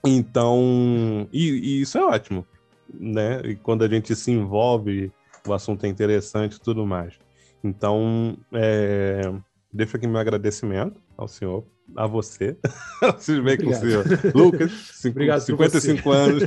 então, 0.05 1.29
e, 1.33 1.51
e, 1.51 1.81
isso 1.83 1.97
é 1.99 2.05
ótimo 2.05 2.47
né? 2.93 3.41
E 3.45 3.57
quando 3.57 3.85
a 3.85 3.89
gente 3.89 4.15
se 4.15 4.31
envolve, 4.31 5.13
o 5.47 5.53
assunto 5.53 5.85
é 5.85 5.89
interessante 5.89 6.55
e 6.55 6.61
tudo 6.61 6.87
mais. 6.87 7.19
Então, 7.63 8.37
é, 8.53 9.33
deixo 9.73 9.97
aqui 9.97 10.07
meu 10.07 10.21
agradecimento 10.21 11.01
ao 11.17 11.29
senhor, 11.29 11.65
a 11.97 12.07
você. 12.07 12.57
Vocês 13.17 13.39
veem 13.43 13.59
com 13.59 13.71
o 13.71 13.75
senhor. 13.75 14.05
Lucas, 14.35 14.71
cinco, 14.93 15.17
Obrigado 15.17 15.41
55 15.41 16.11
anos. 16.11 16.43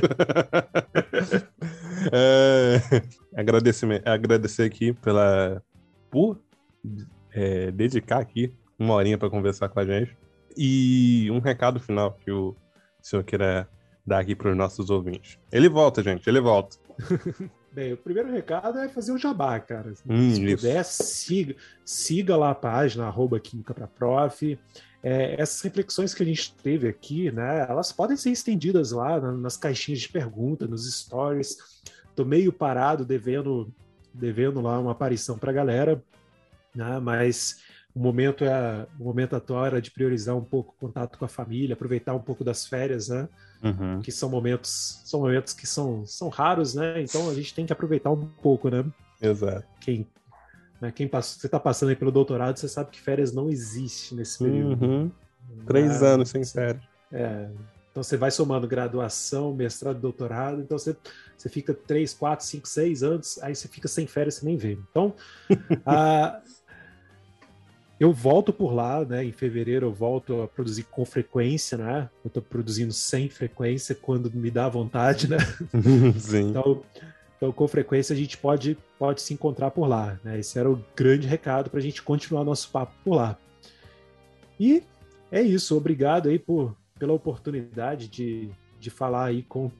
é, 2.12 3.02
agradecimento, 3.34 4.06
agradecer 4.06 4.62
aqui 4.62 4.92
pela, 4.92 5.62
por 6.10 6.40
é, 7.32 7.70
dedicar 7.70 8.18
aqui 8.18 8.52
uma 8.78 8.94
horinha 8.94 9.18
para 9.18 9.30
conversar 9.30 9.68
com 9.68 9.80
a 9.80 9.84
gente. 9.84 10.16
E 10.56 11.30
um 11.30 11.38
recado 11.38 11.78
final 11.78 12.12
que 12.12 12.30
o 12.30 12.56
senhor 13.00 13.22
queira 13.22 13.68
dar 14.06 14.20
aqui 14.20 14.34
para 14.34 14.50
os 14.50 14.56
nossos 14.56 14.90
ouvintes. 14.90 15.38
Ele 15.50 15.68
volta, 15.68 16.02
gente, 16.02 16.28
ele 16.28 16.40
volta. 16.40 16.76
Bem, 17.72 17.92
o 17.92 17.96
primeiro 17.96 18.32
recado 18.32 18.78
é 18.78 18.88
fazer 18.88 19.12
o 19.12 19.18
jabá, 19.18 19.60
cara. 19.60 19.92
Hum, 20.08 20.34
Se 20.34 20.56
puder, 20.56 20.84
siga, 20.84 21.54
siga 21.84 22.36
lá 22.36 22.50
a 22.50 22.54
página, 22.54 23.06
arroba 23.06 23.38
Química 23.38 23.72
para 23.72 23.86
Prof. 23.86 24.58
É, 25.02 25.40
essas 25.40 25.62
reflexões 25.62 26.12
que 26.12 26.22
a 26.22 26.26
gente 26.26 26.52
teve 26.56 26.88
aqui, 26.88 27.30
né, 27.30 27.66
elas 27.68 27.92
podem 27.92 28.16
ser 28.16 28.30
estendidas 28.30 28.90
lá 28.90 29.20
nas 29.32 29.56
caixinhas 29.56 30.00
de 30.00 30.08
pergunta, 30.08 30.66
nos 30.66 30.92
stories. 30.92 31.56
Tô 32.14 32.24
meio 32.24 32.52
parado, 32.52 33.04
devendo, 33.04 33.72
devendo 34.12 34.60
lá 34.60 34.78
uma 34.78 34.92
aparição 34.92 35.38
para 35.38 35.50
a 35.50 35.54
galera, 35.54 36.02
né, 36.74 36.98
mas 36.98 37.62
o 37.94 38.00
momento 38.00 38.44
é 38.44 38.86
o 38.98 39.04
momento 39.04 39.34
atual 39.34 39.66
era 39.66 39.82
de 39.82 39.90
priorizar 39.90 40.36
um 40.36 40.44
pouco 40.44 40.74
o 40.76 40.86
contato 40.86 41.18
com 41.18 41.24
a 41.24 41.28
família, 41.28 41.74
aproveitar 41.74 42.14
um 42.14 42.20
pouco 42.20 42.44
das 42.44 42.66
férias, 42.66 43.08
né? 43.08 43.28
Uhum. 43.62 44.00
Que 44.00 44.12
são 44.12 44.28
momentos, 44.28 45.02
são 45.04 45.20
momentos 45.20 45.52
que 45.52 45.66
são, 45.66 46.06
são 46.06 46.28
raros, 46.28 46.74
né? 46.74 47.02
Então 47.02 47.28
a 47.28 47.34
gente 47.34 47.54
tem 47.54 47.66
que 47.66 47.72
aproveitar 47.72 48.10
um 48.10 48.26
pouco, 48.42 48.70
né? 48.70 48.84
Exato. 49.20 49.66
Quem, 49.80 50.06
né, 50.80 50.92
quem 50.92 51.08
passa, 51.08 51.38
você 51.38 51.46
está 51.46 51.60
passando 51.60 51.90
aí 51.90 51.96
pelo 51.96 52.12
doutorado, 52.12 52.58
você 52.58 52.68
sabe 52.68 52.90
que 52.90 53.00
férias 53.00 53.32
não 53.32 53.50
existe 53.50 54.14
nesse 54.14 54.38
período. 54.38 54.84
Uhum. 54.84 55.10
Três 55.66 56.02
anos 56.02 56.30
sem 56.30 56.44
férias. 56.44 56.82
É. 57.12 57.50
Então 57.90 58.04
você 58.04 58.16
vai 58.16 58.30
somando 58.30 58.68
graduação, 58.68 59.52
mestrado, 59.52 59.98
doutorado, 59.98 60.60
então 60.62 60.78
você, 60.78 60.96
você 61.36 61.48
fica 61.48 61.74
três, 61.74 62.14
quatro, 62.14 62.46
cinco, 62.46 62.68
seis 62.68 63.02
anos, 63.02 63.42
aí 63.42 63.54
você 63.54 63.66
fica 63.66 63.88
sem 63.88 64.06
férias, 64.06 64.36
você 64.36 64.46
nem 64.46 64.56
vê. 64.56 64.78
Então, 64.90 65.12
a, 65.84 66.40
eu 68.00 68.14
volto 68.14 68.50
por 68.50 68.72
lá, 68.72 69.04
né? 69.04 69.22
Em 69.22 69.30
fevereiro 69.30 69.86
eu 69.86 69.92
volto 69.92 70.40
a 70.40 70.48
produzir 70.48 70.84
com 70.84 71.04
frequência, 71.04 71.76
né? 71.76 72.08
Eu 72.24 72.28
estou 72.28 72.42
produzindo 72.42 72.94
sem 72.94 73.28
frequência 73.28 73.94
quando 73.94 74.32
me 74.32 74.50
dá 74.50 74.66
vontade, 74.70 75.28
né? 75.28 75.36
Sim. 76.18 76.48
Então, 76.48 76.82
então, 77.36 77.52
com 77.52 77.68
frequência 77.68 78.14
a 78.14 78.16
gente 78.16 78.38
pode, 78.38 78.78
pode 78.98 79.20
se 79.20 79.34
encontrar 79.34 79.70
por 79.70 79.86
lá, 79.86 80.18
né? 80.24 80.38
Esse 80.38 80.58
era 80.58 80.70
o 80.70 80.82
grande 80.96 81.26
recado 81.26 81.68
para 81.68 81.78
a 81.78 81.82
gente 81.82 82.02
continuar 82.02 82.42
nosso 82.42 82.70
papo 82.70 82.94
por 83.04 83.16
lá. 83.16 83.38
E 84.58 84.82
é 85.30 85.42
isso. 85.42 85.76
Obrigado 85.76 86.30
aí 86.30 86.38
por, 86.38 86.74
pela 86.98 87.12
oportunidade 87.12 88.08
de, 88.08 88.48
de 88.78 88.88
falar 88.88 89.26
aí 89.26 89.42
com 89.42 89.70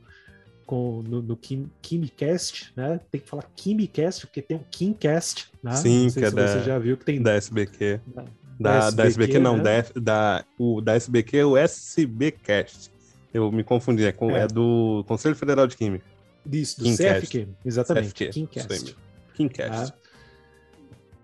com, 0.70 1.02
no, 1.02 1.20
no 1.20 1.36
Kim, 1.36 1.68
Kimcast, 1.82 2.72
né? 2.76 3.00
Tem 3.10 3.20
que 3.20 3.28
falar 3.28 3.42
Kimcast, 3.56 4.24
porque 4.24 4.40
tem 4.40 4.56
o 4.56 4.64
Kimcast, 4.70 5.48
né? 5.60 5.74
Sim, 5.74 6.08
que 6.08 6.24
é 6.24 6.30
da, 6.30 6.46
você 6.46 6.62
já 6.62 6.78
viu 6.78 6.96
que 6.96 7.04
tem 7.04 7.20
da 7.20 7.32
SBQ. 7.32 8.00
Da, 8.06 8.22
da, 8.60 8.86
SBQ, 8.86 8.96
da 8.96 9.06
SBQ 9.06 9.38
não, 9.40 9.56
né? 9.56 9.62
da, 9.62 10.00
da, 10.00 10.44
o, 10.56 10.80
da 10.80 10.94
SBQ 10.94 11.38
é 11.38 11.44
o 11.44 11.56
SBcast. 11.56 12.88
Eu 13.34 13.50
me 13.50 13.64
confundi, 13.64 14.04
é, 14.04 14.12
com, 14.12 14.30
é. 14.30 14.42
é 14.42 14.46
do 14.46 15.04
Conselho 15.08 15.34
Federal 15.34 15.66
de 15.66 15.76
Química. 15.76 16.04
Isso, 16.52 16.80
do 16.80 16.88
CFQ, 16.88 17.48
exatamente. 17.64 18.12
CFQ, 18.12 18.28
Kimcast. 18.30 18.96
Kimcast. 19.34 19.90
Tá? 19.90 19.98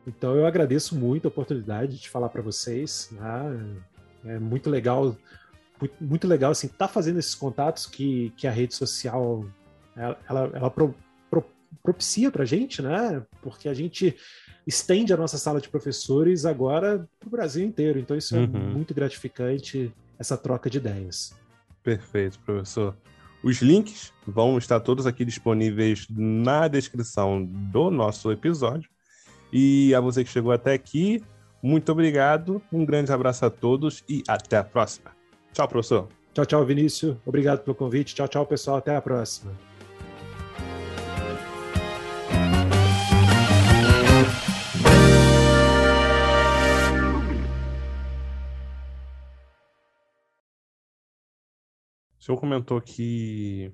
Então 0.09 0.35
eu 0.35 0.45
agradeço 0.45 0.97
muito 0.97 1.27
a 1.27 1.29
oportunidade 1.29 2.01
de 2.01 2.11
falar 2.11 2.31
para 2.31 2.43
vocês. 2.43 3.11
Né? 3.13 3.77
É 4.25 4.39
muito 4.41 4.69
legal 4.69 5.17
muito 6.01 6.27
legal 6.27 6.51
assim 6.53 6.69
tá 6.69 6.89
fazendo 6.89 7.19
esses 7.19 7.35
contatos 7.35 7.87
que, 7.87 8.33
que 8.37 8.47
a 8.47 8.51
rede 8.51 8.75
social 8.75 9.45
ela, 9.97 10.19
ela, 10.29 10.51
ela 10.55 10.71
pro, 10.71 10.95
pro, 11.31 11.45
propicia 11.83 12.31
para 12.31 12.45
gente, 12.45 12.83
né? 12.83 13.23
Porque 13.43 13.69
a 13.69 13.75
gente 13.75 14.15
estende 14.67 15.13
a 15.13 15.17
nossa 15.17 15.39
sala 15.39 15.61
de 15.61 15.69
professores 15.69 16.45
agora 16.45 17.09
para 17.19 17.27
o 17.27 17.31
Brasil 17.31 17.65
inteiro. 17.65 17.99
Então 17.99 18.17
isso 18.17 18.37
é 18.37 18.41
uhum. 18.41 18.45
é 18.45 18.59
muito 18.59 18.93
gratificante 18.93 19.93
essa 20.19 20.37
troca 20.37 20.69
de 20.69 20.79
ideias. 20.79 21.35
Perfeito, 21.83 22.39
professor. 22.41 22.97
Os 23.43 23.63
links 23.63 24.13
vão 24.27 24.59
estar 24.59 24.81
todos 24.81 25.07
aqui 25.07 25.25
disponíveis 25.25 26.07
na 26.11 26.67
descrição 26.69 27.45
do 27.45 27.91
nosso 27.91 28.33
episódio. 28.33 28.91
E 29.53 29.95
a 29.95 30.01
você 30.01 30.25
que 30.25 30.31
chegou 30.31 30.51
até 30.51 30.73
aqui, 30.73 31.23
muito 31.63 31.93
obrigado, 31.93 32.61
um 32.73 32.85
grande 32.85 33.13
abraço 33.13 33.45
a 33.47 33.51
todos 33.51 34.03
e 34.09 34.23
até 34.27 34.57
a 34.57 34.65
próxima. 34.65 35.16
Tchau, 35.57 35.67
professor. 35.67 36.09
Tchau, 36.35 36.45
tchau, 36.45 36.67
Vinícius. 36.67 37.17
Obrigado 37.25 37.65
pelo 37.65 37.75
convite. 37.75 38.15
Tchau, 38.15 38.29
tchau, 38.29 38.45
pessoal. 38.45 38.77
Até 38.77 38.95
a 38.95 39.01
próxima. 39.01 39.53
O 52.19 52.23
senhor 52.23 52.39
comentou 52.39 52.79
que 52.83 53.73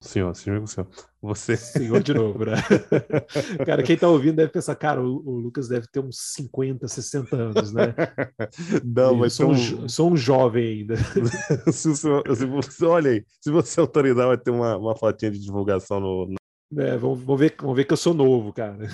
Senhor, 0.00 0.34
senhor, 0.34 0.66
senhor. 0.66 0.88
Você. 1.20 1.56
Senhor 1.56 2.02
de 2.02 2.14
novo, 2.14 2.44
né? 2.44 2.56
cara, 3.64 3.82
quem 3.82 3.96
tá 3.96 4.08
ouvindo 4.08 4.36
deve 4.36 4.50
pensar, 4.50 4.74
cara, 4.74 5.00
o, 5.00 5.22
o, 5.24 5.38
Lucas 5.38 5.68
deve 5.68 5.86
ter 5.86 6.00
uns 6.00 6.16
50, 6.34 6.88
60 6.88 7.36
anos, 7.36 7.72
né? 7.72 7.94
Não, 8.84 9.14
mas 9.14 9.34
sou, 9.34 9.50
um, 9.52 9.88
sou 9.88 10.10
um 10.10 10.16
jovem 10.16 10.80
ainda. 10.80 10.96
se, 11.70 11.88
você, 11.88 12.08
se 12.34 12.46
você, 12.46 12.84
olha 12.84 13.10
aí, 13.12 13.24
se 13.40 13.50
você 13.50 13.80
autorizar, 13.80 14.26
vai 14.26 14.38
ter 14.38 14.50
uma, 14.50 14.76
uma 14.76 14.96
fotinha 14.96 15.30
de 15.30 15.38
divulgação 15.38 16.00
no. 16.00 16.34
É, 16.76 16.96
vamos, 16.96 17.22
vamos, 17.22 17.40
ver, 17.40 17.54
vamos 17.60 17.76
ver 17.76 17.84
que 17.84 17.92
eu 17.92 17.96
sou 17.98 18.14
novo, 18.14 18.52
cara. 18.52 18.88